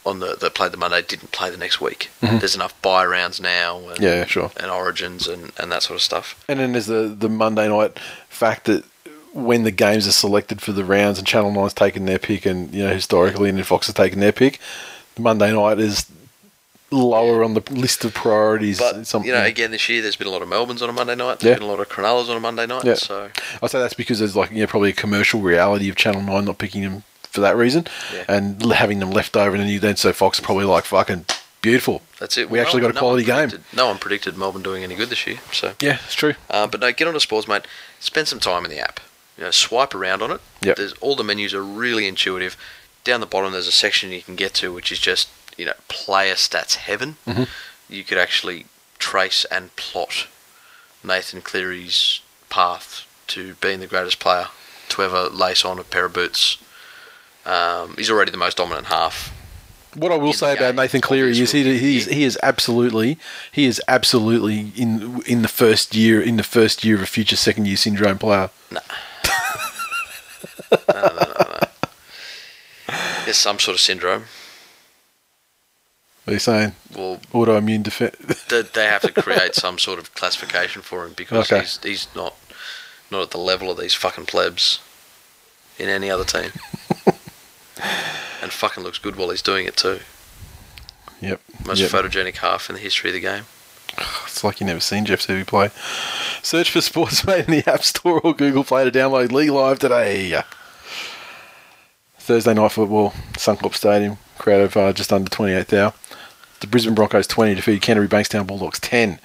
on 0.05 0.19
the 0.19 0.37
that 0.39 0.53
played 0.55 0.71
the 0.71 0.77
Monday 0.77 1.01
didn't 1.01 1.33
play 1.33 1.49
the 1.49 1.57
next 1.57 1.81
week. 1.81 2.09
There's 2.21 2.55
enough 2.55 2.79
buy 2.81 3.05
rounds 3.05 3.41
now, 3.41 3.79
and, 3.79 3.97
Mm-hmm. 3.97 4.03
Yeah, 4.03 4.25
sure. 4.25 4.51
and 4.55 4.71
origins 4.71 5.27
and, 5.27 5.51
and 5.57 5.69
that 5.73 5.83
sort 5.83 5.95
of 5.95 6.01
stuff. 6.01 6.41
And 6.47 6.59
then 6.61 6.71
there's 6.71 6.85
the 6.87 7.13
the 7.19 7.27
Monday 7.29 7.67
night 7.67 7.99
fact 8.29 8.63
that 8.65 8.85
when 9.33 9.63
the 9.63 9.71
games 9.71 10.07
are 10.07 10.11
selected 10.13 10.61
for 10.61 10.71
the 10.71 10.85
rounds 10.85 11.17
and 11.17 11.27
Channel 11.27 11.51
Nine's 11.51 11.73
taken 11.73 12.05
their 12.05 12.19
pick, 12.19 12.45
and 12.45 12.73
you 12.73 12.83
know 12.83 12.93
historically, 12.93 13.49
and 13.49 13.65
Fox 13.65 13.87
has 13.87 13.95
taken 13.95 14.21
their 14.21 14.31
pick, 14.31 14.59
Monday 15.17 15.51
night 15.53 15.79
is 15.79 16.05
lower 16.91 17.43
on 17.43 17.55
the 17.55 17.61
list 17.71 18.05
of 18.05 18.13
priorities. 18.13 18.79
But 18.79 19.07
Some- 19.07 19.23
you 19.23 19.31
know, 19.31 19.43
again 19.43 19.71
this 19.71 19.87
year 19.89 20.01
there's 20.01 20.15
been 20.15 20.27
a 20.27 20.31
lot 20.31 20.41
of 20.43 20.47
Melbournes 20.47 20.81
on 20.81 20.89
a 20.89 20.93
Monday 20.93 21.15
night. 21.15 21.39
There's 21.39 21.51
Yeah. 21.55 21.59
been 21.59 21.63
a 21.67 21.71
lot 21.71 21.79
of 21.79 21.89
Cronulla's 21.89 22.29
on 22.29 22.37
a 22.37 22.39
Monday 22.39 22.67
night. 22.67 22.83
Yeah. 22.85 22.93
So 22.95 23.29
I 23.61 23.67
say 23.67 23.79
that's 23.79 23.95
because 23.95 24.19
there's 24.19 24.35
like 24.35 24.51
you 24.51 24.59
know 24.59 24.67
probably 24.67 24.89
a 24.91 24.93
commercial 24.93 25.41
reality 25.41 25.89
of 25.89 25.95
Channel 25.95 26.21
Nine 26.21 26.45
not 26.45 26.57
picking 26.59 26.83
them 26.83 27.03
for 27.31 27.41
that 27.41 27.55
reason, 27.57 27.87
Yeah. 28.13 28.25
and 28.27 28.71
having 28.73 28.99
them 28.99 29.09
left 29.09 29.35
over, 29.35 29.55
and 29.55 29.59
then 29.63 29.67
you 29.67 29.79
then 29.79 29.95
so 29.95 30.13
Fox 30.13 30.37
are 30.39 30.43
probably 30.43 30.65
like 30.65 30.85
fucking 30.85 31.25
beautiful. 31.63 32.03
that's 32.19 32.37
it. 32.37 32.47
We 32.49 32.59
actually 32.59 32.81
got 32.81 32.91
a 32.91 32.93
no 32.93 32.99
quality 32.99 33.23
game. 33.23 33.51
No 33.75 33.87
one 33.87 33.97
predicted 33.97 34.37
Melbourne 34.37 34.61
doing 34.61 34.83
any 34.83 34.93
good 34.95 35.09
this 35.09 35.25
year. 35.25 35.39
So, 35.51 35.73
Yeah, 35.81 35.97
it's 36.05 36.13
true. 36.13 36.35
uh, 36.51 36.67
but 36.67 36.79
no, 36.79 36.91
get 36.91 37.07
on 37.07 37.15
to 37.15 37.19
sports, 37.19 37.47
mate. 37.47 37.63
Spend 37.99 38.27
some 38.27 38.39
time 38.39 38.65
in 38.65 38.69
the 38.71 38.79
app. 38.79 38.99
You 39.37 39.45
know, 39.45 39.51
swipe 39.51 39.95
around 39.95 40.21
on 40.21 40.29
it. 40.29 40.41
Yep. 40.61 40.75
There's 40.77 40.93
all 41.01 41.15
the 41.15 41.23
menus 41.23 41.55
are 41.55 41.63
really 41.63 42.05
intuitive. 42.07 42.55
Down 43.03 43.19
the 43.19 43.25
bottom, 43.25 43.51
there's 43.51 43.67
a 43.67 43.71
section 43.71 44.11
you 44.11 44.21
can 44.21 44.35
get 44.35 44.53
to, 44.55 44.73
which 44.73 44.91
is 44.91 44.99
just 44.99 45.29
you 45.57 45.65
know 45.65 45.73
player 45.87 46.35
stats 46.35 46.75
heaven. 46.75 47.17
Mhm. 47.27 47.47
You 47.89 48.03
could 48.03 48.17
actually 48.17 48.65
trace 48.97 49.45
and 49.45 49.75
plot 49.75 50.27
Nathan 51.03 51.41
Cleary's 51.41 52.21
path 52.49 53.05
to 53.27 53.55
being 53.55 53.79
the 53.79 53.87
greatest 53.87 54.19
player 54.19 54.47
to 54.89 55.03
ever 55.03 55.29
lace 55.29 55.65
on 55.65 55.79
a 55.79 55.83
pair 55.83 56.05
of 56.05 56.13
boots. 56.13 56.57
Um, 57.45 57.95
he's 57.97 58.09
already 58.09 58.31
the 58.31 58.37
most 58.37 58.57
dominant 58.57 58.87
half. 58.87 59.33
What 59.95 60.11
I 60.11 60.15
will 60.15 60.33
say 60.33 60.55
about 60.55 60.75
Nathan 60.75 61.01
Cleary 61.01 61.31
is 61.31 61.51
he, 61.51 61.77
he 61.77 61.97
is 61.97 62.05
he 62.05 62.23
is 62.23 62.39
absolutely 62.41 63.19
he 63.51 63.65
is 63.65 63.81
absolutely 63.87 64.71
in 64.75 65.21
in 65.27 65.41
the 65.43 65.47
first 65.47 65.93
year 65.93 66.21
in 66.21 66.37
the 66.37 66.43
first 66.43 66.83
year 66.83 66.95
of 66.95 67.03
a 67.03 67.05
future 67.05 67.35
second 67.35 67.67
year 67.67 67.77
syndrome 67.77 68.17
player. 68.17 68.49
There's 73.33 73.39
some 73.41 73.57
sort 73.57 73.73
of 73.73 73.81
syndrome. 73.81 74.25
What 76.23 76.31
are 76.31 76.33
you 76.33 76.39
saying? 76.39 76.73
Well, 76.95 77.17
Autoimmune 77.33 77.81
defense. 77.81 78.43
they, 78.49 78.61
they 78.61 78.85
have 78.85 79.01
to 79.01 79.11
create 79.11 79.55
some 79.55 79.79
sort 79.79 79.97
of 79.97 80.13
classification 80.13 80.83
for 80.83 81.07
him 81.07 81.13
because 81.13 81.51
Okay. 81.51 81.61
he's 81.61 81.79
he's 81.81 82.07
not 82.15 82.35
not 83.09 83.23
at 83.23 83.31
the 83.31 83.39
level 83.39 83.71
of 83.71 83.79
these 83.79 83.95
fucking 83.95 84.27
plebs 84.27 84.81
in 85.79 85.89
any 85.89 86.11
other 86.11 86.23
team. 86.23 86.51
and 88.43 88.51
fucking 88.51 88.83
looks 88.83 88.99
good 88.99 89.15
while 89.15 89.31
he's 89.31 89.41
doing 89.41 89.65
it 89.65 89.77
too. 89.77 90.01
yep. 91.19 91.41
Most 91.65 91.79
yep. 91.79 91.89
photogenic 91.89 92.37
half 92.37 92.69
in 92.69 92.75
the 92.75 92.81
history 92.83 93.09
of 93.09 93.15
the 93.15 93.19
game. 93.19 93.45
It's 94.27 94.43
like 94.43 94.59
you 94.59 94.67
never 94.67 94.79
seen 94.79 95.05
Jeff 95.05 95.25
Seavey 95.25 95.45
play. 95.47 95.69
Search 96.43 96.69
for 96.69 96.79
Sportsmate 96.79 97.47
in 97.47 97.51
the 97.51 97.67
App 97.67 97.83
Store 97.83 98.19
or 98.21 98.35
Google 98.35 98.63
Play 98.63 98.83
to 98.83 98.91
download 98.91 99.31
League 99.31 99.49
Live 99.49 99.79
today. 99.79 100.43
Thursday 102.23 102.53
night 102.53 102.71
football, 102.71 103.09
Suncorp 103.33 103.75
Stadium, 103.75 104.17
crowd 104.37 104.61
of 104.61 104.77
uh, 104.77 104.93
just 104.93 105.11
under 105.11 105.29
28,000. 105.29 105.93
The 106.61 106.67
Brisbane 106.67 106.95
Broncos 106.95 107.27
20 107.27 107.55
defeated 107.55 107.81
Canterbury 107.81 108.07
Bankstown 108.07 108.47
Bulldogs 108.47 108.79
10. 108.79 109.19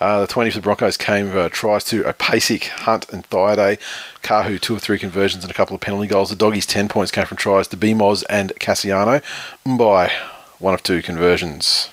Uh, 0.00 0.22
the 0.22 0.26
20 0.26 0.50
for 0.50 0.56
the 0.58 0.62
Broncos 0.62 0.96
came 0.96 1.30
uh, 1.30 1.48
tries 1.48 1.84
to 1.84 2.02
Opasic, 2.02 2.64
Hunt, 2.64 3.08
and 3.10 3.22
Thaiday. 3.30 3.78
Kahu, 4.24 4.60
two 4.60 4.74
or 4.74 4.80
three 4.80 4.98
conversions 4.98 5.44
and 5.44 5.50
a 5.52 5.54
couple 5.54 5.76
of 5.76 5.80
penalty 5.80 6.08
goals. 6.08 6.30
The 6.30 6.34
Doggies 6.34 6.66
10 6.66 6.88
points 6.88 7.12
came 7.12 7.24
from 7.24 7.36
tries 7.36 7.68
to 7.68 7.76
Bimoz 7.76 8.24
and 8.28 8.52
Kasiano. 8.58 9.22
Mbye, 9.64 10.10
one 10.58 10.74
of 10.74 10.82
two 10.82 11.02
conversions. 11.02 11.88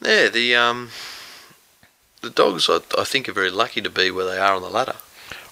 Yeah, 0.00 0.28
the 0.28 0.54
um 0.54 0.90
the 2.20 2.30
dogs 2.30 2.70
I, 2.70 2.78
I 2.96 3.02
think 3.02 3.28
are 3.28 3.32
very 3.32 3.50
lucky 3.50 3.80
to 3.80 3.90
be 3.90 4.12
where 4.12 4.26
they 4.26 4.38
are 4.38 4.54
on 4.54 4.62
the 4.62 4.70
ladder. 4.70 4.94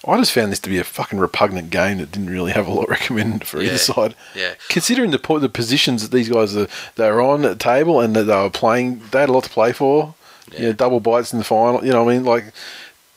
I 0.07 0.17
just 0.17 0.31
found 0.31 0.51
this 0.51 0.59
to 0.61 0.69
be 0.69 0.79
a 0.79 0.83
fucking 0.83 1.19
repugnant 1.19 1.69
game 1.69 1.99
that 1.99 2.11
didn't 2.11 2.29
really 2.31 2.51
have 2.53 2.67
a 2.67 2.71
lot 2.71 2.89
recommended 2.97 3.47
for 3.47 3.61
Yeah. 3.61 3.69
either 3.69 3.77
side. 3.77 4.15
Yeah. 4.35 4.55
Considering 4.69 5.11
the 5.11 5.19
po- 5.19 5.39
the 5.39 5.49
positions 5.49 6.01
that 6.01 6.15
these 6.15 6.27
guys 6.29 6.55
are 6.57 6.67
they 6.95 7.09
were 7.11 7.21
on 7.21 7.45
at 7.45 7.49
the 7.59 7.63
table 7.63 7.99
and 8.01 8.15
that 8.15 8.23
they 8.23 8.35
were 8.35 8.49
playing, 8.49 9.01
they 9.11 9.19
had 9.19 9.29
a 9.29 9.33
lot 9.33 9.43
to 9.43 9.49
play 9.49 9.71
for. 9.73 10.15
You 10.51 10.59
know, 10.59 10.65
Yeah. 10.67 10.73
double 10.73 10.99
bites 10.99 11.31
in 11.33 11.39
the 11.39 11.45
final. 11.45 11.85
You 11.85 11.91
know, 11.91 12.03
what 12.03 12.11
I 12.11 12.15
mean, 12.15 12.25
like 12.25 12.45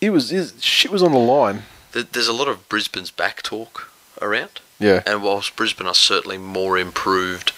it 0.00 0.10
was 0.10 0.30
it, 0.30 0.52
shit 0.62 0.90
was 0.90 1.02
on 1.02 1.12
the 1.12 1.18
line. 1.18 1.62
There's 1.92 2.28
a 2.28 2.32
lot 2.32 2.48
of 2.48 2.68
Brisbane's 2.68 3.10
back 3.10 3.42
talk 3.42 3.90
around. 4.20 4.60
Yeah. 4.78 5.02
And 5.06 5.22
whilst 5.22 5.54
Brisbane 5.56 5.86
are 5.86 5.94
certainly 5.94 6.36
more 6.38 6.76
improved, 6.76 7.52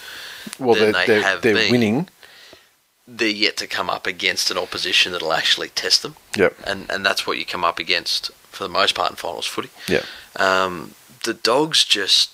Well, 0.59 0.75
than 0.77 0.93
they're 0.93 0.93
they 0.93 1.07
they're, 1.07 1.23
have 1.23 1.43
they're 1.43 1.55
been. 1.55 1.71
winning. 1.73 2.09
they're 3.09 3.29
yet 3.29 3.57
to 3.57 3.67
come 3.67 3.89
up 3.89 4.07
against 4.07 4.51
an 4.51 4.59
opposition 4.59 5.13
that'll 5.13 5.33
actually 5.33 5.69
test 5.71 6.03
them. 6.03 6.17
Yep. 6.37 6.55
And 6.65 6.91
and 6.91 7.05
that's 7.05 7.27
what 7.27 7.39
you 7.39 7.45
come 7.47 7.65
up 7.65 7.79
against 7.81 8.31
for 8.57 8.65
the 8.65 8.71
most 8.71 8.95
part 8.95 9.11
in 9.11 9.17
finals 9.17 9.47
footy. 9.47 9.71
Yep. 9.89 10.05
Um, 10.37 10.95
the 11.25 11.35
dogs 11.35 11.85
just 11.85 12.31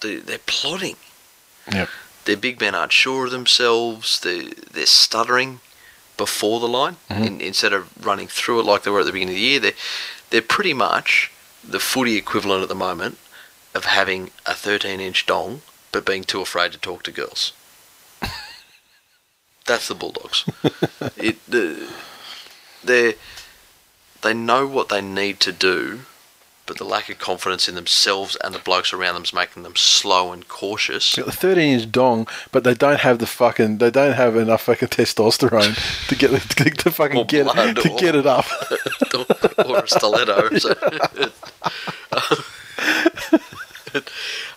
they, 0.00 0.16
they're 0.16 0.38
plotting. 0.46 0.96
Yep. 1.72 1.88
Their 2.24 2.36
big 2.36 2.60
men 2.60 2.74
aren't 2.74 2.92
sure 2.92 3.26
of 3.26 3.30
themselves. 3.30 4.20
They 4.20 4.48
they're 4.72 4.86
stuttering 4.86 5.60
before 6.16 6.60
the 6.60 6.68
line 6.68 6.96
Mm-hmm. 7.10 7.24
in, 7.24 7.40
instead 7.40 7.72
of 7.72 7.90
running 8.06 8.28
through 8.28 8.60
it 8.60 8.66
like 8.66 8.82
they 8.82 8.90
were 8.90 9.00
at 9.00 9.06
the 9.06 9.12
beginning 9.12 9.34
of 9.34 9.40
the 9.40 9.46
year. 9.50 9.60
They 9.60 9.72
they're 10.30 10.42
pretty 10.42 10.74
much 10.74 11.30
the 11.62 11.80
footy 11.80 12.16
equivalent 12.16 12.62
at 12.62 12.68
the 12.68 12.74
moment 12.74 13.18
of 13.74 13.84
having 13.86 14.30
a 14.46 14.54
13 14.54 15.00
inch 15.00 15.26
dong 15.26 15.62
but 15.92 16.04
being 16.06 16.24
too 16.24 16.40
afraid 16.40 16.72
to 16.72 16.78
talk 16.78 17.02
to 17.04 17.12
girls. 17.12 17.52
That's 19.66 19.88
the 19.88 19.94
Bulldogs. 19.94 20.44
it 21.16 21.38
the, 21.48 21.88
they 22.82 23.14
they 24.24 24.34
know 24.34 24.66
what 24.66 24.88
they 24.88 25.00
need 25.00 25.38
to 25.40 25.52
do, 25.52 26.00
but 26.66 26.78
the 26.78 26.84
lack 26.84 27.08
of 27.10 27.18
confidence 27.18 27.68
in 27.68 27.74
themselves 27.74 28.36
and 28.42 28.54
the 28.54 28.58
blokes 28.58 28.92
around 28.92 29.14
them 29.14 29.22
is 29.24 29.32
making 29.34 29.62
them 29.64 29.76
slow 29.76 30.32
and 30.32 30.48
cautious. 30.48 31.14
Got 31.14 31.26
the 31.26 31.32
13 31.32 31.62
inch 31.80 31.92
dong, 31.92 32.26
but 32.50 32.64
they 32.64 32.72
don't 32.74 33.00
have 33.00 33.18
the 33.18 33.26
fucking. 33.26 33.78
They 33.78 33.90
don't 33.90 34.14
have 34.14 34.34
enough 34.36 34.62
fucking 34.62 34.88
testosterone 34.88 35.76
to 36.08 36.16
get 36.16 36.30
to, 36.30 36.70
to 36.70 36.90
fucking 36.90 37.18
Or 37.18 37.26
get 37.26 37.44
blood 37.44 37.76
to 37.76 37.90
or- 37.92 37.98
get 37.98 38.14
it 38.16 38.26
up. 38.26 38.46
or 39.68 39.84
a 39.84 39.88
stiletto. 39.88 40.48
So. 40.58 40.74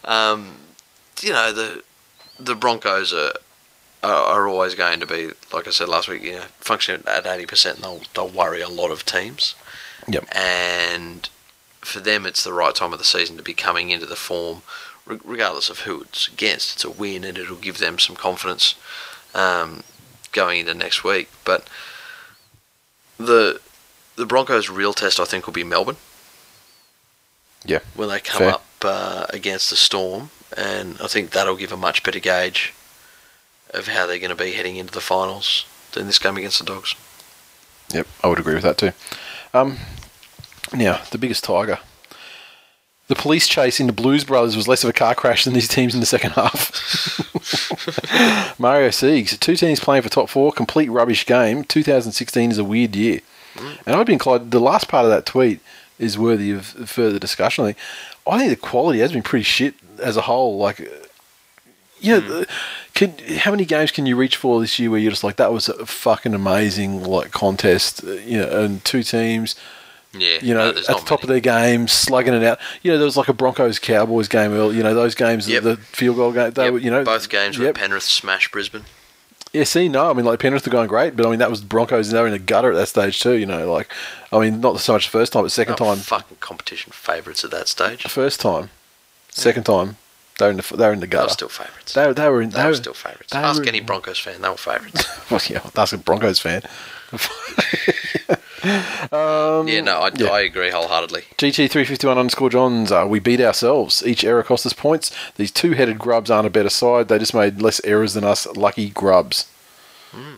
um, 0.05 0.55
you 1.21 1.31
know 1.31 1.51
the 1.51 1.83
the 2.39 2.55
Broncos 2.55 3.13
are, 3.13 3.33
are 4.03 4.13
are 4.43 4.47
always 4.47 4.75
going 4.75 4.99
to 4.99 5.05
be 5.07 5.31
like 5.53 5.67
I 5.67 5.71
said 5.71 5.89
last 5.89 6.07
week. 6.07 6.23
You 6.23 6.33
know, 6.33 6.41
function 6.59 7.03
at 7.07 7.25
eighty 7.25 7.45
percent. 7.45 7.79
They'll 7.81 8.01
they'll 8.13 8.27
worry 8.29 8.61
a 8.61 8.69
lot 8.69 8.91
of 8.91 9.05
teams. 9.05 9.55
Yep. 10.07 10.25
And 10.35 11.29
for 11.81 11.99
them, 11.99 12.25
it's 12.25 12.43
the 12.43 12.53
right 12.53 12.73
time 12.75 12.93
of 12.93 12.99
the 12.99 13.05
season 13.05 13.37
to 13.37 13.43
be 13.43 13.53
coming 13.53 13.89
into 13.89 14.05
the 14.05 14.15
form, 14.15 14.61
re- 15.05 15.19
regardless 15.23 15.69
of 15.69 15.79
who 15.81 16.01
it's 16.01 16.27
against. 16.27 16.73
It's 16.75 16.85
a 16.85 16.89
win, 16.89 17.23
and 17.23 17.37
it'll 17.37 17.55
give 17.57 17.77
them 17.79 17.97
some 17.99 18.15
confidence 18.15 18.75
um, 19.33 19.83
going 20.31 20.59
into 20.61 20.73
next 20.73 21.03
week. 21.03 21.29
But 21.43 21.67
the 23.17 23.59
the 24.15 24.25
Broncos' 24.25 24.69
real 24.69 24.93
test, 24.93 25.19
I 25.19 25.25
think, 25.25 25.45
will 25.45 25.53
be 25.53 25.63
Melbourne 25.63 25.97
Yeah. 27.65 27.79
when 27.95 28.09
they 28.09 28.19
come 28.19 28.39
Fair. 28.39 28.49
up 28.51 28.65
uh, 28.83 29.25
against 29.29 29.69
the 29.69 29.75
Storm, 29.75 30.29
and 30.55 30.97
I 31.01 31.07
think 31.07 31.31
that'll 31.31 31.55
give 31.55 31.71
a 31.71 31.77
much 31.77 32.01
better 32.03 32.19
gauge 32.19 32.73
of 33.71 33.87
how 33.87 34.05
they're 34.05 34.19
going 34.19 34.29
to 34.29 34.35
be 34.35 34.51
heading 34.53 34.75
into 34.77 34.93
the 34.93 35.01
finals 35.01 35.65
than 35.93 36.07
this 36.07 36.19
game 36.19 36.37
against 36.37 36.59
the 36.59 36.65
Dogs. 36.65 36.95
Yep, 37.93 38.07
I 38.23 38.27
would 38.27 38.39
agree 38.39 38.53
with 38.53 38.63
that 38.63 38.77
too. 38.77 38.91
Um, 39.53 39.77
now, 40.73 41.01
the 41.11 41.17
biggest 41.17 41.43
tiger. 41.43 41.79
The 43.07 43.15
police 43.15 43.47
chase 43.47 43.79
into 43.79 43.93
Blues 43.93 44.25
Brothers 44.25 44.57
was 44.57 44.67
less 44.67 44.83
of 44.83 44.89
a 44.89 44.93
car 44.93 45.15
crash 45.15 45.45
than 45.45 45.53
these 45.53 45.69
teams 45.69 45.93
in 45.93 46.01
the 46.01 46.05
second 46.05 46.31
half. 46.31 46.73
Mario 48.59 48.89
Siegs, 48.89 49.39
two 49.39 49.55
teams 49.55 49.79
playing 49.79 50.01
for 50.03 50.09
top 50.09 50.27
four, 50.29 50.51
complete 50.51 50.89
rubbish 50.89 51.25
game. 51.25 51.63
2016 51.63 52.51
is 52.51 52.57
a 52.57 52.63
weird 52.65 52.95
year. 52.95 53.21
And 53.85 53.95
I'd 53.95 54.05
be 54.05 54.13
inclined, 54.13 54.51
the 54.51 54.59
last 54.59 54.87
part 54.89 55.05
of 55.05 55.11
that 55.11 55.25
tweet 55.25 55.61
is 55.97 56.17
worthy 56.17 56.51
of 56.51 56.65
further 56.65 57.17
discussion. 57.17 57.63
I 57.63 57.67
think, 57.73 57.77
I 58.27 58.37
think 58.39 58.49
the 58.49 58.67
quality 58.67 58.99
has 58.99 59.13
been 59.13 59.23
pretty 59.23 59.43
shit 59.43 59.73
as 59.99 60.17
a 60.17 60.21
whole. 60.21 60.57
Like, 60.57 60.79
yeah, 61.99 62.19
the- 62.19 62.47
can, 62.97 63.15
how 63.37 63.51
many 63.51 63.63
games 63.65 63.91
can 63.91 64.05
you 64.05 64.15
reach 64.15 64.35
for 64.35 64.59
this 64.59 64.77
year 64.79 64.89
where 64.89 64.99
you're 64.99 65.11
just 65.11 65.23
like 65.23 65.35
that 65.37 65.53
was 65.53 65.69
a 65.69 65.85
fucking 65.85 66.33
amazing 66.33 67.03
like 67.03 67.31
contest, 67.31 68.03
uh, 68.03 68.11
you 68.13 68.39
know, 68.39 68.63
and 68.63 68.83
two 68.83 69.03
teams 69.03 69.55
Yeah, 70.13 70.39
you 70.41 70.53
know, 70.53 70.71
no, 70.71 70.77
at 70.79 70.85
the 70.87 70.93
top 71.05 71.21
of 71.21 71.29
their 71.29 71.39
game, 71.39 71.87
slugging 71.87 72.33
it 72.33 72.43
out. 72.43 72.59
You 72.81 72.91
know, 72.91 72.97
there 72.97 73.05
was 73.05 73.17
like 73.17 73.27
a 73.27 73.33
Broncos 73.33 73.77
Cowboys 73.79 74.27
game 74.27 74.51
earlier. 74.51 74.75
You 74.77 74.83
know, 74.83 74.93
those 74.95 75.15
games, 75.15 75.47
Yep. 75.47 75.63
the 75.63 75.77
field 75.77 76.15
goal 76.15 76.31
game. 76.31 76.51
They 76.51 76.63
Yep, 76.65 76.73
were, 76.73 76.79
you 76.79 76.89
know, 76.91 77.03
both 77.03 77.29
games 77.29 77.57
were 77.59 77.71
Penrith 77.73 78.03
smash 78.03 78.49
Brisbane. 78.51 78.85
Yeah, 79.53 79.63
see, 79.63 79.87
no, 79.87 80.09
I 80.09 80.13
mean, 80.13 80.25
like 80.25 80.39
Penrith 80.39 80.67
are 80.67 80.71
going 80.71 80.87
great, 80.89 81.15
but 81.15 81.25
I 81.25 81.29
mean 81.29 81.39
that 81.39 81.49
was 81.49 81.61
the 81.61 81.67
Broncos, 81.67 82.09
and 82.09 82.17
they 82.17 82.21
were 82.21 82.27
in 82.27 82.33
the 82.33 82.39
gutter 82.39 82.71
at 82.71 82.75
that 82.75 82.87
stage 82.87 83.21
too. 83.21 83.33
You 83.33 83.45
know, 83.45 83.71
like, 83.71 83.89
I 84.33 84.39
mean, 84.39 84.59
not 84.59 84.79
so 84.81 84.93
much 84.93 85.05
the 85.05 85.11
first 85.11 85.31
time, 85.33 85.43
but 85.43 85.51
second 85.51 85.75
Oh, 85.79 85.85
time, 85.85 85.97
fucking 85.97 86.37
competition 86.39 86.91
favourites 86.93 87.43
at 87.45 87.51
that 87.51 87.67
stage. 87.67 88.03
first 88.07 88.39
time, 88.41 88.69
second 89.29 89.63
time, 89.65 89.95
they 90.39 90.45
were 90.45 90.51
in 90.51 90.57
the 90.57 90.75
they 90.77 90.85
were 90.87 90.93
in 90.93 90.99
the 90.99 91.07
They 91.07 91.15
were 91.17 91.21
gutter. 91.23 91.33
still 91.33 91.49
favourites. 91.49 91.93
They, 91.93 92.13
they 92.13 92.29
were 92.29 92.41
in. 92.41 92.49
They 92.51 92.57
They 92.57 92.63
were 92.63 92.69
were 92.69 92.75
still 92.75 92.93
favourites. 92.93 93.33
Ask 93.33 93.61
were- 93.61 93.67
any 93.67 93.79
Broncos 93.81 94.19
fan, 94.19 94.41
they 94.41 94.49
were 94.49 94.57
favourites. 94.57 95.05
Well, 95.31 95.41
yeah, 95.49 95.59
that's 95.73 95.91
a 95.93 95.97
Broncos 95.97 96.39
fan. 96.39 96.61
Um, 99.11 99.67
yeah, 99.67 99.81
no, 99.81 99.99
I, 99.99 100.11
yeah. 100.15 100.27
I 100.29 100.41
agree 100.41 100.69
wholeheartedly. 100.71 101.23
GT 101.37 101.69
three 101.69 101.85
fifty 101.85 102.07
one 102.07 102.17
underscore 102.17 102.49
Johns. 102.49 102.91
Uh, 102.91 103.05
we 103.07 103.19
beat 103.19 103.39
ourselves. 103.41 104.05
Each 104.05 104.23
error 104.23 104.43
cost 104.43 104.65
us 104.65 104.73
points. 104.73 105.11
These 105.35 105.51
two 105.51 105.73
headed 105.73 105.99
grubs 105.99 106.29
aren't 106.31 106.47
a 106.47 106.49
better 106.51 106.69
side. 106.69 107.07
They 107.07 107.19
just 107.19 107.33
made 107.33 107.61
less 107.61 107.81
errors 107.83 108.13
than 108.13 108.23
us. 108.23 108.45
Lucky 108.55 108.89
grubs. 108.89 109.49
Hmm. 110.11 110.35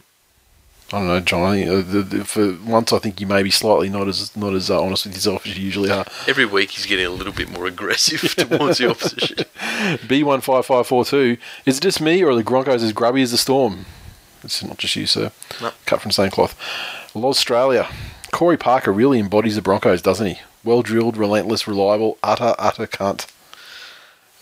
I 0.91 0.97
don't 0.97 1.07
know, 1.07 1.19
Johnny. 1.19 1.67
Uh, 1.67 1.81
the, 1.81 2.01
the, 2.01 2.25
for 2.25 2.57
once, 2.65 2.91
I 2.91 2.97
think 2.97 3.21
you 3.21 3.27
may 3.27 3.43
be 3.43 3.51
slightly 3.51 3.89
not 3.89 4.07
as 4.07 4.35
not 4.35 4.53
as 4.53 4.71
uh, 4.71 4.81
honest 4.81 5.05
with 5.05 5.13
yourself 5.13 5.45
as 5.45 5.55
you 5.55 5.63
usually 5.63 5.91
are. 5.91 6.05
Every 6.27 6.45
week 6.45 6.71
he's 6.71 6.87
getting 6.87 7.05
a 7.05 7.11
little 7.11 7.33
bit 7.33 7.49
more 7.51 7.67
aggressive 7.67 8.21
towards 8.35 8.79
the 8.79 8.89
opposition. 8.89 9.45
B 10.07 10.23
one 10.23 10.41
five 10.41 10.65
five 10.65 10.87
four 10.87 11.05
two. 11.05 11.37
Is 11.65 11.77
it 11.77 11.81
just 11.81 12.01
me 12.01 12.23
or 12.23 12.31
are 12.31 12.35
the 12.35 12.43
Broncos 12.43 12.81
as 12.81 12.91
grubby 12.91 13.21
as 13.21 13.31
the 13.31 13.37
Storm? 13.37 13.85
It's 14.43 14.63
not 14.63 14.77
just 14.77 14.95
you, 14.95 15.05
sir. 15.05 15.31
No. 15.61 15.71
Cut 15.85 16.01
from 16.01 16.09
the 16.09 16.13
same 16.13 16.31
cloth. 16.31 16.57
Australia. 17.15 17.87
Corey 18.31 18.57
Parker 18.57 18.91
really 18.91 19.19
embodies 19.19 19.55
the 19.55 19.61
Broncos, 19.61 20.01
doesn't 20.01 20.25
he? 20.25 20.39
Well 20.63 20.81
drilled, 20.81 21.17
relentless, 21.17 21.67
reliable, 21.67 22.17
utter, 22.23 22.55
utter 22.57 22.87
cunt. 22.87 23.27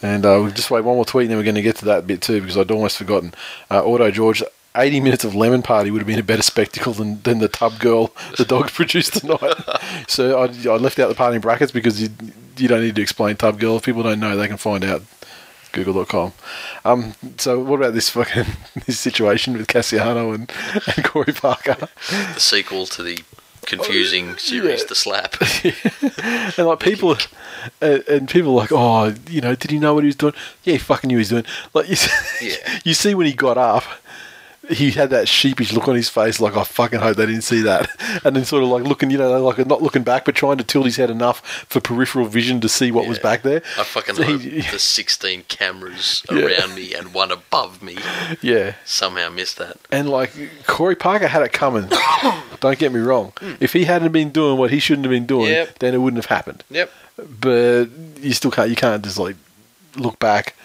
And 0.01 0.25
uh, 0.25 0.39
we'll 0.41 0.51
just 0.51 0.69
wait 0.69 0.83
one 0.83 0.95
more 0.95 1.05
tweet 1.05 1.23
and 1.23 1.31
then 1.31 1.37
we're 1.37 1.43
going 1.43 1.55
to 1.55 1.61
get 1.61 1.77
to 1.77 1.85
that 1.85 2.05
bit 2.05 2.21
too 2.21 2.39
because 2.39 2.57
I'd 2.57 2.69
almost 2.69 2.97
forgotten. 2.97 3.33
Uh, 3.71 3.83
Auto 3.83 4.11
George, 4.11 4.43
80 4.77 4.99
minutes 5.01 5.23
of 5.23 5.35
Lemon 5.35 5.61
Party 5.61 5.91
would 5.91 5.99
have 5.99 6.07
been 6.07 6.19
a 6.19 6.23
better 6.23 6.41
spectacle 6.41 6.93
than, 6.93 7.21
than 7.23 7.39
the 7.39 7.47
Tub 7.47 7.79
Girl 7.79 8.13
the 8.37 8.45
dogs 8.45 8.71
produced 8.75 9.15
tonight. 9.17 9.55
so 10.07 10.39
I, 10.39 10.45
I 10.69 10.77
left 10.77 10.99
out 10.99 11.09
the 11.09 11.15
party 11.15 11.35
in 11.35 11.41
brackets 11.41 11.71
because 11.71 12.01
you, 12.01 12.09
you 12.57 12.67
don't 12.67 12.81
need 12.81 12.95
to 12.95 13.01
explain 13.01 13.35
Tub 13.35 13.59
Girl. 13.59 13.77
If 13.77 13.83
people 13.83 14.03
don't 14.03 14.19
know, 14.19 14.35
they 14.37 14.47
can 14.47 14.57
find 14.57 14.83
out. 14.85 15.03
Google.com. 15.73 16.31
Um, 16.85 17.13
so 17.37 17.59
what 17.59 17.75
about 17.75 17.93
this 17.93 18.09
fucking 18.09 18.45
this 18.87 18.97
situation 18.99 19.55
with 19.55 19.67
Kasiano 19.67 20.33
and, 20.33 20.51
and 20.95 21.05
Corey 21.05 21.33
Parker? 21.33 21.75
the 22.09 22.39
sequel 22.39 22.85
to 22.87 23.03
the 23.03 23.19
confusing 23.65 24.37
series, 24.37 24.81
yeah. 24.81 24.87
The 24.87 24.95
Slap. 24.95 25.35
and 26.57 26.67
like 26.67 26.79
people, 26.79 27.17
and, 27.81 28.03
and 28.07 28.29
people 28.29 28.51
are 28.53 28.61
like, 28.61 28.71
oh, 28.71 29.13
you 29.29 29.41
know, 29.41 29.53
did 29.55 29.69
he 29.69 29.77
know 29.77 29.93
what 29.93 30.03
he 30.03 30.07
was 30.07 30.15
doing? 30.15 30.33
Yeah, 30.63 30.73
he 30.73 30.79
fucking 30.79 31.09
knew 31.09 31.17
he 31.17 31.19
was 31.19 31.29
doing. 31.29 31.45
Like 31.73 31.89
you, 31.89 31.95
see- 31.97 32.49
Yeah. 32.49 32.79
you 32.85 32.93
see 32.93 33.13
when 33.13 33.27
he 33.27 33.33
got 33.33 33.57
up, 33.57 33.83
he 34.69 34.91
had 34.91 35.09
that 35.11 35.27
sheepish 35.27 35.71
look 35.73 35.87
on 35.87 35.95
his 35.95 36.09
face, 36.09 36.39
like 36.39 36.55
I 36.57 36.63
fucking 36.63 36.99
hope 36.99 37.17
they 37.17 37.25
didn't 37.25 37.41
see 37.43 37.61
that, 37.61 37.89
and 38.25 38.35
then 38.35 38.45
sort 38.45 38.63
of 38.63 38.69
like 38.69 38.83
looking, 38.83 39.09
you 39.09 39.17
know, 39.17 39.41
like 39.43 39.65
not 39.65 39.81
looking 39.81 40.03
back, 40.03 40.25
but 40.25 40.35
trying 40.35 40.57
to 40.57 40.63
tilt 40.63 40.85
his 40.85 40.95
head 40.97 41.09
enough 41.09 41.45
for 41.69 41.79
peripheral 41.79 42.25
vision 42.25 42.59
to 42.61 42.69
see 42.69 42.91
what 42.91 43.07
was 43.07 43.19
back 43.19 43.43
there. 43.43 43.61
I 43.77 43.83
fucking 43.83 44.15
So 44.15 44.23
hope 44.23 44.41
he- 44.41 44.61
the 44.71 44.79
16 44.79 45.43
cameras 45.47 46.23
Yeah. 46.31 46.45
around 46.59 46.75
me 46.75 46.93
and 46.93 47.13
one 47.13 47.31
above 47.31 47.81
me 47.81 47.97
yeah, 48.41 48.75
somehow 48.85 49.29
missed 49.29 49.57
that. 49.57 49.77
and 49.91 50.09
like 50.09 50.31
Corey 50.67 50.95
Parker 50.95 51.27
had 51.27 51.41
it 51.43 51.53
coming. 51.53 51.89
Don't 52.59 52.77
get 52.79 52.91
me 52.91 52.99
wrong. 52.99 53.33
Hmm. 53.37 53.53
If 53.59 53.73
he 53.73 53.85
hadn't 53.85 54.11
been 54.11 54.31
doing 54.31 54.57
what 54.57 54.71
he 54.71 54.79
shouldn't 54.79 55.05
have 55.05 55.11
been 55.11 55.25
doing. 55.27 55.49
Yep. 55.51 55.79
then 55.79 55.93
it 55.93 55.99
wouldn't 55.99 56.17
have 56.23 56.35
happened. 56.35 56.63
Yep. 56.69 56.91
but 57.39 57.85
you 58.19 58.33
still 58.33 58.51
can't. 58.51 58.69
You 58.69 58.75
can't 58.75 59.03
just 59.03 59.17
like 59.17 59.35
look 59.95 60.19
back 60.19 60.55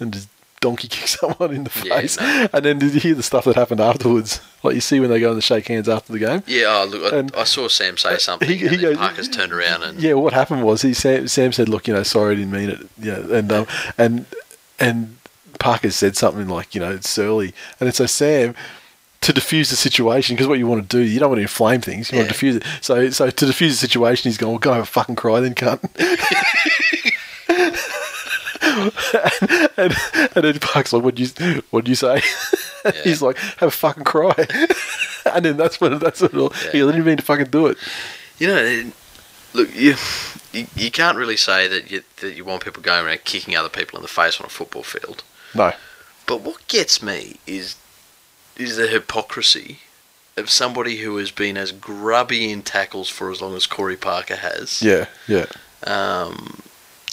and 0.00 0.12
just 0.12 0.28
donkey 0.64 0.88
kick 0.94 1.06
someone 1.08 1.52
in 1.54 1.64
the 1.64 1.70
Yeah, 1.84 2.00
face, 2.00 2.18
no. 2.20 2.48
and 2.52 2.64
then 2.64 2.78
did 2.78 2.94
you 2.94 3.00
hear 3.00 3.14
the 3.14 3.22
stuff 3.22 3.44
that 3.44 3.56
happened 3.56 3.80
afterwards? 3.80 4.40
Like 4.62 4.74
you 4.74 4.80
see 4.80 4.98
when 5.00 5.10
they 5.10 5.20
go 5.20 5.32
and 5.32 5.42
shake 5.44 5.68
hands 5.68 5.88
after 5.88 6.12
the 6.12 6.18
game. 6.18 6.42
Yeah, 6.46 6.64
oh, 6.82 6.86
look, 6.90 7.12
I, 7.12 7.16
And- 7.18 7.34
I 7.36 7.44
saw 7.44 7.68
Sam 7.68 7.96
say 7.96 8.18
something, 8.18 8.48
he- 8.48 8.56
he 8.56 8.66
and 8.66 8.80
goes- 8.80 8.96
Parker's 8.96 9.28
turned 9.28 9.52
around 9.52 9.82
and 9.82 10.00
Yeah, 10.00 10.14
what 10.14 10.32
happened 10.32 10.62
was 10.64 10.82
he 10.82 10.94
Sam, 10.94 11.28
Sam 11.28 11.52
said, 11.52 11.68
"Look, 11.68 11.86
you 11.88 11.94
know, 11.94 12.02
sorry, 12.02 12.32
I 12.32 12.34
didn't 12.36 12.52
mean 12.52 12.70
it." 12.70 12.80
Yeah, 12.98 13.18
and 13.38 13.52
um, 13.52 13.66
and 13.98 14.26
and 14.80 15.16
Parker 15.58 15.90
said 15.90 16.16
something 16.16 16.48
like, 16.48 16.74
"You 16.74 16.80
know, 16.80 16.90
it's 16.92 17.08
Surly," 17.08 17.54
and 17.80 17.94
so 17.94 18.06
Sam. 18.06 18.54
To 19.20 19.32
diffuse 19.32 19.70
the 19.70 19.76
situation, 19.76 20.36
because 20.36 20.48
what 20.48 20.58
you 20.58 20.66
want 20.66 20.82
to 20.90 20.96
do, 20.98 21.02
you 21.02 21.18
don't 21.18 21.30
want 21.30 21.38
to 21.38 21.42
inflame 21.44 21.80
things. 21.80 22.12
You 22.12 22.18
want 22.18 22.28
to 22.28 22.28
Yeah. 22.28 22.32
diffuse 22.34 22.56
it. 22.56 22.64
So, 22.82 23.08
so 23.08 23.30
to 23.30 23.46
diffuse 23.46 23.72
the 23.72 23.78
situation, 23.88 24.28
he's 24.30 24.36
going, 24.36 24.52
"Well, 24.52 24.58
go 24.58 24.74
have 24.74 24.82
a 24.82 24.86
fucking 24.86 25.14
cry, 25.16 25.40
then, 25.40 25.54
cunt." 25.54 25.80
and, 29.76 29.94
and 30.34 30.44
then 30.44 30.58
Park's 30.60 30.92
like, 30.92 31.02
"What 31.02 31.14
do 31.14 31.22
you, 31.24 31.62
what 31.70 31.84
do 31.84 31.90
you 31.90 31.94
say?" 31.96 32.20
He's 33.04 33.22
like, 33.22 33.36
"Have 33.38 33.68
a 33.68 33.70
fucking 33.70 34.04
cry." 34.04 34.34
and 35.34 35.44
then 35.44 35.56
that's 35.56 35.80
when 35.80 35.98
that's 35.98 36.20
when 36.20 36.36
all, 36.38 36.52
Yeah. 36.66 36.70
he 36.72 36.78
didn't 36.80 37.04
mean 37.04 37.16
to 37.16 37.22
fucking 37.22 37.46
do 37.46 37.66
it. 37.68 37.78
You 38.38 38.46
know, 38.48 38.90
look, 39.54 39.74
you, 39.74 39.94
you 40.52 40.66
you 40.76 40.90
can't 40.90 41.16
really 41.16 41.36
say 41.36 41.68
that 41.68 41.90
you 41.90 42.02
that 42.20 42.34
you 42.34 42.44
want 42.44 42.64
people 42.64 42.82
going 42.82 43.04
around 43.06 43.24
kicking 43.24 43.56
other 43.56 43.68
people 43.68 43.98
in 43.98 44.02
the 44.02 44.08
face 44.08 44.40
on 44.40 44.46
a 44.46 44.50
football 44.50 44.82
field. 44.82 45.22
No, 45.54 45.72
But 46.26 46.40
what 46.40 46.66
gets 46.68 47.02
me 47.02 47.36
is 47.46 47.76
is 48.56 48.76
the 48.76 48.86
hypocrisy 48.88 49.78
of 50.36 50.50
somebody 50.50 50.96
who 50.96 51.16
has 51.18 51.30
been 51.30 51.56
as 51.56 51.70
grubby 51.70 52.50
in 52.50 52.62
tackles 52.62 53.08
for 53.08 53.30
as 53.30 53.40
long 53.40 53.54
as 53.54 53.66
Corey 53.66 53.96
Parker 53.96 54.34
has. 54.36 54.82
yeah, 54.82 55.06
yeah. 55.28 55.46
Um, 55.86 56.60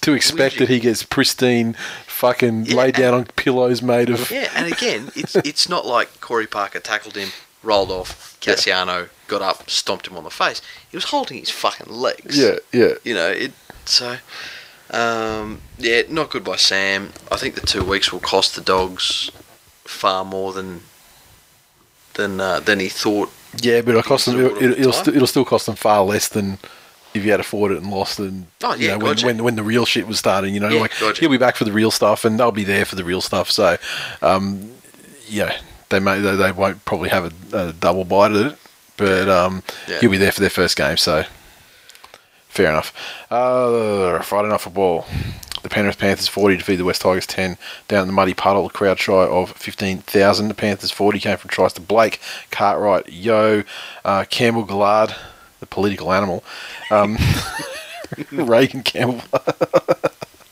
to 0.02 0.14
expect 0.14 0.58
that 0.60 0.68
he 0.70 0.80
gets 0.80 1.04
pristine, 1.04 1.74
fucking 2.08 2.66
Yeah, 2.66 2.76
laid 2.76 2.95
down 2.95 3.14
on 3.14 3.26
pillows 3.36 3.82
made 3.82 4.10
of. 4.10 4.32
yeah, 4.32 4.49
and 4.56 4.72
again, 4.72 5.12
it's 5.16 5.36
it's 5.38 5.70
not 5.70 5.86
like 5.86 6.20
Corey 6.22 6.47
Parker 6.47 6.80
tackled 6.80 7.16
him, 7.16 7.30
rolled 7.64 7.91
off, 7.91 8.38
Kasiano 8.41 9.10
got 9.28 9.41
up, 9.41 9.70
stomped 9.70 10.08
him 10.08 10.18
on 10.18 10.24
the 10.24 10.30
face. 10.32 10.62
He 10.89 10.97
was 10.97 11.06
holding 11.06 11.38
his 11.38 11.49
fucking 11.49 11.93
legs. 11.93 12.38
Yeah, 12.38 12.56
yeah. 12.74 12.93
You 13.04 13.14
know, 13.14 13.30
it 13.30 13.52
so 13.86 14.18
um, 14.91 15.62
yeah, 15.78 16.02
not 16.10 16.30
good 16.32 16.43
by 16.43 16.56
Sam. 16.58 17.14
I 17.32 17.38
think 17.38 17.56
the 17.56 17.62
two 17.66 17.84
weeks 17.84 18.12
will 18.12 18.20
cost 18.20 18.56
the 18.56 18.62
dogs 18.62 19.30
far 19.86 20.26
more 20.26 20.52
than 20.54 20.82
than 22.16 22.39
uh, 22.41 22.60
than 22.60 22.80
he 22.80 22.89
thought. 22.89 23.32
Yeah, 23.62 23.82
but 23.82 23.89
it'll 23.91 24.04
cost 24.04 24.26
them. 24.26 24.36
Still 24.36 24.45
It'll, 24.58 24.60
got 24.60 24.78
a 24.78 24.80
it'll, 24.80 24.93
st- 24.93 25.16
it'll 25.16 25.28
still 25.28 25.45
cost 25.45 25.66
them 25.66 25.76
far 25.76 26.04
less 26.04 26.28
than 26.30 26.58
if 27.14 27.24
you 27.26 27.32
had 27.32 27.39
afforded 27.39 27.76
it 27.76 27.84
and 27.84 27.91
lost. 27.91 28.20
And 28.20 28.45
Oh, 28.64 28.74
you 28.76 28.88
know, 28.89 28.97
when, 28.97 29.14
gotcha. 29.16 29.26
when 29.26 29.43
when 29.43 29.55
the 29.55 29.64
real 29.64 29.86
shit 29.86 30.07
was 30.07 30.20
starting, 30.20 30.53
you 30.53 30.59
know, 30.59 30.70
Yeah, 30.70 30.82
like 30.82 30.99
gotcha. 30.99 31.20
he'll 31.22 31.30
be 31.30 31.38
back 31.38 31.55
for 31.55 31.66
the 31.66 31.72
real 31.72 31.91
stuff, 31.91 32.24
and 32.26 32.39
they'll 32.39 32.51
be 32.51 32.64
there 32.64 32.86
for 32.86 32.95
the 32.95 33.03
real 33.03 33.22
stuff. 33.22 33.49
So, 33.51 33.78
um, 34.22 34.72
yeah, 35.28 35.57
they 35.89 35.99
may 35.99 36.20
they, 36.20 36.36
they 36.36 36.51
won't 36.51 36.84
probably 36.86 37.09
have 37.09 37.34
a, 37.53 37.57
a 37.70 37.74
double 37.74 38.05
bite 38.05 38.32
at 38.32 38.45
it, 38.53 38.57
but 38.97 39.28
um, 39.30 39.64
Yeah. 39.88 39.99
he'll 39.99 40.12
be 40.12 40.18
there 40.18 40.32
for 40.32 40.41
their 40.41 40.49
first 40.49 40.78
game. 40.78 40.97
So, 40.97 41.26
fair 42.47 42.70
enough. 42.70 42.93
Uh, 43.32 44.22
Friday 44.22 44.49
night 44.49 44.62
football. 44.62 45.05
The 45.64 45.70
Penrith 45.70 45.99
Panthers 45.99 46.28
40 46.28 46.57
defeat 46.57 46.78
the 46.78 46.86
West 46.86 47.03
Tigers 47.03 47.28
10 47.28 47.55
down 47.88 48.01
in 48.01 48.07
the 48.07 48.14
muddy 48.14 48.34
puddle. 48.34 48.68
Crowd 48.68 48.97
shy 48.99 49.14
of 49.14 49.51
15,000. 49.51 50.47
The 50.47 50.53
Panthers 50.55 50.89
40 50.89 51.20
came 51.20 51.38
from 51.38 51.51
tries 51.51 51.74
to 51.74 51.82
Blake, 51.82 52.20
Cartwright, 52.49 53.07
Yeo, 53.09 53.64
uh, 54.03 54.26
Campbell 54.28 54.66
Gillard, 54.66 55.14
the 55.62 55.66
political 55.66 56.12
animal, 56.12 56.43
um, 56.91 57.18
Reagan 58.32 58.84
Campbell, 58.84 59.22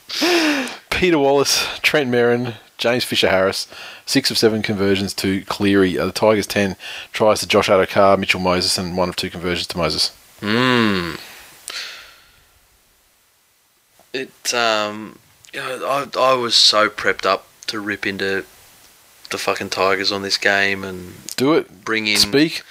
Peter 0.90 1.18
Wallace, 1.18 1.66
Trent 1.82 2.10
Merrin, 2.10 2.54
James 2.78 3.04
Fisher 3.04 3.28
Harris. 3.28 3.68
Six 4.06 4.30
of 4.30 4.38
seven 4.38 4.62
conversions 4.62 5.12
to 5.14 5.42
Cleary. 5.44 5.98
Uh, 5.98 6.06
the 6.06 6.12
Tigers 6.12 6.46
10 6.46 6.76
tries 7.12 7.40
to 7.40 7.46
Josh 7.46 7.68
Addo-Carr, 7.68 8.16
Mitchell 8.16 8.40
Moses, 8.40 8.76
and 8.78 8.96
one 8.96 9.08
of 9.08 9.14
two 9.16 9.30
conversions 9.30 9.66
to 9.68 9.78
Moses. 9.78 10.16
Mm. 10.40 11.20
It 14.12 14.54
um, 14.54 15.18
you 15.52 15.60
know, 15.60 15.86
I 15.86 16.06
I 16.18 16.34
was 16.34 16.56
so 16.56 16.88
prepped 16.88 17.24
up 17.26 17.46
to 17.68 17.78
rip 17.78 18.06
into 18.06 18.44
the 19.30 19.38
fucking 19.38 19.70
Tigers 19.70 20.10
on 20.10 20.22
this 20.22 20.36
game 20.36 20.82
and 20.82 21.12
Do 21.36 21.54
it. 21.54 21.84
bring 21.84 22.08
in 22.08 22.16
Speak. 22.16 22.62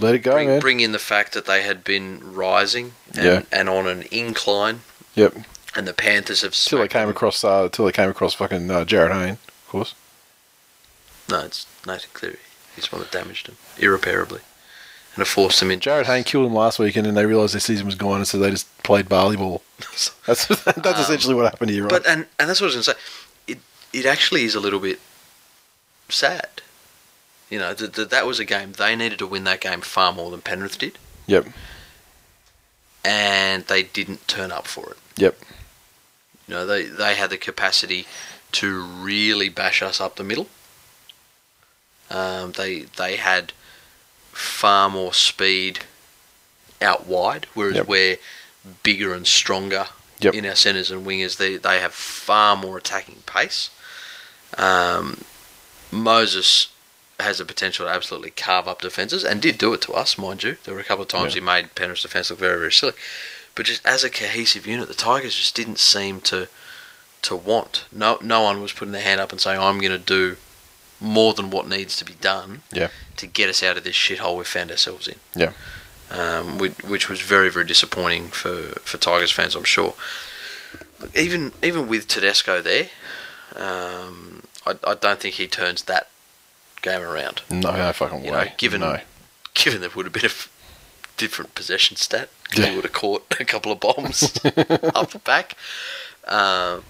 Let 0.00 0.14
it 0.14 0.20
go, 0.20 0.32
bring, 0.32 0.48
man. 0.48 0.60
bring 0.60 0.80
in 0.80 0.92
the 0.92 0.98
fact 0.98 1.32
that 1.34 1.46
they 1.46 1.62
had 1.62 1.84
been 1.84 2.20
rising 2.34 2.94
and, 3.14 3.24
Yeah. 3.24 3.42
and 3.52 3.68
on 3.68 3.86
an 3.86 4.02
incline, 4.10 4.80
Yep. 5.14 5.34
and 5.76 5.86
the 5.86 5.94
Panthers 5.94 6.40
have 6.42 6.52
Till 6.54 6.80
they 6.80 6.88
came 6.88 7.02
them. 7.02 7.10
across, 7.10 7.44
uh, 7.44 7.68
till 7.70 7.84
they 7.84 7.92
came 7.92 8.10
across 8.10 8.34
fucking 8.34 8.70
uh, 8.70 8.84
Jarryd 8.84 9.12
Hayne, 9.12 9.38
of 9.64 9.68
course. 9.68 9.94
No, 11.28 11.40
it's 11.40 11.66
Nathan 11.86 12.10
Cleary. 12.12 12.38
He's 12.74 12.88
the 12.88 12.96
one 12.96 13.02
that 13.02 13.12
damaged 13.12 13.46
them 13.46 13.56
irreparably, 13.78 14.40
and 15.14 15.22
it 15.22 15.26
forced 15.26 15.60
them 15.60 15.70
in. 15.70 15.78
Jarryd 15.78 16.06
Hayne 16.06 16.24
killed 16.24 16.46
him 16.46 16.54
last 16.54 16.80
week, 16.80 16.96
and 16.96 17.06
then 17.06 17.14
they 17.14 17.24
realised 17.24 17.54
their 17.54 17.60
season 17.60 17.86
was 17.86 17.94
gone, 17.94 18.16
and 18.16 18.26
so 18.28 18.36
they 18.38 18.50
just 18.50 18.66
played 18.82 19.08
barley 19.08 19.36
ball. 19.36 19.62
That's 20.26 20.46
that's 20.46 20.66
Um, 20.76 20.94
essentially 20.96 21.34
what 21.36 21.44
happened 21.44 21.70
here, 21.70 21.84
right? 21.84 21.90
But 21.90 22.06
and 22.06 22.26
and 22.40 22.48
that's 22.50 22.60
what 22.60 22.72
I 22.72 22.76
was 22.76 22.86
going 22.86 22.96
to 22.96 23.00
say. 23.00 23.06
It 23.46 23.58
it 23.92 24.06
actually 24.06 24.42
is 24.44 24.54
a 24.56 24.60
little 24.60 24.80
bit 24.80 24.98
sad. 26.08 26.48
You 27.54 27.60
know 27.60 27.72
that 27.72 27.92
that 27.92 28.10
that 28.10 28.26
was 28.26 28.40
a 28.40 28.44
game 28.44 28.72
they 28.72 28.96
needed 28.96 29.20
to 29.20 29.28
win 29.28 29.44
that 29.44 29.60
game 29.60 29.80
far 29.80 30.12
more 30.12 30.28
than 30.32 30.40
Penrith 30.40 30.76
did. 30.76 30.98
yep. 31.28 31.46
and 33.04 33.64
they 33.66 33.84
didn't 33.84 34.26
turn 34.26 34.50
up 34.50 34.66
for 34.66 34.90
it. 34.90 34.96
Yep. 35.16 35.38
You 36.48 36.54
know, 36.54 36.66
they 36.66 36.82
they 36.86 37.14
had 37.14 37.30
the 37.30 37.36
capacity 37.38 38.06
to 38.52 38.82
really 38.82 39.48
bash 39.48 39.82
us 39.82 40.00
up 40.00 40.16
the 40.16 40.24
middle. 40.24 40.48
Um, 42.10 42.50
they 42.52 42.80
they 42.80 43.14
had 43.16 43.52
far 44.32 44.90
more 44.90 45.14
speed 45.14 45.80
out 46.82 47.06
wide, 47.06 47.46
whereas 47.54 47.76
Yep. 47.76 47.86
we're 47.86 48.16
bigger 48.82 49.14
and 49.14 49.28
stronger 49.28 49.86
Yep. 50.18 50.34
in 50.34 50.44
our 50.44 50.56
centres 50.56 50.90
and 50.90 51.06
wingers. 51.06 51.36
They 51.36 51.56
they 51.56 51.78
have 51.78 51.94
far 51.94 52.56
more 52.56 52.78
attacking 52.78 53.22
pace. 53.26 53.70
Um, 54.58 55.22
Moses 55.92 56.66
has 57.20 57.38
the 57.38 57.44
potential 57.44 57.86
to 57.86 57.92
absolutely 57.92 58.30
carve 58.30 58.66
up 58.68 58.82
defences 58.82 59.24
and 59.24 59.40
did 59.40 59.56
do 59.58 59.72
it 59.72 59.80
to 59.82 59.92
us, 59.92 60.18
mind 60.18 60.42
you. 60.42 60.56
There 60.64 60.74
were 60.74 60.80
a 60.80 60.84
couple 60.84 61.02
of 61.02 61.08
times 61.08 61.34
Yeah. 61.34 61.40
he 61.40 61.46
made 61.46 61.74
Penrith's 61.74 62.02
defence 62.02 62.30
look 62.30 62.38
very 62.40 62.58
very 62.58 62.72
silly. 62.72 62.92
But 63.54 63.66
just 63.66 63.86
as 63.86 64.02
a 64.02 64.10
cohesive 64.10 64.66
unit, 64.66 64.88
the 64.88 64.94
Tigers 64.94 65.34
just 65.36 65.54
didn't 65.54 65.78
seem 65.78 66.20
to 66.22 66.48
to 67.22 67.36
want. 67.36 67.86
No 67.92 68.18
no 68.20 68.42
one 68.42 68.60
was 68.60 68.72
putting 68.72 68.92
their 68.92 69.02
hand 69.02 69.20
up 69.20 69.30
and 69.32 69.40
saying, 69.40 69.58
I'm 69.60 69.78
going 69.78 69.92
to 69.92 69.98
do 69.98 70.36
more 71.00 71.34
than 71.34 71.50
what 71.50 71.68
needs 71.68 71.96
to 71.98 72.04
be 72.04 72.14
done 72.14 72.62
Yeah. 72.72 72.88
to 73.16 73.26
get 73.26 73.48
us 73.48 73.62
out 73.62 73.76
of 73.76 73.84
this 73.84 73.94
shithole 73.96 74.36
we've 74.36 74.46
found 74.46 74.70
ourselves 74.70 75.06
in. 75.08 75.16
Yeah. 75.34 75.52
Um, 76.10 76.58
which, 76.58 76.78
which 76.84 77.08
was 77.08 77.20
very, 77.20 77.50
very 77.50 77.64
disappointing 77.66 78.28
for, 78.28 78.54
for 78.82 78.98
Tigers 78.98 79.32
fans, 79.32 79.54
I'm 79.54 79.64
sure. 79.64 79.94
Even 81.14 81.52
even 81.62 81.88
with 81.88 82.08
Tedesco 82.08 82.60
there, 82.62 82.88
um, 83.56 84.42
I, 84.66 84.74
I 84.86 84.94
don't 84.94 85.20
think 85.20 85.34
he 85.36 85.46
turns 85.46 85.82
that 85.84 86.08
game 86.84 87.02
around. 87.02 87.42
No, 87.50 87.72
no 87.72 87.92
fucking 87.92 88.24
You 88.24 88.32
way. 88.32 88.44
know, 88.44 88.50
given 88.56 88.80
no. 88.82 89.00
given 89.54 89.80
there 89.80 89.90
would 89.94 90.06
have 90.06 90.12
been 90.12 90.22
a 90.24 90.26
f- 90.26 90.50
different 91.16 91.54
possession 91.54 91.96
stat, 91.96 92.28
Yeah. 92.54 92.66
he 92.66 92.76
would 92.76 92.84
have 92.84 92.92
caught 92.92 93.34
a 93.40 93.44
couple 93.44 93.72
of 93.72 93.80
bombs 93.80 94.22
up 94.44 95.10
the 95.10 95.20
back. 95.24 95.56
Um, 96.28 96.84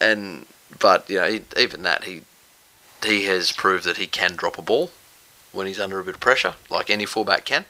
and 0.00 0.46
but 0.78 1.08
you 1.10 1.16
know, 1.20 1.30
he, 1.30 1.42
even 1.58 1.82
that 1.82 2.04
he 2.04 2.22
he 3.04 3.24
has 3.26 3.52
proved 3.52 3.84
that 3.84 3.96
he 3.98 4.06
can 4.06 4.34
drop 4.36 4.58
a 4.58 4.62
ball 4.62 4.90
when 5.52 5.66
he's 5.66 5.80
under 5.80 5.98
a 6.00 6.04
bit 6.04 6.14
of 6.14 6.20
pressure, 6.20 6.54
like 6.70 6.90
any 6.90 7.06
fullback 7.06 7.44
can. 7.44 7.64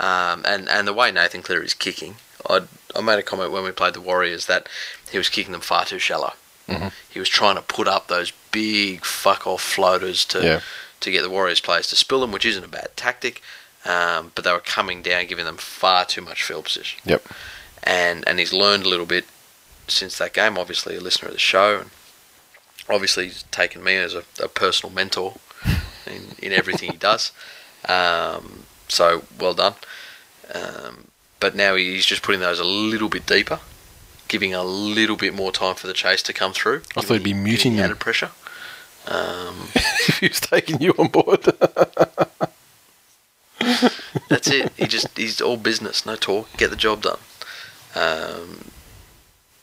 Um, 0.00 0.42
and 0.46 0.68
and 0.68 0.86
the 0.88 0.92
way 0.92 1.10
Nathan 1.12 1.42
Cleary 1.42 1.66
is 1.66 1.74
kicking, 1.74 2.16
I 2.48 2.62
I 2.96 3.00
made 3.00 3.18
a 3.18 3.22
comment 3.22 3.52
when 3.52 3.64
we 3.64 3.70
played 3.72 3.94
the 3.94 4.00
Warriors 4.00 4.46
that 4.46 4.68
he 5.10 5.18
was 5.18 5.28
kicking 5.28 5.52
them 5.52 5.60
far 5.60 5.84
too 5.84 5.98
shallow. 5.98 6.32
Mhm. 6.68 6.92
He 7.10 7.18
was 7.18 7.28
trying 7.28 7.56
to 7.56 7.62
put 7.62 7.88
up 7.88 8.08
those 8.08 8.32
big 8.50 9.04
fuck 9.04 9.46
off 9.46 9.62
floaters 9.62 10.24
to 10.26 10.42
Yeah. 10.44 10.60
to 11.00 11.10
get 11.10 11.22
the 11.22 11.30
Warriors 11.30 11.60
players 11.60 11.88
to 11.88 11.96
spill 11.96 12.20
them, 12.20 12.32
which 12.32 12.44
isn't 12.44 12.64
a 12.64 12.68
bad 12.68 12.96
tactic. 12.96 13.42
Um, 13.84 14.30
but 14.34 14.44
they 14.44 14.52
were 14.52 14.60
coming 14.60 15.02
down, 15.02 15.26
giving 15.26 15.44
them 15.44 15.56
far 15.56 16.04
too 16.04 16.20
much 16.20 16.42
field 16.44 16.64
position. 16.66 17.00
Yep. 17.04 17.26
And 17.82 18.22
and 18.28 18.38
he's 18.38 18.52
learned 18.52 18.84
a 18.86 18.88
little 18.88 19.06
bit 19.06 19.26
since 19.88 20.16
that 20.18 20.32
game. 20.32 20.56
Obviously, 20.56 20.94
a 20.96 21.00
listener 21.00 21.28
of 21.28 21.34
the 21.34 21.40
show, 21.40 21.80
and 21.80 21.90
obviously 22.88 23.24
he's 23.26 23.42
taken 23.50 23.82
me 23.82 23.96
as 23.96 24.14
a, 24.14 24.22
a 24.40 24.46
personal 24.48 24.94
mentor 24.94 25.34
in, 26.06 26.36
in 26.38 26.52
everything 26.52 26.92
he 26.92 26.96
does. 26.96 27.32
Um, 27.88 28.64
so 28.88 29.24
well 29.38 29.54
done. 29.54 29.74
Um, 30.54 31.08
but 31.40 31.56
now 31.56 31.74
he's 31.74 32.06
just 32.06 32.22
putting 32.22 32.40
those 32.40 32.60
a 32.60 32.64
little 32.64 33.08
bit 33.08 33.26
deeper, 33.26 33.58
giving 34.32 34.54
a 34.54 34.64
little 34.64 35.14
bit 35.14 35.34
more 35.34 35.52
time 35.52 35.74
for 35.74 35.86
the 35.86 35.92
chase 35.92 36.22
to 36.22 36.32
come 36.32 36.54
through. 36.54 36.80
I 36.96 37.02
thought 37.02 37.12
he'd 37.12 37.22
be 37.22 37.34
muting 37.34 37.76
them. 37.76 37.84
added 37.84 38.00
pressure. 38.00 38.30
Um, 39.06 39.68
if 39.74 40.20
he 40.20 40.28
was 40.28 40.40
taking 40.40 40.80
you 40.80 40.94
on 40.98 41.08
board. 41.08 41.44
That's 44.30 44.48
it. 44.48 44.72
He 44.78 44.86
just 44.86 45.16
he's 45.18 45.42
all 45.42 45.58
business, 45.58 46.06
no 46.06 46.16
talk. 46.16 46.48
Get 46.56 46.70
the 46.70 46.76
job 46.76 47.02
done. 47.02 47.18
Um, 47.94 48.70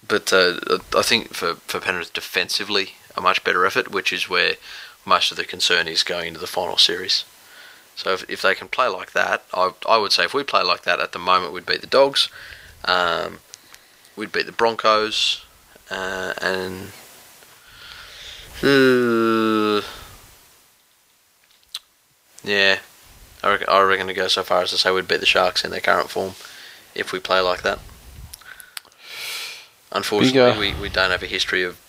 but 0.08 0.32
uh, 0.32 0.60
I 0.96 1.02
think 1.02 1.34
for 1.34 1.56
for 1.56 1.80
Penrith 1.80 2.14
defensively, 2.14 2.92
a 3.18 3.22
much 3.22 3.44
better 3.44 3.66
effort, 3.66 3.90
which 3.90 4.14
is 4.14 4.30
where 4.30 4.54
most 5.04 5.32
of 5.32 5.38
the 5.38 5.46
concern 5.46 5.88
is 5.88 6.04
going 6.04 6.28
into 6.28 6.40
the 6.40 6.46
final 6.46 6.78
series. 6.78 7.26
So 7.96 8.14
if, 8.14 8.30
if 8.30 8.44
they 8.44 8.54
can 8.54 8.68
play 8.68 8.88
like 8.88 9.14
that, 9.14 9.44
I 9.52 9.72
I 9.88 9.98
would 9.98 10.12
say 10.12 10.26
if 10.26 10.34
we 10.36 10.44
play 10.44 10.62
like 10.62 10.84
that 10.84 11.00
at 11.00 11.12
the 11.12 11.20
moment, 11.20 11.54
we'd 11.54 11.66
beat 11.66 11.82
the 11.82 11.88
Dogs, 11.88 12.30
um, 12.86 13.40
we'd 14.20 14.32
beat 14.32 14.46
the 14.46 14.52
Broncos, 14.52 15.46
uh, 15.90 16.34
and. 16.42 16.92
Uh, 18.62 19.82
yeah, 22.44 22.80
I 23.42 23.50
reckon, 23.52 23.68
I 23.70 23.82
reckon 23.82 24.08
to 24.08 24.14
go 24.14 24.28
so 24.28 24.44
far 24.44 24.62
as 24.64 24.72
to 24.72 24.78
say 24.78 24.92
we'd 24.92 25.08
beat 25.08 25.22
the 25.22 25.26
Sharks 25.26 25.64
in 25.64 25.72
their 25.72 25.80
current 25.80 26.10
form 26.10 26.34
if 26.94 27.12
we 27.14 27.20
play 27.20 27.40
like 27.40 27.62
that. 27.62 27.80
Unfortunately, 29.92 30.74
we, 30.74 30.80
we 30.80 30.90
don't 30.90 31.12
have 31.12 31.24
a 31.24 31.28
history 31.28 31.64
of 31.64 31.80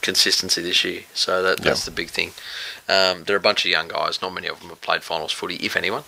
consistency 0.00 0.62
this 0.62 0.84
year, 0.84 1.02
so 1.12 1.42
that, 1.42 1.60
that's 1.60 1.80
Yeah. 1.80 1.84
the 1.90 1.90
big 1.96 2.08
thing. 2.08 2.28
Um, 2.88 3.24
there 3.24 3.34
are 3.34 3.38
a 3.38 3.40
bunch 3.40 3.64
of 3.64 3.70
young 3.70 3.88
guys, 3.88 4.22
not 4.22 4.32
many 4.32 4.46
of 4.48 4.60
them 4.60 4.68
have 4.70 4.80
played 4.80 5.02
finals 5.02 5.32
footy, 5.32 5.56
if 5.56 5.76
anyone. 5.76 6.04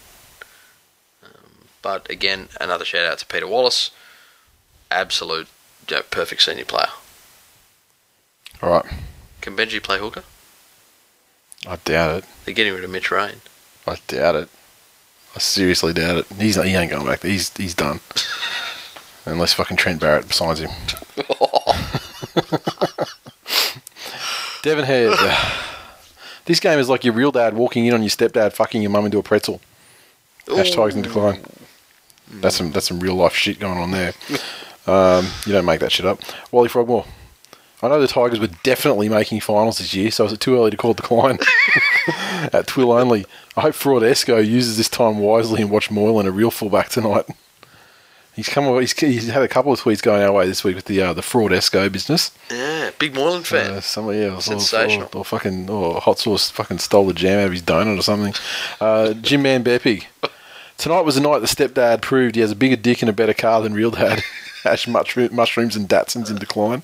Um, 1.24 1.68
but 1.82 2.08
again, 2.10 2.48
another 2.60 2.84
shout 2.84 3.04
out 3.06 3.18
to 3.18 3.26
Peter 3.26 3.46
Wallace, 3.48 3.90
absolute 4.90 5.48
you 5.88 5.96
know, 5.96 6.02
perfect 6.10 6.42
senior 6.42 6.64
player. 6.64 6.88
All 8.62 8.70
right. 8.70 8.84
Can 9.40 9.56
Benji 9.56 9.82
play 9.82 9.98
hooker? 9.98 10.24
I 11.66 11.76
doubt 11.84 12.18
it. 12.18 12.24
They're 12.44 12.54
getting 12.54 12.74
rid 12.74 12.84
of 12.84 12.90
Mitch 12.90 13.10
Rein. 13.10 13.40
I 13.86 13.96
doubt 14.06 14.36
it. 14.36 14.48
I 15.34 15.38
seriously 15.38 15.92
doubt 15.92 16.18
it. 16.18 16.26
He's 16.38 16.56
he 16.56 16.74
ain't 16.74 16.90
going 16.90 17.06
back. 17.06 17.20
there. 17.20 17.30
He's 17.30 17.54
he's 17.56 17.74
done. 17.74 18.00
Unless 19.26 19.54
fucking 19.54 19.76
Trent 19.78 20.00
Barrett 20.00 20.32
signs 20.32 20.60
him. 20.60 20.70
Devon 24.62 24.84
Head. 24.84 25.16
this 26.44 26.60
game 26.60 26.78
is 26.78 26.88
like 26.88 27.04
your 27.04 27.14
real 27.14 27.32
dad 27.32 27.54
walking 27.54 27.86
in 27.86 27.94
on 27.94 28.02
your 28.02 28.10
stepdad 28.10 28.52
fucking 28.52 28.82
your 28.82 28.90
mum 28.90 29.06
into 29.06 29.18
a 29.18 29.22
pretzel. 29.22 29.60
Hashtags 30.46 30.94
in 30.94 31.02
decline. 31.02 31.40
That's 32.28 32.56
some 32.56 32.70
that's 32.72 32.86
some 32.88 33.00
real 33.00 33.14
life 33.14 33.34
shit 33.34 33.58
going 33.58 33.78
on 33.78 33.90
there. 33.90 34.12
Um, 34.86 35.26
you 35.46 35.52
don't 35.52 35.64
make 35.64 35.80
that 35.80 35.92
shit 35.92 36.06
up. 36.06 36.20
Wally 36.52 36.68
Frogmore. 36.68 37.06
I 37.82 37.88
know 37.88 38.00
the 38.00 38.08
Tigers 38.08 38.40
were 38.40 38.48
definitely 38.62 39.10
making 39.10 39.40
finals 39.40 39.78
this 39.78 39.92
year, 39.92 40.10
so 40.10 40.24
is 40.24 40.32
it 40.32 40.40
too 40.40 40.56
early 40.56 40.70
to 40.70 40.76
call 40.76 40.94
decline? 40.94 41.38
At 42.52 42.66
Twill 42.66 42.92
only. 42.92 43.26
I 43.56 43.60
hope 43.60 43.74
Fraud 43.74 44.02
Esco 44.02 44.46
uses 44.46 44.78
this 44.78 44.88
time 44.88 45.18
wisely 45.18 45.60
and 45.60 45.70
watch 45.70 45.90
Moylan 45.90 46.26
a 46.26 46.30
real 46.30 46.50
fullback 46.50 46.88
tonight. 46.88 47.26
He's 48.34 48.48
come. 48.48 48.64
He's, 48.80 48.98
he's 48.98 49.28
had 49.28 49.42
a 49.42 49.48
couple 49.48 49.72
of 49.72 49.80
tweets 49.80 50.02
going 50.02 50.22
our 50.22 50.32
way 50.32 50.46
this 50.46 50.64
week 50.64 50.74
with 50.74 50.86
the 50.86 51.00
uh, 51.00 51.12
the 51.12 51.22
Fraud 51.22 51.52
Esco 51.52 51.90
business. 51.92 52.32
Yeah, 52.50 52.90
big 52.98 53.14
Moreland 53.14 53.46
fan. 53.46 53.74
Uh, 53.74 53.80
somebody 53.80 54.24
else, 54.24 54.48
or, 54.48 54.58
Sensational. 54.58 55.08
or, 55.12 55.18
or 55.18 55.24
fucking, 55.24 55.70
or 55.70 56.00
hot 56.00 56.18
sauce 56.18 56.50
fucking 56.50 56.78
stole 56.78 57.06
the 57.06 57.12
jam 57.14 57.38
out 57.38 57.46
of 57.46 57.52
his 57.52 57.62
donut 57.62 57.98
or 57.98 58.02
something. 58.02 58.34
Uh, 58.80 59.12
Jim 59.14 59.42
Man. 59.42 59.62
Tonight 60.76 61.02
was 61.02 61.14
the 61.14 61.20
night 61.20 61.38
the 61.38 61.46
stepdad 61.46 62.02
proved 62.02 62.34
he 62.34 62.40
has 62.40 62.50
a 62.50 62.56
bigger 62.56 62.74
dick 62.74 63.02
and 63.02 63.08
a 63.08 63.12
better 63.12 63.34
car 63.34 63.62
than 63.62 63.72
real 63.72 63.92
dad. 63.92 64.24
Ash 64.64 64.86
mushroom, 64.86 65.34
mushrooms 65.34 65.76
and 65.76 65.88
Datsuns 65.88 66.30
in 66.30 66.36
decline. 66.36 66.82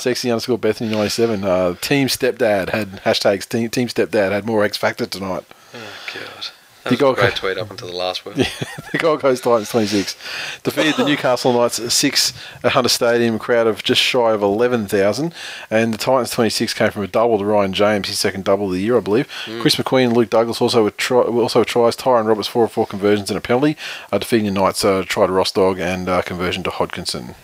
Sexy 0.00 0.30
underscore 0.30 0.58
Bethany 0.58 0.90
ninety 0.90 1.10
seven. 1.10 1.44
Uh, 1.44 1.74
team 1.74 2.08
stepdad 2.08 2.70
had 2.70 3.02
hashtags. 3.02 3.48
Team, 3.48 3.68
team 3.70 3.88
stepdad 3.88 4.32
had 4.32 4.46
more 4.46 4.64
X 4.64 4.76
factor 4.76 5.06
tonight. 5.06 5.44
Oh 5.74 5.78
god, 6.14 6.50
that 6.90 6.94
a 6.94 6.98
Gold 6.98 7.16
great 7.16 7.28
Coast- 7.30 7.36
tweet 7.38 7.58
up 7.58 7.70
until 7.70 7.88
the 7.88 7.94
last 7.96 8.24
word. 8.26 8.36
the 8.92 8.98
Gold 8.98 9.20
Coast 9.20 9.42
Titans 9.44 9.70
26 9.70 10.16
defeated 10.62 10.96
the 10.96 11.04
Newcastle 11.04 11.52
Knights 11.52 11.78
at 11.78 11.92
6 11.92 12.32
at 12.64 12.72
Hunter 12.72 12.88
Stadium, 12.88 13.36
a 13.36 13.38
crowd 13.38 13.66
of 13.66 13.82
just 13.82 14.00
shy 14.00 14.32
of 14.32 14.42
11,000. 14.42 15.32
And 15.70 15.94
the 15.94 15.98
Titans 15.98 16.30
26 16.30 16.74
came 16.74 16.90
from 16.90 17.02
a 17.02 17.06
double 17.06 17.38
to 17.38 17.44
Ryan 17.44 17.72
James, 17.72 18.08
his 18.08 18.18
second 18.18 18.44
double 18.44 18.66
of 18.66 18.72
the 18.72 18.80
year, 18.80 18.96
I 18.96 19.00
believe. 19.00 19.28
Chris 19.60 19.76
McQueen 19.76 20.06
and 20.08 20.16
Luke 20.16 20.30
Douglas 20.30 20.60
also 20.60 20.84
with 20.84 20.96
try, 20.96 21.20
also 21.22 21.60
with 21.60 21.68
tries. 21.68 21.96
Tyrone 21.96 22.26
Roberts 22.26 22.48
4 22.48 22.68
4 22.68 22.86
conversions 22.86 23.30
and 23.30 23.36
a 23.38 23.40
penalty, 23.40 23.76
uh, 24.12 24.18
defeating 24.18 24.46
the 24.52 24.60
Knights, 24.60 24.84
uh, 24.84 25.04
try 25.06 25.26
to 25.26 25.32
Rostog 25.32 25.78
and 25.80 26.08
uh, 26.08 26.22
conversion 26.22 26.62
to 26.64 26.70
Hodkinson. 26.70 27.34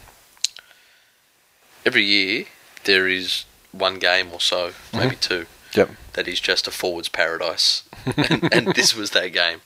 Every 1.86 2.04
year 2.04 2.46
there 2.84 3.08
is 3.08 3.44
one 3.72 3.98
game 3.98 4.28
or 4.32 4.40
so, 4.40 4.72
maybe 4.92 5.16
two, 5.16 5.46
Yep. 5.74 5.90
That 6.14 6.26
is 6.28 6.40
just 6.40 6.66
a 6.66 6.70
forwards 6.70 7.08
paradise, 7.08 7.82
and, 8.16 8.52
and 8.52 8.74
this 8.74 8.94
was 8.96 9.10
that 9.10 9.28
game. 9.32 9.60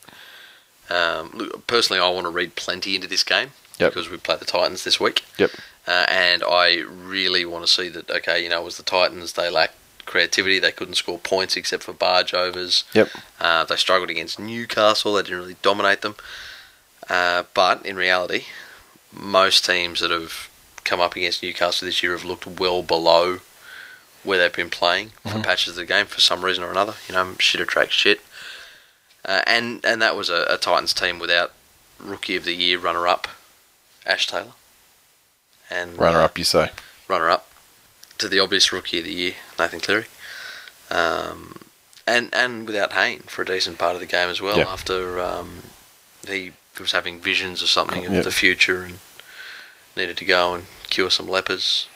Um, 0.90 1.30
look, 1.34 1.66
personally, 1.66 2.00
I 2.00 2.08
want 2.10 2.24
to 2.24 2.30
read 2.30 2.56
plenty 2.56 2.94
into 2.94 3.06
this 3.06 3.22
game 3.22 3.50
Yep. 3.78 3.92
because 3.92 4.10
we 4.10 4.16
play 4.16 4.36
the 4.36 4.44
Titans 4.44 4.84
this 4.84 4.98
week. 4.98 5.24
Yep. 5.38 5.50
Uh, 5.86 6.06
and 6.08 6.42
I 6.42 6.78
really 6.86 7.44
want 7.44 7.64
to 7.66 7.70
see 7.72 7.88
that. 7.90 8.10
Okay, 8.10 8.42
you 8.42 8.48
know, 8.48 8.62
it 8.62 8.64
was 8.64 8.76
the 8.78 8.82
Titans. 8.82 9.34
They 9.34 9.50
lacked 9.50 9.74
creativity. 10.06 10.58
They 10.58 10.72
couldn't 10.72 10.94
score 10.94 11.18
points 11.18 11.56
except 11.56 11.82
for 11.82 11.92
barge 11.92 12.32
overs. 12.34 12.84
Yep. 12.94 13.08
Uh, 13.38 13.64
they 13.64 13.76
struggled 13.76 14.10
against 14.10 14.38
Newcastle. 14.38 15.14
They 15.14 15.22
didn't 15.22 15.38
really 15.38 15.56
dominate 15.62 16.00
them. 16.00 16.16
Uh, 17.08 17.44
but 17.54 17.84
in 17.86 17.96
reality, 17.96 18.44
most 19.12 19.64
teams 19.64 20.00
that 20.00 20.10
have 20.10 20.48
come 20.84 21.00
up 21.00 21.16
against 21.16 21.42
Newcastle 21.42 21.86
this 21.86 22.02
year 22.02 22.12
have 22.12 22.24
looked 22.24 22.46
well 22.46 22.82
below 22.82 23.38
where 24.28 24.38
they've 24.38 24.52
been 24.52 24.70
playing 24.70 25.10
for 25.26 25.40
patches 25.42 25.70
of 25.70 25.76
the 25.76 25.86
game 25.86 26.06
for 26.06 26.20
some 26.20 26.44
reason 26.44 26.62
or 26.62 26.70
another. 26.70 26.94
You 27.08 27.14
know, 27.14 27.34
shit 27.38 27.60
attracts 27.60 27.94
shit. 27.94 28.20
Uh, 29.24 29.42
and 29.46 29.84
and 29.84 30.00
that 30.02 30.14
was 30.14 30.28
a, 30.30 30.46
a 30.48 30.56
Titans 30.58 30.92
team 30.92 31.18
without 31.18 31.52
rookie 31.98 32.36
of 32.36 32.44
the 32.44 32.54
year 32.54 32.78
runner 32.78 33.08
up 33.08 33.26
Ash 34.06 34.26
Taylor. 34.26 34.52
And 35.70 35.98
Runner 35.98 36.20
uh, 36.20 36.24
up, 36.26 36.38
you 36.38 36.44
say? 36.44 36.70
runner 37.08 37.28
up 37.30 37.46
to 38.18 38.28
the 38.28 38.38
obvious 38.38 38.72
rookie 38.72 38.98
of 38.98 39.04
the 39.04 39.12
year, 39.12 39.34
Nathan 39.58 39.80
Cleary. 39.80 40.06
Um, 40.90 41.56
and 42.06 42.30
and 42.32 42.66
without 42.66 42.92
Hayne 42.92 43.20
for 43.20 43.42
a 43.42 43.46
decent 43.46 43.78
part 43.78 43.94
of 43.94 44.00
the 44.00 44.06
game 44.06 44.28
as 44.28 44.40
well. 44.40 44.56
Yeah. 44.58 44.68
After 44.68 45.20
um, 45.20 45.62
he 46.26 46.52
was 46.80 46.92
having 46.92 47.20
visions 47.20 47.62
or 47.62 47.66
something 47.66 48.06
of 48.06 48.12
Yeah. 48.12 48.22
the 48.22 48.30
future 48.30 48.82
and 48.84 48.98
needed 49.96 50.16
to 50.18 50.24
go 50.24 50.54
and 50.54 50.66
cure 50.88 51.10
some 51.10 51.28
lepers. 51.28 51.88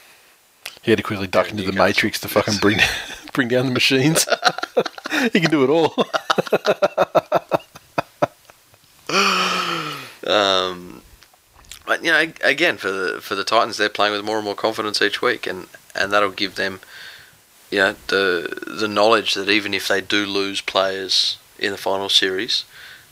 He 0.83 0.91
had 0.91 0.99
to 0.99 1.03
quickly 1.03 1.29
duck 1.29 1.51
into 1.51 1.63
the 1.63 1.73
matrix 1.73 2.21
to 2.21 2.29
fucking 2.29 2.59
bring 2.61 2.79
bring 3.33 3.49
down 3.49 3.67
the 3.67 3.73
machines. 3.73 4.27
he 5.33 5.41
can 5.41 5.51
do 5.51 5.65
it 5.65 5.71
all. 5.71 5.95
Um, 10.25 11.03
but 11.87 12.05
you 12.05 12.11
know, 12.11 12.33
again 12.43 12.77
for 12.77 12.91
the 12.91 13.21
for 13.21 13.35
the 13.35 13.45
Titans, 13.45 13.77
they're 13.77 13.89
playing 13.89 14.13
with 14.13 14.25
more 14.25 14.37
and 14.37 14.45
more 14.45 14.55
confidence 14.55 15.03
each 15.03 15.21
week, 15.21 15.47
and, 15.47 15.67
and 15.95 16.13
that'll 16.13 16.31
give 16.31 16.55
them, 16.55 16.81
you 17.71 17.79
know, 17.79 17.97
the 18.07 18.63
the 18.67 18.89
knowledge 18.89 19.35
that 19.35 19.49
even 19.49 19.75
if 19.75 19.89
they 19.89 20.01
do 20.01 20.25
lose 20.25 20.61
players 20.61 21.39
in 21.59 21.73
the 21.73 21.79
final 21.79 22.09
series, 22.09 22.65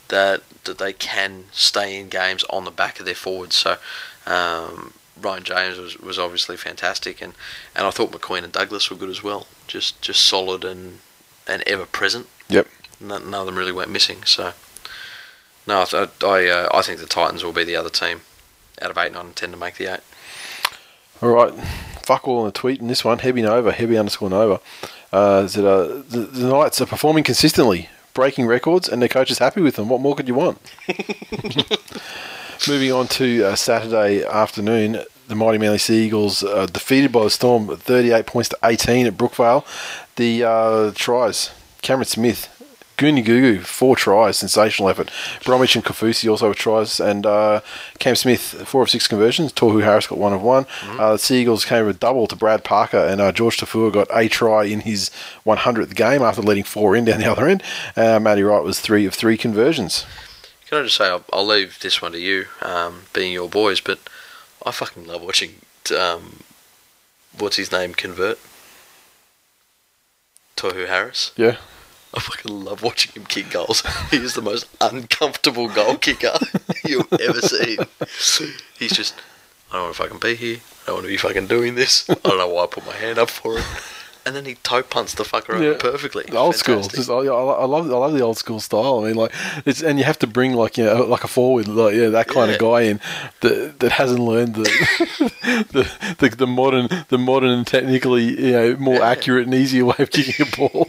that 0.09 0.42
that 0.64 0.78
they 0.78 0.92
can 0.92 1.44
stay 1.52 1.98
in 1.98 2.09
games 2.09 2.44
on 2.44 2.64
the 2.64 2.70
back 2.70 3.01
of 3.01 3.06
their 3.06 3.14
forwards. 3.14 3.56
So. 3.56 3.76
Um, 4.26 4.92
Ryan 5.20 5.42
James 5.42 5.78
was, 5.78 5.98
was 5.98 6.18
obviously 6.18 6.56
fantastic, 6.56 7.20
and, 7.20 7.34
and 7.74 7.86
I 7.86 7.90
thought 7.90 8.12
McQueen 8.12 8.44
and 8.44 8.52
Douglas 8.52 8.90
were 8.90 8.97
good 8.97 9.10
as 9.10 9.22
well. 9.22 9.47
Just 9.66 10.01
just 10.02 10.24
solid 10.24 10.64
and 10.64 11.01
and 11.47 11.62
ever 11.66 11.86
present. 11.86 12.26
Yep. 12.48 12.66
None, 13.01 13.30
none 13.30 13.40
of 13.40 13.47
them 13.47 13.56
really 13.56 13.72
went 13.72 13.90
missing. 13.90 14.24
So 14.24 14.52
no, 15.66 15.84
I 15.92 16.09
I, 16.24 16.47
uh, 16.48 16.68
I 16.72 16.82
think 16.82 17.01
the 17.01 17.06
Titans 17.06 17.44
will 17.44 17.52
be 17.52 17.64
the 17.64 17.76
other 17.76 17.90
team 17.90 18.22
out 18.80 18.90
of 18.90 18.98
eight, 18.98 19.12
nine, 19.12 19.26
and 19.26 19.36
ten 19.36 19.51
to 19.51 19.56
make 19.56 19.76
the 19.76 19.94
eight. 19.94 20.01
All 21.22 21.30
right, 21.30 21.52
fuck 22.02 22.26
all 22.26 22.38
on 22.38 22.47
the 22.47 22.52
tweet 22.52 22.80
in 22.80 22.88
this 22.88 23.05
one. 23.05 23.18
Heavy 23.18 23.42
Nova, 23.42 23.72
heavy 23.72 23.98
underscore 23.98 24.30
Nova. 24.30 24.60
Uh, 25.12 25.42
is 25.44 25.56
it, 25.56 25.64
uh, 25.64 26.02
the, 26.09 26.28
the 26.32 26.48
Knights 26.48 26.80
are 26.80 26.86
performing 26.86 27.24
consistently, 27.24 27.90
breaking 28.14 28.47
records, 28.47 28.88
and 28.88 29.02
their 29.02 29.09
coach 29.09 29.30
is 29.30 29.38
happy 29.38 29.60
with 29.60 29.76
them. 29.76 29.88
What 29.88 30.01
more 30.01 30.14
could 30.14 30.28
you 30.28 30.34
want? 30.34 30.59
Moving 32.69 32.93
on 32.93 33.09
to 33.09 33.45
uh, 33.45 33.57
Saturday 33.57 34.23
afternoon, 34.23 34.99
the 35.28 35.35
Mighty 35.35 35.57
Manly 35.57 35.78
Sea 35.78 36.05
Eagles 36.05 36.45
uh, 36.45 36.66
defeated 36.66 37.11
by 37.11 37.24
the 37.24 37.31
Storm, 37.31 37.74
38 37.74 38.27
points 38.27 38.51
to 38.51 38.59
18 38.62 39.07
at 39.07 39.16
Brookvale. 39.16 39.65
The 40.16 40.45
uh, 40.45 40.93
tries, 40.95 41.53
Cameron 41.81 42.05
Smith, 42.05 42.49
Gooney 42.99 43.24
Gugu, 43.24 43.62
four 43.62 43.97
tries, 43.97 44.37
sensational 44.37 44.91
effort. 44.91 45.11
Bromwich 45.43 45.74
and 45.74 45.82
Kaufusi 45.82 46.31
also 46.31 46.51
with 46.51 46.59
tries, 46.59 47.01
and 47.01 47.24
uh, 47.24 47.62
Cam 47.99 48.15
Smith, 48.15 48.43
four 48.66 48.82
of 48.82 48.91
six 48.91 49.09
conversions. 49.09 49.55
Tohu 49.55 49.82
Harris 49.82 50.07
got 50.07 50.19
one 50.19 50.35
of 50.35 50.43
one. 50.43 50.66
Uh, 50.82 51.12
the 51.12 51.19
Sea 51.19 51.41
Eagles 51.41 51.65
came 51.65 51.87
with 51.87 51.97
a 51.97 51.99
double 51.99 52.27
to 52.27 52.37
Brad 52.37 52.62
Parker, 52.62 52.99
and 52.99 53.23
uh, 53.23 53.32
George 53.32 53.57
Taufua 53.57 53.91
got 53.91 54.09
a 54.15 54.28
try 54.28 54.65
in 54.65 54.81
his 54.81 55.11
100th 55.47 55.95
game 55.95 56.20
after 56.20 56.43
letting 56.43 56.65
four 56.65 56.95
in 56.95 57.07
down 57.07 57.20
the 57.20 57.27
other 57.32 57.49
end. 57.49 57.62
Uh, 57.97 58.20
Matty 58.20 58.43
Wright 58.43 58.62
was 58.62 58.81
three 58.81 59.07
of 59.07 59.15
three 59.15 59.39
conversions. 59.39 60.05
Can 60.70 60.78
I 60.78 60.82
just 60.84 60.98
say 60.98 61.09
I'll, 61.09 61.24
I'll 61.32 61.44
leave 61.44 61.80
this 61.80 62.01
one 62.01 62.12
to 62.12 62.20
you, 62.20 62.47
um, 62.62 63.02
being 63.12 63.32
your 63.32 63.48
boys, 63.48 63.80
but 63.80 63.98
I 64.64 64.70
fucking 64.70 65.05
love 65.05 65.20
watching 65.20 65.56
um, 65.98 66.44
what's 67.36 67.56
his 67.56 67.72
name 67.72 67.92
convert. 67.92 68.38
Tohu 70.56 70.86
Harris. 70.86 71.32
Yeah. 71.36 71.56
I 72.14 72.20
fucking 72.20 72.64
love 72.64 72.84
watching 72.84 73.20
him 73.20 73.26
kick 73.26 73.51
goals. 73.51 73.82
he 74.12 74.18
is 74.18 74.34
the 74.34 74.42
most 74.42 74.68
uncomfortable 74.80 75.68
goal 75.68 75.97
kicker 75.97 76.38
you've 76.84 77.12
ever 77.14 77.40
seen. 77.40 77.78
He's 78.78 78.92
just, 78.92 79.16
I 79.72 79.74
don't 79.74 79.82
want 79.82 79.97
to 79.97 80.02
fucking 80.05 80.18
be 80.20 80.36
here. 80.36 80.59
I 80.84 80.86
don't 80.86 80.94
want 80.98 81.06
to 81.06 81.09
be 81.09 81.16
fucking 81.16 81.48
doing 81.48 81.74
this. 81.74 82.09
I 82.09 82.14
don't 82.14 82.38
know 82.38 82.47
why 82.47 82.62
I 82.62 82.66
put 82.68 82.86
my 82.86 82.94
hand 82.94 83.18
up 83.18 83.30
for 83.30 83.59
it. 83.59 83.64
And 84.31 84.36
then 84.36 84.44
he 84.44 84.55
toe 84.62 84.85
punts 84.85 85.15
the 85.15 85.24
fucker 85.24 85.55
over 85.55 85.73
Yeah. 85.73 85.77
perfectly. 85.77 86.23
The 86.28 86.36
old 86.36 86.55
school. 86.55 86.82
Just, 86.82 87.11
I, 87.11 87.15
I 87.15 87.65
love 87.65 87.90
I 87.90 87.97
love 87.97 88.12
the 88.12 88.20
old 88.20 88.39
school 88.39 88.61
style. 88.61 89.01
I 89.01 89.09
mean, 89.09 89.16
like 89.16 89.32
it's 89.66 89.82
and 89.82 89.98
you 89.98 90.05
have 90.05 90.20
to 90.20 90.28
bring 90.28 90.52
like 90.55 90.78
you 90.78 90.85
know 90.85 91.02
like 91.05 91.24
a 91.24 91.28
forward 91.28 91.66
like 91.66 91.97
yeah 91.97 92.11
that 92.11 92.28
kind 92.28 92.47
Yeah. 92.48 92.55
of 92.55 92.61
guy 92.61 92.81
in 92.82 93.01
that 93.40 93.81
that 93.81 93.90
hasn't 93.90 94.20
learned 94.20 94.55
the 94.55 94.62
the, 95.73 95.90
the 96.20 96.28
the 96.36 96.47
modern 96.47 96.89
the 97.09 97.19
modern 97.19 97.51
and 97.51 97.66
technically 97.66 98.23
you 98.47 98.52
know 98.52 98.77
more 98.77 98.94
Yeah. 99.01 99.09
accurate 99.11 99.47
and 99.47 99.55
easier 99.55 99.85
way 99.85 99.97
of 99.98 100.11
kicking 100.12 100.47
a 100.47 100.57
ball. 100.57 100.89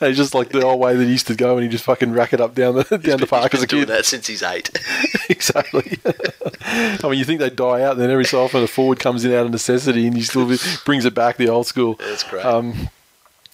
it's 0.08 0.16
just 0.16 0.34
like 0.34 0.48
the 0.50 0.62
old 0.62 0.80
way 0.80 0.96
that 0.96 1.04
he 1.04 1.10
used 1.10 1.26
to 1.28 1.34
go 1.34 1.54
and 1.56 1.62
he 1.62 1.68
just 1.68 1.84
fucking 1.84 2.12
rack 2.12 2.32
it 2.32 2.40
up 2.40 2.54
down 2.54 2.74
the 2.76 2.84
down 3.02 3.18
the 3.18 3.26
park 3.26 3.52
He's 3.52 3.60
as 3.60 3.64
a 3.64 3.66
been 3.66 3.76
doing 3.76 3.82
kid. 3.86 3.88
that 3.96 4.04
since 4.06 4.26
he's 4.26 4.42
eight. 4.42 4.70
exactly. 5.28 5.98
I 6.04 6.98
mean, 7.08 7.18
you 7.18 7.24
think 7.24 7.40
they 7.40 7.50
die 7.50 7.82
out, 7.82 7.92
and 7.92 8.00
then 8.00 8.10
every 8.10 8.24
so 8.24 8.42
often 8.42 8.62
a 8.62 8.66
forward 8.66 8.98
comes 8.98 9.24
in 9.24 9.32
out 9.32 9.46
of 9.46 9.52
necessity, 9.52 10.06
and 10.06 10.16
he 10.16 10.22
still 10.22 10.50
brings 10.84 11.04
it 11.04 11.14
back 11.14 11.36
the 11.36 11.48
old 11.48 11.66
school. 11.66 11.94
That's 11.94 12.24
great. 12.24 12.44
Um, 12.44 12.88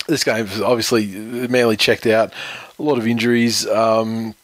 this 0.07 0.23
game 0.25 0.45
was 0.45 0.61
obviously 0.61 1.07
Manly 1.07 1.77
checked 1.77 2.07
out. 2.07 2.33
A 2.79 2.83
lot 2.83 2.99
of 2.99 3.07
injuries. 3.07 3.67
Um, 3.67 4.35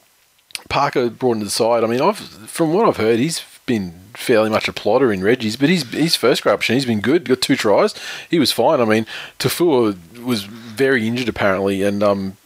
Parker 0.68 1.10
brought 1.10 1.32
into 1.34 1.44
the 1.44 1.50
side. 1.50 1.84
I 1.84 1.86
mean, 1.86 2.00
I've 2.00 2.18
from 2.18 2.72
what 2.72 2.86
I've 2.88 2.96
heard, 2.96 3.18
he's 3.18 3.42
been 3.66 3.92
fairly 4.14 4.50
much 4.50 4.68
a 4.68 4.72
plotter 4.72 5.12
in 5.12 5.22
Reggie's, 5.22 5.56
but 5.56 5.68
his 5.68 5.82
his 5.90 6.16
first 6.16 6.42
grab 6.42 6.54
option, 6.54 6.74
he's 6.74 6.86
been 6.86 7.00
good. 7.00 7.28
Got 7.28 7.40
two 7.42 7.56
tries. 7.56 7.94
He 8.30 8.38
was 8.38 8.52
fine. 8.52 8.80
I 8.80 8.84
mean, 8.84 9.06
Taufua 9.38 9.96
was 10.22 10.48
very 10.72 11.06
injured 11.06 11.28
apparently, 11.28 11.82
and 11.82 12.02
um, 12.02 12.36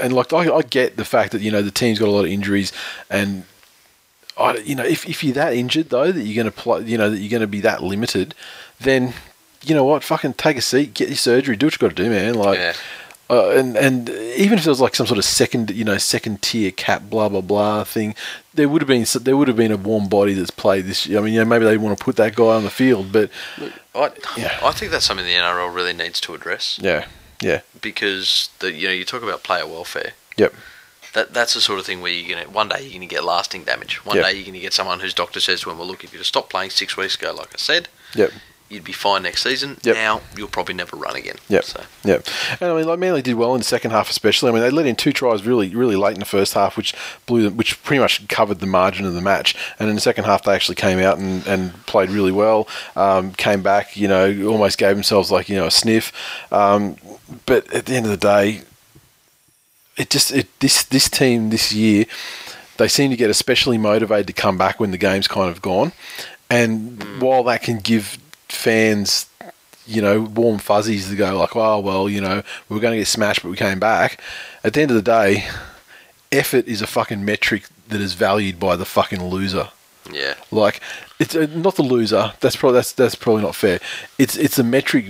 and 0.00 0.12
like 0.12 0.32
I, 0.32 0.52
I 0.54 0.62
get 0.62 0.96
the 0.96 1.04
fact 1.04 1.32
that 1.32 1.40
you 1.40 1.50
know 1.50 1.62
the 1.62 1.70
team's 1.70 1.98
got 1.98 2.08
a 2.08 2.10
lot 2.12 2.24
of 2.24 2.30
injuries, 2.30 2.72
and 3.10 3.44
I 4.38 4.56
you 4.58 4.74
know 4.74 4.84
if 4.84 5.08
if 5.08 5.22
you're 5.24 5.34
that 5.34 5.54
injured 5.54 5.90
though 5.90 6.12
that 6.12 6.22
you're 6.22 6.42
going 6.42 6.52
to 6.52 6.62
play, 6.62 6.82
you 6.84 6.98
know 6.98 7.10
that 7.10 7.18
you're 7.18 7.30
going 7.30 7.40
to 7.40 7.46
be 7.46 7.60
that 7.60 7.82
limited, 7.82 8.34
then 8.80 9.14
you 9.64 9.74
know 9.74 9.84
what, 9.84 10.02
fucking 10.02 10.34
take 10.34 10.56
a 10.56 10.60
seat, 10.62 10.94
get 10.94 11.08
your 11.08 11.16
surgery, 11.16 11.56
do 11.56 11.66
what 11.66 11.74
you 11.74 11.78
got 11.78 11.96
to 11.96 12.02
do, 12.02 12.10
man. 12.10 12.34
Like. 12.34 12.58
Yeah. 12.58 12.74
Uh, 13.30 13.48
and 13.50 13.78
and 13.78 14.10
even 14.10 14.58
if 14.58 14.64
there 14.64 14.70
was 14.72 14.80
like 14.80 14.94
some 14.94 15.06
sort 15.06 15.16
of 15.16 15.24
second 15.24 15.70
you 15.70 15.84
know 15.84 15.96
second 15.96 16.42
tier 16.42 16.70
cap 16.70 17.04
blah 17.08 17.30
blah 17.30 17.40
blah 17.40 17.82
thing, 17.82 18.14
there 18.52 18.68
would 18.68 18.82
have 18.82 18.88
been 18.88 19.06
there 19.22 19.38
would 19.38 19.48
have 19.48 19.56
been 19.56 19.72
a 19.72 19.76
warm 19.76 20.06
body 20.06 20.34
that's 20.34 20.50
played 20.50 20.84
this. 20.84 21.06
I 21.06 21.20
mean, 21.20 21.32
you 21.32 21.38
know, 21.40 21.46
maybe 21.46 21.64
they 21.64 21.78
want 21.78 21.96
to 21.96 22.04
put 22.04 22.16
that 22.16 22.34
guy 22.34 22.56
on 22.56 22.64
the 22.64 22.68
field, 22.70 23.10
but 23.10 23.30
I, 23.94 24.10
Yeah. 24.36 24.58
I 24.62 24.72
think 24.72 24.90
that's 24.92 25.06
something 25.06 25.24
the 25.24 25.32
NRL 25.32 25.74
really 25.74 25.94
needs 25.94 26.20
to 26.22 26.34
address 26.34 26.78
yeah, 26.82 27.06
yeah, 27.42 27.60
because 27.80 28.48
the 28.60 28.72
you 28.72 28.86
know 28.88 28.94
you 28.94 29.04
talk 29.04 29.22
about 29.22 29.42
player 29.42 29.66
welfare. 29.66 30.12
yep, 30.36 30.52
That 31.14 31.34
that's 31.34 31.52
the 31.54 31.60
sort 31.60 31.78
of 31.80 31.84
thing 31.86 32.00
where 32.00 32.12
you're 32.12 32.28
gonna 32.36 32.48
one 32.50 32.68
day 32.68 32.80
you're 32.82 32.92
gonna 32.94 33.06
get 33.06 33.24
lasting 33.24 33.64
damage. 33.64 33.94
One 34.06 34.16
Yeah. 34.16 34.22
day 34.24 34.32
you're 34.34 34.46
gonna 34.46 34.60
get 34.60 34.72
someone 34.72 35.00
whose 35.00 35.12
doctor 35.22 35.40
says 35.40 35.60
to 35.62 35.70
him, 35.70 35.76
"Well, 35.78 35.86
look, 35.86 36.04
if 36.04 36.12
you'd 36.14 36.24
stop 36.24 36.48
playing 36.48 36.70
six 36.70 36.96
weeks 36.96 37.16
ago, 37.16 37.32
like 37.32 37.52
I 37.54 37.58
said, 37.58 37.88
yep. 38.14 38.32
You'd 38.72 38.84
be 38.84 38.92
fine 38.92 39.22
next 39.22 39.42
season. 39.42 39.78
Yep. 39.82 39.94
Now 39.94 40.20
you'll 40.36 40.48
probably 40.48 40.74
never 40.74 40.96
run 40.96 41.16
again." 41.16 41.36
Yep. 41.48 41.64
So 41.64 41.84
Yep. 42.04 42.26
And 42.60 42.70
I 42.70 42.76
mean, 42.76 42.86
like 42.86 42.98
Manly 42.98 43.22
did 43.22 43.34
well 43.34 43.54
in 43.54 43.60
the 43.60 43.64
second 43.64 43.90
half, 43.92 44.10
especially. 44.10 44.50
I 44.50 44.52
mean, 44.52 44.62
they 44.62 44.70
let 44.70 44.86
in 44.86 44.96
two 44.96 45.12
tries 45.12 45.44
really, 45.44 45.74
really 45.74 45.96
late 45.96 46.14
in 46.14 46.20
the 46.20 46.26
first 46.26 46.54
half, 46.54 46.76
which 46.76 46.94
blew 47.26 47.44
them, 47.44 47.56
which 47.56 47.82
pretty 47.82 48.00
much 48.00 48.26
covered 48.28 48.60
the 48.60 48.66
margin 48.66 49.06
of 49.06 49.14
the 49.14 49.20
match. 49.20 49.54
And 49.78 49.88
in 49.88 49.94
the 49.94 50.00
second 50.00 50.24
half, 50.24 50.44
they 50.44 50.54
actually 50.54 50.76
came 50.76 50.98
out 50.98 51.18
and, 51.18 51.46
and 51.46 51.86
played 51.86 52.10
really 52.10 52.32
well. 52.32 52.68
Um, 52.96 53.32
came 53.32 53.62
back, 53.62 53.96
you 53.96 54.08
know, 54.08 54.46
almost 54.48 54.78
gave 54.78 54.96
themselves 54.96 55.30
like 55.30 55.48
you 55.48 55.56
know 55.56 55.66
a 55.66 55.70
sniff. 55.70 56.12
Um, 56.52 56.96
but 57.46 57.72
at 57.72 57.86
the 57.86 57.94
end 57.94 58.06
of 58.06 58.10
the 58.10 58.16
day, 58.16 58.62
it 59.96 60.10
just 60.10 60.32
it 60.32 60.48
this 60.60 60.84
this 60.84 61.08
team 61.08 61.50
this 61.50 61.72
year 61.72 62.06
they 62.78 62.88
seem 62.88 63.10
to 63.10 63.16
get 63.16 63.30
especially 63.30 63.78
motivated 63.78 64.26
to 64.26 64.32
come 64.32 64.58
back 64.58 64.80
when 64.80 64.90
the 64.90 64.98
game's 64.98 65.28
kind 65.28 65.50
of 65.50 65.62
gone. 65.62 65.92
And 66.50 67.22
while 67.22 67.44
that 67.44 67.62
can 67.62 67.78
give 67.78 68.18
fans, 68.52 69.26
you 69.86 70.00
know, 70.02 70.20
warm 70.20 70.58
fuzzies 70.58 71.08
to 71.08 71.16
go 71.16 71.36
like, 71.38 71.56
oh 71.56 71.80
well, 71.80 72.08
you 72.08 72.20
know, 72.20 72.42
we 72.68 72.74
were 72.74 72.80
going 72.80 72.92
to 72.92 72.98
get 72.98 73.08
smashed, 73.08 73.42
but 73.42 73.50
we 73.50 73.56
came 73.56 73.78
back. 73.78 74.20
At 74.62 74.74
the 74.74 74.82
end 74.82 74.90
of 74.90 74.94
the 74.94 75.02
day, 75.02 75.44
effort 76.30 76.66
is 76.66 76.82
a 76.82 76.86
fucking 76.86 77.24
metric 77.24 77.64
that 77.88 78.00
is 78.00 78.14
valued 78.14 78.58
by 78.58 78.76
the 78.76 78.84
fucking 78.84 79.24
loser. 79.24 79.70
yeah, 80.10 80.34
Like, 80.50 80.80
it's 81.18 81.34
uh, 81.34 81.46
not 81.52 81.76
the 81.76 81.82
loser. 81.82 82.32
That's 82.40 82.56
probably 82.56 82.78
that's 82.78 82.92
that's 82.92 83.14
probably 83.14 83.42
not 83.42 83.54
fair. 83.54 83.80
It's 84.18 84.36
it's 84.36 84.58
a 84.58 84.64
metric 84.64 85.06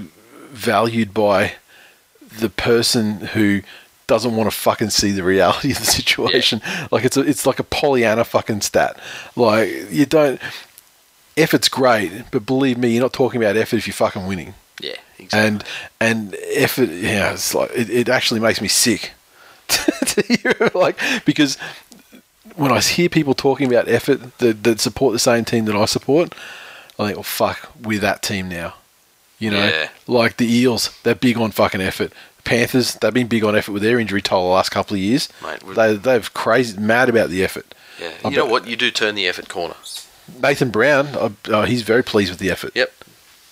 valued 0.50 1.14
by 1.14 1.54
the 2.38 2.48
person 2.48 3.20
who 3.20 3.62
doesn't 4.06 4.36
want 4.36 4.50
to 4.50 4.56
fucking 4.56 4.90
see 4.90 5.10
the 5.10 5.22
reality 5.22 5.70
of 5.70 5.78
the 5.78 5.84
situation. 6.00 6.60
Like 6.90 7.04
it's 7.04 7.16
a, 7.16 7.20
it's 7.20 7.46
like 7.46 7.58
a 7.58 7.64
Pollyanna 7.64 8.24
fucking 8.24 8.60
stat. 8.62 8.98
Like 9.36 9.68
you 9.90 10.06
don't. 10.06 10.40
Effort's 11.36 11.68
great, 11.68 12.24
but 12.30 12.44
believe 12.46 12.76
me, 12.78 12.92
you're 12.92 13.02
not 13.02 13.12
talking 13.12 13.42
about 13.42 13.56
effort 13.56 13.76
if 13.76 13.86
you're 13.86 13.94
fucking 13.94 14.26
winning. 14.26 14.54
yeah, 14.80 14.96
exactly. 15.18 15.38
And 15.48 15.64
and 16.00 16.36
effort, 16.52 16.90
yeah, 16.90 17.32
it's 17.32 17.54
like 17.54 17.70
it, 17.74 17.88
it 17.90 18.08
actually 18.08 18.40
makes 18.40 18.60
me 18.60 18.68
sick 18.68 19.12
to 19.68 20.22
hear 20.28 20.70
like 20.74 20.98
because 21.24 21.56
when 22.56 22.70
I 22.70 22.80
hear 22.80 23.08
people 23.08 23.32
talking 23.34 23.66
about 23.66 23.88
effort 23.88 24.38
that, 24.38 24.62
that 24.64 24.80
support 24.80 25.12
the 25.14 25.18
same 25.18 25.44
team 25.46 25.64
that 25.66 25.76
I 25.76 25.86
support, 25.86 26.34
I 26.98 27.06
think, 27.06 27.16
well, 27.16 27.22
fuck, 27.22 27.70
we're 27.82 28.00
that 28.00 28.22
team 28.22 28.48
now. 28.50 28.74
You 29.38 29.50
know, 29.52 29.64
Yeah. 29.66 29.88
like 30.06 30.36
the 30.36 30.46
Eels, 30.52 30.90
they're 31.02 31.14
big 31.14 31.38
on 31.38 31.50
fucking 31.50 31.80
effort. 31.80 32.12
Panthers, 32.44 32.94
they've 32.96 33.14
been 33.14 33.26
big 33.28 33.42
on 33.44 33.56
effort 33.56 33.72
with 33.72 33.82
their 33.82 33.98
injury 33.98 34.20
toll 34.20 34.48
the 34.48 34.54
last 34.54 34.68
couple 34.70 34.94
of 34.94 35.00
years. 35.00 35.28
Mate, 35.42 35.60
they 35.74 35.96
they've 35.96 36.34
crazy 36.34 36.78
mad 36.78 37.08
about 37.08 37.30
the 37.30 37.42
effort. 37.42 37.74
yeah. 38.00 38.10
I 38.24 38.28
You 38.28 38.36
know 38.36 38.42
bet- 38.44 38.50
what? 38.52 38.66
You 38.66 38.76
do 38.76 38.90
turn 38.90 39.14
the 39.14 39.26
effort 39.26 39.48
corner. 39.48 39.74
Nathan 40.40 40.70
Brown, 40.70 41.08
uh, 41.08 41.30
uh, 41.50 41.64
he's 41.66 41.82
very 41.82 42.02
pleased 42.04 42.30
with 42.30 42.38
the 42.38 42.50
effort 42.50 42.72
Yep. 42.74 42.92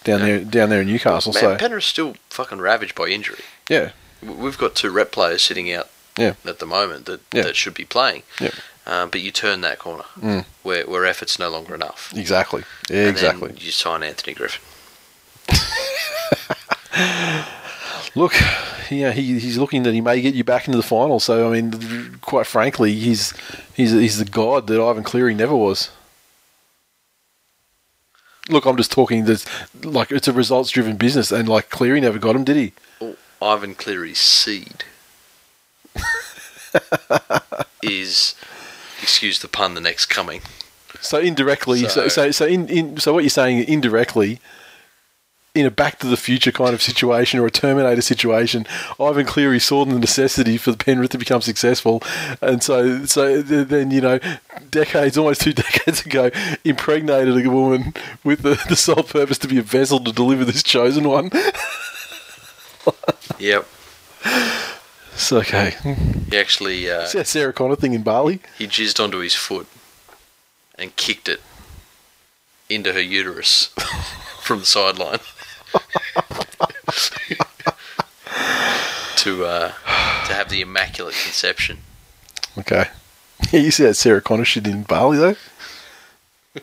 down 0.04 0.20
there 0.20 0.40
down 0.40 0.70
there 0.70 0.80
in 0.82 0.86
Newcastle. 0.88 1.32
Man, 1.32 1.40
so 1.42 1.56
Penrith's 1.56 1.86
still 1.86 2.14
fucking 2.30 2.58
ravaged 2.58 2.94
by 2.94 3.06
injury. 3.08 3.40
yeah, 3.68 3.90
We've 4.22 4.58
got 4.58 4.74
two 4.74 4.90
rep 4.90 5.12
players 5.12 5.42
sitting 5.42 5.72
out 5.72 5.88
Yeah. 6.16 6.34
at 6.46 6.58
the 6.58 6.66
moment 6.66 7.06
that, 7.06 7.20
Yeah. 7.32 7.42
that 7.42 7.56
should 7.56 7.74
be 7.74 7.84
playing. 7.86 8.22
Yeah. 8.40 8.50
Um, 8.86 9.08
but 9.10 9.20
you 9.20 9.30
turn 9.30 9.60
that 9.62 9.78
corner 9.78 10.04
Mm. 10.20 10.44
where, 10.62 10.84
where 10.86 11.04
effort's 11.06 11.38
no 11.38 11.48
longer 11.48 11.74
enough. 11.74 12.12
exactly, 12.16 12.64
yeah, 12.90 13.06
exactly. 13.08 13.54
You 13.58 13.70
sign 13.72 14.02
Anthony 14.02 14.34
Griffin. 14.34 14.60
Look, 18.16 18.34
yeah, 18.90 19.12
he, 19.12 19.38
he's 19.38 19.56
looking 19.56 19.84
that 19.84 19.94
he 19.94 20.00
may 20.00 20.20
get 20.20 20.34
you 20.34 20.42
back 20.42 20.66
into 20.66 20.76
the 20.76 20.82
final. 20.82 21.20
So 21.20 21.48
I 21.48 21.60
mean, 21.60 22.18
quite 22.22 22.46
frankly, 22.46 22.94
he's 22.94 23.32
he's 23.74 23.92
he's 23.92 24.18
the 24.18 24.24
god 24.24 24.66
that 24.66 24.80
Ivan 24.82 25.04
Cleary 25.04 25.34
never 25.34 25.54
was. 25.54 25.90
Look, 28.50 28.64
I'm 28.66 28.76
just 28.76 28.92
talking 28.92 29.24
this 29.24 29.46
like 29.82 30.10
it's 30.10 30.28
a 30.28 30.32
results 30.32 30.70
driven 30.70 30.96
business, 30.96 31.30
and 31.32 31.48
like 31.48 31.70
Cleary 31.70 32.00
never 32.00 32.18
got 32.18 32.36
him, 32.36 32.44
did 32.44 32.56
he? 32.56 32.72
Oh, 33.00 33.16
Ivan 33.40 33.74
Cleary's 33.74 34.18
seed 34.18 34.84
is, 37.82 38.34
excuse 39.02 39.38
the 39.40 39.48
pun, 39.48 39.74
the 39.74 39.80
next 39.80 40.06
coming. 40.06 40.42
So 41.00 41.18
indirectly, 41.18 41.80
so 41.82 41.88
So- 41.88 42.08
so, 42.08 42.30
so 42.30 42.46
in, 42.46 42.68
in 42.68 42.96
so 42.98 43.14
what 43.14 43.24
you're 43.24 43.30
saying 43.30 43.64
indirectly, 43.68 44.40
in 45.54 45.66
a 45.66 45.70
Back 45.70 45.98
to 45.98 46.06
the 46.06 46.16
Future 46.16 46.52
kind 46.52 46.74
of 46.74 46.82
situation 46.82 47.40
or 47.40 47.46
a 47.46 47.50
Terminator 47.50 48.02
situation, 48.02 48.66
Ivan 49.00 49.26
Cleary 49.26 49.58
saw 49.58 49.84
the 49.84 49.98
necessity 49.98 50.56
for 50.56 50.70
the 50.70 50.76
Penrith 50.76 51.10
to 51.10 51.18
become 51.18 51.40
successful, 51.40 52.02
and 52.40 52.62
so 52.62 53.04
so 53.04 53.42
then 53.42 53.90
you 53.90 54.00
know, 54.00 54.18
decades, 54.70 55.18
almost 55.18 55.40
two 55.40 55.52
decades 55.54 56.06
ago, 56.06 56.30
impregnated 56.64 57.44
a 57.44 57.50
woman 57.50 57.94
with 58.22 58.42
the, 58.42 58.62
the 58.68 58.76
sole 58.76 59.02
purpose 59.02 59.38
to 59.38 59.48
be 59.48 59.58
a 59.58 59.62
vessel 59.62 59.98
to 60.00 60.12
deliver 60.12 60.44
this 60.44 60.62
chosen 60.62 61.08
one. 61.08 61.30
Yep. 63.38 63.66
It's 65.12 65.32
okay. 65.32 65.74
He 66.30 66.36
actually 66.36 66.90
uh, 66.90 67.08
that 67.12 67.26
Sarah 67.26 67.52
Connor 67.52 67.76
thing 67.76 67.94
in 67.94 68.02
Bali? 68.02 68.40
he 68.58 68.66
jizzed 68.66 69.02
onto 69.02 69.18
his 69.18 69.34
foot 69.34 69.66
and 70.78 70.94
kicked 70.96 71.28
it 71.28 71.40
into 72.68 72.92
her 72.92 73.00
uterus 73.00 73.66
from 74.42 74.60
the 74.60 74.66
sideline 74.66 75.18
to 79.16 79.44
uh, 79.44 79.68
to 80.26 80.34
have 80.34 80.48
the 80.48 80.60
immaculate 80.60 81.14
conception. 81.14 81.78
Okay. 82.58 82.86
Yeah, 83.52 83.60
you 83.60 83.70
see 83.70 83.84
that 83.84 83.94
Sarah 83.94 84.20
Connor 84.20 84.44
shit 84.44 84.66
in 84.66 84.82
Bali 84.82 85.18
though. 85.18 85.36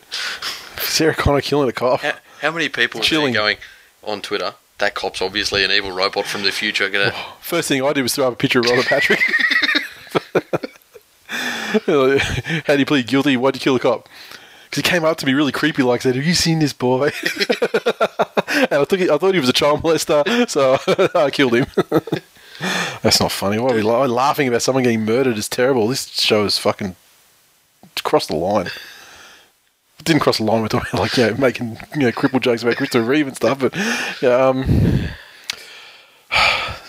Sarah 0.77 1.15
Connor 1.15 1.41
killing 1.41 1.69
a 1.69 1.73
cop. 1.73 2.01
How, 2.01 2.13
how 2.41 2.51
many 2.51 2.69
people 2.69 3.01
are 3.01 3.03
Chilling. 3.03 3.34
going 3.34 3.57
on 4.03 4.21
Twitter? 4.21 4.55
That 4.79 4.93
cop's 4.93 5.21
obviously 5.21 5.63
an 5.63 5.71
evil 5.71 5.91
robot 5.91 6.25
from 6.25 6.43
the 6.43 6.51
future. 6.51 6.89
Gonna 6.89 7.11
First 7.39 7.67
thing 7.67 7.84
I 7.84 7.93
did 7.93 8.03
was 8.03 8.15
throw 8.15 8.27
up 8.27 8.34
a 8.34 8.35
picture 8.35 8.59
of 8.59 8.65
Robert 8.65 8.85
Patrick. 8.85 9.21
How 12.65 12.73
do 12.73 12.79
you 12.79 12.85
plead 12.85 13.07
guilty? 13.07 13.38
Why'd 13.38 13.55
you 13.55 13.59
kill 13.59 13.73
the 13.73 13.79
cop? 13.79 14.07
Because 14.69 14.84
he 14.84 14.89
came 14.89 15.06
up 15.06 15.18
to 15.18 15.26
me 15.26 15.34
really 15.34 15.52
creepy, 15.52 15.84
like 15.84 16.02
said, 16.02 16.15
"Have 16.15 16.26
you 16.26 16.34
seen 16.34 16.60
this 16.60 16.73
boy?" 16.73 17.11
and 18.49 18.73
I, 18.73 18.85
took 18.85 18.99
it, 18.99 19.10
I 19.10 19.18
thought 19.18 19.34
he 19.34 19.39
was 19.39 19.49
a 19.49 19.53
child 19.53 19.81
molester, 19.81 20.49
so 20.49 20.77
I 21.15 21.31
killed 21.31 21.56
him. 21.56 21.68
That's 23.02 23.19
not 23.19 23.31
funny. 23.31 23.60
Why 23.60 23.72
are 23.72 23.76
we 23.76 23.81
la- 23.81 24.06
laughing 24.06 24.48
about 24.48 24.61
someone 24.61 24.84
getting 24.84 25.06
murdered? 25.06 25.38
Is 25.38 25.48
terrible. 25.48 25.88
This 25.88 26.07
show 26.10 26.44
is 26.44 26.57
fucking 26.57 26.95
crossed 28.03 28.30
the 28.30 28.35
line. 28.35 28.68
It 29.99 30.06
didn't 30.06 30.22
cross 30.22 30.38
the 30.38 30.44
line. 30.44 30.61
We're 30.61 30.68
talking 30.68 30.99
like 30.99 31.18
know 31.18 31.35
making 31.38 31.77
you 31.95 32.02
know 32.02 32.11
cripple 32.11 32.41
jokes 32.41 32.64
about 32.64 32.76
Christopher 32.76 33.06
Reeve 33.06 33.27
and 33.27 33.35
stuff, 33.35 33.60
but 33.60 33.76
yeah, 34.22 34.48
um, 34.48 35.10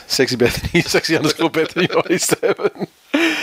Sexy 0.08 0.36
Bethany, 0.36 0.82
sexy 0.86 1.16
underscore 1.16 1.50
Bethany 1.50 1.86
ninety 1.94 2.18
seven. 2.18 2.88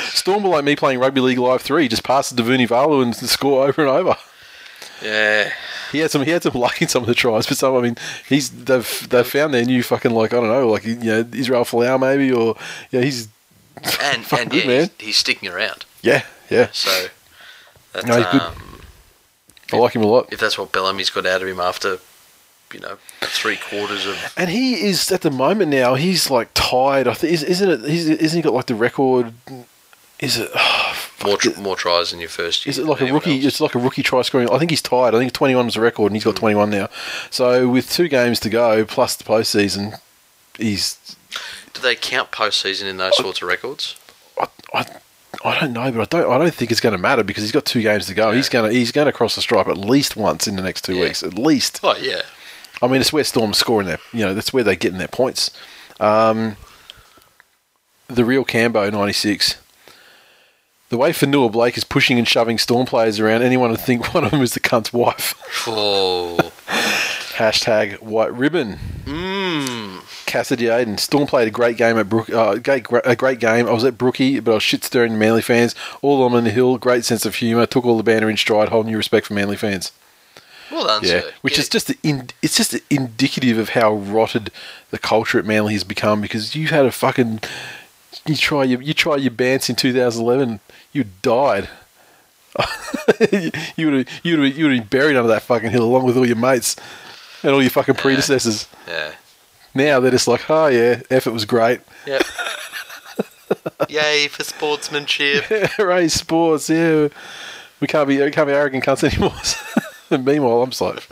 Storm 0.10 0.44
like 0.44 0.64
me 0.66 0.76
playing 0.76 1.00
rugby 1.00 1.22
league 1.22 1.38
live 1.38 1.62
three, 1.62 1.88
just 1.88 2.04
passes 2.04 2.36
to 2.36 2.44
Vunivalu 2.44 3.02
and 3.04 3.16
score 3.16 3.68
over 3.68 3.82
and 3.82 3.90
over. 3.92 4.16
yeah, 5.02 5.52
He 5.92 6.00
had 6.00 6.10
some, 6.12 6.24
he 6.24 6.32
had 6.32 6.42
some 6.44 6.54
luck 6.54 6.82
in 6.82 6.88
some 6.88 7.04
of 7.04 7.08
the 7.08 7.14
tries, 7.16 7.46
but 7.48 7.58
some, 7.58 7.76
I 7.76 7.82
mean, 7.82 7.98
he's 8.28 8.50
they've 8.50 9.08
they've 9.10 9.28
found 9.28 9.54
their 9.54 9.64
new 9.66 9.84
fucking 9.84 10.12
like 10.12 10.34
I 10.34 10.38
don't 10.38 10.48
know, 10.50 10.68
like 10.70 10.86
you 10.86 10.96
know 10.96 11.28
Israel 11.34 11.64
Folau 11.66 12.00
maybe, 12.00 12.32
or 12.32 12.56
yeah, 12.92 13.02
he's 13.02 13.28
and 14.02 14.26
and 14.32 14.50
good, 14.50 14.64
yeah, 14.64 14.68
man. 14.68 14.90
he's, 14.98 15.08
he's 15.08 15.18
sticking 15.18 15.50
around. 15.50 15.86
yeah, 16.02 16.24
yeah, 16.50 16.70
So 16.72 17.08
that's, 17.94 18.06
No, 18.08 18.18
he's 18.18 18.26
good. 18.28 18.42
um, 18.42 18.82
I 19.74 19.78
like 19.78 19.94
him 19.94 20.04
a 20.04 20.08
lot. 20.08 20.32
if 20.32 20.40
that's 20.40 20.58
what 20.58 20.72
Bellamy's 20.72 21.10
got 21.10 21.26
out 21.26 21.42
of 21.42 21.48
him 21.48 21.60
after, 21.60 22.00
you 22.76 22.82
know, 22.82 22.98
three 23.22 23.56
quarters 23.56 24.06
of 24.06 24.34
And 24.36 24.50
he 24.50 24.86
is 24.86 25.10
at 25.12 25.22
the 25.22 25.32
moment 25.32 25.72
now. 25.72 25.96
He's 25.96 26.30
like 26.30 26.50
tied. 26.54 27.08
I 27.08 27.14
think 27.14 27.32
is, 27.32 27.42
isn't 27.42 27.70
it? 27.70 27.90
He's, 27.90 28.10
isn't 28.10 28.38
he 28.38 28.42
got 28.42 28.54
like 28.54 28.66
the 28.66 28.76
record? 28.76 29.34
Is 30.20 30.38
it? 30.38 30.52
more 31.26 31.38
tr- 31.38 31.60
more 31.60 31.78
tries 31.78 32.12
in 32.12 32.20
your 32.20 32.30
first 32.30 32.66
year. 32.66 32.72
Is 32.72 32.78
it 32.78 32.86
like 32.86 33.00
a 33.00 33.12
rookie? 33.12 33.38
else. 33.38 33.46
It's 33.46 33.62
like 33.62 33.76
a 33.76 33.80
rookie 33.80 34.04
try 34.04 34.22
scoring. 34.24 34.50
I 34.50 34.60
think 34.60 34.72
he's 34.72 34.82
tied. 34.82 35.16
I 35.16 35.20
think 35.20 35.32
21 35.32 35.66
was 35.66 35.76
the 35.76 35.82
record, 35.82 36.08
and 36.08 36.16
he's 36.16 36.26
got 36.26 36.32
hmm. 36.32 36.40
21 36.40 36.70
now. 36.70 36.90
So 37.30 37.70
with 37.70 37.90
two 37.90 38.10
games 38.10 38.42
to 38.42 38.50
go 38.50 38.84
plus 38.84 39.16
the 39.16 39.24
postseason, 39.24 40.00
he's. 40.58 41.16
Do 41.74 41.82
they 41.82 41.96
count 41.96 42.32
postseason 42.32 42.84
in 42.84 42.98
those 42.98 43.16
sorts 43.18 43.42
of 43.42 43.48
records? 43.48 43.96
I, 44.38 44.48
I, 44.74 44.86
I 45.44 45.60
don't 45.60 45.74
know, 45.74 45.92
but 45.92 46.14
I 46.14 46.20
don't. 46.20 46.32
I 46.32 46.38
don't 46.38 46.54
think 46.54 46.72
it's 46.72 46.80
going 46.82 46.94
to 46.94 46.98
matter 46.98 47.24
because 47.24 47.44
he's 47.44 47.52
got 47.52 47.66
two 47.66 47.82
games 47.82 48.08
to 48.08 48.14
go. 48.14 48.32
He's 48.32 48.50
going 48.50 48.70
to. 48.70 48.78
He's 48.78 48.92
going 48.92 49.06
to 49.06 49.12
cross 49.12 49.36
the 49.36 49.42
stripe 49.42 49.68
at 49.68 49.78
least 49.78 50.16
once 50.16 50.48
in 50.48 50.56
the 50.56 50.62
next 50.62 50.84
two 50.84 50.96
Yeah. 50.96 51.04
weeks. 51.04 51.24
At 51.24 51.38
least. 51.38 51.80
Oh 51.84 51.96
yeah, 51.98 52.22
I 52.82 52.88
mean, 52.88 53.02
it's 53.02 53.14
where 53.14 53.24
Storm's 53.24 53.58
scoring 53.58 53.88
their. 53.88 54.00
You 54.14 54.26
know, 54.26 54.34
that's 54.34 54.54
where 54.54 54.64
they're 54.64 54.76
getting 54.76 55.00
their 55.00 55.08
points. 55.08 55.52
Um, 56.00 56.58
the 58.08 58.26
real 58.26 58.46
Cambo 58.46 58.92
96. 58.92 59.58
The 60.90 60.98
way 60.98 61.12
Fonua 61.12 61.52
Blake 61.52 61.78
is 61.78 61.84
pushing 61.84 62.20
and 62.20 62.28
shoving 62.28 62.58
Storm 62.60 62.86
players 62.86 63.20
around, 63.20 63.42
anyone 63.42 63.72
would 63.72 63.80
think 63.80 64.14
one 64.14 64.24
of 64.24 64.32
them 64.32 64.42
is 64.42 64.54
the 64.54 64.60
cunt's 64.60 64.94
wife. 64.94 65.34
oh, 65.68 66.38
Hashtag 67.36 68.02
white 68.02 68.34
ribbon. 68.34 68.78
mm. 69.06 70.02
Cassidy 70.26 70.66
Aiden. 70.66 71.00
Storm 71.00 71.28
played 71.28 71.48
a 71.48 71.52
great 71.52 71.78
game 71.78 71.98
at 71.98 72.10
Brook. 72.10 72.30
Uh, 72.30 72.56
great, 72.56 72.86
a 73.04 73.16
great 73.16 73.40
game. 73.40 73.68
I 73.68 73.72
was 73.72 73.84
at 73.84 73.98
Brookie, 73.98 74.40
but 74.40 74.52
I 74.52 74.54
was 74.56 74.64
shit 74.64 74.84
stirring 74.84 75.18
Manly 75.18 75.42
fans. 75.42 75.76
All 76.02 76.22
on 76.24 76.44
the 76.44 76.50
hill. 76.50 76.78
Great 76.78 77.06
sense 77.06 77.26
of 77.26 77.36
humour. 77.36 77.66
Took 77.66 77.86
all 77.86 77.98
the 77.98 78.04
banner 78.04 78.30
in 78.30 78.38
stride. 78.38 78.70
Whole 78.70 78.84
new 78.84 78.98
respect 78.98 79.28
for 79.28 79.34
Manly 79.34 79.56
fans. 79.56 79.92
Well 80.72 80.86
done, 80.88 81.04
Yeah, 81.04 81.22
sir. 81.22 81.32
which 81.42 81.56
Yeah. 81.56 81.62
is 81.62 81.70
just 81.70 81.92
in, 82.04 82.30
it's 82.42 82.56
just 82.58 82.76
indicative 82.90 83.58
of 83.58 83.70
how 83.70 83.94
rotted 83.94 84.52
the 84.92 84.98
culture 85.00 85.40
at 85.40 85.46
Manly 85.46 85.74
has 85.74 85.84
become. 85.84 86.22
Because 86.22 86.56
you 86.56 86.68
had 86.68 86.86
a 86.86 86.92
fucking 86.92 87.42
you 88.26 88.36
try 88.36 88.64
your 88.64 88.82
you 88.82 88.94
try 88.94 89.16
your 89.18 89.32
bants 89.32 89.70
in 89.70 89.76
2011, 89.76 90.60
you 90.92 91.06
died. 91.22 91.70
you 93.32 93.52
would 93.92 94.08
have 94.08 94.08
you 94.24 94.40
would 94.40 94.56
you 94.56 94.66
would 94.68 94.78
been 94.80 94.84
buried 94.88 95.16
under 95.18 95.28
that 95.28 95.42
fucking 95.42 95.72
hill 95.72 95.84
along 95.84 96.06
with 96.06 96.16
all 96.18 96.26
your 96.26 96.38
mates 96.38 96.76
and 97.44 97.52
all 97.52 97.62
your 97.62 97.70
fucking 97.70 97.96
predecessors. 97.96 98.68
yeah, 98.88 99.12
Now 99.74 100.00
they're 100.00 100.12
just 100.12 100.28
like, 100.28 100.50
oh 100.50 100.68
yeah, 100.68 101.02
effort 101.10 101.32
was 101.32 101.46
great. 101.46 101.82
yep. 102.06 102.24
Yay 103.90 104.28
for 104.30 104.44
sportsmanship. 104.44 105.44
Hooray, 105.78 106.08
sports, 106.08 106.70
yeah. 106.70 107.10
We 107.80 107.88
can't 107.88 108.08
be 108.08 108.20
we 108.22 108.32
can't 108.32 108.48
be 108.48 108.54
arrogant 108.54 108.84
cunts 108.86 109.04
anymore. 109.04 109.34
meanwhile, 110.26 110.62
I'm 110.64 110.70
just 110.70 110.82
like, 110.82 111.08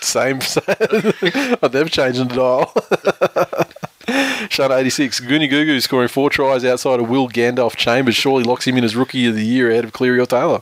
same. 0.00 0.40
same. 0.40 0.64
I've 1.62 1.72
never 1.72 1.88
changed 1.88 2.20
the 2.20 2.24
dial. 2.34 2.72
Shut 4.50 4.70
86. 4.70 5.20
Gooney 5.20 5.48
Gugu 5.50 5.80
scoring 5.80 6.08
four 6.08 6.28
tries 6.30 6.64
outside 6.64 7.00
of 7.00 7.08
Will 7.08 7.28
Gandalf 7.28 7.74
Chambers 7.76 8.14
surely 8.14 8.44
locks 8.44 8.66
him 8.66 8.76
in 8.76 8.84
as 8.84 8.94
rookie 8.94 9.26
of 9.26 9.34
the 9.34 9.44
year 9.44 9.70
ahead 9.70 9.84
of 9.84 9.92
Cleary 9.92 10.18
or 10.20 10.26
Taylor. 10.26 10.60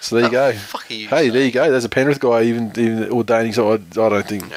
So 0.00 0.14
there 0.14 0.26
you 0.26 0.30
go. 0.30 0.52
Fuck 0.52 0.88
you 0.90 1.08
Hey, 1.08 1.28
there 1.28 1.44
you 1.44 1.50
go. 1.50 1.68
There's 1.72 1.84
a 1.84 1.88
Penrith 1.88 2.20
guy 2.20 2.42
even, 2.44 2.68
even 2.76 3.10
ordaining. 3.10 3.52
So 3.52 3.72
I, 3.72 3.74
I 3.74 3.78
don't 4.08 4.26
think 4.28 4.48
Yeah. 4.48 4.56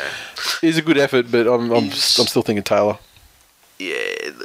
it's 0.62 0.78
a 0.78 0.84
good 0.84 1.00
effort, 1.00 1.32
but 1.32 1.48
I'm 1.48 1.72
I'm, 1.72 1.86
I'm 1.86 1.92
still 1.92 2.44
thinking 2.44 2.62
Taylor. 2.64 3.00
Yeah, 3.80 3.96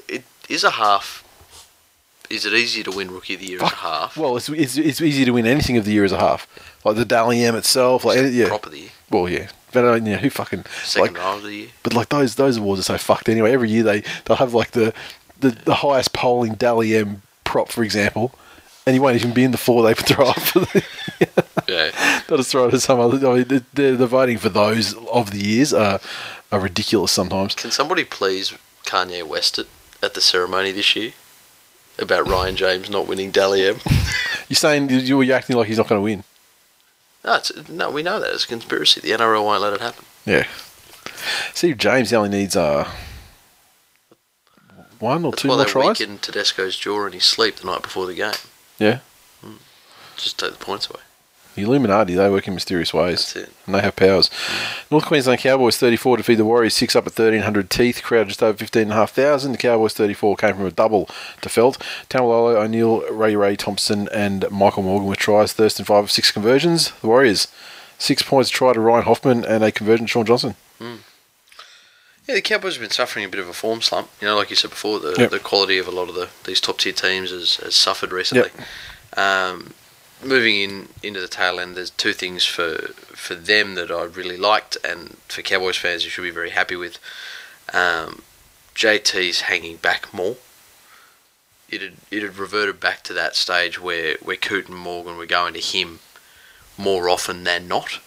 it 0.08 0.24
is 0.48 0.64
a 0.64 0.70
half. 0.70 1.22
Is 2.30 2.44
it 2.44 2.52
easier 2.52 2.84
to 2.84 2.90
win 2.90 3.10
Rookie 3.10 3.34
of 3.34 3.40
the 3.40 3.46
Year 3.46 3.62
as 3.62 3.72
a 3.72 3.76
half? 3.76 4.16
Well, 4.16 4.36
it's, 4.36 4.48
it's 4.48 4.76
it's 4.76 5.00
easy 5.00 5.24
to 5.24 5.32
win 5.32 5.46
anything 5.46 5.76
of 5.76 5.84
the 5.84 5.92
year 5.92 6.04
as 6.04 6.12
a 6.12 6.18
half, 6.18 6.48
like 6.84 6.96
the 6.96 7.04
Dally 7.04 7.42
M 7.44 7.54
itself. 7.54 8.04
Like 8.04 8.18
yeah, 8.32 8.48
Prop 8.48 8.66
of 8.66 8.72
the 8.72 8.80
Year, 8.80 8.90
well 9.10 9.28
yeah, 9.28 9.48
but 9.72 9.84
uh, 9.84 9.94
yeah, 9.94 10.16
who 10.16 10.30
fucking 10.30 10.64
second 10.82 11.14
like, 11.14 11.22
row 11.22 11.36
of 11.36 11.42
the 11.42 11.54
Year. 11.54 11.68
but 11.82 11.94
like 11.94 12.08
those 12.08 12.34
those 12.34 12.56
awards 12.56 12.80
are 12.80 12.84
so 12.84 12.98
fucked 12.98 13.28
anyway. 13.28 13.52
Every 13.52 13.70
year 13.70 13.82
they 13.82 14.02
they'll 14.24 14.36
have 14.36 14.54
like 14.54 14.72
the 14.72 14.92
the, 15.40 15.50
the 15.50 15.74
highest 15.76 16.12
polling 16.12 16.54
Dally 16.54 16.96
M 16.96 17.22
prop, 17.44 17.68
for 17.68 17.84
example, 17.84 18.32
and 18.86 18.94
you 18.94 19.02
won't 19.02 19.16
even 19.16 19.32
be 19.32 19.44
in 19.44 19.50
the 19.50 19.58
four 19.58 19.82
they 19.82 19.94
throw 19.94 20.26
up. 20.26 20.40
For 20.40 20.60
the, 20.60 20.84
Yeah, 21.68 22.22
they'll 22.28 22.38
just 22.38 22.50
throw 22.50 22.68
it 22.68 22.70
to 22.72 22.80
some 22.80 23.00
other. 23.00 23.16
I 23.28 23.34
mean, 23.34 23.48
the, 23.48 23.64
the, 23.74 23.96
the 23.96 24.06
voting 24.06 24.38
for 24.38 24.48
those 24.48 24.94
of 24.94 25.30
the 25.30 25.38
years 25.38 25.72
are 25.72 26.00
are 26.52 26.60
ridiculous 26.60 27.12
sometimes. 27.12 27.54
can 27.54 27.70
somebody 27.70 28.04
please 28.04 28.54
Kanye 28.84 29.26
West 29.26 29.58
it 29.58 29.66
at 30.02 30.14
the 30.14 30.20
ceremony 30.20 30.70
this 30.72 30.94
year 30.94 31.12
about 31.98 32.28
Ryan 32.28 32.56
James 32.56 32.90
not 32.90 33.06
winning 33.06 33.30
Dally 33.30 33.66
M? 33.66 33.76
You're 34.48 34.56
saying 34.56 34.90
you 34.90 35.20
you're 35.22 35.36
acting 35.36 35.56
like 35.56 35.66
he's 35.66 35.78
not 35.78 35.88
going 35.88 35.98
to 35.98 36.04
win. 36.04 36.24
No, 37.24 37.34
it's, 37.34 37.68
no, 37.68 37.90
we 37.90 38.04
know 38.04 38.20
that 38.20 38.32
it's 38.32 38.44
a 38.44 38.48
conspiracy. 38.48 39.00
The 39.00 39.10
NRL 39.10 39.44
won't 39.44 39.60
let 39.60 39.72
it 39.72 39.80
happen. 39.80 40.04
Yeah. 40.24 40.46
See, 41.52 41.74
James 41.74 42.12
only 42.12 42.28
needs 42.28 42.54
uh 42.56 42.88
one 45.00 45.24
or 45.24 45.32
That's 45.32 45.42
two 45.42 45.48
why 45.48 45.56
more 45.56 45.64
they 45.64 45.70
tries. 45.70 45.98
Tedesco's 45.98 46.76
jaw 46.76 47.06
in 47.06 47.12
his 47.12 47.24
sleep 47.24 47.56
the 47.56 47.66
night 47.66 47.82
before 47.82 48.06
the 48.06 48.14
game. 48.14 48.32
Yeah. 48.78 49.00
Just 50.16 50.38
take 50.38 50.52
the 50.52 50.64
points 50.64 50.88
away. 50.88 51.00
The 51.56 51.62
Illuminati, 51.62 52.14
they 52.14 52.30
work 52.30 52.46
in 52.46 52.54
mysterious 52.54 52.92
ways. 52.94 53.32
That's 53.32 53.48
it. 53.48 53.52
And 53.66 53.74
they 53.74 53.80
have 53.80 53.96
powers. 53.96 54.30
North 54.90 55.06
Queensland 55.06 55.40
Cowboys 55.40 55.76
34 55.78 56.18
defeat 56.18 56.34
the 56.36 56.44
Warriors 56.44 56.74
6 56.74 56.94
up 56.94 57.06
at 57.06 57.18
1300 57.18 57.68
teeth. 57.70 58.02
Crowd 58.02 58.28
just 58.28 58.42
over 58.42 58.56
15,500. 58.58 59.52
The 59.52 59.58
Cowboys 59.58 59.94
34 59.94 60.36
came 60.36 60.54
from 60.56 60.66
a 60.66 60.70
double 60.70 61.06
to 61.40 61.48
Feldt. 61.48 61.78
Taumalolo, 62.08 62.56
O'Neill, 62.56 63.00
Ray 63.10 63.34
Ray 63.34 63.56
Thompson, 63.56 64.08
and 64.12 64.44
Michael 64.50 64.82
Morgan 64.84 65.08
with 65.08 65.18
tries. 65.18 65.52
Thurston 65.54 65.84
5 65.84 66.04
of 66.04 66.10
6 66.10 66.30
conversions. 66.30 66.92
The 67.00 67.06
Warriors 67.08 67.48
6 67.98 68.22
points 68.22 68.50
try 68.50 68.72
to 68.74 68.80
Ryan 68.80 69.04
Hoffman 69.04 69.44
and 69.44 69.64
a 69.64 69.72
conversion 69.72 70.06
to 70.06 70.10
Shaun 70.10 70.26
Johnson. 70.26 70.54
Yeah, 70.80 72.34
the 72.34 72.42
Cowboys 72.42 72.74
have 72.74 72.82
been 72.82 72.90
suffering 72.90 73.24
a 73.24 73.28
bit 73.28 73.40
of 73.40 73.48
a 73.48 73.52
form 73.52 73.80
slump. 73.80 74.10
You 74.20 74.26
know, 74.26 74.36
like 74.36 74.50
you 74.50 74.56
said 74.56 74.70
before, 74.70 74.98
the, 74.98 75.14
Yep. 75.16 75.30
the 75.30 75.38
quality 75.38 75.78
of 75.78 75.86
a 75.86 75.92
lot 75.92 76.08
of 76.08 76.14
the 76.16 76.28
these 76.44 76.60
top 76.60 76.78
tier 76.78 76.92
teams 76.92 77.30
has, 77.30 77.56
has 77.56 77.74
suffered 77.76 78.12
recently. 78.12 78.50
Um, 79.16 79.72
moving 80.22 80.56
in 80.56 80.88
into 81.02 81.20
the 81.20 81.28
tail 81.28 81.60
end, 81.60 81.76
there's 81.76 81.90
two 81.90 82.12
things 82.12 82.44
for 82.44 82.78
for 83.14 83.34
them 83.34 83.74
that 83.74 83.90
I 83.90 84.04
really 84.04 84.36
liked, 84.36 84.76
and 84.84 85.16
for 85.28 85.42
Cowboys 85.42 85.76
fans, 85.76 86.04
you 86.04 86.10
should 86.10 86.22
be 86.22 86.30
very 86.30 86.50
happy 86.50 86.76
with. 86.76 86.98
Um, 87.72 88.22
JT's 88.76 89.42
hanging 89.42 89.76
back 89.76 90.12
more. 90.12 90.36
It 91.68 91.80
had, 91.80 91.94
it 92.10 92.22
had 92.22 92.36
reverted 92.36 92.78
back 92.78 93.02
to 93.04 93.12
that 93.14 93.34
stage 93.34 93.80
where 93.80 94.16
where 94.22 94.36
Coote 94.36 94.68
and 94.68 94.78
Morgan 94.78 95.16
were 95.16 95.26
going 95.26 95.54
to 95.54 95.60
him 95.60 96.00
more 96.78 97.08
often 97.08 97.44
than 97.44 97.66
not. 97.66 98.00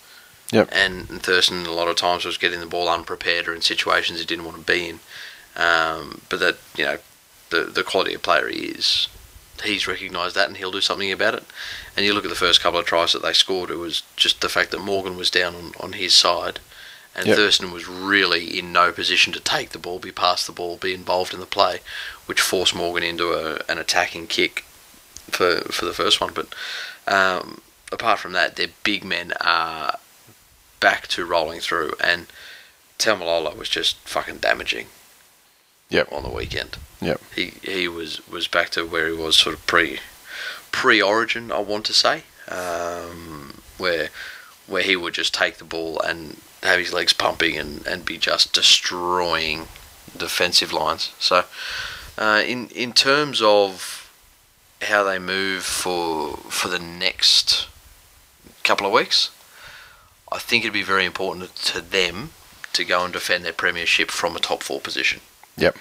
Yep. 0.52 0.70
And 0.72 1.08
Thurston 1.22 1.66
a 1.66 1.72
lot 1.72 1.88
of 1.88 1.96
times 1.96 2.26
was 2.26 2.38
getting 2.38 2.60
the 2.60 2.66
ball 2.66 2.90
unprepared 2.90 3.48
or 3.48 3.54
in 3.54 3.62
situations 3.62 4.20
he 4.20 4.26
didn't 4.26 4.46
want 4.46 4.58
to 4.58 4.64
be 4.64 4.90
in. 4.90 5.00
Um, 5.56 6.22
but 6.30 6.40
that 6.40 6.58
you 6.78 6.86
know, 6.86 6.98
the 7.50 7.64
the 7.64 7.84
quality 7.84 8.14
of 8.14 8.22
player 8.22 8.48
he 8.48 8.66
is, 8.66 9.08
he's 9.64 9.88
recognised 9.88 10.36
that 10.36 10.48
and 10.48 10.58
he'll 10.58 10.72
do 10.72 10.82
something 10.82 11.12
about 11.12 11.34
it. 11.34 11.44
And 12.00 12.06
you 12.06 12.14
look 12.14 12.24
at 12.24 12.30
the 12.30 12.36
first 12.36 12.62
couple 12.62 12.80
of 12.80 12.86
tries 12.86 13.12
that 13.12 13.24
they 13.24 13.34
scored, 13.34 13.70
it 13.70 13.76
was 13.76 14.04
just 14.16 14.40
the 14.40 14.48
fact 14.48 14.72
that 14.72 14.80
Morgan 14.80 15.18
was 15.18 15.30
down 15.30 15.54
on, 15.54 15.74
on 15.82 15.92
his 15.92 16.14
side, 16.14 16.62
and 17.14 17.28
Yep. 17.28 17.36
Thurston 17.36 17.74
was 17.74 17.90
really 17.90 18.58
in 18.58 18.72
no 18.72 18.94
position 18.94 19.34
to 19.34 19.40
take 19.42 19.72
the 19.72 19.80
ball, 19.80 20.00
be 20.00 20.14
past 20.14 20.48
the 20.48 20.54
ball, 20.54 20.78
be 20.78 20.94
involved 20.94 21.34
in 21.34 21.42
the 21.42 21.46
play, 21.46 21.82
which 22.26 22.40
forced 22.40 22.74
Morgan 22.74 23.04
into 23.04 23.34
a, 23.34 23.62
an 23.70 23.80
attacking 23.80 24.28
kick 24.28 24.64
for 25.30 25.60
for 25.74 25.84
the 25.84 25.92
first 25.94 26.22
one. 26.22 26.32
But 26.34 26.48
um, 27.06 27.60
apart 27.92 28.20
from 28.20 28.32
that, 28.32 28.56
their 28.56 28.70
big 28.84 29.04
men 29.04 29.34
are 29.42 30.00
back 30.80 31.10
to 31.10 31.26
rolling 31.26 31.60
through, 31.60 31.96
and 32.02 32.28
Taumalolo 32.98 33.58
was 33.58 33.68
just 33.68 33.98
fucking 34.08 34.38
damaging. 34.38 34.88
Yep. 35.90 36.14
On 36.14 36.24
the 36.24 36.30
weekend. 36.30 36.78
Yep. 37.02 37.20
He 37.36 37.54
he 37.62 37.90
was 37.90 38.26
was 38.26 38.48
back 38.48 38.70
to 38.70 38.86
where 38.86 39.10
he 39.10 39.14
was 39.14 39.36
sort 39.36 39.56
of 39.56 39.68
pre 39.68 40.00
pre 40.72 41.02
Origin, 41.02 41.52
I 41.52 41.60
want 41.60 41.86
to 41.86 41.94
say, 41.94 42.24
um, 42.48 43.62
where 43.78 44.10
where 44.68 44.84
he 44.84 44.96
would 44.96 45.16
just 45.16 45.34
take 45.34 45.58
the 45.58 45.64
ball 45.64 46.00
and 46.02 46.38
have 46.62 46.80
his 46.80 46.94
legs 46.94 47.14
pumping 47.14 47.58
and, 47.58 47.86
and 47.88 48.06
be 48.06 48.18
just 48.18 48.54
destroying 48.54 49.68
defensive 50.16 50.72
lines. 50.72 51.12
So, 51.20 51.46
uh, 52.18 52.44
in 52.46 52.68
in 52.70 52.94
terms 52.94 53.42
of 53.42 54.12
how 54.82 55.04
they 55.04 55.20
move 55.20 55.64
for 55.64 56.38
for 56.50 56.68
the 56.68 56.80
next 56.80 57.68
couple 58.64 58.86
of 58.86 58.94
weeks, 58.94 59.32
I 60.32 60.40
think 60.40 60.64
it'd 60.64 60.74
be 60.74 60.84
very 60.84 61.06
important 61.06 61.56
to 61.56 61.82
them 61.82 62.32
to 62.74 62.86
go 62.86 63.04
and 63.04 63.12
defend 63.12 63.44
their 63.44 63.54
premiership 63.54 64.12
from 64.12 64.36
a 64.36 64.40
top 64.40 64.64
four 64.64 64.80
position. 64.80 65.22
Yep. 65.58 65.76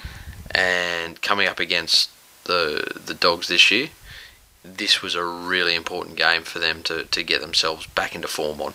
And 0.50 1.20
coming 1.20 1.46
up 1.46 1.60
against 1.60 2.10
the 2.44 3.00
the 3.04 3.14
Dogs 3.14 3.48
this 3.48 3.70
year, 3.70 3.88
this 4.64 5.02
was 5.02 5.14
a 5.14 5.24
really 5.24 5.74
important 5.74 6.16
game 6.16 6.42
for 6.42 6.58
them 6.58 6.82
to, 6.84 7.04
to 7.04 7.22
get 7.22 7.40
themselves 7.40 7.86
back 7.86 8.14
into 8.14 8.28
form 8.28 8.60
on. 8.60 8.74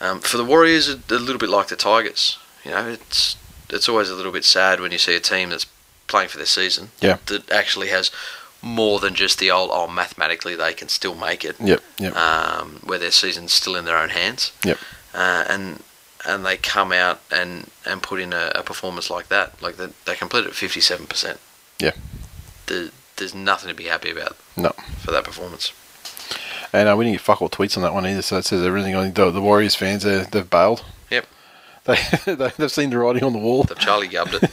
Um, 0.00 0.20
for 0.20 0.36
the 0.36 0.44
Warriors, 0.44 0.88
a, 0.88 0.94
a 1.10 1.16
little 1.18 1.38
bit 1.38 1.48
like 1.48 1.68
the 1.68 1.76
Tigers. 1.76 2.38
You 2.64 2.70
know, 2.72 2.88
it's 2.88 3.36
it's 3.70 3.88
always 3.88 4.10
a 4.10 4.14
little 4.14 4.32
bit 4.32 4.44
sad 4.44 4.80
when 4.80 4.92
you 4.92 4.98
see 4.98 5.14
a 5.16 5.20
team 5.20 5.50
that's 5.50 5.66
playing 6.06 6.28
for 6.28 6.36
their 6.36 6.46
season 6.46 6.90
Yeah. 7.00 7.16
that 7.26 7.50
actually 7.50 7.88
has 7.88 8.10
more 8.60 9.00
than 9.00 9.14
just 9.14 9.38
the 9.38 9.50
old 9.50 9.70
oh 9.72 9.88
mathematically 9.88 10.54
they 10.54 10.72
can 10.74 10.88
still 10.88 11.14
make 11.14 11.44
it 11.44 11.56
Yep. 11.58 11.82
Yep. 11.98 12.14
um, 12.16 12.80
where 12.84 12.98
their 12.98 13.10
season's 13.10 13.52
still 13.52 13.74
in 13.76 13.84
their 13.86 13.96
own 13.96 14.10
hands. 14.10 14.52
Yep. 14.64 14.78
Uh, 15.14 15.44
and 15.48 15.82
and 16.24 16.44
they 16.46 16.56
come 16.56 16.92
out 16.92 17.20
and, 17.32 17.68
and 17.84 18.00
put 18.02 18.20
in 18.20 18.32
a, 18.32 18.52
a 18.54 18.62
performance 18.62 19.10
like 19.10 19.28
that. 19.28 19.60
Like 19.62 19.76
they, 19.76 19.88
they 20.04 20.14
completed 20.14 20.50
at 20.50 20.54
fifty 20.54 20.80
seven 20.80 21.06
percent. 21.06 21.40
Yeah. 21.80 21.92
There, 22.66 22.90
there's 23.16 23.34
nothing 23.34 23.68
to 23.68 23.74
be 23.74 23.84
happy 23.84 24.10
about 24.10 24.36
No. 24.56 24.70
for 25.00 25.10
that 25.10 25.24
performance. 25.24 25.72
And 26.72 26.88
uh, 26.88 26.96
we 26.96 27.04
didn't 27.04 27.16
get 27.16 27.20
fuck 27.22 27.42
all 27.42 27.50
tweets 27.50 27.76
on 27.76 27.82
that 27.82 27.92
one 27.92 28.06
either, 28.06 28.22
so 28.22 28.36
that 28.36 28.44
says 28.44 28.64
everything. 28.64 28.94
I 28.96 29.02
think 29.02 29.14
the, 29.14 29.30
the 29.30 29.42
Warriors 29.42 29.74
fans, 29.74 30.04
uh, 30.06 30.24
they've 30.30 30.48
bailed. 30.48 30.84
Yep. 31.10 31.26
They, 31.84 31.96
they, 32.36 32.48
they've 32.56 32.70
seen 32.70 32.90
the 32.90 32.98
writing 32.98 33.24
on 33.24 33.32
the 33.32 33.40
wall. 33.40 33.64
They've 33.64 33.76
Charlie 33.78 34.06
gubbed 34.08 34.34
it. 34.34 34.40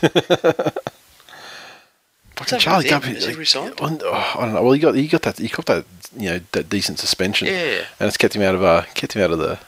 Fucking 2.35 2.55
What's 2.55 2.63
Charlie 2.63 2.89
up 2.91 3.01
with 3.03 3.09
him? 3.09 3.13
Guppy. 3.13 3.17
Is 3.17 3.25
he 3.27 3.35
resigned? 3.35 3.75
Oh, 3.79 4.13
I 4.37 4.45
don't 4.45 4.53
know. 4.55 4.63
Well, 4.63 4.71
he 4.73 4.79
got 4.79 4.95
he 4.95 5.07
got 5.07 5.21
that 5.23 5.37
he 5.37 5.47
got 5.49 5.65
that 5.67 5.85
you 6.17 6.29
know 6.31 6.39
that 6.53 6.69
decent 6.69 6.99
suspension, 6.99 7.47
Yeah. 7.47 7.83
and 7.99 8.07
it's 8.07 8.17
kept 8.17 8.35
him 8.35 8.41
out 8.41 8.55
of 8.55 8.63
uh 8.63 8.83
kept 8.95 9.13
him 9.15 9.21
out 9.23 9.31
of 9.31 9.39
the 9.39 9.59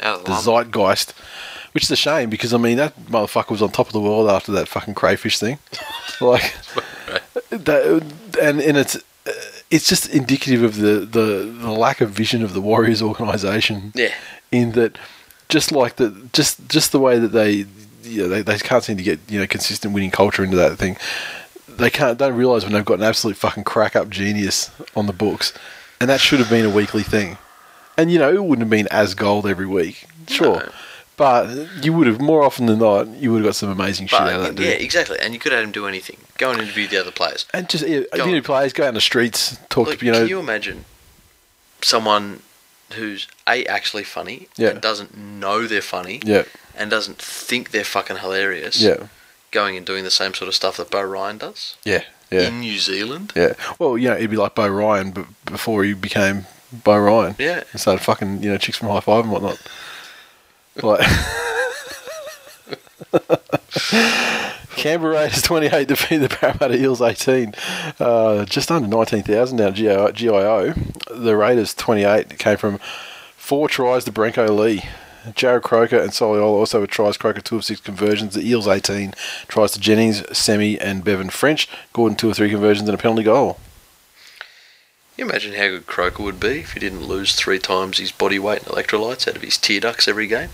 Out 0.00 0.20
of 0.20 0.24
the 0.24 0.30
the 0.40 0.50
lump. 0.50 0.72
zeitgeist, 0.72 1.12
which 1.72 1.82
is 1.84 1.90
a 1.90 1.96
shame 1.96 2.30
because 2.30 2.54
I 2.54 2.58
mean 2.58 2.76
that 2.76 2.98
motherfucker 3.06 3.50
was 3.50 3.62
on 3.62 3.70
top 3.70 3.88
of 3.88 3.92
the 3.92 4.00
world 4.00 4.30
after 4.30 4.52
that 4.52 4.68
fucking 4.68 4.94
crayfish 4.94 5.38
thing, 5.38 5.58
like 6.20 6.54
that, 7.50 8.02
and 8.40 8.60
and 8.60 8.76
it's 8.76 8.96
uh, 8.96 9.32
it's 9.70 9.88
just 9.88 10.08
indicative 10.08 10.62
of 10.62 10.76
the, 10.76 11.00
the 11.00 11.44
the 11.44 11.70
lack 11.70 12.00
of 12.00 12.10
vision 12.10 12.42
of 12.42 12.54
the 12.54 12.60
Warriors 12.60 13.02
organisation. 13.02 13.92
Yeah. 13.94 14.14
in 14.50 14.72
that 14.72 14.98
just 15.48 15.72
like 15.72 15.96
the 15.96 16.28
just 16.32 16.68
just 16.68 16.92
the 16.92 17.00
way 17.00 17.18
that 17.18 17.28
they 17.28 17.66
you 18.02 18.22
know, 18.22 18.28
they, 18.28 18.42
they 18.42 18.58
can't 18.58 18.82
seem 18.82 18.96
to 18.96 19.02
get 19.02 19.18
you 19.28 19.40
know 19.40 19.46
consistent 19.46 19.94
winning 19.94 20.10
culture 20.10 20.44
into 20.44 20.56
that 20.56 20.76
thing. 20.78 20.96
They 21.68 21.90
can't 21.90 22.18
don't 22.18 22.34
realise 22.34 22.64
when 22.64 22.72
they've 22.72 22.84
got 22.84 22.98
an 22.98 23.04
absolute 23.04 23.36
fucking 23.36 23.64
crack 23.64 23.96
up 23.96 24.08
genius 24.10 24.70
on 24.96 25.06
the 25.06 25.12
books, 25.12 25.52
and 26.00 26.10
that 26.10 26.20
should 26.20 26.38
have 26.38 26.50
been 26.50 26.64
a 26.64 26.70
weekly 26.70 27.02
thing. 27.02 27.38
And 27.96 28.10
you 28.10 28.18
know 28.18 28.32
it 28.32 28.42
wouldn't 28.42 28.60
have 28.60 28.70
been 28.70 28.88
as 28.90 29.14
gold 29.14 29.46
every 29.46 29.66
week, 29.66 30.06
sure, 30.26 30.60
No. 30.60 30.72
But 31.20 31.84
you 31.84 31.92
would 31.92 32.06
have 32.06 32.18
more 32.18 32.42
often 32.42 32.64
than 32.64 32.78
not 32.78 33.06
you 33.08 33.30
would 33.30 33.42
have 33.42 33.48
got 33.50 33.54
some 33.54 33.68
amazing 33.68 34.06
shit 34.06 34.18
out 34.18 34.32
of 34.32 34.42
that 34.42 34.54
dude. 34.54 34.64
yeah, 34.66 34.72
exactly. 34.72 35.18
And 35.20 35.34
you 35.34 35.38
could 35.38 35.52
have 35.52 35.62
him 35.62 35.70
do 35.70 35.86
anything. 35.86 36.16
Go 36.38 36.50
and 36.50 36.62
interview 36.62 36.88
the 36.88 36.96
other 36.98 37.10
players. 37.10 37.44
And 37.52 37.68
just 37.68 37.86
yeah, 37.86 38.00
Go 38.16 38.24
you 38.24 38.30
know, 38.32 38.36
on. 38.38 38.42
players 38.42 38.72
go 38.72 38.84
out 38.84 38.88
in 38.88 38.94
the 38.94 39.02
streets, 39.02 39.58
talk 39.68 39.88
Look, 39.88 39.98
to 39.98 40.06
you 40.06 40.12
know, 40.12 40.20
can 40.20 40.28
you 40.28 40.40
imagine 40.40 40.86
someone 41.82 42.40
who's 42.94 43.28
a 43.46 43.66
actually 43.66 44.04
funny 44.04 44.48
Yeah. 44.56 44.70
and 44.70 44.80
doesn't 44.80 45.16
know 45.16 45.66
they're 45.66 45.82
funny 45.82 46.20
yeah, 46.24 46.44
and 46.74 46.90
doesn't 46.90 47.18
think 47.18 47.70
they're 47.70 47.84
fucking 47.84 48.16
hilarious? 48.18 48.80
yeah, 48.80 49.08
Going 49.50 49.76
and 49.76 49.84
doing 49.84 50.04
the 50.04 50.10
same 50.10 50.32
sort 50.34 50.48
of 50.48 50.54
stuff 50.54 50.76
that 50.78 50.90
Bo 50.90 51.02
Ryan 51.02 51.38
does 51.38 51.76
yeah, 51.84 52.04
yeah, 52.30 52.48
in 52.48 52.60
New 52.60 52.78
Zealand. 52.78 53.32
yeah. 53.36 53.52
Well, 53.78 53.98
you 53.98 54.08
know, 54.08 54.16
it'd 54.16 54.30
be 54.30 54.36
like 54.36 54.54
Bo 54.54 54.68
Ryan, 54.68 55.10
but 55.10 55.26
before 55.44 55.84
he 55.84 55.92
became 55.92 56.46
Bo 56.72 56.98
Ryan. 56.98 57.34
Yeah. 57.38 57.64
and 57.72 57.80
started 57.80 58.02
fucking 58.02 58.42
you 58.42 58.50
know 58.50 58.56
chicks 58.58 58.78
from 58.78 58.88
high 58.88 59.00
five 59.00 59.24
and 59.24 59.32
whatnot. 59.32 59.60
Like 60.82 61.00
Canberra 64.76 65.14
Raiders 65.14 65.42
twenty 65.42 65.66
eight 65.66 65.88
defeat 65.88 66.18
the 66.18 66.28
Parramatta 66.28 66.76
Eels 66.76 67.02
eighteen, 67.02 67.54
uh, 67.98 68.44
just 68.46 68.70
under 68.70 68.88
nineteen 68.88 69.22
thousand 69.22 69.58
down 69.58 69.74
GIO, 69.74 70.10
GIO. 70.12 70.72
The 71.10 71.36
Raiders 71.36 71.74
twenty 71.74 72.04
eight 72.04 72.38
came 72.38 72.56
from 72.56 72.78
four 73.36 73.68
tries 73.68 74.04
to 74.04 74.12
Brenko 74.12 74.48
Lee. 74.56 74.82
Jarrod 75.34 75.62
Croker 75.62 75.98
and 75.98 76.12
Soliola 76.12 76.44
also 76.44 76.80
with 76.80 76.88
tries. 76.88 77.18
Croker 77.18 77.42
two 77.42 77.56
of 77.56 77.64
six 77.64 77.78
conversions. 77.78 78.34
The 78.34 78.48
Eels 78.48 78.66
eighteen 78.66 79.12
tries 79.48 79.72
to 79.72 79.80
Jennings, 79.80 80.24
Semi, 80.36 80.80
and 80.80 81.04
Bevan 81.04 81.28
French. 81.28 81.68
Gordon 81.92 82.16
two 82.16 82.30
or 82.30 82.34
three 82.34 82.48
conversions 82.48 82.88
and 82.88 82.98
a 82.98 83.02
penalty 83.02 83.24
goal. 83.24 83.58
You 85.18 85.26
imagine 85.26 85.52
how 85.52 85.68
good 85.68 85.86
Croker 85.86 86.22
would 86.22 86.40
be 86.40 86.60
if 86.60 86.72
he 86.72 86.80
didn't 86.80 87.04
lose 87.04 87.34
three 87.34 87.58
times 87.58 87.98
his 87.98 88.12
body 88.12 88.38
weight 88.38 88.62
and 88.62 88.68
electrolytes 88.68 89.28
out 89.28 89.36
of 89.36 89.42
his 89.42 89.58
tear 89.58 89.80
ducts 89.80 90.08
every 90.08 90.26
game? 90.26 90.48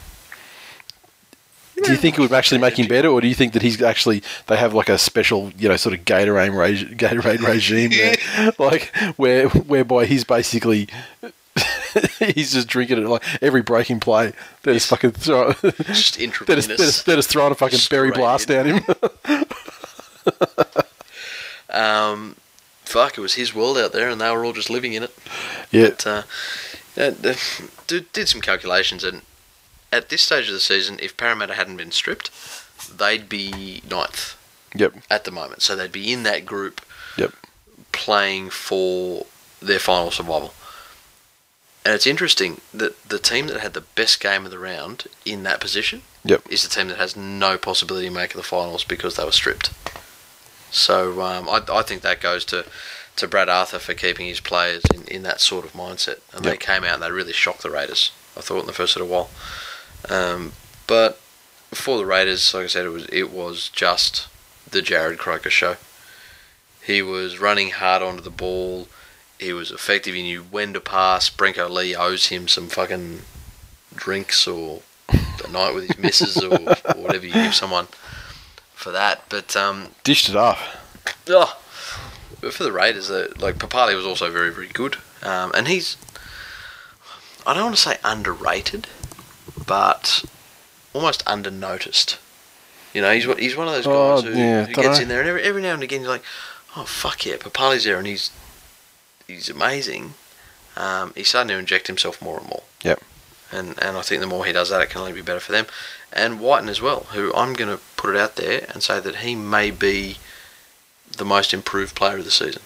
Do 1.82 1.90
you 1.90 1.96
think 1.98 2.18
it 2.18 2.20
would 2.22 2.32
actually 2.32 2.58
make 2.60 2.78
him 2.78 2.86
better, 2.88 3.08
or 3.08 3.20
do 3.20 3.28
you 3.28 3.34
think 3.34 3.52
that 3.52 3.62
he's 3.62 3.80
actually 3.82 4.22
they 4.46 4.56
have 4.56 4.72
like 4.74 4.88
a 4.88 4.96
special, 4.98 5.52
you 5.58 5.68
know, 5.68 5.76
sort 5.76 5.94
of 5.94 6.04
Gatorade, 6.04 6.56
reg- 6.56 6.96
Gatorade 6.98 7.40
regime 7.46 7.90
there, 7.90 8.52
like 8.58 8.94
where 9.16 9.48
whereby 9.50 10.06
he's 10.06 10.24
basically 10.24 10.88
he's 12.18 12.52
just 12.52 12.66
drinking 12.68 12.98
it 12.98 13.06
like 13.08 13.22
every 13.42 13.62
breaking 13.62 14.00
play. 14.00 14.32
They're 14.62 14.74
just 14.74 14.88
fucking 14.88 15.12
throw, 15.12 15.52
they're 15.52 15.70
Just 15.72 15.86
just, 15.86 16.16
intravenous. 16.18 16.66
they're 16.66 16.76
just, 16.76 17.06
they're 17.06 17.16
just 17.16 17.28
throwing 17.30 17.52
a 17.52 17.54
fucking 17.54 17.78
berry 17.90 18.10
blast 18.10 18.50
in. 18.50 18.66
down 18.66 18.82
him. 18.82 19.44
Um, 21.68 22.36
fuck, 22.84 23.18
it 23.18 23.20
was 23.20 23.34
his 23.34 23.54
world 23.54 23.76
out 23.76 23.92
there, 23.92 24.08
and 24.08 24.20
they 24.20 24.30
were 24.30 24.44
all 24.44 24.52
just 24.52 24.70
living 24.70 24.94
in 24.94 25.02
it. 25.02 25.14
Yeah. 25.70 25.90
But, 25.90 26.06
uh, 26.06 26.22
did 27.86 28.28
some 28.28 28.40
calculations, 28.40 29.04
and 29.04 29.20
at 29.92 30.08
this 30.08 30.22
stage 30.22 30.48
of 30.48 30.52
the 30.54 30.60
season, 30.60 30.98
if 31.02 31.16
Parramatta 31.16 31.54
hadn't 31.54 31.76
been 31.76 31.92
stripped, 31.92 32.30
they'd 32.96 33.28
be 33.28 33.82
ninth 33.88 34.36
Yep. 34.74 34.94
at 35.10 35.24
the 35.24 35.30
moment. 35.30 35.62
So 35.62 35.74
they'd 35.74 35.92
be 35.92 36.12
in 36.12 36.22
that 36.24 36.44
group 36.44 36.80
Yep. 37.16 37.32
playing 37.92 38.50
for 38.50 39.26
their 39.60 39.78
final 39.78 40.10
survival. 40.10 40.52
And 41.84 41.94
it's 41.94 42.06
interesting 42.06 42.60
that 42.74 43.00
the 43.08 43.18
team 43.20 43.46
that 43.46 43.60
had 43.60 43.72
the 43.74 43.80
best 43.80 44.18
game 44.20 44.44
of 44.44 44.50
the 44.50 44.58
round 44.58 45.04
in 45.24 45.44
that 45.44 45.60
position 45.60 46.02
Yep. 46.24 46.42
is 46.50 46.62
the 46.62 46.68
team 46.68 46.88
that 46.88 46.98
has 46.98 47.16
no 47.16 47.56
possibility 47.56 48.08
of 48.08 48.12
making 48.12 48.36
the 48.36 48.42
finals 48.42 48.82
because 48.84 49.14
they 49.16 49.24
were 49.24 49.32
stripped. 49.32 49.70
So 50.72 51.22
um, 51.22 51.48
I, 51.48 51.62
I 51.72 51.82
think 51.82 52.02
that 52.02 52.20
goes 52.20 52.44
to, 52.46 52.66
to 53.14 53.28
Brad 53.28 53.48
Arthur 53.48 53.78
for 53.78 53.94
keeping 53.94 54.26
his 54.26 54.40
players 54.40 54.82
in, 54.92 55.04
in 55.04 55.22
that 55.22 55.40
sort 55.40 55.64
of 55.64 55.72
mindset. 55.72 56.18
And 56.34 56.44
they 56.44 56.56
came 56.56 56.82
out 56.84 56.94
and 56.94 57.02
they 57.02 57.10
really 57.12 57.32
shocked 57.32 57.62
the 57.62 57.70
Raiders, 57.70 58.10
I 58.36 58.40
thought, 58.40 58.60
in 58.60 58.66
the 58.66 58.72
first 58.72 58.96
little 58.96 59.08
while. 59.08 59.30
Um, 60.08 60.52
but 60.86 61.18
for 61.72 61.98
the 61.98 62.06
Raiders, 62.06 62.52
like 62.54 62.64
I 62.64 62.68
said, 62.68 62.86
it 62.86 62.90
was 62.90 63.06
it 63.06 63.30
was 63.30 63.68
just 63.70 64.28
the 64.70 64.80
Jarrod 64.80 65.18
Croker 65.18 65.50
show. 65.50 65.76
He 66.84 67.02
was 67.02 67.38
running 67.40 67.70
hard 67.70 68.02
onto 68.02 68.22
the 68.22 68.30
ball. 68.30 68.88
He 69.38 69.52
was 69.52 69.70
effective. 69.70 70.14
He 70.14 70.22
knew 70.22 70.42
when 70.44 70.72
to 70.72 70.80
pass. 70.80 71.28
Brenko 71.28 71.68
Lee 71.68 71.94
owes 71.96 72.26
him 72.26 72.48
some 72.48 72.68
fucking 72.68 73.22
drinks 73.94 74.46
or 74.46 74.82
a 75.08 75.50
night 75.50 75.74
with 75.74 75.88
his 75.88 75.98
missus 75.98 76.42
or, 76.42 76.54
or 76.54 77.02
whatever 77.02 77.26
you 77.26 77.32
give 77.32 77.54
someone 77.54 77.86
for 78.74 78.92
that. 78.92 79.24
But 79.28 79.56
um, 79.56 79.88
Dished 80.04 80.28
it 80.28 80.36
up. 80.36 80.58
oh, 81.28 81.58
but 82.40 82.54
for 82.54 82.62
the 82.62 82.72
Raiders, 82.72 83.10
uh, 83.10 83.32
like 83.38 83.56
Papalii 83.56 83.96
was 83.96 84.06
also 84.06 84.30
very 84.30 84.50
very 84.52 84.68
good, 84.68 84.96
um, 85.22 85.50
and 85.54 85.68
he's 85.68 85.96
I 87.46 87.54
don't 87.54 87.64
want 87.64 87.76
to 87.76 87.82
say 87.82 87.98
underrated, 88.04 88.86
but 89.66 90.24
almost 90.92 91.24
undernoticed. 91.24 92.16
You 92.94 93.02
know, 93.02 93.12
he's 93.12 93.26
one- 93.26 93.38
he's 93.38 93.56
one 93.56 93.68
of 93.68 93.74
those 93.74 93.86
Oh, 93.86 94.22
guys 94.22 94.24
who, 94.24 94.38
yeah, 94.38 94.64
who 94.66 94.72
gets 94.74 94.98
in 95.00 95.08
there, 95.08 95.20
and 95.20 95.28
every, 95.28 95.42
every 95.42 95.62
now 95.62 95.74
and 95.74 95.82
again 95.82 96.00
you're 96.00 96.10
like, 96.10 96.24
oh 96.76 96.84
fuck 96.84 97.26
yeah, 97.26 97.36
Papalii's 97.36 97.84
there, 97.84 97.98
and 97.98 98.06
he's 98.06 98.30
he's 99.26 99.48
amazing. 99.50 100.14
Um, 100.76 101.12
he's 101.14 101.28
starting 101.28 101.48
to 101.48 101.58
inject 101.58 101.86
himself 101.86 102.20
more 102.22 102.38
and 102.38 102.48
more. 102.48 102.62
Yep. 102.82 103.02
And 103.52 103.78
and 103.82 103.96
I 103.96 104.02
think 104.02 104.20
the 104.20 104.26
more 104.26 104.44
he 104.46 104.52
does 104.52 104.70
that, 104.70 104.80
it 104.80 104.90
can 104.90 105.00
only 105.00 105.12
be 105.12 105.22
better 105.22 105.40
for 105.40 105.52
them. 105.52 105.66
And 106.12 106.40
Whiten 106.40 106.68
as 106.68 106.80
well, 106.80 107.06
who 107.12 107.32
I'm 107.34 107.52
going 107.52 107.70
to 107.76 107.82
put 107.96 108.14
it 108.14 108.16
out 108.18 108.36
there 108.36 108.66
and 108.72 108.82
say 108.82 109.00
that 109.00 109.16
he 109.16 109.34
may 109.34 109.70
be 109.70 110.16
the 111.16 111.24
most 111.24 111.52
improved 111.52 111.94
player 111.94 112.18
of 112.18 112.24
the 112.24 112.30
season. 112.30 112.62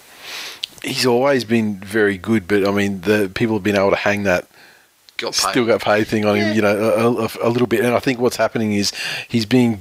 He's 0.83 1.05
always 1.05 1.43
been 1.43 1.77
very 1.79 2.17
good, 2.17 2.47
but 2.47 2.67
I 2.67 2.71
mean, 2.71 3.01
the 3.01 3.29
people 3.33 3.55
have 3.55 3.63
been 3.63 3.75
able 3.75 3.91
to 3.91 3.95
hang 3.97 4.23
that 4.23 4.47
Got 5.21 5.33
paid. 5.33 5.51
still 5.51 5.65
got 5.65 5.81
paid 5.81 6.07
thing 6.07 6.25
on 6.25 6.35
him, 6.35 6.55
you 6.55 6.61
know, 6.61 6.77
a, 6.77 7.25
a, 7.25 7.47
a 7.47 7.49
little 7.49 7.67
bit. 7.67 7.85
And 7.85 7.93
I 7.93 7.99
think 7.99 8.19
what's 8.19 8.37
happening 8.37 8.73
is 8.73 8.91
he's 9.27 9.45
being 9.45 9.79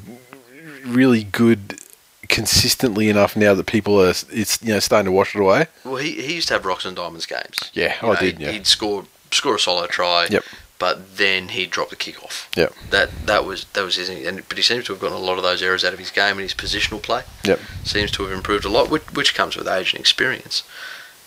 really 0.84 1.24
good 1.24 1.80
consistently 2.28 3.08
enough 3.08 3.36
now 3.36 3.54
that 3.54 3.66
people 3.66 4.00
are 4.00 4.10
it's 4.10 4.62
you 4.62 4.72
know 4.72 4.78
starting 4.78 5.06
to 5.06 5.12
wash 5.12 5.34
it 5.34 5.40
away. 5.40 5.66
Well, 5.84 5.96
he, 5.96 6.12
he 6.22 6.34
used 6.36 6.48
to 6.48 6.54
have 6.54 6.64
rocks 6.64 6.84
and 6.84 6.94
diamonds 6.96 7.26
games. 7.26 7.70
Yeah, 7.74 7.96
You 8.02 8.08
I 8.08 8.14
know, 8.14 8.20
did, 8.20 8.38
He'd, 8.38 8.40
yeah. 8.40 8.50
he'd 8.52 8.66
score 8.66 9.04
score 9.30 9.56
a 9.56 9.58
solo 9.58 9.86
try. 9.86 10.26
Yep. 10.30 10.44
But 10.78 11.18
then 11.18 11.48
he'd 11.48 11.70
drop 11.70 11.90
the 11.90 11.96
kick 11.96 12.22
off. 12.24 12.48
Yep. 12.56 12.72
That 12.90 13.10
that 13.26 13.44
was 13.44 13.64
that 13.74 13.82
was 13.84 13.96
his. 13.96 14.08
And 14.08 14.48
but 14.48 14.56
he 14.56 14.62
seems 14.62 14.84
to 14.86 14.92
have 14.92 15.00
gotten 15.02 15.16
a 15.16 15.20
lot 15.20 15.36
of 15.36 15.42
those 15.42 15.62
errors 15.62 15.84
out 15.84 15.92
of 15.92 15.98
his 15.98 16.10
game 16.10 16.32
and 16.38 16.40
his 16.40 16.54
positional 16.54 17.02
play. 17.02 17.22
Yep. 17.44 17.60
Seems 17.84 18.10
to 18.12 18.22
have 18.22 18.32
improved 18.32 18.64
a 18.64 18.70
lot, 18.70 18.88
which, 18.88 19.02
which 19.12 19.34
comes 19.34 19.56
with 19.56 19.68
age 19.68 19.92
and 19.92 20.00
experience. 20.00 20.62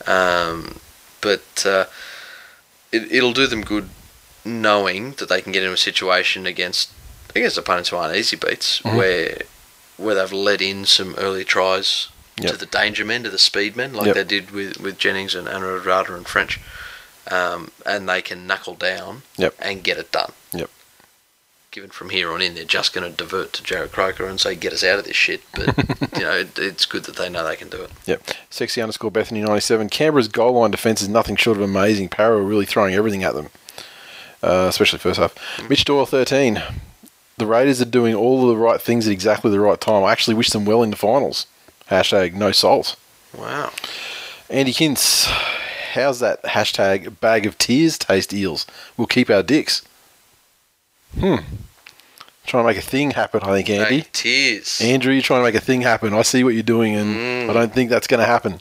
Um, 0.08 0.80
but 1.22 1.64
uh, 1.68 1.86
it, 2.92 3.12
it'll 3.12 3.32
do 3.34 3.46
them 3.46 3.62
good 3.62 3.90
knowing 4.46 5.12
that 5.14 5.30
they 5.30 5.42
can 5.42 5.52
get 5.52 5.64
into 5.64 5.74
a 5.74 5.78
situation 5.78 6.46
against 6.46 6.90
against 7.36 7.58
opponents 7.58 7.90
who 7.90 7.96
aren't 7.98 8.16
easy 8.16 8.36
beats, 8.36 8.80
Mhm. 8.82 8.96
where 8.98 9.38
where 9.98 10.16
they've 10.16 10.34
let 10.34 10.62
in 10.62 10.86
some 10.86 11.16
early 11.16 11.44
tries 11.46 12.10
to 12.38 12.58
the 12.58 12.66
danger 12.66 13.06
men, 13.06 13.24
to 13.24 13.30
the 13.30 13.38
speed 13.38 13.76
men, 13.76 13.94
like 13.94 14.08
Yep. 14.08 14.16
they 14.16 14.24
did 14.24 14.52
with, 14.52 14.80
with 14.80 14.98
Jennings 14.98 15.36
and 15.36 15.48
Radradra 15.48 16.16
and 16.18 16.28
French, 16.28 16.60
um, 17.30 17.72
and 17.86 18.10
they 18.10 18.22
can 18.22 18.48
knuckle 18.48 18.74
down 18.76 19.22
Yep. 19.38 19.54
and 19.60 19.84
get 19.84 19.98
it 20.00 20.12
done. 20.12 20.32
Yep. 20.52 20.70
Given 21.72 21.90
from 21.92 22.10
here 22.10 22.32
on 22.32 22.42
in, 22.42 22.54
they're 22.56 22.66
just 22.66 22.92
going 22.94 23.10
to 23.10 23.16
divert 23.16 23.54
to 23.54 23.64
Jarrod 23.64 23.92
Croker 23.92 24.28
and 24.28 24.40
say, 24.42 24.54
"Get 24.56 24.74
us 24.74 24.84
out 24.84 25.00
of 25.00 25.06
this 25.06 25.16
shit." 25.16 25.42
But 25.54 25.76
you 26.18 26.24
know, 26.24 26.32
it, 26.38 26.58
it's 26.60 26.86
good 26.86 27.04
that 27.06 27.16
they 27.16 27.30
know 27.30 27.44
they 27.48 27.56
can 27.56 27.70
do 27.70 27.82
it. 27.84 27.92
Yep. 28.06 28.24
Sexy 28.52 28.82
underscore 28.82 29.10
Bethany 29.12 29.42
ninety 29.42 29.62
seven. 29.62 29.90
Canberra's 29.90 30.28
goal 30.28 30.54
line 30.60 30.70
defence 30.72 31.02
is 31.02 31.10
nothing 31.10 31.36
short 31.36 31.58
of 31.58 31.64
amazing. 31.64 32.10
Para 32.10 32.40
really 32.42 32.66
throwing 32.66 32.94
everything 32.94 33.24
at 33.24 33.34
them, 33.36 33.50
uh, 34.44 34.68
especially 34.70 35.00
first 35.00 35.20
half. 35.20 35.34
Mitch 35.70 35.86
Doyle 35.86 36.06
thirteen. 36.06 36.62
The 37.38 37.48
Raiders 37.48 37.82
are 37.82 37.86
doing 37.86 38.14
all 38.14 38.48
the 38.48 38.56
right 38.56 38.80
things 38.80 39.08
at 39.08 39.12
exactly 39.14 39.50
the 39.50 39.60
right 39.60 39.82
time. 39.82 40.04
I 40.04 40.12
actually 40.12 40.36
wish 40.36 40.50
them 40.52 40.66
well 40.66 40.84
in 40.84 40.92
the 40.92 40.96
finals. 40.96 41.48
Hashtag 41.90 42.34
no 42.36 42.52
salt. 42.52 42.96
Wow. 43.36 43.72
Andy 44.50 44.72
Kintz, 44.72 45.26
how's 45.94 46.20
that 46.20 46.44
hashtag 46.44 47.20
bag 47.20 47.48
of 47.48 47.58
tears 47.58 47.98
taste 47.98 48.34
eels? 48.34 48.68
We'll 48.98 49.08
keep 49.08 49.32
our 49.32 49.42
dicks. 49.42 49.82
Hmm. 51.20 51.38
Trying 52.46 52.64
to 52.64 52.68
make 52.68 52.78
a 52.78 52.82
thing 52.82 53.12
happen, 53.12 53.42
I 53.44 53.48
think, 53.56 53.70
Andy. 53.70 53.98
Like 54.00 54.12
tears. 54.12 54.82
Andrew, 54.82 55.14
you're 55.14 55.22
trying 55.24 55.40
to 55.40 55.46
make 55.46 55.56
a 55.56 55.64
thing 55.66 55.82
happen. 55.82 56.14
I 56.14 56.22
see 56.24 56.44
what 56.44 56.54
you're 56.54 56.62
doing, 56.62 56.96
and 56.96 57.16
Mm. 57.16 57.50
I 57.50 57.54
don't 57.54 57.74
think 57.74 57.90
that's 57.90 58.06
going 58.08 58.20
to 58.20 58.26
happen. 58.26 58.60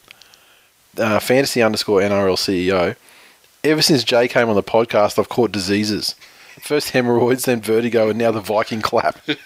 Uh, 0.97 1.19
fantasy 1.19 1.63
underscore 1.63 2.01
NRL 2.01 2.37
CEO. 2.37 2.95
Ever 3.65 3.81
since 3.81 4.03
Jay 4.03 4.27
came 4.27 4.49
on 4.49 4.57
the 4.57 4.63
podcast, 4.63 5.21
I've 5.21 5.29
caught 5.29 5.53
diseases. 5.53 6.17
First 6.63 6.91
hemorrhoids, 6.91 7.45
then 7.45 7.61
vertigo, 7.61 8.09
and 8.09 8.17
now 8.17 8.31
the 8.31 8.41
Viking 8.41 8.83
clap. 8.83 9.21
then 9.25 9.37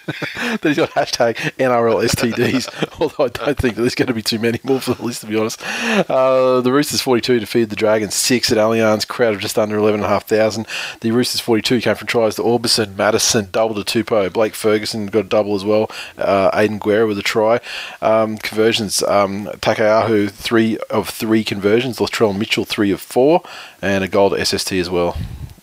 he's 0.61 0.77
got 0.77 0.91
hashtag 0.91 1.35
NRL 1.57 2.07
STDs. 2.07 2.99
Although 3.01 3.25
I 3.25 3.27
don't 3.29 3.57
think 3.57 3.75
there's 3.75 3.95
going 3.95 4.07
to 4.07 4.13
be 4.13 4.21
too 4.21 4.37
many 4.37 4.59
more 4.63 4.79
for 4.79 4.93
the 4.93 5.03
list, 5.03 5.21
to 5.21 5.27
be 5.27 5.35
honest. 5.35 5.59
Uh, 6.07 6.61
the 6.61 6.71
Roosters 6.71 7.01
42 7.01 7.39
defeated 7.39 7.71
the 7.71 7.75
Dragons 7.75 8.13
6 8.13 8.51
at 8.51 8.59
Allianz, 8.59 9.07
crowd 9.07 9.33
of 9.33 9.39
just 9.39 9.57
under 9.57 9.77
11,500. 9.77 10.67
The 11.01 11.09
Roosters 11.09 11.41
42 11.41 11.81
came 11.81 11.95
from 11.95 12.07
tries 12.07 12.35
to 12.35 12.43
Aubusson, 12.43 12.95
Madison, 12.95 13.49
double 13.51 13.83
to 13.83 14.03
Tupou. 14.03 14.31
Blake 14.31 14.53
Ferguson 14.53 15.07
got 15.07 15.25
a 15.25 15.27
double 15.27 15.55
as 15.55 15.65
well. 15.65 15.89
Uh, 16.19 16.51
Aidan 16.53 16.77
Guerra 16.77 17.07
with 17.07 17.17
a 17.17 17.23
try. 17.23 17.59
Um, 17.99 18.37
conversions, 18.37 19.01
um, 19.01 19.47
Taukeiaho, 19.57 20.29
three 20.29 20.77
of 20.91 21.09
three 21.09 21.43
conversions. 21.43 21.97
Latrell 21.97 22.37
Mitchell, 22.37 22.63
three 22.63 22.91
of 22.91 23.01
four. 23.01 23.41
And 23.81 24.03
a 24.03 24.07
goal 24.07 24.29
to 24.29 24.45
SST 24.45 24.73
as 24.73 24.91
well. 24.91 25.17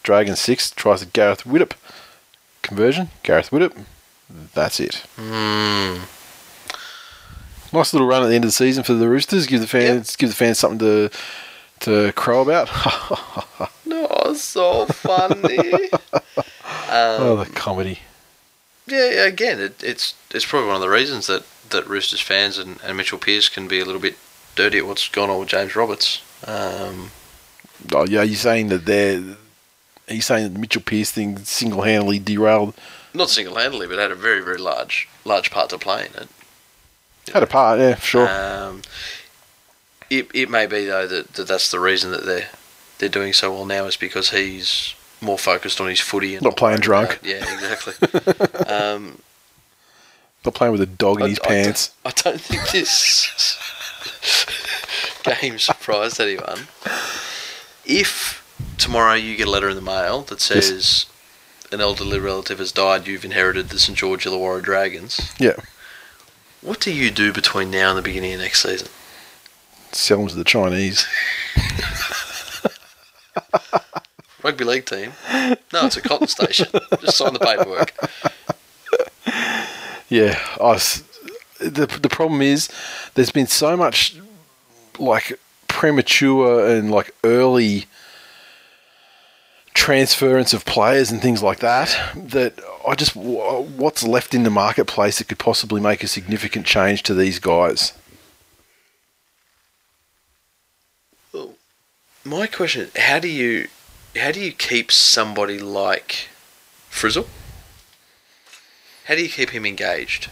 Dragons 0.05 0.39
6 0.41 0.71
tries 0.73 1.01
to 1.01 1.07
Gareth 1.07 1.43
Widdop. 1.45 1.73
Conversion, 2.63 3.11
Gareth 3.25 3.51
Widdop. 3.51 3.77
That's 4.55 4.79
it. 4.79 5.05
Mm. 5.17 6.03
Nice 7.73 7.93
little 7.93 8.07
run 8.07 8.23
at 8.23 8.29
the 8.29 8.35
end 8.37 8.45
of 8.45 8.49
the 8.49 8.53
season 8.53 8.85
for 8.85 8.95
the 8.95 9.09
Roosters. 9.09 9.47
Give 9.47 9.61
the 9.61 9.67
fans 9.67 10.15
give 10.15 10.29
the 10.29 10.35
fans 10.37 10.59
something 10.59 10.79
to 10.79 11.11
to 11.81 12.13
crow 12.13 12.41
about. 12.43 12.69
No, 13.87 14.33
so 14.35 14.87
funny. 14.87 15.59
oh, 16.89 17.39
um, 17.39 17.47
the 17.47 17.51
comedy. 17.55 18.01
yeah, 18.87 19.11
yeah, 19.11 19.25
again, 19.27 19.61
it, 19.61 19.83
it's 19.85 20.15
it's 20.33 20.45
probably 20.47 20.69
one 20.69 20.77
of 20.77 20.81
the 20.83 20.89
reasons 20.89 21.27
that, 21.27 21.45
that 21.71 21.87
Roosters 21.87 22.21
fans 22.21 22.57
and, 22.57 22.79
and 22.83 22.97
Mitchell 22.97 23.19
Pearce 23.19 23.49
can 23.51 23.69
be 23.69 23.81
a 23.81 23.85
little 23.85 24.01
bit 24.01 24.17
dirty 24.57 24.79
at 24.79 24.87
what's 24.87 25.07
gone 25.09 25.29
on 25.31 25.39
with 25.39 25.49
James 25.49 25.77
Roberts. 25.77 26.23
Um, 26.47 27.11
Oh, 27.93 28.07
yeah, 28.07 28.23
you're 28.23 28.37
saying 28.37 28.69
that 28.69 28.87
they're. 28.87 29.23
Are 30.09 30.15
you 30.15 30.21
saying 30.21 30.45
that 30.45 30.53
the 30.55 30.59
Mitchell 30.59 30.83
Pearce 30.83 31.11
thing 31.11 31.39
single 31.45 31.83
handedly 31.83 32.19
derailed? 32.19 32.75
not 33.17 33.31
single 33.31 33.55
handedly, 33.55 33.87
but 33.87 33.99
had 33.99 34.11
a 34.11 34.15
very 34.17 34.41
very 34.41 34.59
large 34.59 35.09
large 35.25 35.51
part 35.51 35.71
to 35.71 35.79
play 35.79 36.07
in 36.07 36.23
it. 36.23 36.29
Had 37.33 37.43
a 37.43 37.47
part, 37.47 37.79
yeah, 37.81 37.95
sure. 37.97 38.29
Um, 38.29 38.83
it 40.11 40.29
it 40.35 40.51
may 40.51 40.67
be 40.67 40.85
though 40.87 41.07
that, 41.07 41.33
that 41.35 41.47
that's 41.49 41.71
the 41.71 41.81
reason 41.81 42.11
that 42.11 42.27
they're 42.27 42.49
they're 42.99 43.09
doing 43.09 43.33
so 43.33 43.53
well 43.53 43.65
now 43.67 43.87
is 43.87 43.97
because 43.97 44.31
he's 44.31 44.95
more 45.21 45.39
focused 45.39 45.81
on 45.81 45.89
his 45.89 46.01
footy 46.01 46.35
and 46.35 46.43
Not 46.45 46.57
playing 46.57 46.81
drunk. 46.81 47.21
about- 47.21 47.25
yeah, 47.25 47.55
exactly. 47.55 48.67
um, 48.67 49.19
Not 50.45 50.55
playing 50.55 50.73
with 50.73 50.83
a 50.83 50.87
dog 50.87 51.19
in 51.21 51.27
I- 51.27 51.29
his 51.31 51.41
I 51.45 51.47
pants. 51.49 51.89
don't- 52.05 52.27
I 52.27 52.31
don't 52.31 52.41
think 52.41 52.71
this 52.71 53.59
game 55.41 55.59
surprised 55.59 56.21
anyone. 56.21 56.67
If 57.87 58.44
tomorrow 58.79 59.15
you 59.15 59.37
get 59.37 59.49
a 59.49 59.51
letter 59.51 59.69
in 59.69 59.77
the 59.77 59.83
mail 59.83 60.23
that 60.23 60.41
says 60.41 61.07
an 61.73 61.81
elderly 61.81 62.19
relative 62.19 62.59
has 62.59 62.73
died, 62.73 63.07
you've 63.07 63.25
inherited 63.25 63.69
the 63.69 63.79
St 63.79 63.97
George 63.97 64.25
Illawarra 64.25 64.63
Dragons. 64.63 65.33
Yeah. 65.39 65.57
What 66.61 66.81
do 66.81 66.93
you 66.93 67.11
do 67.11 67.33
between 67.33 67.71
now 67.71 67.91
and 67.91 67.99
the 67.99 68.03
beginning 68.03 68.35
of 68.35 68.41
next 68.41 68.63
season? 68.63 68.89
Sell 69.93 70.19
them 70.19 70.29
to 70.29 70.35
the 70.35 70.45
Chinese. 70.45 71.07
Rugby 74.43 74.65
league 74.65 74.87
team? 74.87 75.13
No, 75.73 75.87
it's 75.87 75.97
a 75.97 76.03
cotton 76.03 76.29
station. 76.29 76.69
Just 77.01 77.17
sign 77.17 77.33
the 77.33 77.39
paperwork. 77.39 77.93
Yeah, 80.09 80.39
I 80.61 80.79
the 81.59 81.87
the 81.87 82.09
problem 82.09 82.43
is 82.43 82.69
there's 83.15 83.31
been 83.31 83.47
so 83.47 83.77
much 83.77 84.17
like 84.99 85.39
premature 85.69 86.69
and 86.69 86.91
like 86.91 87.15
early 87.25 87.87
transference 89.75 90.55
of 90.55 90.65
players 90.65 91.11
and 91.11 91.21
things 91.21 91.43
like 91.43 91.59
that. 91.59 91.97
That 92.17 92.55
I 92.87 92.95
just 92.95 93.15
what's 93.15 94.05
left 94.05 94.35
in 94.35 94.45
the 94.45 94.51
marketplace 94.51 95.19
that 95.19 95.29
could 95.29 95.39
possibly 95.39 95.81
make 95.81 96.03
a 96.03 96.09
significant 96.09 96.65
change 96.65 97.03
to 97.05 97.15
these 97.15 97.39
guys. 97.39 97.93
Well, 101.33 101.55
my 102.25 102.47
question 102.47 102.83
is, 102.83 102.97
how 102.97 103.19
do 103.19 103.29
you 103.29 103.69
how 104.17 104.31
do 104.31 104.41
you 104.41 104.53
keep 104.53 104.93
somebody 104.93 105.59
like 105.59 106.29
Frizell? 106.91 107.27
How 109.07 109.15
do 109.17 109.23
you 109.23 109.29
keep 109.29 109.51
him 109.51 109.67
engaged? 109.67 110.31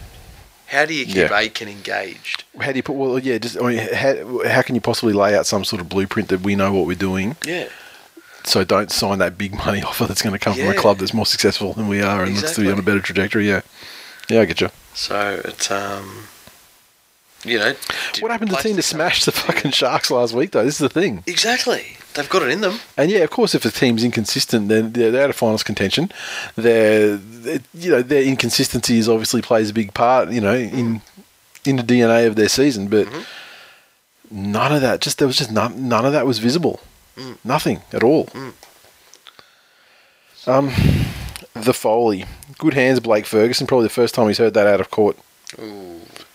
How 0.67 0.85
do 0.85 0.95
you 0.95 1.05
keep 1.05 1.29
Yeah. 1.29 1.37
Aitken 1.37 1.67
engaged? 1.67 2.45
How 2.59 2.71
do 2.71 2.77
you 2.77 2.83
put? 2.83 2.95
Well, 2.95 3.19
yeah, 3.19 3.37
just 3.37 3.61
I 3.61 3.67
mean, 3.69 3.93
how, 3.93 4.47
how 4.47 4.61
can 4.63 4.73
you 4.73 4.81
possibly 4.81 5.13
lay 5.13 5.35
out 5.35 5.45
some 5.45 5.63
sort 5.63 5.81
of 5.81 5.89
blueprint 5.89 6.29
that 6.29 6.41
we 6.41 6.55
know 6.55 6.73
what 6.73 6.87
we're 6.87 6.95
doing? 6.95 7.35
Yeah. 7.45 7.67
So 8.45 8.63
don't 8.63 8.91
sign 8.91 9.19
that 9.19 9.37
big 9.37 9.53
money 9.55 9.81
offer 9.85 10.05
that's 10.05 10.21
going 10.21 10.33
to 10.33 10.39
come 10.39 10.55
from 10.55 10.67
a 10.67 10.75
club 10.75 10.97
that's 10.97 11.13
more 11.13 11.25
successful 11.25 11.73
than 11.73 11.87
we 11.87 12.01
are 12.01 12.23
and 12.23 12.35
looks 12.35 12.55
to 12.55 12.61
be 12.61 12.71
on 12.71 12.79
a 12.79 12.81
better 12.81 12.99
trajectory. 12.99 13.47
Yeah, 13.47 13.61
yeah, 14.29 14.41
I 14.41 14.45
get 14.45 14.61
you. 14.61 14.69
So 14.93 15.41
it's 15.45 15.71
um, 15.71 16.27
you 17.45 17.59
know, 17.59 17.73
What 18.19 18.31
happened 18.31 18.51
to 18.51 18.55
the 18.55 18.61
team 18.61 18.75
that 18.77 18.83
smashed 18.83 19.25
the 19.25 19.31
fucking 19.31 19.71
Sharks 19.71 20.09
last 20.09 20.33
week, 20.33 20.51
though? 20.51 20.63
This 20.63 20.75
is 20.75 20.79
the 20.79 20.89
thing. 20.89 21.23
Exactly. 21.27 21.97
They've 22.13 22.29
got 22.29 22.43
it 22.43 22.49
in 22.49 22.61
them. 22.61 22.79
And 22.95 23.11
yeah, 23.11 23.19
of 23.19 23.31
course, 23.31 23.55
if 23.55 23.63
the 23.63 23.71
team's 23.71 24.03
inconsistent, 24.03 24.69
then 24.69 24.93
they're, 24.93 25.11
they're 25.11 25.23
out 25.23 25.29
of 25.29 25.35
finals 25.35 25.63
contention. 25.63 26.11
Their, 26.55 27.19
you 27.73 27.91
know, 27.91 28.01
their 28.01 28.23
inconsistency 28.23 28.97
is 28.97 29.09
obviously 29.09 29.41
plays 29.41 29.71
a 29.71 29.73
big 29.73 29.93
part, 29.93 30.31
you 30.31 30.41
know, 30.41 30.55
in 30.55 31.01
in 31.65 31.77
the 31.77 31.83
DNA 31.83 32.27
of 32.27 32.35
their 32.35 32.49
season. 32.49 32.87
But 32.87 33.07
none 34.29 34.73
of 34.73 34.81
that, 34.81 35.01
just 35.01 35.17
there 35.17 35.27
was 35.27 35.37
just 35.37 35.51
none, 35.51 35.89
none 35.89 36.05
of 36.05 36.13
that 36.13 36.25
was 36.25 36.39
visible. 36.39 36.79
Nothing 37.43 37.81
at 37.91 38.03
all. 38.03 38.27
Um, 40.45 40.71
the 41.53 41.73
Foley, 41.73 42.25
good 42.57 42.73
hands, 42.73 42.99
Blake 42.99 43.25
Ferguson. 43.25 43.67
Probably 43.67 43.85
the 43.85 43.89
first 43.89 44.15
time 44.15 44.27
he's 44.27 44.37
heard 44.39 44.53
that 44.55 44.67
out 44.67 44.81
of 44.81 44.89
court. 44.91 45.17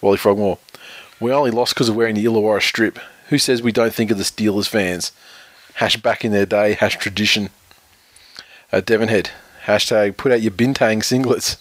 Wally 0.00 0.16
Frogmore. 0.16 0.58
We 1.20 1.32
only 1.32 1.50
lost 1.50 1.74
because 1.74 1.88
of 1.88 1.96
wearing 1.96 2.14
the 2.14 2.24
Illawarra 2.24 2.62
strip. 2.62 2.98
Who 3.28 3.38
says 3.38 3.60
we 3.60 3.72
don't 3.72 3.92
think 3.92 4.10
of 4.10 4.18
the 4.18 4.24
Steelers 4.24 4.68
fans? 4.68 5.12
Hash 5.74 5.96
back 5.96 6.24
in 6.24 6.32
their 6.32 6.46
day, 6.46 6.74
hash 6.74 6.96
tradition. 6.96 7.50
Uh, 8.72 8.80
Devonhead. 8.80 9.30
Hashtag 9.64 10.16
put 10.16 10.32
out 10.32 10.40
your 10.40 10.50
Bintang 10.52 11.02
singlets. 11.02 11.58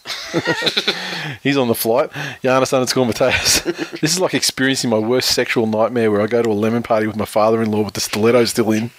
He's 1.44 1.58
on 1.58 1.68
the 1.68 1.76
flight. 1.76 2.10
Giannis 2.42 2.74
underscore 2.74 3.06
Mateus. 3.06 3.60
this 3.60 4.14
is 4.14 4.20
like 4.22 4.34
experiencing 4.34 4.90
my 4.90 4.98
worst 4.98 5.32
sexual 5.32 5.68
nightmare 5.68 6.10
where 6.10 6.22
I 6.22 6.28
go 6.28 6.42
to 6.42 6.50
a 6.50 6.54
lemon 6.54 6.84
party 6.84 7.06
with 7.06 7.18
my 7.18 7.26
father 7.26 7.62
in 7.62 7.70
law 7.70 7.82
with 7.82 7.96
the 7.96 8.00
stiletto 8.00 8.46
still 8.46 8.72
in. 8.72 8.92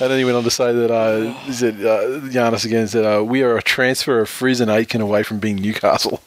And 0.00 0.10
then 0.10 0.18
he 0.18 0.24
went 0.24 0.36
on 0.36 0.44
to 0.44 0.50
say 0.50 0.72
that, 0.72 0.90
uh, 0.90 1.32
he 1.44 1.52
said, 1.52 1.74
uh, 1.76 2.20
Giannis 2.28 2.64
again 2.64 2.86
said, 2.88 3.04
uh, 3.04 3.22
We 3.24 3.42
are 3.42 3.56
a 3.56 3.62
transfer 3.62 4.20
of 4.20 4.28
Frizz 4.28 4.60
and 4.60 4.70
Aitken 4.70 5.00
away 5.00 5.22
from 5.22 5.38
being 5.38 5.56
Newcastle. 5.56 6.20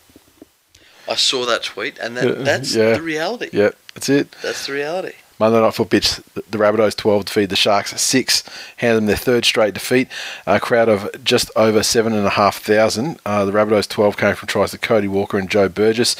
I 1.08 1.16
saw 1.16 1.46
that 1.46 1.64
tweet, 1.64 1.98
and 2.00 2.16
Yeah, 2.16 2.22
that, 2.26 2.46
that's 2.46 2.76
yeah. 2.76 2.94
the 2.94 3.02
reality. 3.02 3.50
Yeah, 3.52 3.72
that's 3.94 4.10
it. 4.10 4.32
That's 4.42 4.66
the 4.66 4.74
reality. 4.74 5.14
Monday 5.40 5.60
Night 5.60 5.74
Foot 5.74 5.90
pitch, 5.90 6.18
the 6.36 6.58
Rabbitohs 6.60 6.96
12 6.96 7.26
defeated 7.26 7.50
the 7.50 7.56
Sharks 7.56 8.00
6, 8.00 8.44
handed 8.78 8.98
them 8.98 9.06
their 9.08 9.16
third 9.16 9.44
straight 9.44 9.74
defeat. 9.74 10.08
A 10.46 10.60
crowd 10.60 10.88
of 10.88 11.10
just 11.24 11.50
over 11.56 11.82
7,500. 11.82 13.20
Uh, 13.26 13.46
the 13.46 13.52
Rabbitohs 13.52 13.90
12 13.90 14.18
came 14.18 14.36
from 14.36 14.48
tries 14.48 14.70
to 14.72 14.78
Cody 14.78 15.08
Walker 15.08 15.40
and 15.40 15.50
Joe 15.50 15.68
Burgess. 15.68 16.16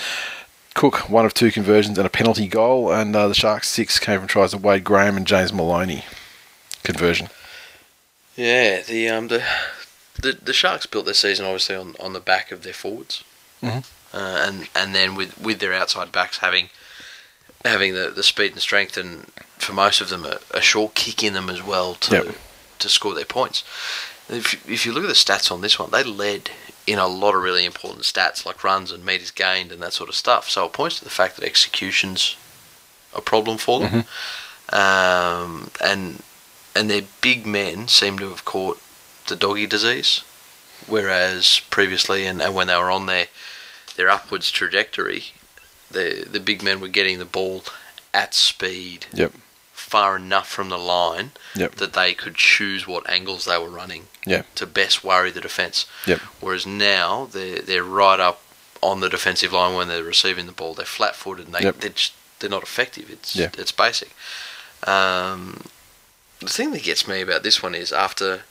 Cook, 0.74 1.08
one 1.10 1.26
of 1.26 1.36
two 1.36 1.52
conversions 1.52 2.00
and 2.00 2.08
a 2.08 2.10
penalty 2.10 2.48
goal. 2.48 2.92
And 2.92 3.16
uh, 3.16 3.28
the 3.28 3.36
Sharks 3.36 3.70
6 3.70 4.00
came 4.00 4.20
from 4.20 4.28
tries 4.28 4.52
to 4.52 4.58
Wade 4.58 4.84
Graham 4.84 5.18
and 5.18 5.28
James 5.28 5.54
Maloney. 5.54 6.04
Conversion. 6.84 7.30
Yeah, 8.36 8.82
the 8.82 9.10
um 9.10 9.28
the 9.28 9.44
the, 10.22 10.34
the 10.34 10.54
Sharks 10.54 10.86
built 10.86 11.06
their 11.06 11.14
season 11.14 11.46
obviously 11.46 11.76
on, 11.76 11.96
on 12.00 12.14
the 12.14 12.20
back 12.20 12.52
of 12.52 12.64
their 12.64 12.74
forwards, 12.74 13.24
Mhm. 13.62 13.84
uh, 14.14 14.18
and 14.48 14.70
and 14.76 14.94
then 14.96 15.16
with, 15.16 15.40
with 15.40 15.60
their 15.60 15.74
outside 15.74 16.12
backs 16.12 16.38
having 16.38 16.70
having 17.66 17.94
the, 17.94 18.10
the 18.10 18.24
speed 18.24 18.54
and 18.54 18.62
strength, 18.62 18.98
and 18.98 19.26
for 19.58 19.74
most 19.74 20.02
of 20.02 20.10
them 20.10 20.26
a, 20.26 20.40
a 20.52 20.62
short 20.62 20.96
kick 20.96 21.24
in 21.24 21.34
them 21.34 21.50
as 21.50 21.62
well 21.62 21.96
to 21.96 22.16
Yep. 22.26 22.36
to 22.80 22.90
score 22.90 23.14
their 23.14 23.26
points. 23.26 23.64
If 24.30 24.68
if 24.70 24.86
you 24.86 24.94
look 24.94 25.04
at 25.04 25.08
the 25.10 25.14
stats 25.14 25.52
on 25.52 25.62
this 25.62 25.78
one, 25.78 25.92
they 25.92 26.04
led 26.04 26.52
in 26.88 26.98
a 26.98 27.08
lot 27.08 27.36
of 27.36 27.44
really 27.44 27.66
important 27.66 28.06
stats 28.06 28.46
like 28.46 28.64
runs 28.64 28.92
and 28.92 29.06
meters 29.06 29.30
gained 29.32 29.72
and 29.72 29.82
that 29.82 29.94
sort 29.94 30.10
of 30.10 30.16
stuff. 30.16 30.50
So 30.50 30.66
it 30.66 30.74
points 30.74 30.98
to 31.00 31.04
the 31.04 31.12
fact 31.12 31.36
that 31.38 31.46
execution's 31.46 32.36
a 33.14 33.22
problem 33.22 33.58
for 33.58 33.82
them, 33.82 34.06
um, 34.74 35.70
and 35.84 36.24
and 36.76 36.90
their 36.90 37.04
big 37.22 37.46
men 37.46 37.88
seem 37.88 38.18
to 38.20 38.30
have 38.30 38.46
caught 38.46 38.82
the 39.28 39.36
doggy 39.36 39.68
disease, 39.68 40.22
whereas 40.88 41.62
previously 41.70 42.26
and, 42.26 42.42
and 42.42 42.54
when 42.56 42.68
they 42.68 42.76
were 42.78 42.92
on 42.92 43.06
their 43.06 43.28
their 43.98 44.10
upwards 44.10 44.52
trajectory, 44.52 45.26
the 45.90 46.26
the 46.30 46.40
big 46.40 46.64
men 46.64 46.80
were 46.80 46.88
getting 46.88 47.20
the 47.20 47.26
ball 47.26 47.64
at 48.14 48.34
speed, 48.34 49.06
Yep. 49.14 49.34
far 49.74 50.16
enough 50.18 50.48
from 50.50 50.70
the 50.70 50.78
line 50.78 51.32
Yep. 51.56 51.76
that 51.76 51.94
they 51.94 52.14
could 52.14 52.36
choose 52.36 52.88
what 52.88 53.10
angles 53.10 53.46
they 53.46 53.58
were 53.58 53.70
running 53.70 54.08
Yeah. 54.26 54.44
to 54.56 54.66
best 54.66 55.04
worry 55.04 55.32
the 55.32 55.42
defence. 55.42 55.86
Yep. 56.08 56.20
Whereas 56.40 56.66
now 56.66 57.28
they're 57.32 57.62
they're 57.62 57.84
right 57.84 58.20
up 58.20 58.42
on 58.82 59.00
the 59.00 59.10
defensive 59.10 59.54
line 59.54 59.76
when 59.76 59.88
they're 59.88 60.04
receiving 60.04 60.46
the 60.48 60.52
ball. 60.52 60.74
They're 60.74 60.86
flat 60.86 61.16
footed 61.16 61.46
and 61.46 61.54
they 61.56 61.62
Yep. 61.64 61.80
they're, 61.82 61.90
just, 61.92 62.14
they're 62.40 62.50
not 62.50 62.64
effective. 62.64 63.10
It's 63.12 63.36
it's 63.36 63.72
basic. 63.72 64.12
Um, 64.88 65.62
the 66.42 66.48
thing 66.48 66.72
that 66.72 66.84
gets 66.84 67.08
me 67.08 67.22
about 67.22 67.44
this 67.44 67.62
one 67.64 67.76
is 67.76 67.92
after. 67.92 68.42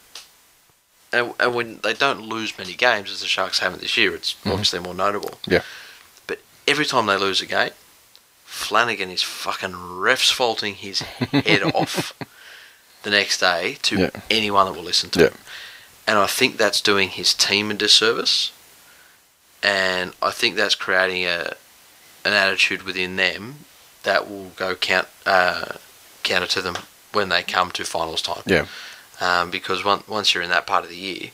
And, 1.13 1.35
and 1.41 1.55
when 1.55 1.81
they 1.83 1.93
don't 1.93 2.23
lose 2.23 2.57
many 2.57 2.75
games, 2.75 3.11
as 3.11 3.21
the 3.21 3.27
Sharks 3.27 3.59
haven't 3.59 3.81
this 3.83 3.97
year, 3.97 4.15
it's 4.15 4.37
obviously 4.47 4.79
more 4.79 4.95
notable. 4.95 5.31
Mm-hmm. 5.31 5.53
Yeah. 5.55 5.63
But 6.29 6.39
every 6.69 6.85
time 6.87 7.07
they 7.07 7.17
lose 7.17 7.41
a 7.41 7.47
game, 7.47 7.71
Flanagan 8.45 9.11
is 9.11 9.23
fucking 9.23 9.73
refs 9.73 10.33
faulting 10.33 10.75
his 10.77 11.01
head 11.01 11.63
off 11.75 12.13
the 13.03 13.11
next 13.11 13.41
day 13.41 13.77
to 13.83 13.97
Yeah. 13.97 14.11
anyone 14.31 14.67
that 14.67 14.73
will 14.73 14.85
listen 14.85 15.11
to 15.11 15.21
Yeah. 15.21 15.27
him. 15.31 15.39
And 16.07 16.19
I 16.19 16.27
think 16.27 16.57
that's 16.57 16.81
doing 16.81 17.09
his 17.11 17.35
team 17.35 17.71
a 17.71 17.75
disservice. 17.75 18.53
And 19.63 20.13
I 20.23 20.31
think 20.31 20.57
that's 20.57 20.75
creating 20.75 21.25
a 21.25 21.55
an 22.25 22.33
attitude 22.35 22.83
within 22.83 23.17
them 23.17 23.65
that 24.03 24.29
will 24.29 24.51
go 24.57 24.75
count 24.75 25.09
uh, 25.27 25.65
counter 26.23 26.47
to 26.49 26.61
them 26.63 26.77
when 27.13 27.29
they 27.29 27.43
come 27.43 27.71
to 27.73 27.85
finals 27.85 28.23
time. 28.23 28.43
Yeah. 28.47 28.67
Um, 29.21 29.51
because 29.51 29.85
once 29.85 30.07
once 30.09 30.33
you're 30.35 30.43
in 30.43 30.51
that 30.51 30.67
part 30.67 30.85
of 30.85 30.91
the 30.91 30.97
year, 30.97 31.31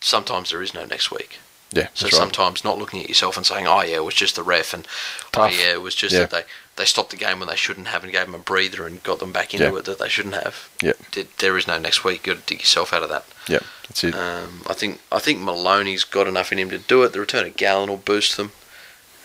sometimes 0.00 0.50
there 0.50 0.62
is 0.62 0.74
no 0.74 0.84
next 0.84 1.10
week. 1.10 1.38
Yeah. 1.72 1.88
So 1.92 2.06
that's 2.06 2.14
right. 2.14 2.20
sometimes 2.22 2.64
not 2.64 2.78
looking 2.78 3.00
at 3.02 3.08
yourself 3.08 3.36
and 3.36 3.44
saying, 3.44 3.66
"Oh 3.66 3.82
yeah, 3.82 3.96
it 3.96 4.04
was 4.04 4.14
just 4.14 4.36
the 4.36 4.42
ref," 4.42 4.72
and 4.72 4.86
Tough. 5.32 5.52
"Oh 5.52 5.54
yeah, 5.54 5.72
it 5.72 5.82
was 5.82 5.94
just 5.94 6.14
Yeah. 6.14 6.20
that 6.20 6.30
they 6.30 6.44
they 6.76 6.84
stopped 6.86 7.10
the 7.10 7.16
game 7.16 7.40
when 7.40 7.48
they 7.48 7.56
shouldn't 7.56 7.88
have 7.88 8.04
and 8.04 8.12
gave 8.12 8.24
them 8.24 8.34
a 8.34 8.38
breather 8.38 8.86
and 8.86 9.02
got 9.02 9.18
them 9.18 9.32
back 9.32 9.52
into 9.52 9.66
Yeah. 9.66 9.76
it 9.76 9.84
that 9.84 9.98
they 9.98 10.08
shouldn't 10.08 10.34
have." 10.42 10.68
Yeah. 10.82 10.92
Did- 11.10 11.28
There 11.38 11.58
is 11.58 11.66
no 11.66 11.76
next 11.78 12.04
week. 12.04 12.26
You've 12.26 12.36
got 12.36 12.46
to 12.46 12.54
dig 12.54 12.60
yourself 12.62 12.92
out 12.94 13.02
of 13.02 13.10
that. 13.10 13.26
Yeah. 13.48 13.58
That's 13.88 14.02
it. 14.04 14.14
Um, 14.14 14.62
I 14.66 14.72
think 14.72 15.00
I 15.12 15.18
think 15.18 15.40
Maloney's 15.40 16.04
got 16.04 16.26
enough 16.26 16.52
in 16.52 16.58
him 16.58 16.70
to 16.70 16.78
do 16.78 17.02
it. 17.02 17.12
The 17.12 17.20
return 17.20 17.46
of 17.46 17.56
Gallen 17.56 17.90
will 17.90 17.96
boost 17.98 18.36
them, 18.38 18.52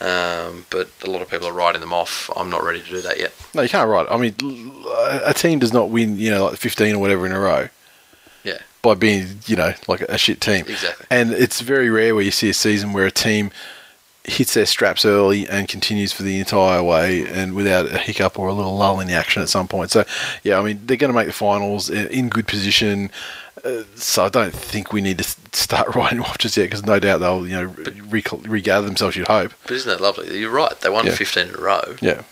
um, 0.03 0.65
but 0.69 0.89
a 1.01 1.09
lot 1.09 1.21
of 1.21 1.29
people 1.29 1.47
are 1.47 1.53
writing 1.53 1.79
them 1.79 1.93
off. 1.93 2.29
I'm 2.35 2.49
not 2.49 2.61
ready 2.61 2.81
to 2.81 2.89
do 2.89 3.01
that 3.01 3.17
yet. 3.17 3.33
No, 3.53 3.61
you 3.61 3.69
can't 3.69 3.89
write. 3.89 4.05
I 4.09 4.17
mean, 4.17 4.35
a 5.23 5.33
team 5.33 5.59
does 5.59 5.71
not 5.71 5.89
win, 5.89 6.17
you 6.17 6.29
know, 6.29 6.45
like 6.45 6.57
15 6.57 6.95
or 6.95 6.99
whatever 6.99 7.25
in 7.25 7.31
a 7.31 7.39
row. 7.39 7.69
Yeah. 8.43 8.57
By 8.81 8.95
being, 8.95 9.39
you 9.45 9.55
know, 9.55 9.73
like 9.87 10.01
a 10.01 10.17
shit 10.17 10.41
team. 10.41 10.65
Exactly. 10.67 11.05
And 11.09 11.31
it's 11.31 11.61
very 11.61 11.89
rare 11.89 12.15
where 12.15 12.23
you 12.23 12.31
see 12.31 12.49
a 12.49 12.53
season 12.53 12.91
where 12.91 13.05
a 13.05 13.11
team 13.11 13.51
hits 14.25 14.53
their 14.53 14.65
straps 14.65 15.05
early 15.05 15.47
and 15.47 15.69
continues 15.69 16.11
for 16.11 16.23
the 16.23 16.37
entire 16.37 16.83
way 16.83 17.25
and 17.25 17.55
without 17.55 17.85
a 17.85 17.97
hiccup 17.97 18.37
or 18.37 18.49
a 18.49 18.53
little 18.53 18.75
lull 18.75 18.99
in 18.99 19.07
the 19.07 19.13
action 19.13 19.41
at 19.41 19.47
some 19.47 19.69
point. 19.69 19.89
So, 19.89 20.03
yeah, 20.43 20.59
I 20.59 20.63
mean, 20.63 20.81
they're 20.85 20.97
going 20.97 21.13
to 21.13 21.17
make 21.17 21.27
the 21.27 21.33
finals 21.33 21.89
in 21.89 22.27
good 22.27 22.47
position. 22.47 23.09
Uh, 23.63 23.83
so 23.95 24.25
I 24.25 24.29
don't 24.29 24.53
think 24.53 24.91
we 24.91 25.01
need 25.01 25.19
to 25.19 25.35
start 25.51 25.95
writing 25.95 26.19
watches 26.19 26.57
yet 26.57 26.63
because 26.65 26.83
no 26.85 26.99
doubt 26.99 27.19
they'll, 27.19 27.47
you 27.47 27.55
know, 27.55 27.63
re- 28.09 28.23
regather 28.43 28.85
themselves, 28.85 29.15
you'd 29.15 29.27
hope. 29.27 29.53
But 29.63 29.71
isn't 29.73 29.89
that 29.89 30.01
lovely? 30.01 30.39
You're 30.39 30.49
right. 30.51 30.79
They 30.81 30.89
won 30.89 31.05
Yeah. 31.05 31.15
15 31.15 31.49
in 31.49 31.55
a 31.55 31.57
row, 31.59 31.95
Yeah. 32.01 32.23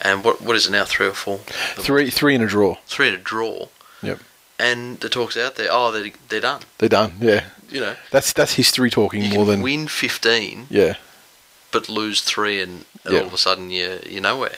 and 0.00 0.24
what 0.24 0.40
what 0.40 0.56
is 0.56 0.66
it 0.66 0.70
now? 0.72 0.84
Three 0.84 1.06
or 1.08 1.12
four? 1.12 1.38
Three, 1.76 2.10
three 2.10 2.34
in 2.34 2.42
a 2.42 2.46
draw. 2.46 2.76
Three 2.86 3.08
in 3.08 3.14
a 3.14 3.18
draw. 3.18 3.68
Yep. 4.02 4.20
And 4.58 4.98
the 5.00 5.08
talk's 5.10 5.36
out 5.36 5.56
there. 5.56 5.68
Oh, 5.70 5.92
they're 5.92 6.10
they're 6.28 6.40
done. 6.40 6.62
They're 6.78 6.88
done. 6.88 7.12
Yeah. 7.20 7.44
You 7.70 7.80
know, 7.80 7.96
That's 8.10 8.32
that's 8.32 8.54
history 8.54 8.90
talking 8.90 9.22
you 9.22 9.30
more 9.34 9.44
can 9.44 9.54
than. 9.56 9.62
win 9.62 9.88
15, 9.88 10.68
Yeah. 10.70 10.94
but 11.72 11.88
lose 11.88 12.22
three, 12.22 12.62
and, 12.62 12.84
and 13.04 13.12
Yeah. 13.14 13.20
all 13.20 13.26
of 13.26 13.34
a 13.34 13.38
sudden 13.38 13.70
you 13.70 13.98
you're 14.08 14.22
nowhere. 14.22 14.54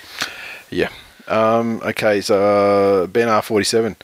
Yeah. 0.71 0.91
Um, 1.27 1.81
okay, 1.85 2.21
so 2.21 3.03
uh, 3.05 3.07
Ben 3.07 3.29
R47. 3.29 3.97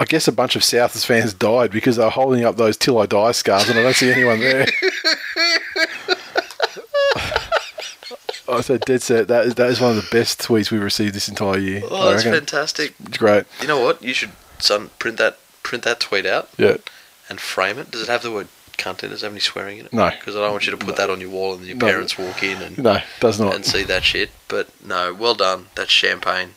I 0.00 0.04
guess 0.04 0.28
a 0.28 0.32
bunch 0.32 0.54
of 0.54 0.62
Southers 0.62 1.04
fans 1.04 1.34
died 1.34 1.70
because 1.72 1.96
they 1.96 2.04
were 2.04 2.10
holding 2.10 2.44
up 2.44 2.56
those 2.56 2.76
Till 2.76 2.98
I 2.98 3.06
Die 3.06 3.32
scars, 3.32 3.68
and 3.68 3.78
I 3.78 3.82
don't 3.82 3.96
see 3.96 4.12
anyone 4.12 4.38
there. 4.40 4.66
I 8.50 8.60
said 8.62 8.80
dead 8.82 9.02
set. 9.02 9.28
That 9.28 9.44
is 9.46 9.54
that 9.56 9.68
is 9.70 9.80
one 9.80 9.90
of 9.90 9.96
the 9.96 10.08
best 10.10 10.40
tweets 10.40 10.70
we've 10.70 10.82
received 10.82 11.14
this 11.14 11.28
entire 11.28 11.58
year. 11.58 11.82
Oh, 11.90 12.08
I 12.08 12.12
that's 12.12 12.24
reckon. 12.24 12.40
fantastic. 12.40 12.94
It's 13.06 13.18
great. 13.18 13.44
You 13.60 13.68
know 13.68 13.80
what? 13.80 14.02
You 14.02 14.14
should 14.14 14.30
son 14.58 14.90
print 14.98 15.18
that 15.18 15.38
print 15.62 15.84
that 15.84 16.00
tweet 16.00 16.24
out 16.24 16.48
Yeah. 16.56 16.78
and 17.28 17.40
frame 17.40 17.78
it. 17.78 17.90
Does 17.90 18.02
it 18.02 18.08
have 18.08 18.22
the 18.22 18.30
word 18.32 18.48
cunt 18.78 19.02
in 19.02 19.06
it? 19.10 19.10
Does 19.10 19.22
it 19.22 19.26
have 19.26 19.32
any 19.32 19.40
swearing 19.40 19.78
in 19.78 19.86
it? 19.86 19.92
No. 19.92 20.08
Because 20.10 20.34
I 20.34 20.40
don't 20.40 20.52
want 20.52 20.64
you 20.66 20.70
to 20.70 20.78
put 20.78 20.96
that 20.96 21.10
on 21.10 21.20
your 21.20 21.28
wall 21.30 21.54
and 21.54 21.66
your 21.66 21.76
No. 21.76 21.86
parents 21.86 22.16
walk 22.16 22.42
in 22.42 22.62
and, 22.62 22.78
No, 22.78 23.00
does 23.20 23.38
not. 23.38 23.54
and 23.54 23.66
see 23.66 23.82
that 23.82 24.02
shit. 24.04 24.30
But 24.48 24.68
no, 24.82 25.12
well 25.12 25.34
done. 25.34 25.66
That's 25.74 25.90
champagne. 25.90 26.54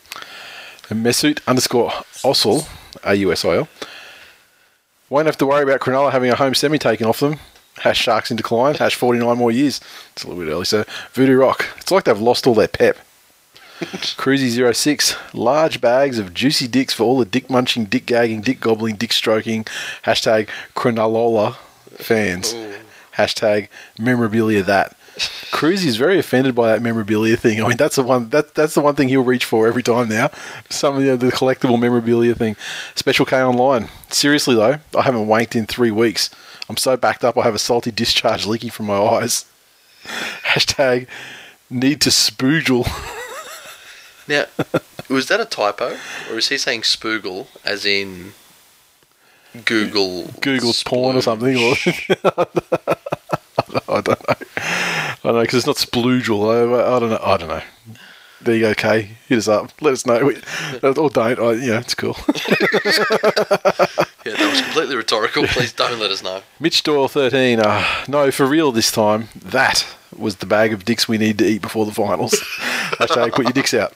And 0.88 1.04
Mesut 1.04 1.40
underscore 1.46 1.90
Ossel, 2.24 2.66
A-U-S-I-L. 3.04 3.68
Won't 5.10 5.26
have 5.26 5.36
to 5.38 5.46
worry 5.46 5.62
about 5.62 5.80
Cronulla 5.80 6.12
having 6.12 6.30
a 6.30 6.36
home 6.36 6.54
semi 6.54 6.78
taken 6.78 7.06
off 7.06 7.20
them. 7.20 7.38
Hash 7.78 8.00
Sharks 8.00 8.30
in 8.30 8.36
decline. 8.36 8.74
Hash 8.74 8.94
49 8.94 9.36
more 9.36 9.50
years. 9.50 9.80
It's 10.12 10.24
a 10.24 10.28
little 10.28 10.42
bit 10.44 10.50
early, 10.50 10.64
so 10.64 10.84
Voodoo 11.12 11.36
Rock. 11.36 11.66
It's 11.78 11.90
like 11.90 12.04
they've 12.04 12.18
lost 12.18 12.46
all 12.46 12.54
their 12.54 12.68
pep. 12.68 12.96
Cruzy06. 13.80 15.34
Large 15.34 15.80
bags 15.80 16.18
of 16.18 16.32
juicy 16.32 16.68
dicks 16.68 16.94
for 16.94 17.02
all 17.04 17.18
the 17.18 17.24
dick 17.24 17.50
munching, 17.50 17.86
dick 17.86 18.06
gagging, 18.06 18.40
dick 18.40 18.60
gobbling, 18.60 18.96
dick 18.96 19.12
stroking. 19.12 19.64
Hashtag 20.04 20.48
Cronulla 20.76 21.56
fans. 21.96 22.54
Hashtag 23.16 23.68
memorabilia 23.98 24.62
that. 24.62 24.96
Cruzy 25.16 25.86
is 25.86 25.96
very 25.96 26.18
offended 26.18 26.54
by 26.54 26.68
that 26.68 26.82
memorabilia 26.82 27.36
thing. 27.36 27.62
I 27.62 27.68
mean, 27.68 27.76
that's 27.76 27.96
the 27.96 28.02
one 28.02 28.30
that 28.30 28.54
that's 28.54 28.74
the 28.74 28.80
one 28.80 28.94
thing 28.94 29.08
he'll 29.08 29.22
reach 29.22 29.44
for 29.44 29.66
every 29.68 29.82
time 29.82 30.08
now. 30.08 30.30
Some 30.70 30.96
of 30.96 31.04
the, 31.04 31.16
the 31.16 31.32
collectible 31.32 31.78
memorabilia 31.78 32.34
thing. 32.34 32.56
Special 32.94 33.26
K 33.26 33.42
online. 33.42 33.88
Seriously 34.08 34.54
though, 34.54 34.78
I 34.96 35.02
haven't 35.02 35.26
wanked 35.26 35.54
in 35.54 35.66
three 35.66 35.90
weeks. 35.90 36.30
I'm 36.68 36.76
so 36.76 36.96
backed 36.96 37.24
up. 37.24 37.36
I 37.36 37.42
have 37.42 37.54
a 37.54 37.58
salty 37.58 37.90
discharge 37.90 38.46
leaking 38.46 38.70
from 38.70 38.86
my 38.86 38.98
eyes. 38.98 39.44
Hashtag 40.04 41.06
need 41.68 42.00
to 42.02 42.10
spoogle. 42.10 42.86
Now, 44.28 44.44
was 45.08 45.26
that 45.28 45.40
a 45.40 45.44
typo, 45.44 45.98
or 46.30 46.38
is 46.38 46.48
he 46.48 46.56
saying 46.56 46.82
spoogle 46.82 47.48
as 47.64 47.84
in 47.84 48.32
Google 49.64 50.28
Google 50.40 50.72
porn 50.84 51.16
or 51.16 51.22
something. 51.22 51.56
Or 51.56 51.74
I 53.88 54.00
don't 54.00 54.08
know. 54.08 54.34
I 55.24 55.28
don't 55.28 55.36
know 55.36 55.42
because 55.42 55.58
it's 55.58 55.66
not 55.66 55.76
sploogle. 55.76 56.50
I, 56.50 56.96
I 56.96 56.98
don't 56.98 57.10
know. 57.10 57.20
I 57.22 57.36
don't 57.36 57.48
know. 57.48 57.62
There 58.40 58.56
you 58.56 58.60
go, 58.62 58.74
Kay. 58.74 59.02
Hit 59.28 59.38
us 59.38 59.46
up. 59.46 59.70
Let 59.80 59.92
us 59.92 60.04
know. 60.04 60.24
We- 60.24 60.36
Or 60.82 61.10
don't. 61.10 61.38
I, 61.38 61.52
yeah, 61.52 61.78
it's 61.78 61.94
cool. 61.94 62.16
Yeah, 62.26 62.34
that 64.36 64.48
was 64.50 64.60
completely 64.62 64.96
rhetorical. 64.96 65.46
Please 65.46 65.72
don't 65.72 65.98
let 66.00 66.10
us 66.10 66.22
know. 66.22 66.42
Mitch 66.60 66.82
Doyle, 66.82 67.06
13. 67.08 67.60
Uh, 67.60 67.84
no, 68.08 68.30
for 68.32 68.46
real 68.46 68.72
this 68.72 68.90
time. 68.90 69.28
That 69.36 69.86
was 70.16 70.36
the 70.36 70.46
bag 70.46 70.72
of 70.72 70.84
dicks 70.84 71.06
we 71.08 71.18
need 71.18 71.38
to 71.38 71.46
eat 71.46 71.62
before 71.62 71.86
the 71.86 71.92
finals. 71.92 72.32
Hashtag 72.98 73.32
put 73.32 73.44
your 73.44 73.52
dicks 73.52 73.74
out. 73.74 73.94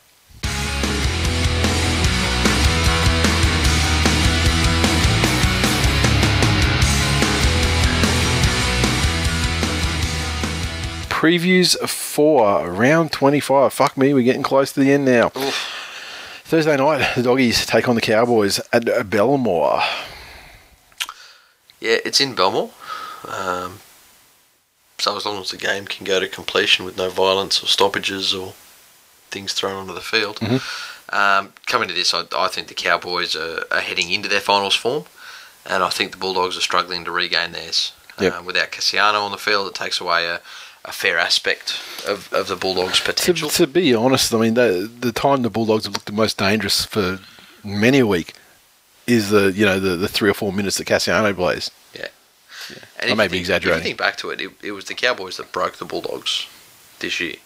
Previews 11.26 11.76
for 11.88 12.70
round 12.70 13.10
25. 13.10 13.72
Fuck 13.72 13.96
me, 13.96 14.14
we're 14.14 14.22
getting 14.22 14.44
close 14.44 14.70
to 14.70 14.78
the 14.78 14.92
end 14.92 15.06
now. 15.06 15.30
Thursday 16.44 16.76
night, 16.76 17.16
the 17.16 17.24
doggies 17.24 17.66
take 17.66 17.88
on 17.88 17.96
the 17.96 18.00
Cowboys 18.00 18.60
at 18.72 19.10
Belmore. 19.10 19.80
Yeah, 21.80 21.96
it's 22.04 22.20
in 22.20 22.36
Belmore. 22.36 22.70
Um, 23.26 23.80
so 24.98 25.16
as 25.16 25.26
long 25.26 25.40
as 25.40 25.50
the 25.50 25.56
game 25.56 25.86
can 25.86 26.04
go 26.04 26.20
to 26.20 26.28
completion 26.28 26.84
with 26.84 26.96
no 26.96 27.10
violence 27.10 27.60
or 27.60 27.66
stoppages 27.66 28.32
or 28.32 28.54
things 29.32 29.52
thrown 29.52 29.74
onto 29.74 29.94
the 29.94 30.00
field. 30.00 30.38
Um, 31.08 31.54
coming 31.66 31.88
to 31.88 31.94
this, 31.94 32.14
I, 32.14 32.22
I 32.36 32.46
think 32.46 32.68
the 32.68 32.74
Cowboys 32.74 33.34
are, 33.34 33.64
are 33.72 33.80
heading 33.80 34.12
into 34.12 34.28
their 34.28 34.38
finals 34.38 34.76
form, 34.76 35.06
and 35.68 35.82
I 35.82 35.88
think 35.88 36.12
the 36.12 36.18
Bulldogs 36.18 36.56
are 36.56 36.60
struggling 36.60 37.04
to 37.04 37.10
regain 37.10 37.50
theirs. 37.50 37.94
Yep. 38.20 38.32
Um, 38.32 38.46
without 38.46 38.70
Kasiano 38.70 39.20
on 39.22 39.32
the 39.32 39.38
field, 39.38 39.66
it 39.66 39.74
takes 39.74 40.00
away 40.00 40.26
a, 40.26 40.40
a 40.86 40.92
fair 40.92 41.18
aspect 41.18 41.80
of, 42.06 42.32
of 42.32 42.48
the 42.48 42.56
Bulldogs' 42.56 43.00
potential. 43.00 43.48
to 43.50 43.66
be 43.66 43.94
honest, 43.94 44.32
I 44.32 44.38
mean, 44.38 44.54
the, 44.54 44.90
the 45.00 45.12
time 45.12 45.42
the 45.42 45.50
Bulldogs 45.50 45.84
have 45.84 45.94
looked 45.94 46.06
the 46.06 46.12
most 46.12 46.38
dangerous 46.38 46.84
for 46.84 47.18
many 47.64 47.98
a 47.98 48.06
week 48.06 48.32
is 49.06 49.30
the 49.30 49.52
you 49.52 49.64
know 49.64 49.78
the, 49.78 49.96
the 49.96 50.08
three 50.08 50.30
or 50.30 50.34
four 50.34 50.52
minutes 50.52 50.78
that 50.78 50.86
Kasiano 50.86 51.34
plays. 51.34 51.70
And 52.98 53.10
I 53.10 53.14
may 53.14 53.24
you 53.24 53.28
be 53.28 53.32
think- 53.34 53.40
exaggerating. 53.42 53.78
If 53.80 53.84
you 53.84 53.88
think 53.90 53.98
back 53.98 54.16
to 54.16 54.30
it, 54.30 54.40
it, 54.40 54.50
it 54.62 54.72
was 54.72 54.86
the 54.86 54.94
Cowboys 54.94 55.36
that 55.36 55.52
broke 55.52 55.76
the 55.76 55.84
Bulldogs 55.84 56.48
this 56.98 57.20
year. 57.20 57.36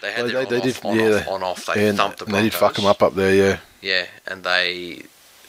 They 0.00 0.12
had 0.12 0.24
oh, 0.24 0.28
They, 0.28 0.32
them 0.32 0.32
they, 0.32 0.38
on, 0.44 0.48
they 0.48 0.56
off, 0.56 0.62
did, 0.64 0.84
on, 0.86 0.98
yeah, 0.98 1.16
off, 1.16 1.28
on 1.28 1.42
off. 1.42 1.66
They 1.66 1.88
and, 1.88 1.98
thumped 1.98 2.18
the 2.20 2.24
Broncos. 2.24 2.42
they 2.42 2.48
did 2.50 2.54
fuck 2.58 2.74
them 2.76 2.86
up 2.86 3.02
up 3.02 3.14
there. 3.14 3.34
Yeah, 3.34 3.58
Yeah, 3.82 4.06
and 4.26 4.42
they 4.44 5.02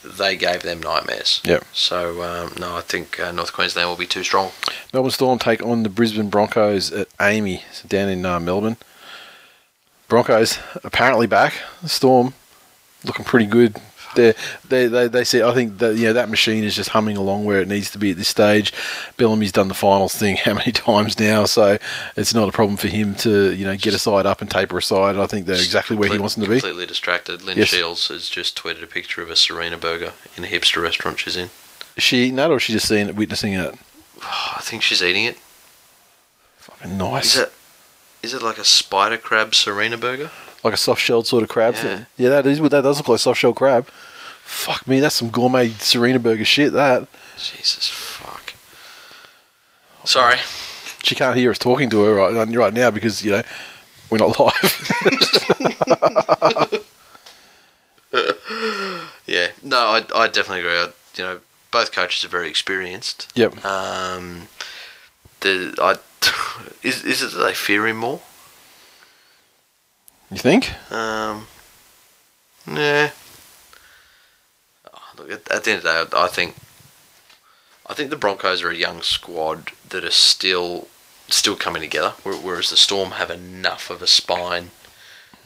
they 0.06 0.36
gave 0.36 0.62
them 0.62 0.80
nightmares. 0.80 1.40
Yeah. 1.44 1.60
So 1.72 2.22
um, 2.22 2.52
no, 2.58 2.76
I 2.76 2.80
think 2.80 3.18
uh, 3.20 3.32
North 3.32 3.52
Queensland 3.52 3.88
will 3.88 3.96
be 3.96 4.06
too 4.06 4.22
strong. 4.22 4.52
Melbourne 4.92 5.10
Storm 5.10 5.38
take 5.38 5.62
on 5.62 5.82
the 5.82 5.88
Brisbane 5.88 6.30
Broncos 6.30 6.92
at 6.92 7.08
AAMI 7.18 7.62
so 7.72 7.88
down 7.88 8.08
in 8.08 8.24
uh, 8.24 8.40
Melbourne. 8.40 8.76
Broncos 10.08 10.58
apparently 10.84 11.26
back. 11.26 11.54
Storm 11.84 12.34
looking 13.04 13.24
pretty 13.24 13.46
good. 13.46 13.80
They 14.16 14.86
they 14.86 15.06
they 15.08 15.24
say 15.24 15.42
I 15.42 15.54
think 15.54 15.78
that 15.78 15.96
you 15.96 16.06
know 16.06 16.12
that 16.14 16.28
machine 16.28 16.64
is 16.64 16.74
just 16.74 16.90
humming 16.90 17.16
along 17.16 17.44
where 17.44 17.60
it 17.60 17.68
needs 17.68 17.90
to 17.92 17.98
be 17.98 18.10
at 18.10 18.16
this 18.16 18.28
stage. 18.28 18.72
Bellamy's 19.16 19.52
done 19.52 19.68
the 19.68 19.74
finals 19.74 20.14
thing 20.14 20.36
how 20.44 20.54
many 20.54 20.72
times 20.72 21.18
now, 21.20 21.44
so 21.44 21.78
it's 22.16 22.34
not 22.34 22.48
a 22.48 22.52
problem 22.52 22.76
for 22.76 22.88
him 22.88 23.14
to 23.16 23.52
you 23.54 23.64
know 23.64 23.76
get 23.76 23.94
a 23.94 23.98
side 23.98 24.26
up 24.26 24.40
and 24.40 24.50
taper 24.50 24.78
a 24.78 24.82
side. 24.82 25.16
I 25.16 25.26
think 25.26 25.46
they're 25.46 25.54
exactly 25.56 25.96
where 25.96 26.10
he 26.10 26.18
wants 26.18 26.34
them 26.34 26.44
to 26.44 26.50
be. 26.50 26.56
Completely 26.60 26.86
distracted. 26.86 27.42
Lynn 27.42 27.58
Yes. 27.58 27.68
Shields 27.68 28.08
has 28.08 28.28
just 28.28 28.56
tweeted 28.60 28.82
a 28.82 28.86
picture 28.86 29.22
of 29.22 29.30
a 29.30 29.36
Serena 29.36 29.76
burger 29.76 30.12
in 30.36 30.44
a 30.44 30.48
hipster 30.48 30.82
restaurant 30.82 31.18
she's 31.20 31.36
in. 31.36 31.50
Is 31.96 32.02
she 32.02 32.24
eating 32.24 32.36
that 32.36 32.50
or 32.50 32.56
is 32.56 32.62
she 32.64 32.72
just 32.72 32.88
seeing 32.88 33.08
it, 33.08 33.14
witnessing 33.16 33.52
it? 33.54 33.74
Oh, 34.22 34.52
I 34.56 34.60
think 34.60 34.82
she's 34.82 35.02
eating 35.02 35.24
it. 35.24 35.38
Fucking 36.58 36.98
nice. 36.98 37.36
Is 37.36 37.42
it? 37.42 37.52
Is 38.22 38.34
it 38.34 38.42
like 38.42 38.58
a 38.58 38.64
spider 38.64 39.16
crab 39.18 39.54
Serena 39.54 39.96
burger? 39.96 40.30
like 40.64 40.74
a 40.74 40.76
soft 40.76 41.00
shelled 41.00 41.28
sort 41.28 41.44
of 41.44 41.48
crab 41.48 41.74
Yeah. 41.74 41.80
thing. 41.82 42.06
Yeah, 42.16 42.28
that 42.30 42.46
is. 42.46 42.58
That 42.58 42.80
does 42.82 42.96
look 42.98 43.06
like 43.08 43.16
a 43.16 43.18
soft 43.20 43.38
shell 43.38 43.52
crab. 43.52 43.88
Fuck 44.46 44.86
me, 44.88 45.00
that's 45.00 45.16
some 45.16 45.30
gourmet 45.30 45.68
Serena 45.70 46.18
burger 46.18 46.44
shit. 46.44 46.72
That 46.72 47.08
Jesus 47.36 47.88
fuck. 47.88 48.54
Sorry. 50.04 50.38
she 51.02 51.14
can't 51.14 51.36
hear 51.36 51.50
us 51.50 51.58
talking 51.58 51.90
to 51.90 52.02
her 52.04 52.14
right 52.14 52.48
right 52.54 52.72
now 52.72 52.90
because 52.90 53.24
you 53.24 53.32
know 53.32 53.42
we're 54.10 54.18
not 54.18 54.38
live. 54.40 54.82
Yeah. 59.26 59.48
No, 59.62 59.76
I, 59.78 60.04
I 60.14 60.28
definitely 60.28 60.60
agree. 60.60 60.78
I, 60.78 60.88
you 61.16 61.24
know, 61.24 61.40
both 61.72 61.90
coaches 61.92 62.24
are 62.24 62.28
very 62.28 62.48
experienced. 62.48 63.30
yep. 63.34 63.52
Um, 63.64 64.48
the 65.40 65.74
I 65.82 65.96
is 66.82 67.04
is 67.04 67.22
it 67.22 67.32
that 67.32 67.42
they 67.44 67.52
fear 67.54 67.86
him 67.86 67.96
more? 67.98 68.20
You 70.30 70.38
think? 70.38 70.72
Um, 70.92 71.46
yeah. 72.66 73.10
At, 75.30 75.50
at 75.50 75.64
the 75.64 75.70
end 75.72 75.78
of 75.78 75.82
the 75.84 76.06
day, 76.10 76.16
I, 76.18 76.24
I 76.24 76.28
think 76.28 76.54
I 77.88 77.94
think 77.94 78.10
the 78.10 78.16
Broncos 78.16 78.62
are 78.62 78.70
a 78.70 78.74
young 78.76 79.02
squad 79.02 79.70
that 79.88 80.04
are 80.04 80.10
still 80.10 80.88
still 81.28 81.56
coming 81.56 81.82
together, 81.82 82.10
whereas 82.22 82.70
the 82.70 82.76
Storm 82.76 83.12
have 83.12 83.30
enough 83.30 83.90
of 83.90 84.00
a 84.02 84.06
spine 84.06 84.70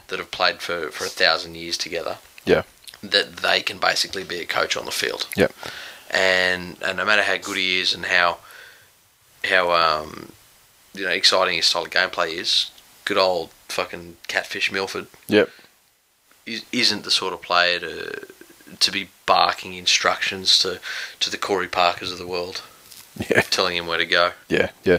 that 0.08 0.18
have 0.18 0.30
played 0.30 0.60
for, 0.60 0.90
for 0.90 1.04
a 1.04 1.08
thousand 1.08 1.54
years 1.54 1.78
together 1.78 2.18
Yeah. 2.44 2.64
that 3.02 3.36
they 3.38 3.62
can 3.62 3.78
basically 3.78 4.24
be 4.24 4.40
a 4.40 4.44
coach 4.46 4.76
on 4.76 4.84
the 4.84 4.90
field. 4.90 5.26
Yep. 5.36 5.52
And 6.10 6.76
and 6.82 6.96
no 6.98 7.04
matter 7.04 7.22
how 7.22 7.36
good 7.36 7.56
he 7.56 7.80
is 7.80 7.94
and 7.94 8.06
how 8.06 8.38
how 9.44 9.72
um 9.72 10.32
you 10.92 11.04
know 11.04 11.10
exciting 11.12 11.56
his 11.56 11.66
style 11.66 11.84
of 11.84 11.90
gameplay 11.90 12.32
is, 12.34 12.70
good 13.04 13.16
old 13.18 13.50
fucking 13.68 14.16
catfish 14.26 14.70
Milford 14.72 15.06
Yep. 15.28 15.48
is, 16.46 16.64
isn't 16.72 17.04
the 17.04 17.10
sort 17.10 17.32
of 17.32 17.40
player 17.42 17.78
to 17.80 18.26
to 18.78 18.90
be 18.92 19.08
barking 19.26 19.74
instructions 19.74 20.58
to 20.60 20.80
to 21.20 21.30
the 21.30 21.36
Corey 21.38 21.68
Parkers 21.68 22.12
of 22.12 22.18
the 22.18 22.26
world, 22.26 22.62
Yeah. 23.28 23.40
telling 23.42 23.76
him 23.76 23.86
where 23.86 23.98
to 23.98 24.06
go. 24.06 24.32
Yeah. 24.48 24.70
Yeah. 24.84 24.98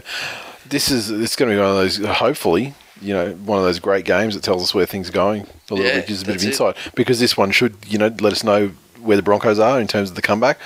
This 0.68 0.90
is 0.90 1.10
it's 1.10 1.36
going 1.36 1.50
to 1.50 1.56
be 1.56 1.60
one 1.60 1.70
of 1.70 1.76
those. 1.76 1.96
Hopefully, 1.98 2.74
you 3.00 3.12
know, 3.14 3.32
one 3.32 3.58
of 3.58 3.64
those 3.64 3.78
great 3.80 4.04
games 4.04 4.34
that 4.34 4.42
tells 4.44 4.62
us 4.62 4.74
where 4.74 4.86
things 4.86 5.08
are 5.08 5.12
going. 5.12 5.42
A 5.70 5.74
little 5.74 5.86
Yeah, 5.90 5.96
bit 6.00 6.06
gives 6.08 6.22
a 6.22 6.26
bit 6.26 6.36
of 6.36 6.42
that's 6.42 6.58
it. 6.60 6.62
insight 6.62 6.76
because 6.94 7.18
this 7.20 7.36
one 7.36 7.50
should 7.50 7.76
you 7.86 7.98
know 7.98 8.14
let 8.20 8.32
us 8.32 8.44
know 8.44 8.70
where 9.00 9.16
the 9.16 9.22
Broncos 9.22 9.58
are 9.58 9.80
in 9.80 9.88
terms 9.88 10.10
of 10.10 10.16
the 10.16 10.22
comeback. 10.22 10.58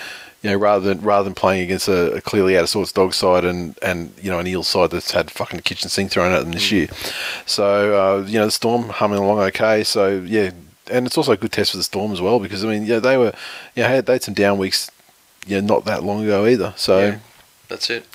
You 0.42 0.50
know, 0.50 0.58
rather 0.58 0.84
than 0.86 1.00
rather 1.00 1.24
than 1.24 1.34
playing 1.34 1.62
against 1.64 1.88
a, 1.88 2.12
a 2.12 2.20
clearly 2.20 2.56
out 2.58 2.64
of 2.64 2.68
sorts 2.68 2.92
dog 2.92 3.14
side 3.14 3.44
and, 3.44 3.76
and 3.82 4.12
you 4.22 4.30
know 4.30 4.38
an 4.38 4.46
eel 4.46 4.62
side 4.62 4.90
that's 4.90 5.10
had 5.12 5.30
fucking 5.30 5.60
kitchen 5.60 5.88
sink 5.88 6.10
thrown 6.12 6.30
at 6.32 6.40
them 6.40 6.50
Mm. 6.50 6.54
this 6.54 6.70
year. 6.70 6.88
So 7.46 8.20
uh, 8.22 8.26
you 8.26 8.38
know 8.38 8.44
the 8.44 8.50
Storm 8.52 8.90
humming 8.90 9.18
along 9.18 9.38
okay. 9.40 9.82
So 9.82 10.22
yeah, 10.26 10.50
and 10.90 11.06
it's 11.06 11.16
also 11.16 11.32
a 11.32 11.36
good 11.36 11.52
test 11.52 11.72
for 11.72 11.76
the 11.76 11.82
Storm 11.82 12.12
as 12.12 12.20
well 12.20 12.38
because 12.38 12.64
I 12.64 12.68
mean 12.68 12.84
yeah 12.84 12.98
they 12.98 13.16
were 13.16 13.32
yeah 13.74 13.88
had 13.88 14.06
they 14.06 14.14
had 14.14 14.22
some 14.22 14.34
down 14.34 14.58
weeks 14.58 14.90
yeah 15.46 15.60
not 15.60 15.84
that 15.84 16.02
long 16.02 16.24
ago 16.24 16.46
either. 16.46 16.74
So 16.76 16.98
Yeah. 16.98 17.18
That's 17.68 17.90
it. 17.90 18.06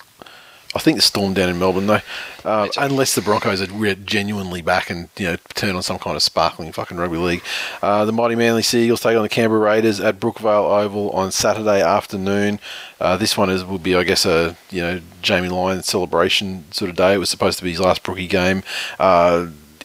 I 0.73 0.79
think 0.79 0.97
the 0.97 1.01
Storm 1.01 1.33
down 1.33 1.49
in 1.49 1.59
Melbourne 1.59 1.87
though, 1.87 1.99
uh, 2.45 2.69
unless 2.77 3.13
the 3.13 3.21
Broncos 3.21 3.61
are 3.61 3.95
genuinely 3.95 4.61
back 4.61 4.89
and 4.89 5.09
you 5.17 5.25
know 5.25 5.35
turn 5.53 5.75
on 5.75 5.83
some 5.83 5.99
kind 5.99 6.15
of 6.15 6.23
sparkling 6.23 6.71
fucking 6.71 6.95
rugby 6.95 7.17
league. 7.17 7.43
Uh, 7.81 8.05
the 8.05 8.13
mighty 8.13 8.35
Manly 8.35 8.61
Sea 8.61 8.85
Eagles 8.85 9.01
take 9.01 9.17
on 9.17 9.23
the 9.23 9.29
Canberra 9.29 9.59
Raiders 9.59 9.99
at 9.99 10.19
Brookvale 10.21 10.81
Oval 10.81 11.09
on 11.09 11.31
Saturday 11.31 11.81
afternoon. 11.81 12.61
Uh, 13.01 13.17
this 13.17 13.37
one 13.37 13.49
is 13.49 13.65
will 13.65 13.79
be, 13.79 13.95
I 13.95 14.03
guess, 14.03 14.25
a 14.25 14.55
you 14.69 14.81
know 14.81 15.01
Jamie 15.21 15.49
Lyon 15.49 15.83
celebration 15.83 16.63
sort 16.71 16.89
of 16.89 16.95
day. 16.95 17.15
It 17.15 17.17
was 17.17 17.29
supposed 17.29 17.57
to 17.57 17.65
be 17.65 17.71
his 17.71 17.81
last 17.81 18.01
Brookie 18.03 18.27
game. 18.27 18.63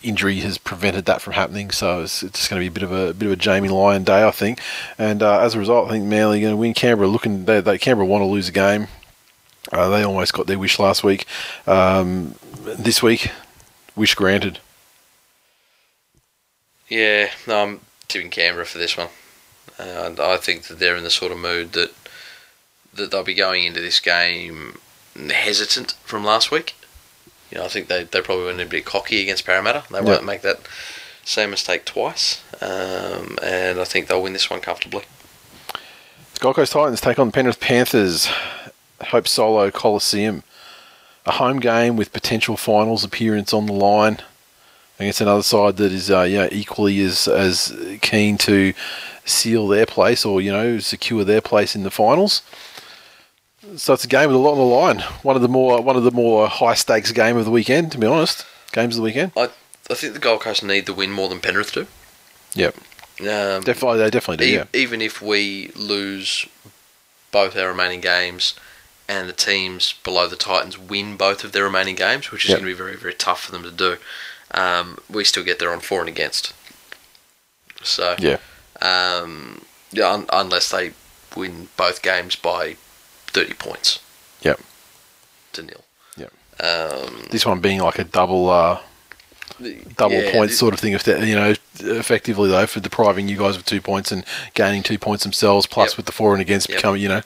Injury 0.02 0.40
has 0.40 0.58
prevented 0.58 1.04
that 1.06 1.20
from 1.20 1.34
happening, 1.34 1.70
so 1.70 2.02
it's, 2.02 2.22
it's 2.22 2.38
just 2.38 2.50
going 2.50 2.60
to 2.60 2.64
be 2.64 2.68
a 2.68 2.70
bit 2.70 2.82
of 2.82 2.92
a, 2.92 3.14
bit 3.14 3.26
of 3.26 3.32
a 3.32 3.36
Jamie 3.36 3.68
Lyon 3.68 4.04
day, 4.04 4.26
I 4.26 4.30
think. 4.30 4.60
And 4.98 5.22
uh, 5.22 5.40
as 5.40 5.54
a 5.54 5.58
result, 5.58 5.88
I 5.88 5.92
think 5.92 6.04
Manly 6.04 6.38
are 6.38 6.42
going 6.42 6.52
to 6.52 6.56
win. 6.56 6.74
Canberra 6.74 7.08
looking 7.08 7.44
they, 7.44 7.60
they 7.60 7.78
Canberra 7.78 8.06
want 8.06 8.22
to 8.22 8.26
lose 8.26 8.48
a 8.48 8.52
game. 8.52 8.88
Uh, 9.72 9.88
they 9.88 10.02
almost 10.02 10.32
got 10.32 10.46
their 10.46 10.58
wish 10.58 10.78
last 10.78 11.02
week. 11.02 11.26
Um, 11.66 12.34
this 12.62 13.02
week, 13.02 13.30
wish 13.96 14.14
granted. 14.14 14.60
Yeah, 16.88 17.30
no, 17.46 17.62
I'm 17.62 17.80
tipping 18.06 18.30
Canberra 18.30 18.66
for 18.66 18.78
this 18.78 18.96
one. 18.96 19.08
Uh, 19.78 20.14
I 20.20 20.36
think 20.36 20.64
that 20.64 20.78
they're 20.78 20.96
in 20.96 21.04
the 21.04 21.10
sort 21.10 21.32
of 21.32 21.38
mood 21.38 21.72
that 21.72 21.92
that 22.94 23.10
they'll 23.10 23.24
be 23.24 23.34
going 23.34 23.64
into 23.64 23.80
this 23.80 24.00
game 24.00 24.78
hesitant 25.14 25.92
from 26.04 26.24
last 26.24 26.50
week. 26.50 26.74
You 27.50 27.58
know, 27.58 27.64
I 27.64 27.68
think 27.68 27.88
they, 27.88 28.04
they 28.04 28.20
probably 28.20 28.46
went 28.46 28.60
a 28.60 28.66
bit 28.66 28.84
cocky 28.84 29.22
against 29.22 29.46
Parramatta. 29.46 29.84
They 29.90 30.00
won't 30.00 30.24
make 30.24 30.42
that 30.42 30.60
same 31.24 31.50
mistake 31.50 31.84
twice. 31.84 32.42
Um, 32.60 33.38
and 33.42 33.78
I 33.78 33.84
think 33.84 34.06
they'll 34.08 34.22
win 34.22 34.32
this 34.32 34.50
one 34.50 34.60
comfortably. 34.60 35.04
The 36.34 36.40
Gold 36.40 36.56
Coast 36.56 36.72
Titans 36.72 37.00
take 37.00 37.18
on 37.18 37.28
the 37.28 37.32
Penrith 37.32 37.60
Panthers. 37.60 38.28
Hope 39.08 39.28
Solo 39.28 39.70
Coliseum. 39.70 40.42
A 41.24 41.32
home 41.32 41.60
game 41.60 41.96
with 41.96 42.12
potential 42.12 42.56
finals 42.56 43.04
appearance 43.04 43.52
on 43.52 43.66
the 43.66 43.72
line 43.72 44.18
against 44.98 45.20
another 45.20 45.42
side 45.42 45.76
that 45.76 45.92
is 45.92 46.10
uh, 46.10 46.22
you 46.22 46.38
know, 46.38 46.48
equally 46.52 47.00
as, 47.00 47.26
as 47.28 47.76
keen 48.00 48.38
to 48.38 48.72
seal 49.24 49.66
their 49.66 49.86
place 49.86 50.24
or 50.24 50.40
you 50.40 50.52
know 50.52 50.78
secure 50.78 51.24
their 51.24 51.40
place 51.40 51.74
in 51.74 51.82
the 51.82 51.90
finals. 51.90 52.42
So 53.76 53.94
it's 53.94 54.04
a 54.04 54.08
game 54.08 54.28
with 54.28 54.36
a 54.36 54.38
lot 54.38 54.52
on 54.52 54.58
the 54.58 54.64
line. 54.64 55.00
One 55.22 55.34
of 55.36 55.42
the 55.42 55.48
more 55.48 55.80
one 55.82 55.96
of 55.96 56.04
the 56.04 56.10
more 56.12 56.46
high 56.48 56.74
stakes 56.74 57.10
game 57.12 57.36
of 57.36 57.44
the 57.44 57.50
weekend, 57.50 57.92
to 57.92 57.98
be 57.98 58.06
honest. 58.06 58.46
Games 58.72 58.94
of 58.94 58.98
the 58.98 59.02
weekend. 59.02 59.32
I, 59.36 59.48
I 59.90 59.94
think 59.94 60.12
the 60.14 60.18
Gold 60.20 60.40
Coast 60.40 60.62
need 60.62 60.86
the 60.86 60.92
win 60.94 61.10
more 61.10 61.28
than 61.28 61.40
Penrith 61.40 61.72
do. 61.72 61.86
Yep, 62.54 62.76
Um, 63.20 63.62
definitely 63.62 63.98
they 63.98 64.10
definitely 64.10 64.46
do. 64.46 64.52
E- 64.52 64.54
Yeah, 64.56 64.64
Even 64.72 65.00
if 65.02 65.20
we 65.20 65.70
lose 65.74 66.46
both 67.32 67.56
our 67.56 67.68
remaining 67.68 68.00
games 68.00 68.54
and 69.08 69.28
the 69.28 69.32
teams 69.32 69.94
below 70.04 70.26
the 70.26 70.36
Titans 70.36 70.78
win 70.78 71.16
both 71.16 71.44
of 71.44 71.52
their 71.52 71.64
remaining 71.64 71.94
games, 71.96 72.30
which 72.30 72.44
is 72.44 72.50
Yep. 72.50 72.58
going 72.60 72.70
to 72.70 72.74
be 72.74 72.78
very, 72.78 72.96
very 72.96 73.14
tough 73.14 73.42
for 73.42 73.52
them 73.52 73.62
to 73.62 73.70
do, 73.70 73.96
um, 74.52 74.98
we 75.10 75.22
still 75.24 75.44
get 75.44 75.58
there 75.58 75.72
on 75.72 75.80
for 75.80 76.00
and 76.00 76.08
against. 76.08 76.52
So, 77.82 78.16
yeah. 78.18 78.38
um, 78.80 79.62
yeah, 79.92 80.10
un- 80.10 80.26
unless 80.32 80.70
they 80.70 80.92
win 81.36 81.68
both 81.76 82.02
games 82.02 82.36
by 82.36 82.76
30 83.36 83.54
points. 83.54 84.00
Yep. 84.42 84.60
To 85.52 85.62
nil. 85.62 85.84
Yep. 86.16 86.32
Um, 86.60 87.26
This 87.30 87.44
one 87.44 87.60
being 87.60 87.80
like 87.80 87.98
a 87.98 88.04
double. 88.04 88.48
Uh, 88.48 88.80
double 89.96 90.16
yeah, 90.22 90.32
point 90.32 90.50
sort 90.50 90.74
of 90.74 90.80
thing. 90.80 90.92
If 90.92 91.04
that, 91.04 91.26
you 91.26 91.34
know, 91.34 91.54
effectively 91.80 92.48
though, 92.50 92.66
for 92.66 92.80
depriving 92.80 93.28
you 93.28 93.36
guys 93.38 93.56
of 93.56 93.64
two 93.64 93.80
points 93.80 94.10
and 94.12 94.24
gaining 94.54 94.82
two 94.82 94.98
points 94.98 95.22
themselves, 95.24 95.66
plus 95.66 95.92
Yep. 95.92 95.96
with 95.98 96.06
the 96.06 96.12
for 96.12 96.32
and 96.32 96.40
against 96.42 96.68
Yep. 96.68 96.78
becoming, 96.78 97.00
you 97.02 97.08
know, 97.08 97.22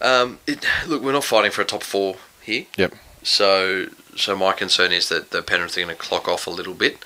Um, 0.00 0.38
it, 0.46 0.64
look, 0.86 1.02
we're 1.02 1.12
not 1.12 1.24
fighting 1.24 1.50
for 1.50 1.62
a 1.62 1.64
top 1.64 1.82
four 1.82 2.16
here. 2.42 2.66
Yep. 2.76 2.94
So, 3.22 3.86
so 4.16 4.36
my 4.36 4.52
concern 4.52 4.92
is 4.92 5.08
that 5.08 5.30
the 5.30 5.42
Penrith 5.42 5.76
are 5.78 5.80
going 5.82 5.96
to 5.96 6.02
clock 6.02 6.28
off 6.28 6.46
a 6.46 6.50
little 6.50 6.74
bit. 6.74 6.98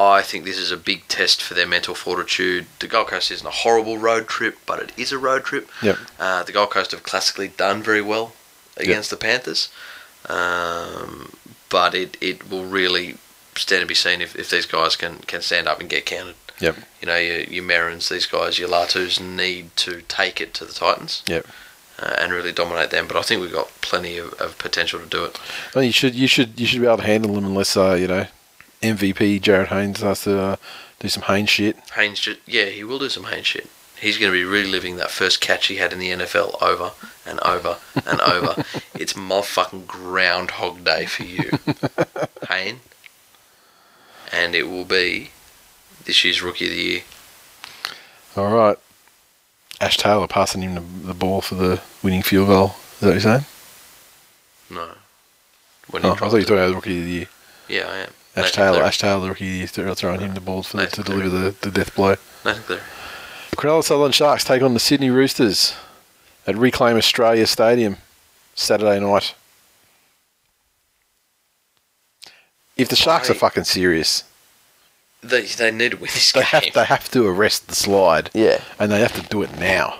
I 0.00 0.22
think 0.22 0.44
this 0.44 0.56
is 0.56 0.70
a 0.72 0.76
big 0.78 1.06
test 1.08 1.42
for 1.42 1.52
their 1.54 1.66
mental 1.66 1.94
fortitude. 1.94 2.66
The 2.78 2.88
Gold 2.88 3.08
Coast 3.08 3.30
isn't 3.30 3.46
a 3.46 3.50
horrible 3.50 3.98
road 3.98 4.28
trip, 4.28 4.56
but 4.64 4.80
it 4.80 4.92
is 4.96 5.12
a 5.12 5.18
road 5.18 5.44
trip. 5.44 5.68
Yep. 5.82 5.98
Uh, 6.18 6.42
the 6.42 6.52
Gold 6.52 6.70
Coast 6.70 6.92
have 6.92 7.02
classically 7.02 7.48
done 7.48 7.82
very 7.82 8.00
well 8.02 8.32
against 8.76 9.10
the 9.10 9.16
Panthers, 9.16 9.68
um, 10.28 11.32
but 11.68 11.94
it, 11.94 12.16
it 12.20 12.50
will 12.50 12.64
really 12.64 13.16
stand 13.56 13.82
to 13.82 13.86
be 13.86 13.94
seen 13.94 14.20
if, 14.22 14.34
if 14.36 14.48
these 14.48 14.64
guys 14.66 14.96
can, 14.96 15.18
can 15.26 15.42
stand 15.42 15.68
up 15.68 15.80
and 15.80 15.90
get 15.90 16.06
counted. 16.06 16.34
Yep. 16.60 16.76
You 17.00 17.08
know, 17.08 17.16
your, 17.16 17.40
your 17.40 17.64
Merrins, 17.64 18.08
these 18.08 18.26
guys, 18.26 18.58
your 18.58 18.68
Latus 18.68 19.20
need 19.20 19.74
to 19.76 20.02
take 20.08 20.40
it 20.40 20.54
to 20.54 20.64
the 20.64 20.72
Titans 20.72 21.22
Yep. 21.26 21.46
uh, 21.98 22.14
and 22.18 22.32
really 22.32 22.52
dominate 22.52 22.90
them. 22.90 23.06
But 23.06 23.16
I 23.16 23.22
think 23.22 23.40
we've 23.40 23.52
got 23.52 23.68
plenty 23.80 24.18
of, 24.18 24.32
of 24.34 24.56
potential 24.58 25.00
to 25.00 25.06
do 25.06 25.24
it. 25.24 25.38
Well, 25.74 25.84
you 25.84 25.92
should 25.92 26.14
you 26.14 26.26
should 26.26 26.58
you 26.60 26.66
should 26.66 26.80
be 26.80 26.86
able 26.86 26.98
to 26.98 27.02
handle 27.02 27.34
them 27.34 27.44
unless 27.44 27.76
uh, 27.76 27.94
you 27.94 28.08
know 28.08 28.26
MVP 28.82 29.40
Jarryd 29.40 29.66
Haynes 29.68 30.00
has 30.00 30.22
to 30.22 30.38
uh, 30.40 30.56
do 30.98 31.08
some 31.08 31.24
Haynes 31.24 31.50
shit. 31.50 31.76
Haynes, 31.94 32.26
yeah, 32.46 32.66
he 32.66 32.84
will 32.84 32.98
do 32.98 33.08
some 33.08 33.24
Haynes 33.24 33.46
shit. 33.46 33.68
He's 34.00 34.16
going 34.16 34.32
to 34.32 34.38
be 34.38 34.44
reliving 34.44 34.96
that 34.96 35.10
first 35.10 35.42
catch 35.42 35.66
he 35.66 35.76
had 35.76 35.92
in 35.92 35.98
the 35.98 36.10
NFL 36.10 36.60
over 36.62 36.92
and 37.26 37.38
over 37.40 37.76
and 38.06 38.20
over. 38.22 38.64
It's 38.94 39.12
motherfucking 39.12 39.86
Groundhog 39.86 40.84
Day 40.84 41.04
for 41.04 41.24
you, 41.24 41.50
Hayne. 42.48 42.80
And 44.32 44.54
it 44.54 44.68
will 44.68 44.84
be 44.86 45.30
this 46.04 46.24
year's 46.24 46.40
Rookie 46.40 46.64
of 46.66 46.70
the 46.70 46.76
Year. 46.82 47.00
All 48.36 48.54
right. 48.54 48.78
Ash 49.80 49.96
Taylor 49.96 50.26
passing 50.28 50.62
him 50.62 50.74
the, 50.74 50.80
the 51.08 51.14
ball 51.14 51.40
for 51.40 51.56
the 51.56 51.80
winning 52.02 52.22
field 52.22 52.48
goal. 52.48 52.76
Is 52.94 53.00
that 53.00 53.06
what 53.06 53.12
you're 53.12 53.20
saying? 53.20 53.44
No. 54.70 54.90
When 55.90 56.04
Oh, 56.06 56.12
I 56.12 56.14
thought 56.16 56.26
you 56.32 56.38
were 56.38 56.42
talking 56.42 56.56
about 56.58 56.74
rookie 56.74 56.98
of 56.98 57.04
the 57.04 57.10
year. 57.10 57.26
Yeah, 57.68 57.88
I 57.90 57.96
am. 57.98 58.10
Ash 58.36 58.44
Nathan 58.56 58.72
Taylor. 58.74 58.82
Ash 58.84 58.98
Taylor, 58.98 59.20
the 59.20 59.28
rookie 59.28 59.62
of 59.62 59.72
the 59.72 59.82
throw- 59.82 59.94
throwing 59.94 60.20
him 60.20 60.34
the 60.34 60.40
ball 60.40 60.62
for 60.62 60.76
the, 60.78 60.86
to 60.86 61.02
deliver 61.02 61.28
the, 61.28 61.54
the 61.62 61.70
death 61.70 61.94
blow. 61.94 62.16
Nathan 62.44 62.62
Cleary. 62.62 62.82
Cronulla 63.56 63.82
Sutherland 63.84 64.14
Sharks 64.14 64.44
take 64.44 64.62
on 64.62 64.74
the 64.74 64.80
Sydney 64.80 65.10
Roosters 65.10 65.74
at 66.46 66.56
Reclaim 66.56 66.96
Australia 66.96 67.46
Stadium 67.46 67.96
Saturday 68.54 68.98
night. 69.00 69.34
If 72.76 72.88
the 72.88 72.96
Sharks 72.96 73.28
are 73.28 73.34
fucking 73.34 73.64
serious, 73.64 74.24
They, 75.22 75.42
they 75.42 75.70
need 75.70 75.90
to 75.90 75.96
win 75.98 76.06
this 76.14 76.32
they 76.32 76.40
game. 76.40 76.46
have 76.46 76.64
they 76.72 76.84
have 76.84 77.10
to 77.10 77.26
arrest 77.26 77.68
the 77.68 77.74
slide, 77.74 78.30
yeah. 78.32 78.62
and 78.78 78.90
they 78.90 79.00
have 79.00 79.12
to 79.20 79.28
do 79.28 79.42
it 79.42 79.58
now. 79.58 79.98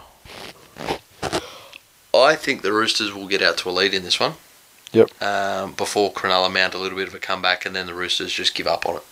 I 2.15 2.35
think 2.37 2.63
the 2.63 2.73
Roosters 2.73 3.13
will 3.13 3.29
get 3.29 3.43
out 3.43 3.59
to 3.59 3.69
a 3.69 3.73
lead 3.73 3.93
in 3.93 4.03
this 4.03 4.19
one. 4.19 4.35
Yep. 4.93 5.23
Um, 5.23 5.73
before 5.75 6.13
Cronulla 6.13 6.53
mount 6.53 6.75
a 6.75 6.79
little 6.79 6.99
bit 6.99 7.09
of 7.09 7.15
a 7.15 7.19
comeback, 7.19 7.65
and 7.65 7.77
then 7.77 7.87
the 7.87 7.95
Roosters 7.95 8.33
just 8.33 8.55
give 8.55 8.67
up 8.67 8.87
on 8.87 8.97
it. 8.97 9.03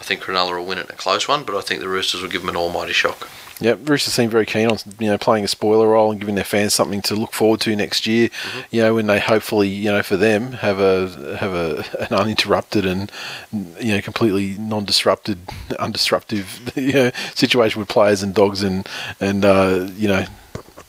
I 0.00 0.02
think 0.02 0.22
Cronulla 0.22 0.56
will 0.56 0.66
win 0.66 0.78
it 0.78 0.86
in 0.86 0.90
a 0.90 0.96
close 0.96 1.28
one, 1.28 1.44
but 1.44 1.54
I 1.54 1.60
think 1.60 1.80
the 1.80 1.88
Roosters 1.88 2.22
will 2.22 2.28
give 2.28 2.40
them 2.40 2.48
an 2.48 2.56
almighty 2.56 2.92
shock. 2.92 3.28
Yep, 3.60 3.88
Roosters 3.88 4.12
seem 4.12 4.30
very 4.30 4.46
keen 4.46 4.68
on 4.68 4.78
you 4.98 5.06
know 5.06 5.18
playing 5.18 5.44
a 5.44 5.48
spoiler 5.48 5.88
role 5.88 6.10
and 6.10 6.20
giving 6.20 6.34
their 6.34 6.44
fans 6.44 6.74
something 6.74 7.00
to 7.02 7.14
look 7.14 7.32
forward 7.32 7.60
to 7.60 7.76
next 7.76 8.06
year. 8.06 8.28
You 8.70 8.82
know 8.82 8.94
when 8.94 9.06
they 9.06 9.20
hopefully 9.20 9.68
you 9.68 9.90
know 9.90 10.02
for 10.02 10.16
them 10.16 10.52
have 10.52 10.80
a 10.80 11.36
have 11.36 11.54
a 11.54 11.84
an 12.00 12.16
uninterrupted 12.18 12.84
and 12.84 13.12
you 13.52 13.94
know 13.94 14.00
completely 14.00 14.56
non-disrupted, 14.58 15.46
undisruptive 15.70 16.74
you 16.76 16.92
know 16.92 17.10
situation 17.34 17.78
with 17.78 17.88
players 17.88 18.22
and 18.22 18.34
dogs 18.34 18.62
and 18.62 18.88
and 19.20 19.44
uh, 19.44 19.88
you 19.96 20.08
know 20.08 20.24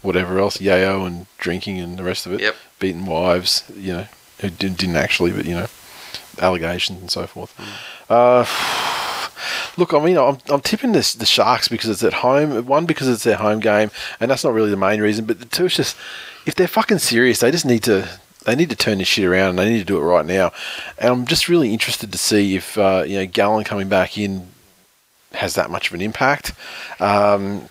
whatever 0.01 0.39
else 0.39 0.57
yayo 0.57 1.05
and 1.05 1.27
drinking 1.37 1.79
and 1.79 1.99
the 1.99 2.03
rest 2.03 2.25
of 2.25 2.33
it. 2.33 2.41
Yep. 2.41 2.55
Beating 2.79 3.05
wives, 3.05 3.63
you 3.75 3.93
know 3.93 4.07
who 4.39 4.49
didn't, 4.49 4.77
didn't 4.77 4.97
actually, 4.97 5.31
but 5.31 5.45
you 5.45 5.55
know 5.55 5.67
allegations 6.41 6.99
and 7.01 7.11
so 7.11 7.25
forth. 7.27 7.53
Uh, 8.09 8.45
Look, 9.77 9.93
I 9.93 9.99
mean, 9.99 10.17
I'm, 10.17 10.37
I'm 10.49 10.61
tipping 10.61 10.93
this 10.93 11.13
the 11.13 11.25
Sharks 11.25 11.67
because 11.67 11.89
it's 11.89 12.03
at 12.03 12.13
home. 12.13 12.65
One, 12.65 12.85
because 12.85 13.09
it's 13.09 13.23
their 13.25 13.35
home 13.35 13.59
game, 13.59 13.91
and 14.19 14.31
that's 14.31 14.43
not 14.43 14.53
really 14.53 14.69
the 14.69 14.77
main 14.77 15.01
reason. 15.01 15.25
But 15.25 15.39
the 15.39 15.45
two, 15.45 15.65
is 15.65 15.75
just 15.75 15.97
if 16.45 16.55
they're 16.55 16.67
fucking 16.67 16.99
serious, 16.99 17.39
they 17.39 17.51
just 17.51 17.65
need 17.65 17.83
to 17.83 18.07
they 18.45 18.55
need 18.55 18.69
to 18.69 18.75
turn 18.75 18.99
this 18.99 19.07
shit 19.09 19.25
around, 19.25 19.49
and 19.49 19.59
they 19.59 19.69
need 19.69 19.79
to 19.79 19.85
do 19.85 19.97
it 19.97 20.03
right 20.03 20.25
now. 20.25 20.51
And 20.97 21.09
I'm 21.09 21.25
just 21.25 21.49
really 21.49 21.73
interested 21.73 22.11
to 22.11 22.17
see 22.17 22.55
if 22.55 22.77
uh, 22.77 23.03
you 23.05 23.17
know 23.17 23.25
Gallen 23.25 23.65
coming 23.65 23.89
back 23.89 24.17
in 24.17 24.47
has 25.33 25.55
that 25.55 25.69
much 25.69 25.89
of 25.89 25.93
an 25.93 26.01
impact. 26.01 26.53
Um, 27.01 27.67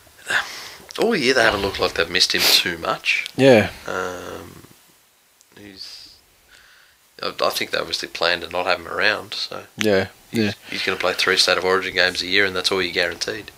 All 0.99 1.17
year 1.17 1.33
they 1.33 1.43
haven't 1.43 1.63
looked 1.63 1.81
like 1.81 1.95
they've 1.95 2.11
missed 2.11 2.35
him 2.35 2.43
too 2.43 2.77
much. 2.79 3.27
yeah, 3.37 3.71
Um, 3.87 4.44
I, 7.25 7.51
think 7.51 7.71
they 7.71 7.79
obviously 7.79 8.09
planned 8.09 8.43
to 8.43 8.49
not 8.51 8.67
have 8.67 8.81
him 8.81 8.89
around, 8.89 9.35
so 9.35 9.65
yeah, 9.77 10.09
he's, 10.31 10.41
yeah. 10.41 10.53
he's 10.71 10.85
going 10.85 10.97
to 10.97 11.01
play 11.01 11.15
three 11.15 11.37
State 11.37 11.59
of 11.59 11.65
Origin 11.65 11.95
games 11.95 12.23
a 12.23 12.27
year, 12.27 12.45
and 12.45 12.55
that's 12.55 12.71
all 12.71 12.83
you're 12.83 12.93
guaranteed. 12.93 13.51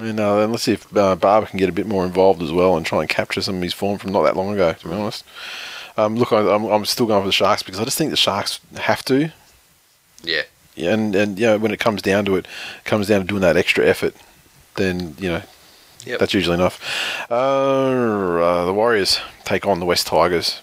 And, 0.00 0.18
uh, 0.18 0.38
and 0.38 0.50
let's 0.50 0.64
see 0.64 0.72
if 0.72 0.96
uh, 0.96 1.14
Barba 1.14 1.46
can 1.46 1.58
get 1.58 1.68
a 1.68 1.72
bit 1.72 1.86
more 1.86 2.06
involved 2.06 2.42
as 2.42 2.50
well 2.50 2.76
and 2.76 2.86
try 2.86 3.00
and 3.00 3.08
capture 3.08 3.42
some 3.42 3.56
of 3.56 3.62
his 3.62 3.74
form 3.74 3.98
from 3.98 4.12
not 4.12 4.22
that 4.22 4.36
long 4.36 4.52
ago. 4.54 4.72
To 4.72 4.88
be 4.88 4.94
honest, 4.94 5.24
um, 5.96 6.16
look, 6.16 6.32
I, 6.32 6.38
I'm, 6.38 6.64
I'm 6.64 6.84
still 6.86 7.06
going 7.06 7.22
for 7.22 7.28
the 7.28 7.32
Sharks 7.32 7.62
because 7.62 7.78
I 7.78 7.84
just 7.84 7.98
think 7.98 8.10
the 8.10 8.16
Sharks 8.16 8.60
have 8.76 9.04
to. 9.06 9.30
Yeah. 10.22 10.42
Yeah, 10.74 10.94
and 10.94 11.14
and 11.14 11.38
you 11.38 11.46
know 11.46 11.58
when 11.58 11.72
it 11.72 11.80
comes 11.80 12.00
down 12.00 12.24
to 12.26 12.36
it, 12.36 12.46
it 12.46 12.84
comes 12.84 13.08
down 13.08 13.20
to 13.20 13.26
doing 13.26 13.42
that 13.42 13.56
extra 13.56 13.86
effort. 13.86 14.14
Then 14.76 15.16
you 15.18 15.28
know 15.28 15.42
Yep. 16.06 16.18
that's 16.18 16.32
usually 16.32 16.54
enough. 16.54 16.80
Uh, 17.30 17.34
uh, 17.34 18.64
the 18.64 18.72
Warriors 18.72 19.20
take 19.44 19.66
on 19.66 19.80
the 19.80 19.84
West 19.84 20.06
Tigers 20.06 20.62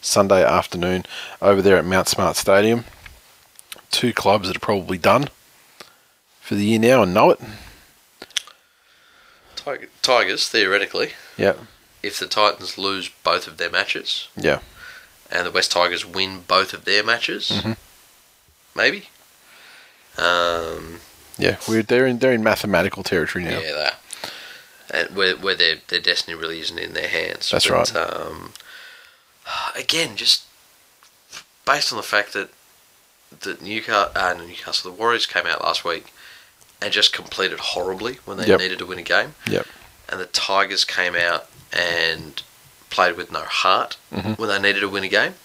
Sunday 0.00 0.44
afternoon 0.44 1.04
over 1.42 1.60
there 1.62 1.76
at 1.76 1.84
Mount 1.84 2.08
Smart 2.08 2.36
Stadium. 2.36 2.84
Two 3.90 4.12
clubs 4.12 4.46
that 4.48 4.56
are 4.56 4.60
probably 4.60 4.98
done 4.98 5.28
for 6.40 6.54
the 6.54 6.64
year 6.64 6.78
now 6.78 7.02
and 7.02 7.12
know 7.14 7.30
it. 7.30 7.40
Tigers, 10.02 10.48
theoretically, 10.48 11.12
Yeah, 11.36 11.54
if 12.02 12.18
the 12.18 12.26
Titans 12.26 12.78
lose 12.78 13.08
both 13.22 13.46
of 13.46 13.58
their 13.58 13.70
matches 13.70 14.28
yeah. 14.34 14.60
and 15.30 15.46
the 15.46 15.50
West 15.50 15.70
Tigers 15.72 16.04
win 16.04 16.40
both 16.48 16.72
of 16.72 16.84
their 16.86 17.04
matches, 17.04 17.50
Mhm. 17.50 17.76
maybe. 18.74 19.10
Um, 20.16 21.00
Yeah, 21.36 21.56
we're 21.68 21.82
they're 21.82 22.06
in 22.06 22.18
they're 22.18 22.32
in 22.32 22.42
mathematical 22.42 23.02
territory 23.02 23.44
now. 23.44 23.60
Yeah, 23.60 23.72
that. 23.74 24.00
And 24.90 25.16
where, 25.16 25.36
where 25.36 25.54
their 25.54 25.76
their 25.88 26.00
destiny 26.00 26.34
really 26.34 26.60
isn't 26.60 26.78
in 26.78 26.94
their 26.94 27.08
hands. 27.08 27.50
That's 27.50 27.68
right. 27.70 27.94
Um, 27.94 28.52
again, 29.76 30.16
just 30.16 30.44
based 31.66 31.92
on 31.92 31.96
the 31.96 32.02
fact 32.02 32.32
that 32.32 32.50
that 33.42 33.62
Newcastle, 33.62 34.10
uh, 34.16 34.34
Newcastle, 34.34 34.90
the 34.90 34.96
Warriors 34.96 35.24
came 35.26 35.46
out 35.46 35.62
last 35.62 35.84
week 35.84 36.12
and 36.82 36.92
just 36.92 37.12
completed 37.12 37.60
horribly 37.60 38.14
when 38.24 38.38
they 38.38 38.46
Yep. 38.46 38.58
needed 38.58 38.78
to 38.80 38.86
win 38.86 38.98
a 38.98 39.02
game. 39.02 39.34
Yep. 39.46 39.66
And 40.08 40.20
the 40.20 40.26
Tigers 40.26 40.84
came 40.84 41.14
out 41.14 41.46
and 41.72 42.42
played 42.90 43.16
with 43.16 43.30
no 43.30 43.44
heart 43.44 43.96
Mhm. 44.12 44.36
when 44.36 44.48
they 44.48 44.58
needed 44.58 44.80
to 44.80 44.88
win 44.88 45.04
a 45.04 45.08
game. 45.08 45.36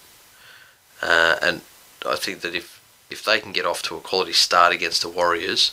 Uh, 1.01 1.35
and 1.41 1.61
I 2.05 2.15
think 2.15 2.41
that 2.41 2.55
if 2.55 2.79
if 3.11 3.23
they 3.23 3.39
can 3.39 3.51
get 3.51 3.67
off 3.67 3.83
to 3.83 3.95
a 3.95 4.01
quality 4.01 4.33
start 4.33 4.73
against 4.73 5.03
the 5.03 5.07
Warriors, 5.09 5.71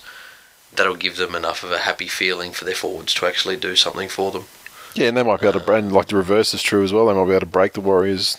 that'll 0.70 0.96
give 0.96 1.16
them 1.16 1.34
enough 1.34 1.62
of 1.62 1.72
a 1.72 1.78
happy 1.78 2.06
feeling 2.06 2.52
for 2.52 2.66
their 2.66 2.74
forwards 2.74 3.14
to 3.14 3.26
actually 3.26 3.56
do 3.56 3.74
something 3.74 4.10
for 4.10 4.30
them. 4.30 4.46
Yeah, 4.94 5.08
and 5.08 5.16
they 5.16 5.22
might 5.22 5.40
be 5.40 5.46
able 5.46 5.60
to, 5.60 5.72
and 5.72 5.92
like 5.92 6.08
the 6.08 6.16
reverse 6.16 6.52
is 6.54 6.62
true 6.62 6.84
as 6.84 6.92
well. 6.92 7.06
They 7.06 7.14
might 7.14 7.24
be 7.24 7.30
able 7.32 7.40
to 7.40 7.46
break 7.46 7.72
the 7.72 7.80
Warriors, 7.80 8.38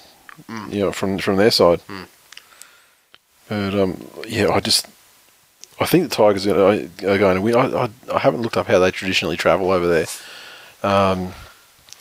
you 0.69 0.79
know, 0.79 0.91
from 0.91 1.17
from 1.17 1.37
their 1.37 1.51
side. 1.51 1.81
Mm. 1.87 2.07
But 3.49 3.73
um, 3.75 4.07
yeah, 4.27 4.49
I 4.49 4.59
just 4.59 4.87
I 5.79 5.85
think 5.85 6.09
the 6.09 6.15
Tigers 6.15 6.45
are 6.47 6.53
going 6.53 6.91
to, 6.97 7.13
are 7.13 7.17
going 7.17 7.35
to 7.35 7.41
win. 7.41 7.55
I, 7.55 7.83
I 7.83 7.89
I 8.13 8.19
haven't 8.19 8.41
looked 8.41 8.57
up 8.57 8.67
how 8.67 8.79
they 8.79 8.91
traditionally 8.91 9.37
travel 9.37 9.71
over 9.71 9.87
there, 9.87 10.05
um, 10.83 11.33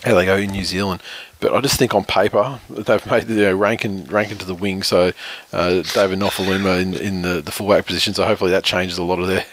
how 0.04 0.14
they 0.14 0.24
go 0.24 0.36
in 0.36 0.50
New 0.50 0.64
Zealand. 0.64 1.02
But 1.40 1.54
I 1.54 1.60
just 1.60 1.78
think 1.78 1.94
on 1.94 2.04
paper 2.04 2.60
they've 2.70 3.06
made 3.06 3.28
you 3.28 3.36
know, 3.36 3.56
Rankin 3.56 4.04
Rankin 4.04 4.38
to 4.38 4.44
the 4.44 4.54
wing, 4.54 4.82
so 4.82 5.12
uh, 5.52 5.82
David 5.94 6.20
Nofoaluma 6.20 6.80
in 6.80 6.94
in 6.94 7.22
the, 7.22 7.40
the 7.40 7.50
fullback 7.50 7.86
position. 7.86 8.14
So 8.14 8.24
hopefully 8.24 8.52
that 8.52 8.64
changes 8.64 8.98
a 8.98 9.02
lot 9.02 9.18
of 9.18 9.26
their 9.26 9.44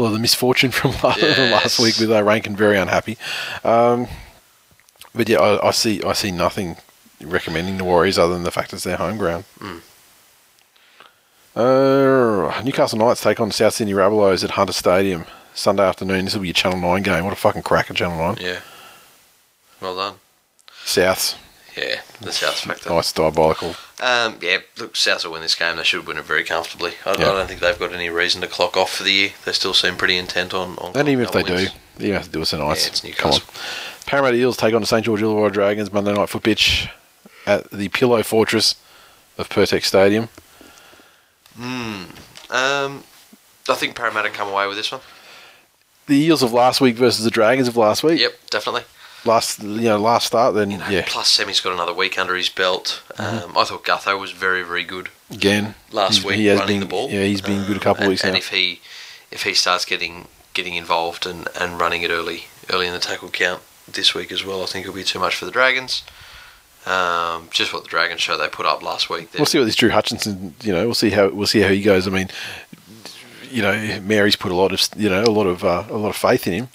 a 0.00 0.06
of 0.08 0.12
the 0.12 0.18
misfortune 0.18 0.70
from 0.78 0.90
last, 1.02 1.20
from 1.20 1.50
last 1.50 1.78
week 1.78 1.98
with 1.98 2.10
uh, 2.10 2.22
Rankin 2.22 2.56
very 2.56 2.78
unhappy. 2.78 3.16
Um, 3.64 4.08
but 5.14 5.28
yeah, 5.28 5.38
I, 5.38 5.68
I 5.68 5.70
see 5.72 6.02
I 6.02 6.12
see 6.12 6.30
nothing 6.30 6.76
recommending 7.20 7.76
the 7.78 7.84
Warriors 7.84 8.18
other 8.18 8.32
than 8.34 8.44
the 8.44 8.50
fact 8.50 8.72
it's 8.72 8.84
their 8.84 8.96
home 8.96 9.18
ground. 9.18 9.44
Mm. 9.58 9.80
Uh, 11.56 12.62
Newcastle 12.62 12.98
Knights 12.98 13.20
take 13.22 13.40
on 13.40 13.50
South 13.50 13.74
Sydney 13.74 13.92
Rabbitohs 13.92 14.44
at 14.44 14.50
Hunter 14.52 14.72
Stadium 14.72 15.24
Sunday 15.52 15.82
afternoon. 15.82 16.24
This 16.24 16.34
will 16.34 16.42
be 16.42 16.48
your 16.48 16.54
Channel 16.54 16.78
Nine 16.78 17.02
game. 17.02 17.24
What 17.24 17.32
a 17.32 17.36
fucking 17.36 17.62
cracker, 17.62 17.92
Channel 17.92 18.16
Nine. 18.16 18.36
Yeah. 18.40 18.60
Well 19.80 19.96
done. 19.96 20.14
Souths, 20.84 21.36
Yeah, 21.76 22.00
the 22.20 22.32
South 22.32 22.60
factor. 22.60 22.88
nice 22.90 23.12
diabolical. 23.12 23.74
Um, 24.00 24.38
yeah, 24.40 24.58
look, 24.78 24.96
South 24.96 25.24
will 25.24 25.32
win 25.32 25.42
this 25.42 25.54
game. 25.54 25.76
They 25.76 25.82
should 25.84 26.06
win 26.06 26.16
it 26.16 26.24
very 26.24 26.42
comfortably. 26.44 26.92
I, 27.04 27.10
Yeah. 27.10 27.30
I 27.30 27.32
don't 27.32 27.46
think 27.46 27.60
they've 27.60 27.78
got 27.78 27.92
any 27.92 28.08
reason 28.08 28.40
to 28.40 28.46
clock 28.46 28.76
off 28.76 28.94
for 28.94 29.02
the 29.02 29.12
year. 29.12 29.30
They 29.44 29.52
still 29.52 29.74
seem 29.74 29.96
pretty 29.96 30.16
intent 30.16 30.54
on. 30.54 30.78
on 30.78 30.96
And 30.96 31.08
even 31.08 31.24
if 31.26 31.32
they 31.32 31.42
clocking 31.42 31.46
do, 31.46 31.54
wins. 31.54 31.70
you 31.98 32.12
have 32.14 32.24
to 32.24 32.30
do 32.30 32.40
us 32.42 32.52
a 32.54 32.58
nice. 32.58 32.86
Yeah, 33.04 33.10
it's 33.10 33.18
Come 33.20 33.32
on. 33.32 33.40
Parramatta 34.06 34.36
Eels 34.36 34.56
take 34.56 34.74
on 34.74 34.80
the 34.80 34.86
St 34.86 35.04
George 35.04 35.20
Illawarra 35.20 35.52
Dragons 35.52 35.92
Monday 35.92 36.12
night 36.14 36.28
foot 36.30 36.42
pitch 36.42 36.88
at 37.46 37.70
the 37.70 37.88
Pillow 37.90 38.22
Fortress 38.22 38.74
of 39.38 39.48
Pertex 39.48 39.84
Stadium. 39.84 40.28
Hmm. 41.56 42.04
Um, 42.50 43.04
I 43.68 43.74
think 43.74 43.94
Parramatta 43.94 44.30
come 44.30 44.48
away 44.48 44.66
with 44.66 44.76
this 44.76 44.90
one. 44.90 45.00
The 46.06 46.16
Eels 46.16 46.42
of 46.42 46.52
last 46.52 46.80
week 46.80 46.96
versus 46.96 47.24
the 47.24 47.30
Dragons 47.30 47.68
of 47.68 47.76
last 47.76 48.02
week. 48.02 48.18
Yep, 48.20 48.32
definitely. 48.50 48.82
Last, 49.24 49.62
you 49.62 49.82
know, 49.82 49.98
last 49.98 50.26
start. 50.28 50.54
Then 50.54 50.70
You 50.70 50.78
know, 50.78 50.88
yeah, 50.88 51.00
Mm-hmm. 51.02 51.10
Plus, 51.10 51.28
Semi's 51.28 51.60
got 51.60 51.72
another 51.72 51.92
week 51.92 52.18
under 52.18 52.34
his 52.34 52.48
belt. 52.48 53.02
Um, 53.18 53.56
I 53.56 53.64
thought 53.64 53.84
Gutho 53.84 54.18
was 54.18 54.30
very, 54.32 54.62
very 54.62 54.84
good 54.84 55.10
again 55.30 55.74
last 55.92 56.14
he's- 56.16 56.24
week 56.24 56.36
he 56.36 56.50
running 56.50 56.66
been, 56.66 56.80
the 56.80 56.86
ball. 56.86 57.10
Yeah, 57.10 57.22
he's 57.24 57.40
been 57.42 57.64
good 57.66 57.76
a 57.76 57.80
couple 57.80 58.04
of 58.04 58.08
weeks 58.08 58.22
and 58.24 58.32
now. 58.32 58.36
And 58.36 58.42
if 58.42 58.48
he 58.50 58.80
if 59.30 59.42
he 59.44 59.54
starts 59.54 59.84
getting 59.84 60.26
getting 60.54 60.74
involved 60.74 61.26
and, 61.26 61.48
and 61.60 61.78
running 61.78 62.02
it 62.02 62.10
early 62.10 62.44
early 62.72 62.86
in 62.86 62.92
the 62.92 62.98
tackle 62.98 63.28
count 63.28 63.60
this 63.86 64.14
week 64.14 64.32
as 64.32 64.44
well, 64.44 64.62
I 64.62 64.66
think 64.66 64.84
it'll 64.86 64.94
be 64.96 65.04
too 65.04 65.18
much 65.18 65.36
for 65.36 65.44
the 65.44 65.50
Dragons. 65.52 66.02
Um, 66.86 67.48
just 67.52 67.74
what 67.74 67.82
the 67.82 67.90
Dragons 67.90 68.20
show 68.22 68.38
they 68.38 68.48
put 68.48 68.64
up 68.64 68.82
last 68.82 69.10
week. 69.10 69.28
We'll 69.36 69.44
see 69.44 69.58
what 69.58 69.66
this 69.66 69.76
Drew 69.76 69.90
Hutchison. 69.90 70.54
You 70.62 70.72
know, 70.72 70.86
we'll 70.86 70.94
see 70.94 71.10
how 71.10 71.28
we'll 71.28 71.46
see 71.46 71.60
how 71.60 71.68
he 71.68 71.82
goes. 71.82 72.06
I 72.08 72.10
mean, 72.10 72.30
you 73.50 73.60
know, 73.60 74.00
Mary's 74.00 74.34
put 74.36 74.50
a 74.50 74.54
lot 74.56 74.72
of 74.72 74.80
you 74.96 75.10
know 75.10 75.22
a 75.22 75.30
lot 75.30 75.46
of 75.46 75.62
uh, 75.62 75.84
a 75.90 75.96
lot 75.96 76.08
of 76.08 76.16
faith 76.16 76.46
in 76.46 76.54
him 76.54 76.68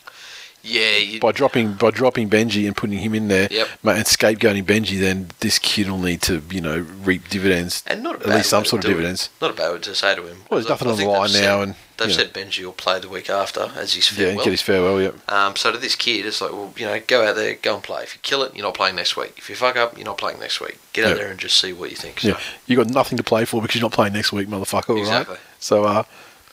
Yeah, 0.68 0.98
you, 0.98 1.20
by 1.20 1.32
dropping 1.32 1.74
by 1.74 1.92
dropping 1.92 2.30
Benji 2.30 2.66
and 2.66 2.76
putting 2.76 2.98
him 2.98 3.14
in 3.14 3.28
there. 3.28 3.48
Yep. 3.52 3.68
ma- 3.84 3.92
And 3.92 4.06
scapegoating 4.06 4.64
Benji, 4.64 5.00
then 5.00 5.30
this 5.42 5.60
kid 5.60 5.88
will 5.90 6.00
need 6.00 6.22
to 6.24 6.42
you 6.50 6.60
know 6.62 6.80
reap 7.04 7.30
dividends. 7.30 7.84
and 7.86 8.02
not 8.02 8.22
at 8.22 8.28
least 8.30 8.50
some 8.50 8.66
sort 8.66 8.80
of 8.84 8.86
do 8.86 8.92
it. 8.92 8.94
dividends. 8.96 9.30
Not 9.42 9.52
a 9.52 9.54
bad 9.54 9.70
word 9.72 9.84
to 9.84 9.94
say 9.94 10.16
to 10.16 10.24
him. 10.26 10.38
Well, 10.50 10.60
there's 10.60 10.68
nothing 10.70 10.88
I 10.88 10.92
on 10.92 10.98
the 10.98 11.06
line 11.06 11.32
now, 11.34 11.60
said- 11.60 11.62
and, 11.62 11.76
they've 11.98 12.08
know. 12.10 12.14
said 12.16 12.34
Benji 12.34 12.66
will 12.66 12.72
play 12.74 13.00
the 13.00 13.08
week 13.10 13.30
after 13.30 13.72
as 13.76 13.94
he's 13.94 14.08
fit 14.08 14.36
Yeah, 14.36 14.44
get 14.44 14.48
his 14.52 14.62
farewell. 14.64 15.00
Yep. 15.02 15.32
Um, 15.32 15.56
so 15.56 15.72
to 15.72 15.78
this 15.78 15.96
kid, 15.96 16.26
it's 16.26 16.42
like, 16.42 16.52
well, 16.52 16.74
you 16.76 16.86
know, 16.88 17.00
go 17.08 17.24
out 17.26 17.36
there, 17.36 17.54
go 17.62 17.76
and 17.76 17.84
play. 17.84 18.02
If 18.04 18.16
you 18.16 18.20
kill 18.24 18.42
it, 18.44 18.56
you're 18.56 18.66
not 18.66 18.74
playing 18.74 18.96
next 18.96 19.16
week. 19.16 19.34
If 19.38 19.50
you 19.50 19.56
fuck 19.56 19.76
up, 19.78 19.96
you're 19.98 20.06
not 20.06 20.18
playing 20.18 20.40
next 20.40 20.60
week. 20.60 20.78
Get 20.94 21.06
out 21.06 21.10
Yeah. 21.12 21.14
there 21.16 21.28
and 21.32 21.40
just 21.40 21.60
see 21.62 21.74
what 21.74 21.92
you 21.92 21.96
think. 21.96 22.20
So, 22.22 22.30
Yeah, 22.30 22.40
you 22.66 22.76
got 22.76 22.90
nothing 22.90 23.18
to 23.18 23.24
play 23.24 23.46
for 23.46 23.62
because 23.62 23.76
you're 23.76 23.84
not 23.84 23.94
playing 23.94 24.14
next 24.14 24.34
week, 24.34 24.48
motherfucker. 24.48 24.90
all 24.90 24.96
right? 24.96 25.02
Exactly. 25.02 25.38
So 25.60 25.84
uh, 25.86 26.04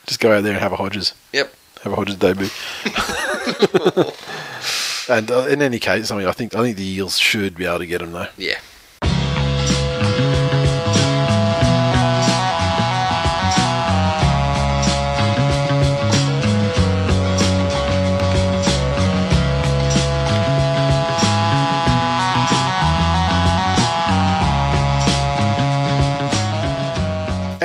just 0.05 0.19
go 0.19 0.31
out 0.37 0.43
there 0.43 0.53
and 0.53 0.61
have 0.61 0.71
a 0.71 0.75
Hodges. 0.77 1.13
Yep. 1.33 1.53
Have 1.83 1.93
a 1.93 1.95
Hodges 1.95 2.15
debut. 2.15 2.49
and 5.13 5.29
uh, 5.31 5.47
in 5.47 5.61
any 5.61 5.79
case, 5.79 6.11
I 6.11 6.17
mean, 6.17 6.27
I 6.27 6.31
think 6.31 6.55
I 6.55 6.61
think 6.61 6.77
the 6.77 6.85
Eels 6.85 7.17
should 7.17 7.55
be 7.55 7.65
able 7.65 7.79
to 7.79 7.85
get 7.85 8.01
him 8.01 8.13
though. 8.13 8.27
Yeah. 8.37 8.59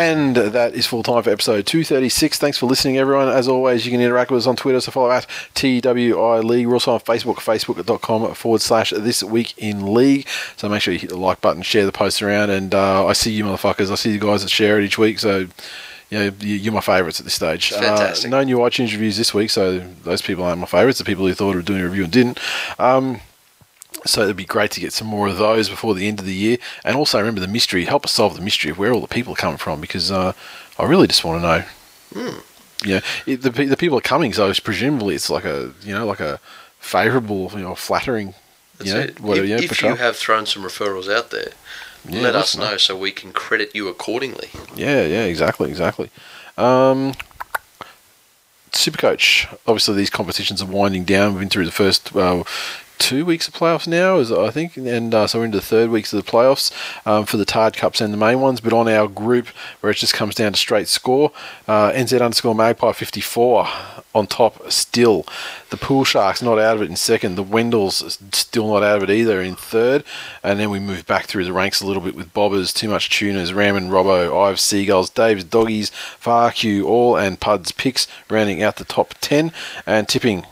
And 0.09 0.37
that 0.37 0.75
is 0.75 0.87
full 0.87 1.03
time 1.03 1.23
for 1.23 1.31
episode 1.31 1.67
236. 1.67 2.39
Thanks 2.39 2.57
for 2.57 2.67
listening, 2.67 2.97
everyone. 2.99 3.29
As 3.29 3.47
always, 3.49 3.85
you 3.85 3.93
can 3.93 4.01
interact 4.01 4.31
with 4.31 4.39
us 4.43 4.47
on 4.47 4.57
Twitter, 4.57 4.81
so 4.81 4.91
follow 4.91 5.11
at 5.11 5.27
TWI 5.55 6.41
League. 6.41 6.67
We're 6.67 6.75
also 6.75 6.95
on 6.95 7.01
Facebook, 7.01 7.37
facebook.com 7.37 8.35
forward 8.35 8.61
slash 8.61 8.91
This 8.91 9.23
Week 9.23 9.53
in 9.59 9.93
League. 9.93 10.27
So 10.57 10.69
make 10.69 10.83
sure 10.83 10.93
you 10.95 11.01
hit 11.01 11.11
the 11.11 11.17
like 11.19 11.41
button, 11.41 11.63
share 11.63 11.85
the 11.85 11.93
post 11.93 12.23
around, 12.23 12.51
and 12.51 12.75
uh, 12.75 13.07
I 13.07 13.13
see 13.13 13.33
you 13.33 13.45
motherfuckers. 13.45 13.91
I 13.91 13.97
see 13.97 14.13
you 14.13 14.19
guys 14.19 14.43
that 14.43 14.49
share 14.51 14.79
it 14.79 14.85
each 14.85 14.99
week, 14.99 15.19
so 15.19 15.47
you 16.11 16.19
know, 16.19 16.33
you- 16.41 16.55
you're 16.57 16.73
my 16.73 16.81
favourites 16.81 17.21
at 17.21 17.25
this 17.27 17.35
stage. 17.35 17.71
Uh, 17.73 17.97
no 18.31 18.43
new 18.43 18.59
iTunes 18.59 18.93
reviews 18.93 19.19
this 19.19 19.35
week, 19.35 19.51
so 19.51 19.81
those 20.05 20.23
people 20.23 20.43
aren't 20.45 20.59
my 20.61 20.67
favourites. 20.67 20.99
The 20.99 21.05
people 21.05 21.27
who 21.27 21.35
thought 21.35 21.55
of 21.57 21.65
doing 21.67 21.81
a 21.83 21.85
review 21.85 22.05
and 22.05 22.13
didn't. 22.13 22.41
Um, 22.79 23.21
so 24.07 24.23
it'd 24.23 24.37
be 24.37 24.45
great 24.45 24.71
to 24.73 24.81
get 24.81 24.93
some 24.93 25.07
more 25.07 25.29
of 25.29 25.39
those 25.39 25.69
before 25.69 25.95
the 25.95 26.09
end 26.09 26.21
of 26.21 26.27
the 26.27 26.35
year. 26.35 26.59
And 26.85 26.97
also 26.97 27.19
remember 27.19 27.41
the 27.41 27.49
mystery. 27.49 27.85
Help 27.85 28.05
us 28.05 28.13
solve 28.13 28.37
the 28.37 28.43
mystery 28.43 28.71
of 28.71 28.79
where 28.79 28.93
all 28.93 29.01
the 29.01 29.09
people 29.09 29.33
are 29.33 29.37
coming 29.37 29.59
from 29.59 29.81
because 29.81 30.11
uh, 30.11 30.33
I 30.79 30.85
really 30.85 31.07
just 31.07 31.25
want 31.25 31.43
to 31.43 31.47
know. 31.47 31.65
Hmm. 32.13 32.39
Yeah, 32.85 33.01
it, 33.27 33.43
the 33.43 33.51
the 33.51 33.77
people 33.77 33.99
are 33.99 34.03
coming, 34.03 34.33
so 34.33 34.49
it's 34.49 34.61
presumably 34.61 35.17
it's 35.17 35.29
like 35.29 35.45
a 35.45 35.73
you 35.83 35.93
know 35.93 36.07
like 36.07 36.21
a 36.21 36.39
favourable, 36.79 37.51
you 37.53 37.61
know, 37.61 37.75
flattering. 37.75 38.35
That's 38.79 38.91
you 38.91 38.95
know, 38.95 39.01
it. 39.01 39.21
whatever, 39.21 39.45
if 39.45 39.51
yeah, 39.51 39.57
if 39.57 39.83
you 39.83 39.95
have 39.97 40.17
thrown 40.17 40.47
some 40.47 40.63
referrals 40.63 41.13
out 41.13 41.31
there, 41.31 41.51
Yeah, 42.09 42.21
let 42.21 42.37
us 42.37 42.57
know 42.57 42.77
so 42.77 42.97
we 42.97 43.11
can 43.11 43.33
credit 43.33 43.73
you 43.75 43.89
accordingly. 43.89 44.51
Yeah, 44.77 45.05
yeah, 45.05 45.25
exactly, 45.25 45.69
exactly. 45.69 46.11
Um, 46.57 47.15
Supercoach. 48.71 49.53
Obviously, 49.67 49.97
these 49.97 50.11
competitions 50.11 50.63
are 50.63 50.67
winding 50.67 51.05
down. 51.05 51.33
We've 51.33 51.41
been 51.41 51.49
through 51.49 51.67
the 51.67 51.73
first 51.73 52.15
uh, 52.15 52.45
two 52.99 53.25
weeks 53.25 53.49
of 53.49 53.55
playoffs 53.55 53.87
now, 53.87 54.19
is 54.19 54.31
I 54.31 54.51
think, 54.51 54.77
and 54.77 55.15
uh, 55.15 55.27
so 55.27 55.39
we're 55.39 55.47
into 55.47 55.59
the 55.59 55.65
third 55.65 55.91
weeks 55.91 56.13
of 56.13 56.25
the 56.25 56.31
playoffs 56.31 56.73
um, 57.07 57.25
for 57.25 57.37
the 57.37 57.45
Tard 57.45 57.77
Cups 57.77 58.01
and 58.01 58.13
the 58.13 58.19
main 58.19 58.41
ones. 58.41 58.61
But 58.61 58.73
on 58.73 58.89
our 58.89 59.09
group, 59.09 59.49
where 59.81 59.91
it 59.91 59.97
just 59.97 60.15
comes 60.15 60.35
down 60.35 60.53
to 60.53 60.59
straight 60.59 60.89
score, 60.89 61.33
uh, 61.67 61.93
NZ 61.93 62.21
underscore 62.21 62.55
Magpie 62.55 62.93
fifty 62.93 63.21
four 63.21 63.67
on 64.15 64.27
top 64.27 64.71
still. 64.71 65.25
The 65.71 65.77
Pool 65.77 66.05
Sharks 66.05 66.43
not 66.43 66.59
out 66.59 66.77
of 66.77 66.83
it 66.83 66.91
in 66.91 66.97
second. 66.97 67.37
The 67.37 67.45
Wendells 67.45 68.35
still 68.35 68.69
not 68.69 68.83
out 68.83 69.03
of 69.03 69.09
it 69.09 69.13
either 69.13 69.41
in 69.41 69.55
third. 69.55 70.05
And 70.43 70.59
then 70.59 70.71
we 70.71 70.81
move 70.81 71.07
back 71.07 71.27
through 71.27 71.45
the 71.45 71.53
ranks 71.53 71.81
a 71.81 71.87
little 71.87 72.03
bit 72.03 72.15
with 72.15 72.33
Bobbers, 72.35 72.75
Too 72.75 72.89
Much 72.89 73.11
Tuners, 73.11 73.53
Ram 73.53 73.77
and 73.77 73.91
Robbo, 73.91 74.47
Ives 74.49 74.63
Seagulls, 74.63 75.11
Dave's 75.11 75.45
Doggies, 75.45 75.91
Far 75.91 76.51
Q, 76.51 76.87
All, 76.87 77.17
and 77.17 77.41
Puds 77.41 77.73
Picks 77.73 78.07
rounding 78.29 78.63
out 78.63 78.77
the 78.77 78.85
top 78.85 79.15
10. 79.21 79.53
And 79.87 80.09
tipping, 80.09 80.45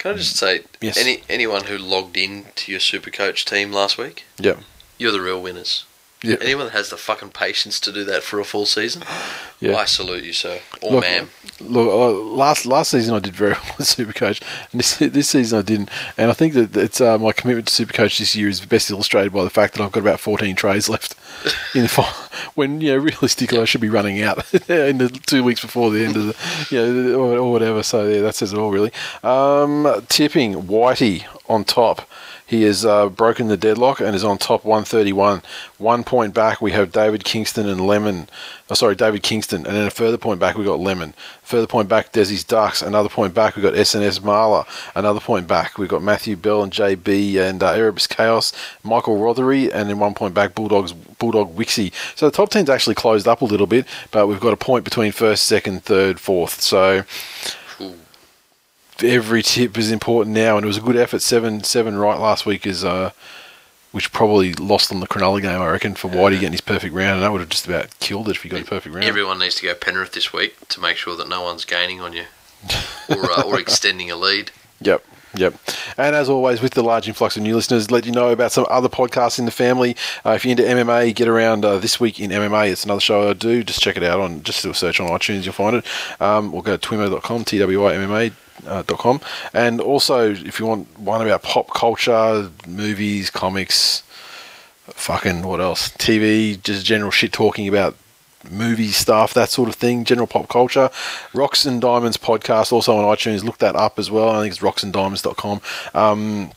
Can 0.00 0.12
I 0.12 0.14
just 0.16 0.36
say, 0.36 0.62
Yes. 0.80 0.96
any 0.96 1.22
anyone 1.28 1.64
who 1.64 1.76
logged 1.76 2.16
in 2.16 2.46
to 2.56 2.72
your 2.72 2.80
Supercoach 2.80 3.44
team 3.44 3.70
last 3.70 3.98
week, 3.98 4.24
yep, 4.38 4.58
you're 4.98 5.12
the 5.12 5.20
real 5.20 5.40
winners. 5.42 5.84
Yeah. 6.22 6.36
Anyone 6.42 6.66
that 6.66 6.72
has 6.72 6.90
the 6.90 6.98
fucking 6.98 7.30
patience 7.30 7.80
to 7.80 7.90
do 7.92 8.04
that 8.04 8.22
for 8.22 8.40
a 8.40 8.44
full 8.44 8.66
season, 8.66 9.02
Yeah. 9.60 9.76
I 9.76 9.84
salute 9.84 10.24
you, 10.24 10.32
sir. 10.32 10.60
Or 10.82 10.92
Look, 10.92 11.00
ma'am. 11.02 11.30
Look, 11.60 11.88
uh, 11.88 12.10
last 12.18 12.64
last 12.64 12.90
season 12.92 13.14
I 13.14 13.18
did 13.18 13.34
very 13.36 13.52
well 13.62 13.74
with 13.76 13.88
Supercoach, 13.88 14.40
and 14.72 14.80
this 14.80 14.96
this 14.96 15.28
season 15.28 15.58
I 15.58 15.62
didn't. 15.62 15.90
And 16.16 16.30
I 16.30 16.34
think 16.34 16.54
that 16.54 16.74
it's 16.76 17.00
uh, 17.02 17.18
my 17.18 17.32
commitment 17.32 17.68
to 17.68 17.86
Supercoach 17.86 18.18
this 18.18 18.34
year 18.34 18.48
is 18.48 18.64
best 18.64 18.90
illustrated 18.90 19.32
by 19.34 19.44
the 19.44 19.50
fact 19.50 19.74
that 19.74 19.82
I've 19.82 19.92
got 19.92 20.00
about 20.00 20.18
14 20.20 20.56
trays 20.56 20.88
left 20.88 21.14
in 21.74 21.82
the 21.82 21.88
final. 21.88 22.19
When 22.54 22.80
you 22.80 22.92
know 22.92 22.98
realistically 22.98 23.58
I 23.58 23.64
should 23.64 23.80
be 23.80 23.88
running 23.88 24.22
out 24.22 24.52
in 24.68 24.98
the 24.98 25.08
two 25.08 25.44
weeks 25.44 25.60
before 25.60 25.90
the 25.90 26.04
end 26.04 26.16
of 26.16 26.26
the 26.26 26.66
you 26.70 26.92
know 27.12 27.38
or, 27.38 27.50
whatever. 27.52 27.82
So 27.82 28.06
yeah, 28.06 28.20
that 28.22 28.34
says 28.34 28.52
it 28.52 28.58
all 28.58 28.70
really. 28.70 28.92
Um, 29.22 30.04
tipping 30.08 30.54
Whitey 30.62 31.24
on 31.48 31.64
top. 31.64 32.08
He 32.50 32.64
has 32.64 32.84
uh, 32.84 33.08
broken 33.08 33.46
the 33.46 33.56
deadlock 33.56 34.00
and 34.00 34.16
is 34.16 34.24
on 34.24 34.36
top 34.36 34.64
131. 34.64 35.40
One 35.78 36.02
point 36.02 36.34
back, 36.34 36.60
we 36.60 36.72
have 36.72 36.90
David 36.90 37.22
Kingston 37.22 37.68
and 37.68 37.86
Lemon. 37.86 38.28
Oh, 38.68 38.74
sorry, 38.74 38.96
David 38.96 39.22
Kingston. 39.22 39.64
And 39.64 39.76
then 39.76 39.86
a 39.86 39.90
further 39.90 40.18
point 40.18 40.40
back, 40.40 40.58
we 40.58 40.64
got 40.64 40.80
Lemon. 40.80 41.14
Further 41.44 41.68
point 41.68 41.88
back, 41.88 42.12
Desi's 42.12 42.42
Ducks. 42.42 42.82
Another 42.82 43.08
point 43.08 43.34
back, 43.34 43.54
we 43.54 43.62
got 43.62 43.74
SNS 43.74 44.18
Marla. 44.18 44.66
Another 44.96 45.20
point 45.20 45.46
back, 45.46 45.78
we've 45.78 45.88
got 45.88 46.02
Matthew 46.02 46.34
Bell 46.34 46.64
and 46.64 46.72
JB 46.72 47.36
and 47.36 47.62
uh, 47.62 47.70
Erebus 47.70 48.08
Chaos, 48.08 48.52
Michael 48.82 49.18
Rothery. 49.18 49.70
And 49.72 49.88
then 49.88 50.00
one 50.00 50.14
point 50.14 50.34
back, 50.34 50.56
Bulldogs 50.56 50.92
Bulldog 50.92 51.54
Wixie. 51.54 51.92
So 52.16 52.26
the 52.28 52.36
top 52.36 52.50
10's 52.50 52.68
actually 52.68 52.96
closed 52.96 53.28
up 53.28 53.42
a 53.42 53.44
little 53.44 53.68
bit, 53.68 53.86
but 54.10 54.26
we've 54.26 54.40
got 54.40 54.52
a 54.52 54.56
point 54.56 54.84
between 54.84 55.12
first, 55.12 55.44
second, 55.44 55.84
third, 55.84 56.18
fourth. 56.18 56.60
So. 56.60 57.04
Every 59.02 59.42
tip 59.42 59.76
is 59.78 59.90
important 59.90 60.34
now, 60.34 60.56
and 60.56 60.64
it 60.64 60.66
was 60.66 60.76
a 60.76 60.82
good 60.82 60.96
effort. 60.96 61.22
Seven 61.22 61.62
seven 61.64 61.96
right 61.96 62.18
last 62.18 62.46
week 62.46 62.66
is 62.66 62.84
uh, 62.84 63.10
which 63.92 64.12
probably 64.12 64.54
lost 64.54 64.92
on 64.92 65.00
the 65.00 65.06
Cronulla 65.06 65.42
game, 65.42 65.60
I 65.60 65.68
reckon, 65.68 65.94
for 65.94 66.08
Whitey 66.08 66.34
getting 66.34 66.52
his 66.52 66.60
perfect 66.60 66.94
round, 66.94 67.14
and 67.14 67.22
that 67.22 67.32
would 67.32 67.40
have 67.40 67.50
just 67.50 67.66
about 67.66 67.98
killed 67.98 68.28
it 68.28 68.36
if 68.36 68.42
he 68.42 68.48
got 68.48 68.60
a 68.60 68.64
perfect 68.64 68.94
round. 68.94 69.06
Everyone 69.06 69.38
needs 69.38 69.56
to 69.56 69.66
go 69.66 69.74
Penrith 69.74 70.12
this 70.12 70.32
week 70.32 70.56
to 70.68 70.80
make 70.80 70.96
sure 70.96 71.16
that 71.16 71.28
no 71.28 71.42
one's 71.42 71.64
gaining 71.64 72.00
on 72.00 72.12
you 72.12 72.24
or, 73.08 73.30
uh, 73.30 73.42
or 73.42 73.58
extending 73.58 74.10
a 74.10 74.16
lead. 74.16 74.50
Yep. 74.82 75.04
Yep. 75.34 75.54
And 75.98 76.16
as 76.16 76.30
always, 76.30 76.62
with 76.62 76.72
the 76.72 76.82
large 76.82 77.06
influx 77.06 77.36
of 77.36 77.42
new 77.42 77.54
listeners, 77.54 77.90
let 77.90 78.06
you 78.06 78.12
know 78.12 78.30
about 78.30 78.50
some 78.50 78.64
other 78.70 78.88
podcasts 78.88 79.38
in 79.38 79.44
the 79.44 79.50
family. 79.50 79.94
Uh, 80.24 80.30
if 80.30 80.44
you're 80.44 80.52
into 80.52 80.62
MMA, 80.62 81.14
get 81.14 81.28
around 81.28 81.66
uh, 81.66 81.76
this 81.76 82.00
week 82.00 82.18
in 82.18 82.30
MMA. 82.30 82.72
It's 82.72 82.84
another 82.84 83.02
show 83.02 83.28
I 83.28 83.34
do. 83.34 83.62
Just 83.62 83.82
check 83.82 83.98
it 83.98 84.02
out 84.02 84.20
on, 84.20 84.42
just 84.42 84.62
do 84.62 84.70
a 84.70 84.74
search 84.74 85.00
on 85.00 85.08
iTunes, 85.10 85.44
you'll 85.44 85.52
find 85.52 85.76
it. 85.76 85.84
Um, 86.18 86.54
or 86.54 86.62
go 86.62 86.78
to 86.78 86.88
twimo.com, 86.88 87.44
T-W-I-M-M-A. 87.44 88.32
Uh, 88.66 88.82
dot 88.82 88.98
com. 88.98 89.20
And 89.54 89.80
also, 89.80 90.30
if 90.32 90.60
you 90.60 90.66
want 90.66 90.98
one 90.98 91.22
about 91.22 91.42
pop 91.42 91.72
culture, 91.72 92.50
movies, 92.66 93.30
comics, 93.30 94.02
fucking 94.86 95.42
what 95.42 95.60
else? 95.60 95.88
TV, 95.90 96.60
just 96.62 96.84
general 96.84 97.10
shit 97.10 97.32
talking 97.32 97.68
about 97.68 97.96
movie 98.50 98.88
stuff, 98.88 99.34
that 99.34 99.50
sort 99.50 99.68
of 99.68 99.74
thing, 99.76 100.04
general 100.04 100.26
pop 100.26 100.48
culture. 100.48 100.90
Rocks 101.34 101.64
and 101.66 101.80
Diamonds 101.80 102.16
podcast, 102.16 102.72
also 102.72 102.96
on 102.96 103.16
iTunes. 103.16 103.44
Look 103.44 103.58
that 103.58 103.76
up 103.76 103.98
as 103.98 104.10
well. 104.10 104.28
I 104.30 104.40
think 104.42 104.52
it's 104.54 104.62
rocksanddiamonds.com. 104.62 105.60
Um, 105.94 106.52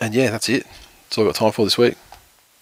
and 0.00 0.14
yeah, 0.14 0.30
that's 0.30 0.48
it. 0.48 0.66
That's 1.04 1.18
all 1.18 1.24
I've 1.24 1.34
got 1.34 1.36
time 1.38 1.52
for 1.52 1.64
this 1.64 1.78
week. 1.78 1.94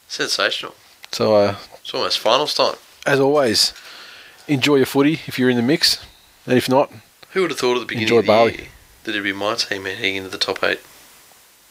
Sensational. 0.09 0.75
So, 1.13 1.35
uh, 1.37 1.57
It's 1.81 1.95
almost 1.95 2.19
finals 2.19 2.55
time. 2.55 2.75
as 3.07 3.21
always, 3.21 3.73
enjoy 4.49 4.77
your 4.77 4.87
footy 4.87 5.21
if 5.27 5.39
you're 5.39 5.51
in 5.51 5.57
the 5.57 5.63
mix. 5.63 6.05
And 6.47 6.57
if 6.59 6.69
not, 6.69 6.93
Who 7.35 7.43
would 7.43 7.51
have 7.51 7.59
thought 7.61 7.77
at 7.77 7.81
the 7.81 7.86
beginning 7.86 8.05
Enjoy 8.09 8.19
of 8.19 8.24
the 8.24 8.32
Bali. 8.32 8.52
year 8.56 8.66
that 9.05 9.11
it'd 9.11 9.23
be 9.23 9.32
my 9.32 9.55
team 9.56 9.85
heading 9.85 10.16
into 10.16 10.31
the 10.31 10.39
top 10.39 10.62
eight? 10.65 10.81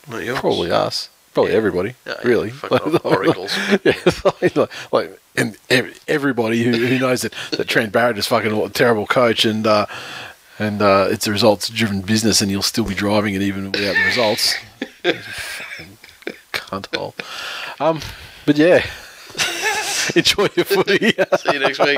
Not 0.10 0.23
yours. 0.23 0.40
probably 0.40 0.72
us. 0.72 1.10
Probably 1.34 1.52
Yeah. 1.53 1.57
everybody, 1.57 1.95
Yeah, 2.06 2.14
yeah, 2.22 2.27
really. 2.27 2.49
fucking 2.52 2.98
oracles. 3.03 3.57
yeah, 3.84 3.94
like, 4.41 4.56
like, 4.56 4.94
like, 4.94 5.19
and 5.35 5.57
ev- 5.69 5.99
everybody 6.07 6.64
who, 6.64 6.72
who 6.73 6.99
knows 6.99 7.22
that, 7.23 7.34
that 7.52 7.68
Trent 7.68 7.91
Barrett 7.91 8.18
is 8.19 8.27
fucking 8.27 8.52
a 8.52 8.69
terrible 8.69 9.07
coach 9.07 9.45
and 9.45 9.65
uh, 9.65 9.88
and 10.60 10.84
uh, 10.84 11.07
it's 11.10 11.26
a 11.26 11.31
results-driven 11.31 12.02
business, 12.02 12.40
and 12.40 12.52
you'll 12.52 12.61
still 12.61 12.84
be 12.85 12.94
driving 12.94 13.34
it 13.34 13.41
even 13.41 13.72
without 13.72 13.95
the 13.95 14.03
results. 14.06 14.53
fucking 15.03 15.98
cunt 16.52 16.95
hole. 16.95 17.15
Um, 17.80 18.02
but 18.45 18.57
yeah, 18.57 18.85
enjoy 20.15 20.49
your 20.56 20.65
footy. 20.65 21.14
See 21.40 21.53
you 21.53 21.60
next 21.60 21.80
week. 21.80 21.98